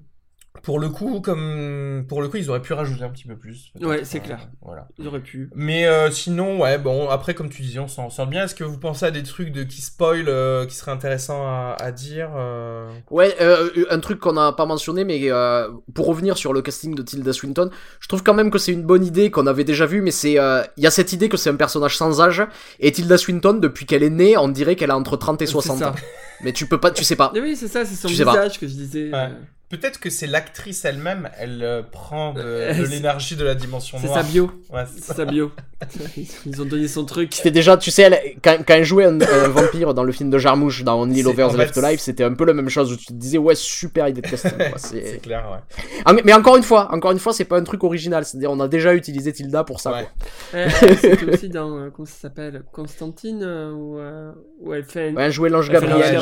Pour 0.63 0.79
le 0.79 0.89
coup, 0.89 1.21
comme 1.21 2.05
pour 2.09 2.21
le 2.23 2.29
coup, 2.29 2.37
ils 2.37 2.51
auraient 2.51 2.63
pu 2.63 2.73
rajouter 2.73 3.05
un 3.05 3.09
petit 3.11 3.27
peu 3.27 3.37
plus. 3.37 3.73
Ouais, 3.81 4.01
c'est 4.05 4.19
Euh, 4.19 4.23
clair. 4.23 4.49
Voilà. 4.63 4.89
Ils 4.99 5.07
auraient 5.07 5.21
pu. 5.21 5.51
Mais 5.55 5.87
euh, 5.87 6.11
sinon, 6.11 6.61
ouais, 6.61 6.79
bon, 6.79 7.09
après, 7.09 7.35
comme 7.35 7.49
tu 7.49 7.63
disais, 7.63 7.79
on 7.79 7.89
s'en 7.89 8.11
sort 8.11 8.27
bien. 8.27 8.45
Est-ce 8.45 8.55
que 8.55 8.65
vous 8.65 8.79
pensez 8.79 9.07
à 9.07 9.11
des 9.11 9.23
trucs 9.23 9.53
de 9.53 9.63
qui 9.63 9.81
spoil 9.83 10.25
euh, 10.29 10.67
qui 10.67 10.75
seraient 10.75 10.91
intéressants 10.93 11.47
à, 11.47 11.77
à 11.81 11.93
dire 11.93 12.31
euh 12.37 12.91
Ouais, 13.11 13.35
euh, 13.41 13.69
un 13.91 14.01
truc 14.01 14.19
qu'on 14.21 14.33
n'a 14.35 14.53
pas 14.53 14.67
mentionné, 14.67 15.05
mais 15.05 15.21
euh, 15.31 15.69
pour 15.95 16.07
revenir 16.07 16.37
sur 16.39 16.53
le 16.53 16.63
casting 16.63 16.95
de 16.95 17.03
Tilda 17.03 17.33
Swinton, 17.33 17.71
je 18.01 18.09
trouve 18.09 18.23
quand 18.23 18.35
même 18.35 18.51
que 18.51 18.59
c'est 18.59 18.73
une 18.73 18.85
bonne 18.85 19.05
idée 19.05 19.31
qu'on 19.31 19.47
avait 19.47 19.65
déjà 19.65 19.87
vue, 19.87 20.03
mais 20.03 20.11
c'est 20.11 20.39
euh, 20.39 20.63
il 20.77 20.85
y 20.85 20.87
a 20.87 20.91
cette 20.91 21.13
idée 21.13 21.29
que 21.29 21.37
c'est 21.37 21.51
un 21.51 21.57
personnage 21.57 21.97
sans 21.97 22.21
âge, 22.21 22.43
et 22.81 22.93
Tilda 22.93 23.17
Swinton, 23.19 23.55
depuis 23.55 23.87
qu'elle 23.87 24.03
est 24.03 24.11
née, 24.11 24.37
on 24.37 24.49
dirait 24.49 24.77
qu'elle 24.77 24.91
a 24.91 24.97
entre 24.97 25.17
30 25.17 25.41
et 25.43 25.47
C'est 25.47 25.53
60 25.53 25.79
ça. 25.79 25.91
ans. 25.91 25.95
Mais 26.43 26.53
tu 26.53 26.67
peux 26.67 26.79
pas, 26.81 26.91
tu 26.91 27.05
sais 27.05 27.17
pas. 27.17 27.33
Oui, 27.35 27.57
c'est 27.57 27.69
ça, 27.69 27.85
c'est 27.85 27.95
son 27.95 28.09
Tu 28.09 28.15
visage 28.15 28.59
que 28.61 28.67
je 28.67 28.73
disais. 28.75 29.05
Ouais. 29.11 29.15
euh, 29.15 29.29
Peut-être 29.71 30.01
que 30.01 30.09
c'est 30.09 30.27
l'actrice 30.27 30.87
elle-même, 30.87 31.29
elle 31.39 31.63
euh, 31.63 31.83
prend 31.83 32.33
de, 32.33 32.41
Euh, 32.41 32.73
de 32.79 32.85
c'est- 32.87 32.91
l'énergie 32.91 33.37
de 33.37 33.45
la 33.45 33.55
dimension 33.55 33.99
C'est 34.01 34.07
noire. 34.07 34.23
sa 34.23 34.27
bio. 34.27 34.51
Ouais, 34.73 34.85
c'est 34.91 35.03
C'est 35.05 35.13
sa 35.15 35.27
bio. 35.27 35.51
Ils 36.47 36.63
ont 36.63 36.65
donné 36.65 36.89
son 36.89 37.05
truc. 37.05 37.35
C'était 37.35 37.51
déjà, 37.51 37.77
tu 37.77 37.91
sais, 37.91 38.03
elle, 38.03 38.19
quand, 38.43 38.57
quand 38.67 38.75
elle 38.75 38.85
jouait 38.85 39.05
un, 39.05 39.21
un 39.21 39.49
vampire 39.49 39.93
dans 39.93 40.05
le 40.05 40.13
film 40.13 40.31
de 40.31 40.39
Jarmouche, 40.39 40.85
dans 40.85 40.99
Only 41.03 41.17
C'est- 41.19 41.23
Lovers 41.23 41.53
Left 41.55 41.77
Alive, 41.77 41.99
c'était 42.01 42.25
un 42.25 42.33
peu 42.33 42.47
la 42.47 42.55
même 42.55 42.71
chose 42.71 42.91
où 42.93 42.97
tu 42.97 43.05
te 43.07 43.13
disais, 43.13 43.37
ouais, 43.37 43.55
super 43.55 44.09
idée 44.09 44.23
de 44.23 44.29
casting. 44.31 44.53
quoi, 44.57 44.79
C'est 44.79 45.05
c'est- 45.07 45.19
clair, 45.19 45.45
ouais. 45.53 45.85
Ah, 46.07 46.15
mais 46.25 46.33
encore 46.33 46.57
une 46.57 46.63
fois, 46.63 46.89
encore 46.95 47.13
une 47.13 47.19
fois, 47.19 47.35
c'est 47.35 47.45
pas 47.45 47.59
un 47.59 47.63
truc 47.65 47.85
original. 47.85 48.25
C'est-à-dire, 48.25 48.51
on 48.51 48.61
a 48.61 48.69
déjà 48.69 48.95
utilisé 48.95 49.35
Tilda 49.35 49.65
pour 49.65 49.81
ça. 49.81 49.93
Ouais. 49.93 50.09
quoi. 50.51 50.61
Eh, 50.61 50.67
eh, 50.93 50.95
C'était 50.97 51.25
aussi 51.31 51.49
dans, 51.51 51.77
euh, 51.79 51.91
comment 51.95 52.07
ça 52.07 52.15
s'appelle? 52.23 52.63
Constantine, 52.73 53.43
euh, 53.43 53.71
où, 53.73 53.99
euh, 53.99 54.33
où 54.61 54.73
elle 54.73 54.85
fait. 54.85 55.11
un- 55.11 55.15
Ouais, 55.15 55.25
elle 55.25 55.33
jouait 55.33 55.51
l'ange 55.51 55.67
fait 55.71 55.79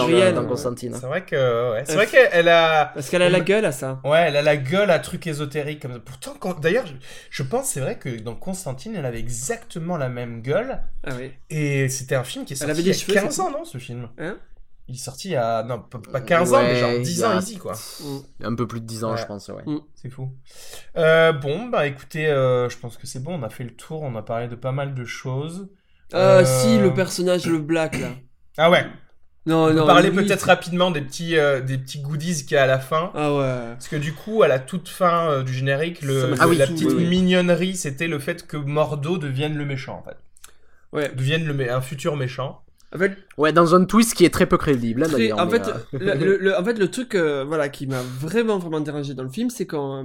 Gabriel, 0.06 0.34
l'ange 0.34 0.34
dans, 0.34 0.34
Gabriel, 0.34 0.34
dans 0.34 0.40
ouais. 0.42 0.48
Constantine. 0.48 0.94
C'est 1.00 1.06
vrai 1.06 1.24
que, 1.24 1.72
ouais. 1.72 1.82
C'est 1.86 1.92
Euh, 1.92 1.94
vrai 1.96 2.06
qu'elle 2.06 2.28
elle 2.32 2.48
a, 2.48 2.86
Parce 2.94 3.08
qu'elle 3.10 3.22
a 3.22 3.28
la 3.28 3.40
gueule 3.40 3.64
à 3.64 3.72
ça. 3.72 4.00
ouais, 4.04 4.24
elle 4.28 4.36
a 4.36 4.42
la 4.42 4.56
gueule 4.56 4.90
à 4.90 4.98
trucs 4.98 5.26
ésotériques 5.26 5.80
comme 5.82 5.92
ça. 5.92 5.98
Pourtant, 6.00 6.34
quand- 6.38 6.60
d'ailleurs, 6.60 6.86
je, 6.86 6.94
je 7.30 7.42
pense, 7.42 7.68
c'est 7.68 7.80
vrai 7.80 7.98
que 7.98 8.08
dans 8.20 8.34
Constantine, 8.34 8.94
elle 8.96 9.06
avait 9.06 9.18
exactement 9.20 9.96
la 9.96 10.08
même 10.08 10.42
gueule. 10.42 10.82
Ah 11.04 11.10
oui. 11.18 11.32
Et 11.50 11.88
c'était 11.88 12.14
un 12.14 12.24
film 12.24 12.44
qui 12.44 12.52
est 12.52 12.56
Elle 12.56 12.58
sorti 12.68 12.70
avait 12.72 12.80
il 12.82 12.86
y 12.86 12.90
a 12.90 12.92
des 12.92 12.98
cheveux, 12.98 13.14
15 13.14 13.34
c'est 13.34 13.40
ans, 13.42 13.50
non, 13.50 13.64
ce 13.64 13.78
film 13.78 14.08
Hein 14.18 14.36
Il 14.88 14.94
est 14.94 14.98
sorti 14.98 15.34
à, 15.34 15.64
non, 15.64 15.80
pas, 15.80 15.98
pas 16.12 16.20
15 16.20 16.54
ans, 16.54 16.62
mais 16.62 16.76
genre 16.76 16.90
il 16.92 17.02
10 17.02 17.18
y 17.20 17.24
a- 17.24 17.30
ans 17.30 17.38
easy, 17.40 17.56
quoi. 17.58 17.72
Mm. 17.72 18.44
Un 18.44 18.54
peu 18.54 18.66
plus 18.68 18.80
de 18.80 18.86
10 18.86 19.02
ans, 19.04 19.12
Ouais. 19.12 19.16
je 19.18 19.26
pense, 19.26 19.48
ouais. 19.48 19.64
C'est 19.94 20.10
fou. 20.10 20.30
Euh, 20.96 21.32
bon, 21.32 21.66
bah 21.66 21.86
écoutez, 21.86 22.26
euh, 22.28 22.68
je 22.68 22.76
pense 22.78 22.96
que 22.96 23.06
c'est 23.06 23.20
bon, 23.22 23.38
on 23.38 23.42
a 23.42 23.48
fait 23.50 23.64
le 23.64 23.74
tour, 23.74 24.02
on 24.02 24.14
a 24.16 24.22
parlé 24.22 24.46
de 24.48 24.54
pas 24.54 24.72
mal 24.72 24.94
de 24.94 25.04
choses. 25.04 25.68
Euh, 26.14 26.42
Euh, 26.42 26.44
si, 26.44 26.78
le 26.78 26.94
personnage, 26.94 27.46
le 27.46 27.58
black, 27.58 27.98
là. 27.98 28.08
Ah 28.58 28.70
ouais, 28.70 28.86
Non, 29.46 29.64
on 29.64 29.68
peut 29.68 29.74
non. 29.74 29.86
parler 29.86 30.10
peut-être 30.10 30.42
rapidement 30.42 30.90
des 30.90 31.00
petits, 31.00 31.36
euh, 31.38 31.60
des 31.60 31.78
petits 31.78 32.00
goodies 32.00 32.44
qu'il 32.44 32.56
y 32.56 32.58
a 32.58 32.64
à 32.64 32.66
la 32.66 32.80
fin. 32.80 33.12
Ah 33.14 33.32
ouais. 33.32 33.42
Parce 33.74 33.88
que 33.88 33.96
du 33.96 34.12
coup, 34.12 34.42
à 34.42 34.48
la 34.48 34.58
toute 34.58 34.88
fin 34.88 35.30
euh, 35.30 35.42
du 35.44 35.52
générique, 35.54 36.02
le, 36.02 36.30
la 36.34 36.66
tout, 36.66 36.72
petite 36.74 36.88
oui, 36.88 36.94
oui. 36.98 37.06
mignonnerie, 37.06 37.76
c'était 37.76 38.08
le 38.08 38.18
fait 38.18 38.46
que 38.46 38.56
Mordo 38.56 39.18
devienne 39.18 39.56
le 39.56 39.64
méchant, 39.64 40.02
en 40.04 40.08
fait. 40.08 40.16
Ouais. 40.92 41.10
Devienne 41.14 41.44
le, 41.46 41.72
un 41.72 41.80
futur 41.80 42.16
méchant. 42.16 42.62
En 42.94 42.98
fait, 42.98 43.16
Ouais, 43.36 43.52
dans 43.52 43.74
un 43.74 43.84
twist 43.84 44.14
qui 44.14 44.24
est 44.24 44.30
très 44.32 44.46
peu 44.46 44.56
crédible, 44.56 45.02
hein, 45.02 45.08
très- 45.10 45.32
en, 45.32 45.50
fait, 45.50 45.62
euh, 45.68 45.74
le, 45.92 46.14
le- 46.14 46.36
le- 46.38 46.56
en 46.58 46.64
fait, 46.64 46.78
le 46.78 46.88
truc 46.88 47.14
euh, 47.16 47.44
voilà, 47.46 47.68
qui 47.68 47.86
m'a 47.86 48.00
vraiment, 48.20 48.58
vraiment 48.58 48.80
dérangé 48.80 49.12
dans 49.12 49.24
le 49.24 49.28
film, 49.28 49.50
c'est 49.50 49.66
quand 49.66 50.04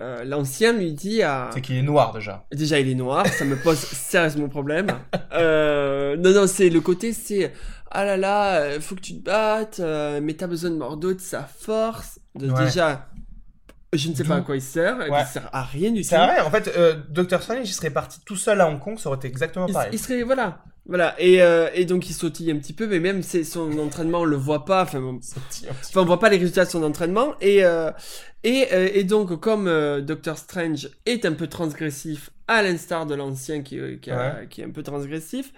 euh, 0.00 0.24
l'ancien 0.24 0.72
lui 0.72 0.92
dit 0.92 1.22
à. 1.22 1.50
C'est 1.52 1.60
qu'il 1.60 1.76
est 1.76 1.82
noir, 1.82 2.12
déjà. 2.14 2.46
Déjà, 2.52 2.78
il 2.78 2.88
est 2.88 2.94
noir, 2.94 3.26
ça 3.26 3.44
me 3.44 3.56
pose 3.56 3.76
sérieusement 3.76 4.48
problème. 4.48 4.86
Euh, 5.34 6.16
non, 6.16 6.30
non, 6.32 6.46
c'est 6.46 6.70
le 6.70 6.80
côté, 6.80 7.12
c'est 7.12 7.52
ah 7.90 8.04
là 8.04 8.16
là, 8.16 8.56
euh, 8.60 8.80
faut 8.80 8.94
que 8.94 9.00
tu 9.00 9.14
te 9.18 9.22
battes, 9.24 9.80
euh, 9.80 10.20
mais 10.22 10.34
t'as 10.34 10.46
besoin 10.46 10.70
de 10.70 10.76
Mordo, 10.76 11.12
de 11.14 11.20
sa 11.20 11.42
force. 11.44 12.18
De, 12.34 12.50
Ouais. 12.50 12.64
Déjà, 12.64 13.08
je 13.92 14.08
ne 14.10 14.14
sais 14.14 14.24
pas 14.24 14.36
à 14.36 14.40
quoi 14.42 14.56
il 14.56 14.62
sert, 14.62 14.98
Ouais. 14.98 15.08
il 15.22 15.26
sert 15.26 15.48
à 15.52 15.62
rien 15.62 15.90
du 15.90 16.02
tout. 16.02 16.08
C'est 16.08 16.16
vrai, 16.18 16.40
en 16.40 16.50
fait, 16.50 16.68
euh, 16.76 16.94
Dr. 17.10 17.40
Strange, 17.42 17.68
il 17.68 17.72
serait 17.72 17.90
parti 17.90 18.20
tout 18.24 18.36
seul 18.36 18.60
à 18.60 18.68
Hong 18.68 18.78
Kong, 18.78 18.98
ça 18.98 19.08
aurait 19.08 19.16
été 19.18 19.28
exactement 19.28 19.66
Il, 19.66 19.72
pareil. 19.72 19.90
il 19.92 19.98
serait 19.98 20.22
voilà, 20.22 20.62
voilà, 20.86 21.14
et, 21.18 21.40
euh, 21.42 21.68
et 21.74 21.84
donc 21.86 22.08
il 22.08 22.12
sautille 22.12 22.50
un 22.50 22.56
petit 22.58 22.72
peu, 22.74 22.86
mais 22.86 23.00
même 23.00 23.22
son 23.22 23.78
entraînement, 23.78 24.20
on 24.20 24.24
le 24.24 24.36
voit 24.36 24.64
pas. 24.64 24.82
Enfin, 24.82 25.00
bon, 25.00 25.18
Enfin, 25.18 26.00
on 26.00 26.04
voit 26.04 26.20
pas 26.20 26.28
les 26.28 26.36
résultats 26.38 26.64
de 26.66 26.70
son 26.70 26.82
entraînement. 26.82 27.34
Et, 27.40 27.64
euh, 27.64 27.90
et, 28.44 28.68
et 28.98 29.04
donc, 29.04 29.38
comme 29.40 29.70
Doctor 30.02 30.36
Strange 30.38 30.88
est 31.06 31.24
un 31.24 31.32
peu 31.32 31.46
transgressif, 31.46 32.30
à 32.46 32.62
l'instar 32.62 33.04
de 33.06 33.14
l'ancien 33.14 33.62
qui, 33.62 33.78
qui, 34.00 34.10
a- 34.10 34.46
qui 34.48 34.60
est 34.60 34.64
un 34.64 34.70
peu 34.70 34.82
transgressif, 34.82 35.52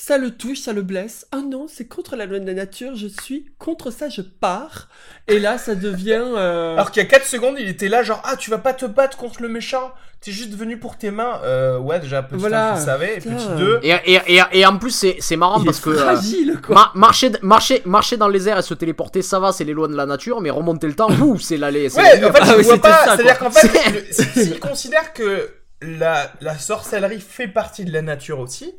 ça 0.00 0.16
le 0.16 0.30
touche, 0.30 0.60
ça 0.60 0.72
le 0.72 0.82
blesse. 0.82 1.26
Ah 1.32 1.38
non, 1.44 1.66
c'est 1.68 1.86
contre 1.86 2.14
la 2.14 2.24
loi 2.24 2.38
de 2.38 2.46
la 2.46 2.54
nature, 2.54 2.94
je 2.94 3.08
suis 3.08 3.46
contre 3.58 3.90
ça, 3.90 4.08
je 4.08 4.20
pars. 4.22 4.88
Et 5.26 5.38
là, 5.40 5.58
ça 5.58 5.74
devient. 5.74 6.22
euh, 6.36 6.74
Alors 6.74 6.90
qu'il 6.92 7.02
y 7.02 7.06
a 7.06 7.08
4 7.08 7.26
secondes, 7.26 7.56
il 7.58 7.68
était 7.68 7.88
là, 7.88 8.02
genre, 8.04 8.22
ah, 8.24 8.36
tu 8.36 8.50
vas 8.50 8.58
pas 8.58 8.72
te 8.74 8.86
battre 8.86 9.16
contre 9.16 9.42
le 9.42 9.48
méchant, 9.48 9.92
t'es 10.20 10.30
juste 10.30 10.54
venu 10.54 10.78
pour 10.78 10.96
tes 10.98 11.10
mains. 11.10 11.40
Euh, 11.42 11.78
ouais, 11.78 11.98
déjà, 11.98 12.22
petit 12.22 12.38
Voilà. 12.38 12.70
un, 12.70 12.74
tu 12.74 12.78
le 12.80 12.84
savais, 12.86 13.16
et 13.16 13.20
petit 13.20 13.48
2. 13.58 13.80
Et, 13.82 13.90
et, 14.06 14.20
et, 14.36 14.40
et 14.52 14.66
en 14.66 14.78
plus, 14.78 14.90
c'est 14.92 15.16
c'est 15.18 15.36
marrant 15.36 15.58
il 15.58 15.64
parce 15.66 15.78
est 15.78 15.82
que. 15.82 15.90
euh, 15.90 15.96
fragile, 15.96 16.60
quoi. 16.64 16.74
ma- 16.76 16.92
marcher, 16.94 17.32
marcher, 17.42 17.82
marcher 17.84 18.16
dans 18.16 18.28
les 18.28 18.48
airs 18.48 18.58
et 18.58 18.62
se 18.62 18.74
téléporter, 18.74 19.20
ça 19.22 19.40
va, 19.40 19.50
c'est 19.52 19.64
les 19.64 19.72
lois 19.74 19.88
de 19.88 19.96
la 19.96 20.06
nature, 20.06 20.40
mais 20.40 20.50
remonter 20.50 20.86
le 20.86 20.94
temps, 20.94 21.10
ouh, 21.20 21.38
c'est 21.40 21.56
l'aller. 21.56 21.88
c'est 21.90 22.00
Ouais, 22.00 22.24
en 22.24 22.32
fait, 22.32 22.38
Ah 22.40 22.54
je 22.56 22.62
vois 22.62 22.78
pas, 22.78 23.04
c'est-à-dire 23.16 23.38
qu'en 23.38 23.50
fait, 23.50 24.12
s'il 24.12 24.60
considère 24.60 25.12
que 25.12 25.50
la, 25.82 26.32
la 26.40 26.56
sorcellerie 26.56 27.20
fait 27.20 27.48
partie 27.48 27.84
de 27.84 27.92
la 27.92 28.02
nature 28.02 28.38
aussi, 28.40 28.74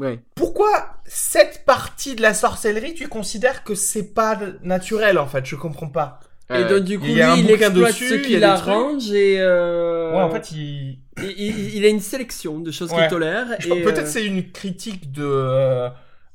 Ouais. 0.00 0.18
pourquoi 0.34 0.94
cette 1.04 1.64
partie 1.66 2.14
de 2.16 2.22
la 2.22 2.34
sorcellerie, 2.34 2.94
tu 2.94 3.06
considères 3.08 3.62
que 3.64 3.74
c'est 3.74 4.12
pas 4.14 4.38
naturel, 4.62 5.18
en 5.18 5.26
fait? 5.26 5.44
Je 5.46 5.54
comprends 5.56 5.88
pas. 5.88 6.20
Et 6.52 6.64
donc, 6.64 6.80
du 6.82 6.98
coup, 6.98 7.04
Il 7.04 7.12
y 7.12 7.14
lui, 7.14 7.22
a 7.22 7.32
un 7.32 7.36
il 7.36 7.48
exploite 7.48 7.74
dessus, 7.74 8.08
ce 8.08 8.14
qui 8.14 8.32
a 8.34 8.38
des 8.38 8.40
l'arrange 8.40 9.12
et. 9.12 9.36
euh, 9.38 10.10
Ouais, 10.16 10.22
en 10.22 10.30
fait, 10.30 10.50
il... 10.50 10.98
il, 11.22 11.30
il- 11.38 11.74
il 11.76 11.84
a 11.84 11.88
une 11.88 12.00
sélection 12.00 12.58
de 12.58 12.72
choses 12.72 12.90
Ouais. 12.90 13.02
qu'il 13.02 13.08
tolère. 13.08 13.46
et, 13.64 13.82
peut-être 13.82 14.00
euh, 14.00 14.06
c'est 14.06 14.24
une 14.26 14.50
critique 14.50 15.12
de... 15.12 15.22
euh, 15.24 15.88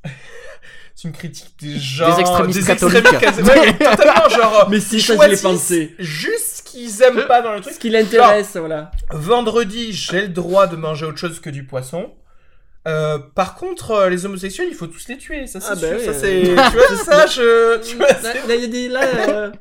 c'est 0.96 1.08
une 1.10 1.14
critique 1.14 1.56
des 1.60 1.78
gens... 1.78 2.16
Des 2.16 2.22
extrémistes 2.22 2.70
extrémistes 2.70 3.20
catholiques. 3.20 3.46
ouais, 3.50 3.76
mais 3.80 3.86
totalement, 3.98 4.30
genre... 4.30 4.68
Mais 4.70 4.80
si, 4.80 5.02
ça, 5.02 5.16
je 5.22 5.30
l'ai 5.30 5.38
pensé. 5.38 5.96
Juste 6.00 6.58
ce 6.58 6.64
qu'ils 6.64 7.02
aiment 7.02 7.26
pas 7.28 7.42
dans 7.42 7.54
le 7.54 7.60
truc. 7.62 7.74
Ce 7.74 7.80
qui 7.80 7.90
l'intéresse, 7.90 8.56
voilà. 8.56 8.92
Vendredi, 9.12 9.92
j'ai 9.92 10.22
le 10.22 10.28
droit 10.30 10.68
de 10.68 10.78
manger 10.78 11.06
autre 11.08 11.18
chose 11.18 11.40
que 11.42 11.50
du 11.50 11.66
poisson. 11.66 12.14
Euh, 12.88 13.18
par 13.34 13.56
contre, 13.56 13.92
euh, 13.92 14.10
les 14.10 14.26
homosexuels, 14.26 14.68
il 14.70 14.76
faut 14.76 14.88
tous 14.88 15.08
les 15.08 15.18
tuer, 15.18 15.48
ça 15.48 15.60
c'est 15.60 15.70
Ah 15.72 15.76
bah 15.76 15.88
sûr. 15.88 15.98
oui, 15.98 16.06
ça 16.06 16.12
euh. 16.12 16.20
c'est, 16.22 16.42
tu 16.72 16.78
vois, 16.78 16.88
c'est 16.90 17.04
ça, 17.04 17.26
je, 17.26 17.82
tu 17.88 17.96
vois, 17.96 18.08
Là, 18.10 18.16
c'est- 18.22 18.48
là, 18.48 18.56
il 18.56 18.62
y 18.62 18.66
a 18.66 18.68
des. 18.68 18.88
Là, 18.90 19.02
euh, 19.30 19.52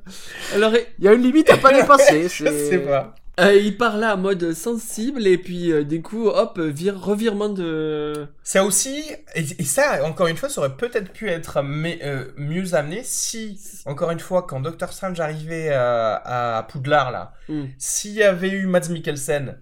alors, 0.54 0.72
Il 0.98 1.04
y 1.04 1.08
a 1.08 1.12
une 1.14 1.22
limite 1.22 1.48
à 1.50 1.56
pas 1.56 1.72
dépasser. 1.72 2.28
je 2.28 2.44
sais 2.46 2.78
pas. 2.78 3.14
euh, 3.40 3.54
il 3.54 3.76
part 3.78 3.96
là 3.96 4.14
en 4.14 4.18
mode 4.18 4.52
sensible 4.52 5.26
et 5.26 5.38
puis 5.38 5.72
euh, 5.72 5.82
du 5.84 6.02
coup, 6.02 6.28
hop, 6.28 6.60
vire, 6.60 7.00
revirement 7.00 7.48
de. 7.48 8.26
Ça 8.42 8.62
aussi, 8.62 9.02
et, 9.34 9.40
et 9.58 9.64
ça, 9.64 10.04
encore 10.04 10.26
une 10.26 10.36
fois, 10.36 10.48
ça 10.50 10.60
aurait 10.60 10.76
peut-être 10.76 11.10
pu 11.10 11.28
être 11.30 11.62
mais, 11.62 12.00
euh, 12.04 12.26
mieux 12.36 12.74
amené 12.74 13.00
si, 13.04 13.58
encore 13.86 14.10
une 14.10 14.20
fois, 14.20 14.42
quand 14.46 14.60
Doctor 14.60 14.92
Strange 14.92 15.18
arrivait 15.18 15.70
à, 15.70 16.58
à 16.58 16.62
Poudlard 16.64 17.10
là, 17.10 17.32
Hmm. 17.48 17.64
s'il 17.78 18.12
y 18.12 18.22
avait 18.22 18.50
eu 18.50 18.66
Mads 18.66 18.88
Mikkelsen 18.90 19.60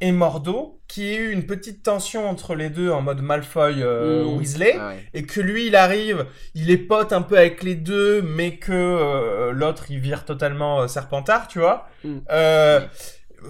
et 0.00 0.12
Mordo, 0.12 0.78
qui 0.86 1.08
ait 1.08 1.16
eu 1.16 1.32
une 1.32 1.44
petite 1.44 1.82
tension 1.82 2.28
entre 2.30 2.54
les 2.54 2.70
deux 2.70 2.90
en 2.90 3.02
mode 3.02 3.20
Malfoy 3.20 3.82
euh, 3.82 4.24
Mm. 4.24 4.36
Weasley, 4.38 4.76
Ah 4.78 4.88
ouais. 4.90 5.04
et 5.12 5.24
que 5.24 5.40
lui 5.40 5.66
il 5.66 5.76
arrive, 5.76 6.24
il 6.54 6.70
est 6.70 6.76
pote 6.78 7.12
un 7.12 7.22
peu 7.22 7.36
avec 7.36 7.62
les 7.64 7.74
deux, 7.74 8.22
mais 8.22 8.56
que 8.56 8.72
euh, 8.72 9.52
l'autre 9.52 9.86
il 9.90 9.98
vire 9.98 10.24
totalement 10.24 10.80
euh, 10.82 10.86
Serpentard, 10.86 11.48
tu 11.48 11.58
vois. 11.58 11.88
Mm. 12.04 12.18
Euh, 12.30 12.80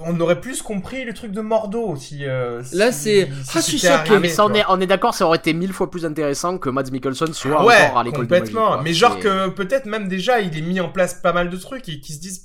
on 0.04 0.18
aurait 0.20 0.40
plus 0.40 0.60
compris 0.60 1.04
le 1.04 1.14
truc 1.14 1.32
de 1.32 1.40
Mordo 1.40 1.80
aussi. 1.82 2.20
euh, 2.26 2.62
Là, 2.74 2.92
si- 2.92 2.98
c'est- 3.04 3.24
si 3.26 3.30
Ah, 3.54 3.60
je 3.60 3.60
suis 3.60 3.78
c'était 3.78 3.96
choqué. 3.96 4.12
Ah, 4.16 4.18
mais 4.20 4.28
ça, 4.28 4.44
on 4.44 4.52
est, 4.52 4.62
on 4.68 4.80
est 4.80 4.86
d'accord, 4.86 5.14
ça 5.14 5.24
aurait 5.26 5.38
été 5.38 5.54
mille 5.54 5.72
fois 5.72 5.90
plus 5.90 6.04
intéressant 6.04 6.58
que 6.58 6.68
Mads 6.68 6.90
Mikkelsen 6.92 7.32
soit 7.32 7.56
Ah 7.58 7.64
ouais, 7.64 7.74
encore 7.86 7.98
à 7.98 8.04
l'école 8.04 8.26
de 8.26 8.30
magie. 8.30 8.52
complètement. 8.52 8.82
Mais 8.82 8.92
genre 8.92 9.14
C'est- 9.14 9.20
que 9.20 9.48
peut-être 9.48 9.86
même 9.86 10.08
déjà 10.08 10.40
il 10.40 10.56
est 10.56 10.62
mis 10.62 10.80
en 10.80 10.88
place 10.90 11.14
pas 11.14 11.32
mal 11.32 11.48
de 11.50 11.56
trucs 11.56 11.88
et 11.88 12.00
qu'ils 12.00 12.14
se 12.16 12.20
disent 12.20 12.42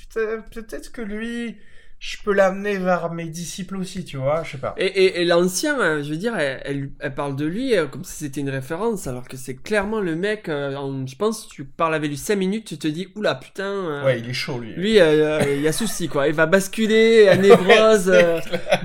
peut-être 0.51 0.91
que 0.91 1.01
lui 1.01 1.57
je 2.05 2.17
peux 2.21 2.33
l'amener 2.33 2.75
vers 2.79 3.13
mes 3.13 3.27
disciples 3.29 3.77
aussi, 3.77 4.03
tu 4.03 4.17
vois, 4.17 4.43
je 4.43 4.51
sais 4.51 4.57
pas. 4.57 4.75
Et, 4.77 4.87
et, 4.87 5.21
et 5.21 5.25
l'ancien, 5.25 5.79
euh, 5.79 6.03
je 6.03 6.09
veux 6.09 6.17
dire, 6.17 6.35
elle, 6.37 6.61
elle, 6.65 6.89
elle 6.99 7.15
parle 7.15 7.37
de 7.37 7.45
lui 7.45 7.77
euh, 7.77 7.85
comme 7.87 8.03
si 8.03 8.25
c'était 8.25 8.41
une 8.41 8.49
référence, 8.49 9.07
alors 9.07 9.25
que 9.25 9.37
c'est 9.37 9.55
clairement 9.55 10.01
le 10.01 10.17
mec. 10.17 10.49
euh, 10.49 10.75
en- 10.75 11.07
je 11.07 11.15
pense, 11.15 11.47
tu 11.47 11.63
parles 11.63 11.95
avec 11.95 12.09
lui 12.09 12.17
5 12.17 12.35
minutes, 12.35 12.65
tu 12.65 12.77
te 12.77 12.89
dis, 12.89 13.07
oula, 13.15 13.35
putain. 13.35 13.63
euh, 13.71 14.03
Ouais, 14.05 14.19
il 14.19 14.29
est 14.29 14.33
chaud 14.33 14.59
lui. 14.59 14.73
Lui, 14.73 14.99
euh, 14.99 15.39
il 15.55 15.61
y 15.61 15.67
a 15.69 15.71
souci, 15.71 16.09
quoi. 16.09 16.27
Il 16.27 16.33
va 16.33 16.45
basculer, 16.45 17.29
à 17.29 17.37
névrose, 17.37 18.11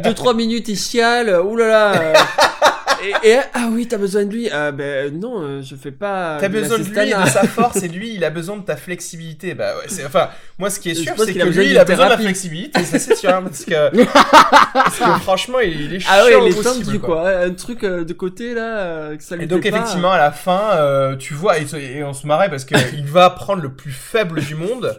2-3 0.05 0.36
minutes, 0.36 0.69
il 0.69 0.77
chiale, 0.78 1.40
oulala. 1.45 2.12
et, 3.03 3.29
et, 3.31 3.39
ah 3.55 3.69
oui, 3.73 3.87
t'as 3.89 3.99
besoin 3.99 4.25
de 4.25 4.33
lui. 4.33 4.49
Ah 4.51 4.73
ben 4.73 5.19
non, 5.19 5.43
euh, 5.43 5.62
je 5.62 5.75
fais 5.77 5.91
pas. 5.91 6.39
T'as 6.41 6.49
besoin 6.49 6.79
de 6.79 6.85
lui, 6.85 6.91
de 6.95 7.29
sa 7.31 7.47
force, 7.47 7.83
et 7.83 7.89
lui, 7.89 8.15
il 8.15 8.25
a 8.25 8.31
besoin 8.31 8.57
de 8.57 8.62
ta 8.62 8.77
flexibilité. 8.77 9.55
Bah 9.55 9.77
ouais, 9.77 9.85
c'est, 9.89 10.05
enfin, 10.05 10.29
moi, 10.59 10.70
ce 10.70 10.81
qui 10.81 10.91
est 10.91 10.95
sûr, 10.95 11.12
c'est 11.16 11.33
qu'il 11.33 11.43
que 11.43 11.49
lui, 11.49 11.70
il 11.70 11.79
a 11.79 11.85
besoin 11.85 12.07
de 12.07 12.11
la 12.11 12.19
flexibilité, 12.19 12.83
ça 12.85 12.99
c'est 12.99 13.15
sûr, 13.15 13.31
hein, 13.31 13.43
parce 13.43 13.65
que, 13.65 14.05
parce 14.73 14.99
que 14.99 15.20
franchement, 15.20 15.61
il, 15.61 15.81
il 15.81 15.95
est 15.95 16.01
chiant 16.01 16.11
Ah 16.12 16.25
ouais, 16.25 16.33
il 16.47 16.59
est 16.59 16.62
tendu, 16.62 16.99
quoi. 16.99 17.23
quoi. 17.23 17.31
Un 17.31 17.51
truc 17.55 17.85
euh, 17.85 18.05
de 18.05 18.12
côté, 18.12 18.55
là, 18.55 18.79
euh, 18.79 19.16
que 19.16 19.23
ça 19.23 19.37
lui 19.37 19.45
Et 19.45 19.47
donc 19.47 19.62
pas. 19.62 19.69
effectivement 19.69 20.12
à 20.12 20.19
la 20.19 20.33
fin, 20.33 20.70
euh, 20.75 21.16
tu 21.16 21.35
vois, 21.35 21.59
et, 21.59 21.66
et 21.97 22.05
on 22.05 22.12
se 22.12 22.27
marrait 22.27 22.51
parce 22.51 22.65
qu'il 22.65 23.07
va 23.07 23.31
prendre 23.31 23.62
le 23.62 23.70
plus 23.70 23.93
faible 23.93 24.41
du 24.41 24.55
monde, 24.55 24.97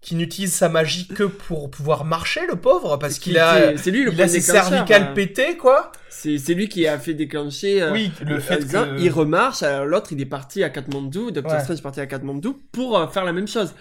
qui 0.00 0.14
n'utilise 0.14 0.52
sa 0.52 0.68
magie 0.68 1.08
que 1.08 1.24
pour 1.24 1.70
pouvoir 1.70 2.04
marcher, 2.04 2.40
le 2.46 2.56
pauvre, 2.56 2.96
parce 2.96 3.14
Qui- 3.14 3.30
qu'il 3.30 3.38
a, 3.38 3.76
c'est 3.76 3.90
lui 3.90 4.04
le 4.04 4.12
il 4.12 4.22
a 4.22 4.28
ses 4.28 4.40
cervicales 4.40 5.08
euh. 5.10 5.14
pétées, 5.14 5.56
quoi. 5.56 5.90
C'est 6.10 6.38
c'est 6.38 6.54
lui 6.54 6.68
qui 6.68 6.86
a 6.86 6.98
fait 6.98 7.14
déclencher. 7.14 7.82
euh, 7.82 7.92
Oui, 7.92 8.12
le 8.24 8.38
fait 8.38 8.54
Elsa. 8.62 8.84
que... 8.84 9.00
Il 9.00 9.10
remarche, 9.10 9.62
alors 9.62 9.84
l'autre 9.86 10.12
il 10.12 10.20
est 10.20 10.24
parti 10.26 10.62
à 10.62 10.70
Katmandou, 10.70 11.30
Doctor 11.32 11.54
Ouais. 11.54 11.60
Strange 11.62 11.78
est 11.78 11.82
parti 11.82 12.00
à 12.00 12.06
Katmandou 12.06 12.60
pour 12.72 12.98
euh, 12.98 13.06
faire 13.08 13.24
la 13.24 13.32
même 13.32 13.48
chose. 13.48 13.74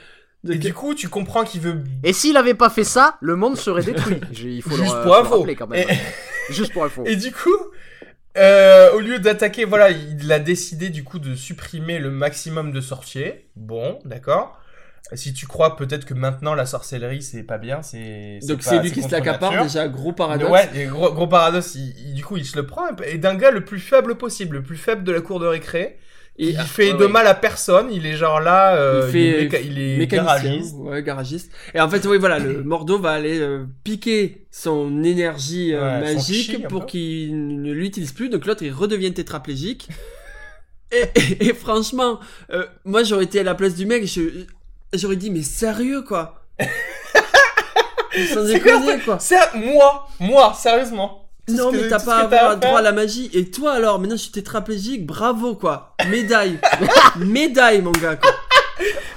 Et 0.50 0.58
du 0.58 0.74
coup, 0.74 0.94
tu 0.94 1.10
comprends 1.10 1.44
qu'il 1.44 1.62
veut 1.62 1.84
Et 2.04 2.14
s'il 2.14 2.38
avait 2.38 2.54
pas 2.54 2.70
fait 2.70 2.84
ça, 2.84 3.18
le 3.22 3.36
monde 3.36 3.58
serait 3.58 3.82
détruit. 3.84 4.20
Il 4.44 4.62
faut 4.62 4.76
Juste 4.78 4.96
le, 4.96 5.02
pour 5.04 5.16
le 5.16 5.22
info. 5.22 5.46
quand 5.58 5.68
même. 5.68 5.88
Et- 5.90 5.94
Juste 6.54 6.72
pour 6.74 6.84
info. 6.86 7.04
Et 7.08 7.16
du 7.16 7.32
coup, 7.32 7.50
euh, 8.38 8.92
au 8.94 9.00
lieu 9.00 9.18
d'attaquer, 9.20 9.66
voilà, 9.66 9.90
il 9.92 10.32
a 10.32 10.40
décidé 10.40 10.90
du 10.90 11.04
coup 11.04 11.18
de 11.20 11.36
supprimer 11.36 11.98
le 12.00 12.12
maximum 12.12 12.72
de 12.72 12.82
sorciers. 12.82 13.48
Bon, 13.56 13.98
d'accord. 14.06 14.60
Si 15.14 15.34
tu 15.34 15.46
crois 15.46 15.76
peut-être 15.76 16.06
que 16.06 16.14
maintenant 16.16 16.56
la 16.56 16.66
sorcellerie 16.66 17.22
c'est 17.22 17.44
pas 17.44 17.58
bien, 17.60 17.82
c'est 17.84 18.40
donc 18.48 18.64
c'est 18.64 18.82
lui 18.82 18.92
qui 18.92 19.04
se 19.04 19.12
l'accapare, 19.12 19.64
déjà 19.64 19.88
gros 19.88 20.14
paradoxe. 20.14 20.52
Ouais, 20.52 20.70
et 20.76 20.86
gros, 20.86 21.14
gros 21.14 21.28
paradoxe, 21.28 21.76
il- 21.76 21.94
il- 22.08 22.14
du 22.16 22.24
coup 22.24 22.38
il 22.38 22.46
se 22.46 22.56
le 22.58 22.66
prend 22.66 22.84
et 23.06 23.18
d'un 23.20 23.36
gars 23.36 23.52
le 23.52 23.64
plus 23.64 23.80
faible 23.80 24.16
possible, 24.16 24.58
le 24.58 24.64
plus 24.64 24.78
faible 24.78 25.04
de 25.04 25.12
la 25.12 25.22
cour 25.22 25.40
de 25.40 25.46
récré. 25.48 26.00
Et 26.38 26.50
il 26.50 26.58
fait 26.60 26.92
ouais, 26.92 26.98
de 27.00 27.06
ouais. 27.06 27.12
mal 27.12 27.28
à 27.28 27.34
personne, 27.34 27.88
il 27.94 28.06
est 28.06 28.18
genre 28.18 28.42
là, 28.42 28.76
euh, 28.76 29.04
il 29.08 29.12
fait 29.14 29.20
il 29.22 29.34
est, 29.36 29.48
méca- 29.48 29.62
il 29.64 30.02
est 30.02 30.08
garagiste. 30.08 30.76
ouais, 30.80 31.02
garagiste. 31.02 31.50
Et 31.74 31.80
en 31.80 31.90
fait, 31.90 32.06
oui, 32.08 32.18
voilà, 32.18 32.40
le 32.40 32.62
Mordo 32.66 33.00
va 33.00 33.12
aller 33.12 33.40
euh, 33.40 33.64
piquer 33.86 34.46
son 34.52 35.02
énergie 35.06 35.74
euh, 35.74 36.02
Ouais, 36.02 36.08
son 36.10 36.16
magique 36.16 36.46
chi, 36.58 36.58
pour 36.68 36.88
qu'il 36.88 37.62
ne 37.62 37.72
l'utilise 37.72 38.12
plus. 38.12 38.28
Donc 38.28 38.46
l'autre, 38.48 38.64
il 38.64 38.74
redevient 38.74 39.14
tétraplégique. 39.14 39.88
et, 40.92 41.04
et- 41.16 41.46
et 41.48 41.54
franchement, 41.54 42.20
euh, 42.52 42.66
moi, 42.84 43.04
j'aurais 43.04 43.24
été 43.24 43.40
à 43.40 43.44
la 43.44 43.56
place 43.56 43.76
du 43.76 43.86
mec, 43.86 44.06
je- 44.06 44.46
j'aurais 44.98 45.16
dit, 45.16 45.30
mais 45.32 45.44
sérieux, 45.44 46.02
quoi. 46.02 46.42
Sans 48.34 48.44
déconner, 48.44 49.00
quoi. 49.00 49.18
C'est 49.20 49.38
moi, 49.56 50.08
moi, 50.20 50.54
sérieusement. 50.58 51.22
Non, 51.48 51.72
mais 51.72 51.88
t'as 51.90 52.00
pas 52.00 52.20
avoir 52.22 52.52
à 52.52 52.56
droit 52.56 52.80
à 52.80 52.82
la 52.82 52.92
magie. 52.92 53.30
Et 53.34 53.52
toi 53.52 53.74
alors, 53.74 54.00
maintenant 54.00 54.16
je 54.16 54.22
suis 54.24 54.32
tétraplégique, 54.32 55.06
bravo 55.06 55.54
quoi. 55.54 55.94
Médaille. 56.10 56.60
Médaille 57.18 57.84
mon 57.84 57.92
gars 57.92 58.16
quoi. 58.16 58.32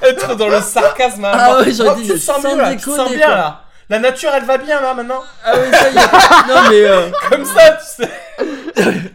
Être 0.02 0.36
dans 0.36 0.48
le 0.48 0.60
sarcasme. 0.60 1.24
hein. 1.24 1.30
Ah 1.32 1.58
ouais, 1.60 1.72
j'aurais 1.72 1.94
Oh, 1.96 2.00
dit, 2.02 2.08
tu 2.08 2.18
sens 2.18 2.36
tu 2.42 2.54
bien 2.54 2.76
quoi. 2.76 3.34
là. 3.34 3.64
La 3.88 3.98
nature 3.98 4.28
elle 4.34 4.44
va 4.44 4.58
bien 4.58 4.78
là 4.78 4.92
maintenant. 4.92 5.22
Ah 5.42 5.54
oui, 5.56 5.68
ça 5.72 5.88
y 5.88 5.96
est. 5.96 6.48
Non 6.54 6.68
mais 6.68 6.84
euh, 6.84 7.10
Comme 7.30 7.44
ça, 7.46 7.78
tu 7.78 8.04
sais. 8.04 9.07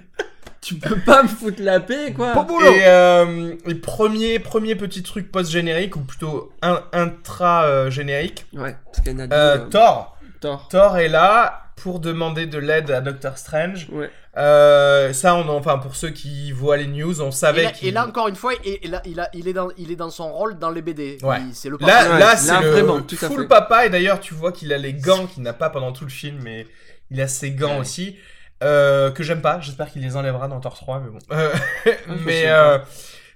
Tu 0.63 0.75
peux 0.75 0.97
pas 0.99 1.23
me 1.23 1.27
foutre 1.27 1.61
la 1.61 1.79
paix 1.79 2.13
quoi. 2.15 2.33
Bon 2.33 2.43
boulot. 2.43 2.71
Et, 2.71 2.85
euh, 2.85 3.53
et 3.67 3.75
premier, 3.75 4.39
premier 4.39 4.75
petit 4.75 5.03
truc 5.03 5.31
post-générique, 5.31 5.95
ou 5.95 6.01
plutôt 6.01 6.51
un, 6.61 6.81
intra-générique. 6.93 8.45
Ouais, 8.53 8.75
parce 8.85 9.01
qu'elle 9.03 9.19
a 9.21 9.27
dit 9.27 9.33
Euh, 9.33 9.57
euh, 9.57 9.69
Thor. 9.69 10.17
Thor. 10.41 10.67
Thor 10.69 10.97
est 10.97 11.09
là 11.09 11.59
pour 11.75 11.99
demander 11.99 12.45
de 12.45 12.57
l'aide 12.57 12.91
à 12.91 13.01
Doctor 13.01 13.37
Strange. 13.37 13.87
Ouais. 13.91 14.09
Euh, 14.35 15.13
ça, 15.13 15.35
on, 15.35 15.47
enfin, 15.49 15.77
pour 15.77 15.95
ceux 15.95 16.09
qui 16.09 16.51
voient 16.51 16.77
les 16.77 16.87
news, 16.87 17.21
on 17.21 17.29
Et 17.29 17.31
savait 17.31 17.63
là, 17.63 17.71
qu'il... 17.71 17.87
et 17.89 17.91
là, 17.91 18.07
encore 18.07 18.27
une 18.27 18.35
fois, 18.35 18.53
et, 18.63 18.85
et 18.85 18.87
là, 18.87 19.01
il, 19.05 19.19
a, 19.19 19.29
il, 19.33 19.47
est 19.47 19.53
dans, 19.53 19.69
il 19.77 19.91
est 19.91 19.95
dans 19.95 20.09
son 20.09 20.31
rôle 20.31 20.57
dans 20.57 20.71
les 20.71 20.81
BD. 20.81 21.17
Ouais. 21.21 21.37
C'est 21.53 21.69
le 21.69 21.77
Là, 21.79 21.87
papa. 21.87 22.03
Ouais, 22.03 22.09
là, 22.09 22.19
là, 22.19 22.37
c'est 22.37 22.61
le 22.61 22.69
vraiment, 22.71 23.01
tout 23.01 23.17
à 23.21 23.27
full 23.27 23.41
fait. 23.43 23.47
papa. 23.47 23.85
Et 23.85 23.89
d'ailleurs, 23.89 24.19
tu 24.19 24.33
vois 24.33 24.51
qu'il 24.51 24.73
a 24.73 24.77
les 24.77 24.93
gants 24.93 25.27
qu'il 25.27 25.43
n'a 25.43 25.53
pas 25.53 25.69
pendant 25.69 25.91
tout 25.91 26.05
le 26.05 26.09
film, 26.09 26.39
mais 26.41 26.65
il 27.11 27.21
a 27.21 27.27
ses 27.27 27.51
gants 27.51 27.79
aussi. 27.79 28.17
Euh, 28.63 29.11
que 29.11 29.23
j'aime 29.23 29.41
pas. 29.41 29.59
J'espère 29.59 29.91
qu'il 29.91 30.01
les 30.01 30.15
enlèvera 30.15 30.47
dans 30.47 30.59
Thor 30.59 30.75
3, 30.75 30.99
mais 31.01 31.09
bon. 31.11 31.19
Euh, 31.31 31.53
mais 32.25 32.43
euh, 32.47 32.79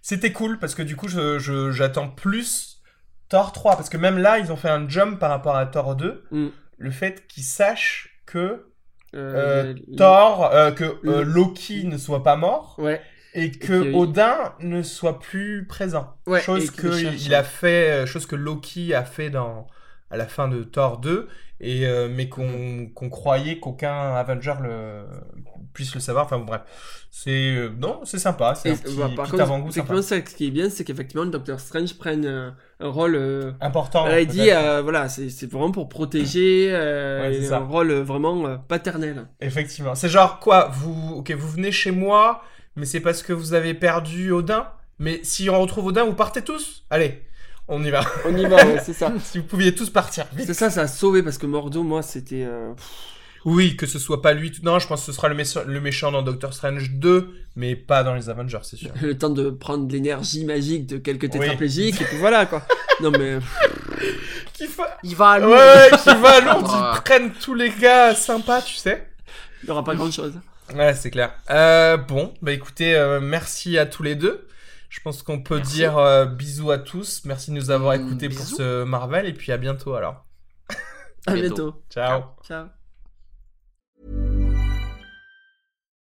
c'était 0.01 0.31
cool 0.31 0.57
parce 0.59 0.73
que 0.75 0.81
du 0.83 0.95
coup, 0.95 1.07
je- 1.07 1.71
j'attends 1.71 2.07
plus 2.09 2.81
Thor 3.29 3.51
3 3.51 3.75
parce 3.75 3.89
que 3.89 3.97
même 3.97 4.17
là, 4.17 4.39
ils 4.39 4.51
ont 4.51 4.55
fait 4.55 4.69
un 4.69 4.87
jump 4.87 5.19
par 5.19 5.29
rapport 5.29 5.55
à 5.57 5.65
Thor 5.65 5.95
2. 5.95 6.23
Mm. 6.31 6.47
Le 6.77 6.91
fait 6.91 7.27
qu'ils 7.27 7.43
sachent 7.43 8.21
que 8.25 8.65
Thor, 9.97 10.51
que 10.75 10.99
Mm. 11.03 11.21
Loki 11.21 11.85
ne 11.85 11.97
soit 11.97 12.23
pas 12.23 12.35
mort 12.35 12.75
Ouais. 12.77 13.01
et 13.33 13.51
que 13.51 13.89
Et 13.91 13.93
Odin 13.95 14.53
ne 14.59 14.81
soit 14.83 15.19
plus 15.19 15.65
présent. 15.67 16.15
Ouais, 16.25 16.41
chose 16.41 16.71
qu'il 16.71 17.13
il 17.15 17.33
a 17.35 17.43
fait, 17.43 18.05
chose 18.05 18.25
que 18.25 18.35
Loki 18.35 18.93
a 18.93 19.03
fait 19.03 19.29
dans 19.29 19.67
à 20.09 20.17
la 20.17 20.27
fin 20.27 20.47
de 20.47 20.63
Thor 20.63 20.99
2 20.99 21.27
et 21.59 21.87
euh, 21.87 22.07
mais 22.09 22.29
qu'on 22.29 22.87
qu'on 22.93 23.09
croyait 23.09 23.59
qu'aucun 23.59 24.13
Avenger 24.15 24.53
le 24.61 25.05
puisse 25.73 25.93
le 25.95 25.99
savoir. 25.99 26.25
Enfin 26.25 26.37
bon, 26.37 26.45
bref, 26.45 26.61
c'est 27.09 27.55
euh, 27.55 27.69
non, 27.79 28.01
c'est 28.03 28.19
sympa, 28.19 28.53
c'est 28.55 28.71
un 28.71 28.75
petit, 28.75 28.95
bah, 28.95 29.09
par 29.15 29.27
petit 29.27 29.41
avant-goût 29.41 29.71
sympa. 29.71 30.01
ce 30.01 30.35
qui 30.35 30.47
est 30.47 30.51
bien, 30.51 30.69
c'est 30.69 30.83
qu'effectivement, 30.83 31.23
le 31.23 31.31
Docteur 31.31 31.59
Strange 31.59 31.97
prenne 31.97 32.25
euh, 32.25 32.51
un 32.79 32.89
rôle. 32.89 33.55
important. 33.59 34.07
Il 34.15 34.27
dit, 34.27 34.49
voilà, 34.83 35.09
c'est 35.09 35.51
vraiment 35.51 35.71
pour 35.71 35.89
protéger, 35.89 36.71
Ouais, 36.71 37.51
un 37.51 37.57
rôle 37.59 37.91
vraiment 37.93 38.57
paternel. 38.59 39.27
Effectivement, 39.41 39.95
c'est 39.95 40.09
genre 40.09 40.39
quoi 40.39 40.69
Vous, 40.73 41.15
ok, 41.17 41.31
vous 41.31 41.49
venez 41.49 41.71
chez 41.71 41.91
moi, 41.91 42.43
mais 42.75 42.85
c'est 42.85 43.01
parce 43.01 43.23
que 43.23 43.33
vous 43.33 43.53
avez 43.53 43.73
perdu 43.73 44.31
Odin. 44.31 44.67
Mais 44.99 45.19
si 45.21 45.47
on 45.49 45.61
retrouve 45.61 45.87
Odin, 45.87 46.05
vous 46.05 46.15
partez 46.15 46.41
tous. 46.41 46.85
Allez, 46.89 47.21
on 47.67 47.83
y 47.83 47.89
va. 47.89 48.01
On 48.25 48.35
y 48.35 48.45
va, 48.45 48.57
ouais, 48.65 48.81
c'est 48.83 48.93
ça. 48.93 49.11
si 49.23 49.39
vous 49.39 49.43
pouviez 49.45 49.73
tous 49.75 49.89
partir, 49.89 50.25
vite. 50.33 50.47
C'est 50.47 50.53
ça, 50.53 50.69
ça 50.69 50.81
a 50.81 50.87
sauvé 50.87 51.23
parce 51.23 51.37
que 51.37 51.45
Mordo, 51.45 51.83
moi, 51.83 52.01
c'était. 52.01 52.43
euh, 52.45 52.71
Oui, 53.45 53.75
que 53.75 53.85
ce 53.85 53.99
soit 53.99 54.21
pas 54.21 54.33
lui. 54.33 54.51
tout- 54.51 54.61
Non, 54.63 54.79
je 54.79 54.87
pense 54.87 55.01
que 55.01 55.05
ce 55.07 55.11
sera 55.13 55.27
le, 55.29 55.35
méchant- 55.35 55.63
le 55.65 55.79
méchant 55.81 56.11
dans 56.11 56.21
Doctor 56.21 56.53
Strange 56.53 56.91
2, 56.91 57.29
mais 57.55 57.75
pas 57.75 58.03
dans 58.03 58.13
les 58.15 58.29
Avengers, 58.29 58.59
c'est 58.63 58.77
sûr. 58.77 58.91
le 59.01 59.17
temps 59.17 59.29
de 59.29 59.49
prendre 59.49 59.91
l'énergie 59.91 60.45
magique 60.45 60.85
de 60.87 60.97
quelques 60.97 61.23
Oui. 61.23 61.29
tétraplégiques, 61.29 62.01
et 62.01 62.05
puis 62.05 62.17
voilà, 62.17 62.45
quoi. 62.45 62.63
Non, 63.01 63.11
mais. 63.11 63.37
pff, 63.39 64.51
Qui 64.53 64.67
fa... 64.67 64.97
Il 65.03 65.15
va 65.15 65.29
à 65.31 65.39
Lourdes. 65.39 65.51
Ouais, 65.53 65.89
qui 66.01 66.21
va 66.21 66.29
à 66.29 66.41
Lourdes, 66.41 66.67
Ah. 66.69 66.93
ils 66.97 67.01
prennent 67.03 67.31
tous 67.33 67.53
les 67.53 67.69
gars 67.69 68.15
sympas, 68.15 68.61
tu 68.61 68.75
sais. 68.75 69.07
Il 69.63 69.65
n'y 69.67 69.71
aura 69.71 69.83
pas 69.83 69.95
grand 69.95 70.09
chose. 70.11 70.33
Ouais, 70.75 70.93
c'est 70.95 71.11
clair. 71.11 71.31
Euh, 71.49 71.95
bon, 71.97 72.33
bah 72.41 72.51
écoutez, 72.51 72.93
euh, 72.95 73.19
merci 73.21 73.77
à 73.77 73.85
tous 73.85 74.03
les 74.03 74.15
deux. 74.15 74.47
Je 74.89 74.99
pense 75.01 75.21
qu'on 75.23 75.41
peut 75.41 75.57
Merci. 75.57 75.73
dire 75.75 75.97
euh, 75.97 76.25
bisous 76.25 76.71
à 76.71 76.77
tous. 76.77 77.23
Merci 77.25 77.51
de 77.51 77.55
nous 77.55 77.69
avoir 77.71 77.97
Mm, 77.97 78.07
écoutés 78.07 78.29
pour 78.29 78.45
ce 78.45 78.83
Marvel 78.83 79.25
et 79.25 79.33
puis 79.33 79.51
à 79.51 79.57
bientôt 79.57 79.95
alors. 79.95 80.25
À 81.25 81.33
bientôt. 81.33 81.73
Ciao. 81.89 82.23
Ciao. 82.45 82.67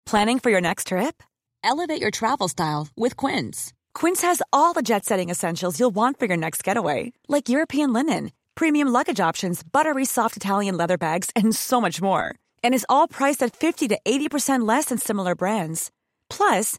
Planning 0.06 0.38
for 0.38 0.50
your 0.50 0.60
next 0.60 0.86
trip? 0.88 1.22
Elevate 1.62 2.00
your 2.00 2.10
travel 2.10 2.48
style 2.48 2.88
with 2.96 3.16
Quince. 3.16 3.72
Quince 3.94 4.22
has 4.22 4.40
all 4.52 4.72
the 4.72 4.82
jet 4.82 5.04
setting 5.04 5.28
essentials 5.28 5.78
you'll 5.78 5.94
want 5.94 6.18
for 6.18 6.26
your 6.26 6.36
next 6.36 6.62
getaway, 6.64 7.12
like 7.28 7.48
European 7.48 7.92
linen, 7.92 8.30
premium 8.54 8.88
luggage 8.88 9.20
options, 9.20 9.62
buttery 9.62 10.04
soft 10.04 10.36
Italian 10.36 10.76
leather 10.76 10.96
bags, 10.96 11.30
and 11.36 11.54
so 11.54 11.80
much 11.80 12.00
more. 12.00 12.34
And 12.64 12.74
is 12.74 12.86
all 12.88 13.08
priced 13.08 13.42
at 13.42 13.54
50 13.54 13.88
to 13.88 13.98
80% 14.04 14.66
less 14.66 14.86
than 14.86 14.98
similar 14.98 15.34
brands. 15.34 15.90
Plus, 16.30 16.78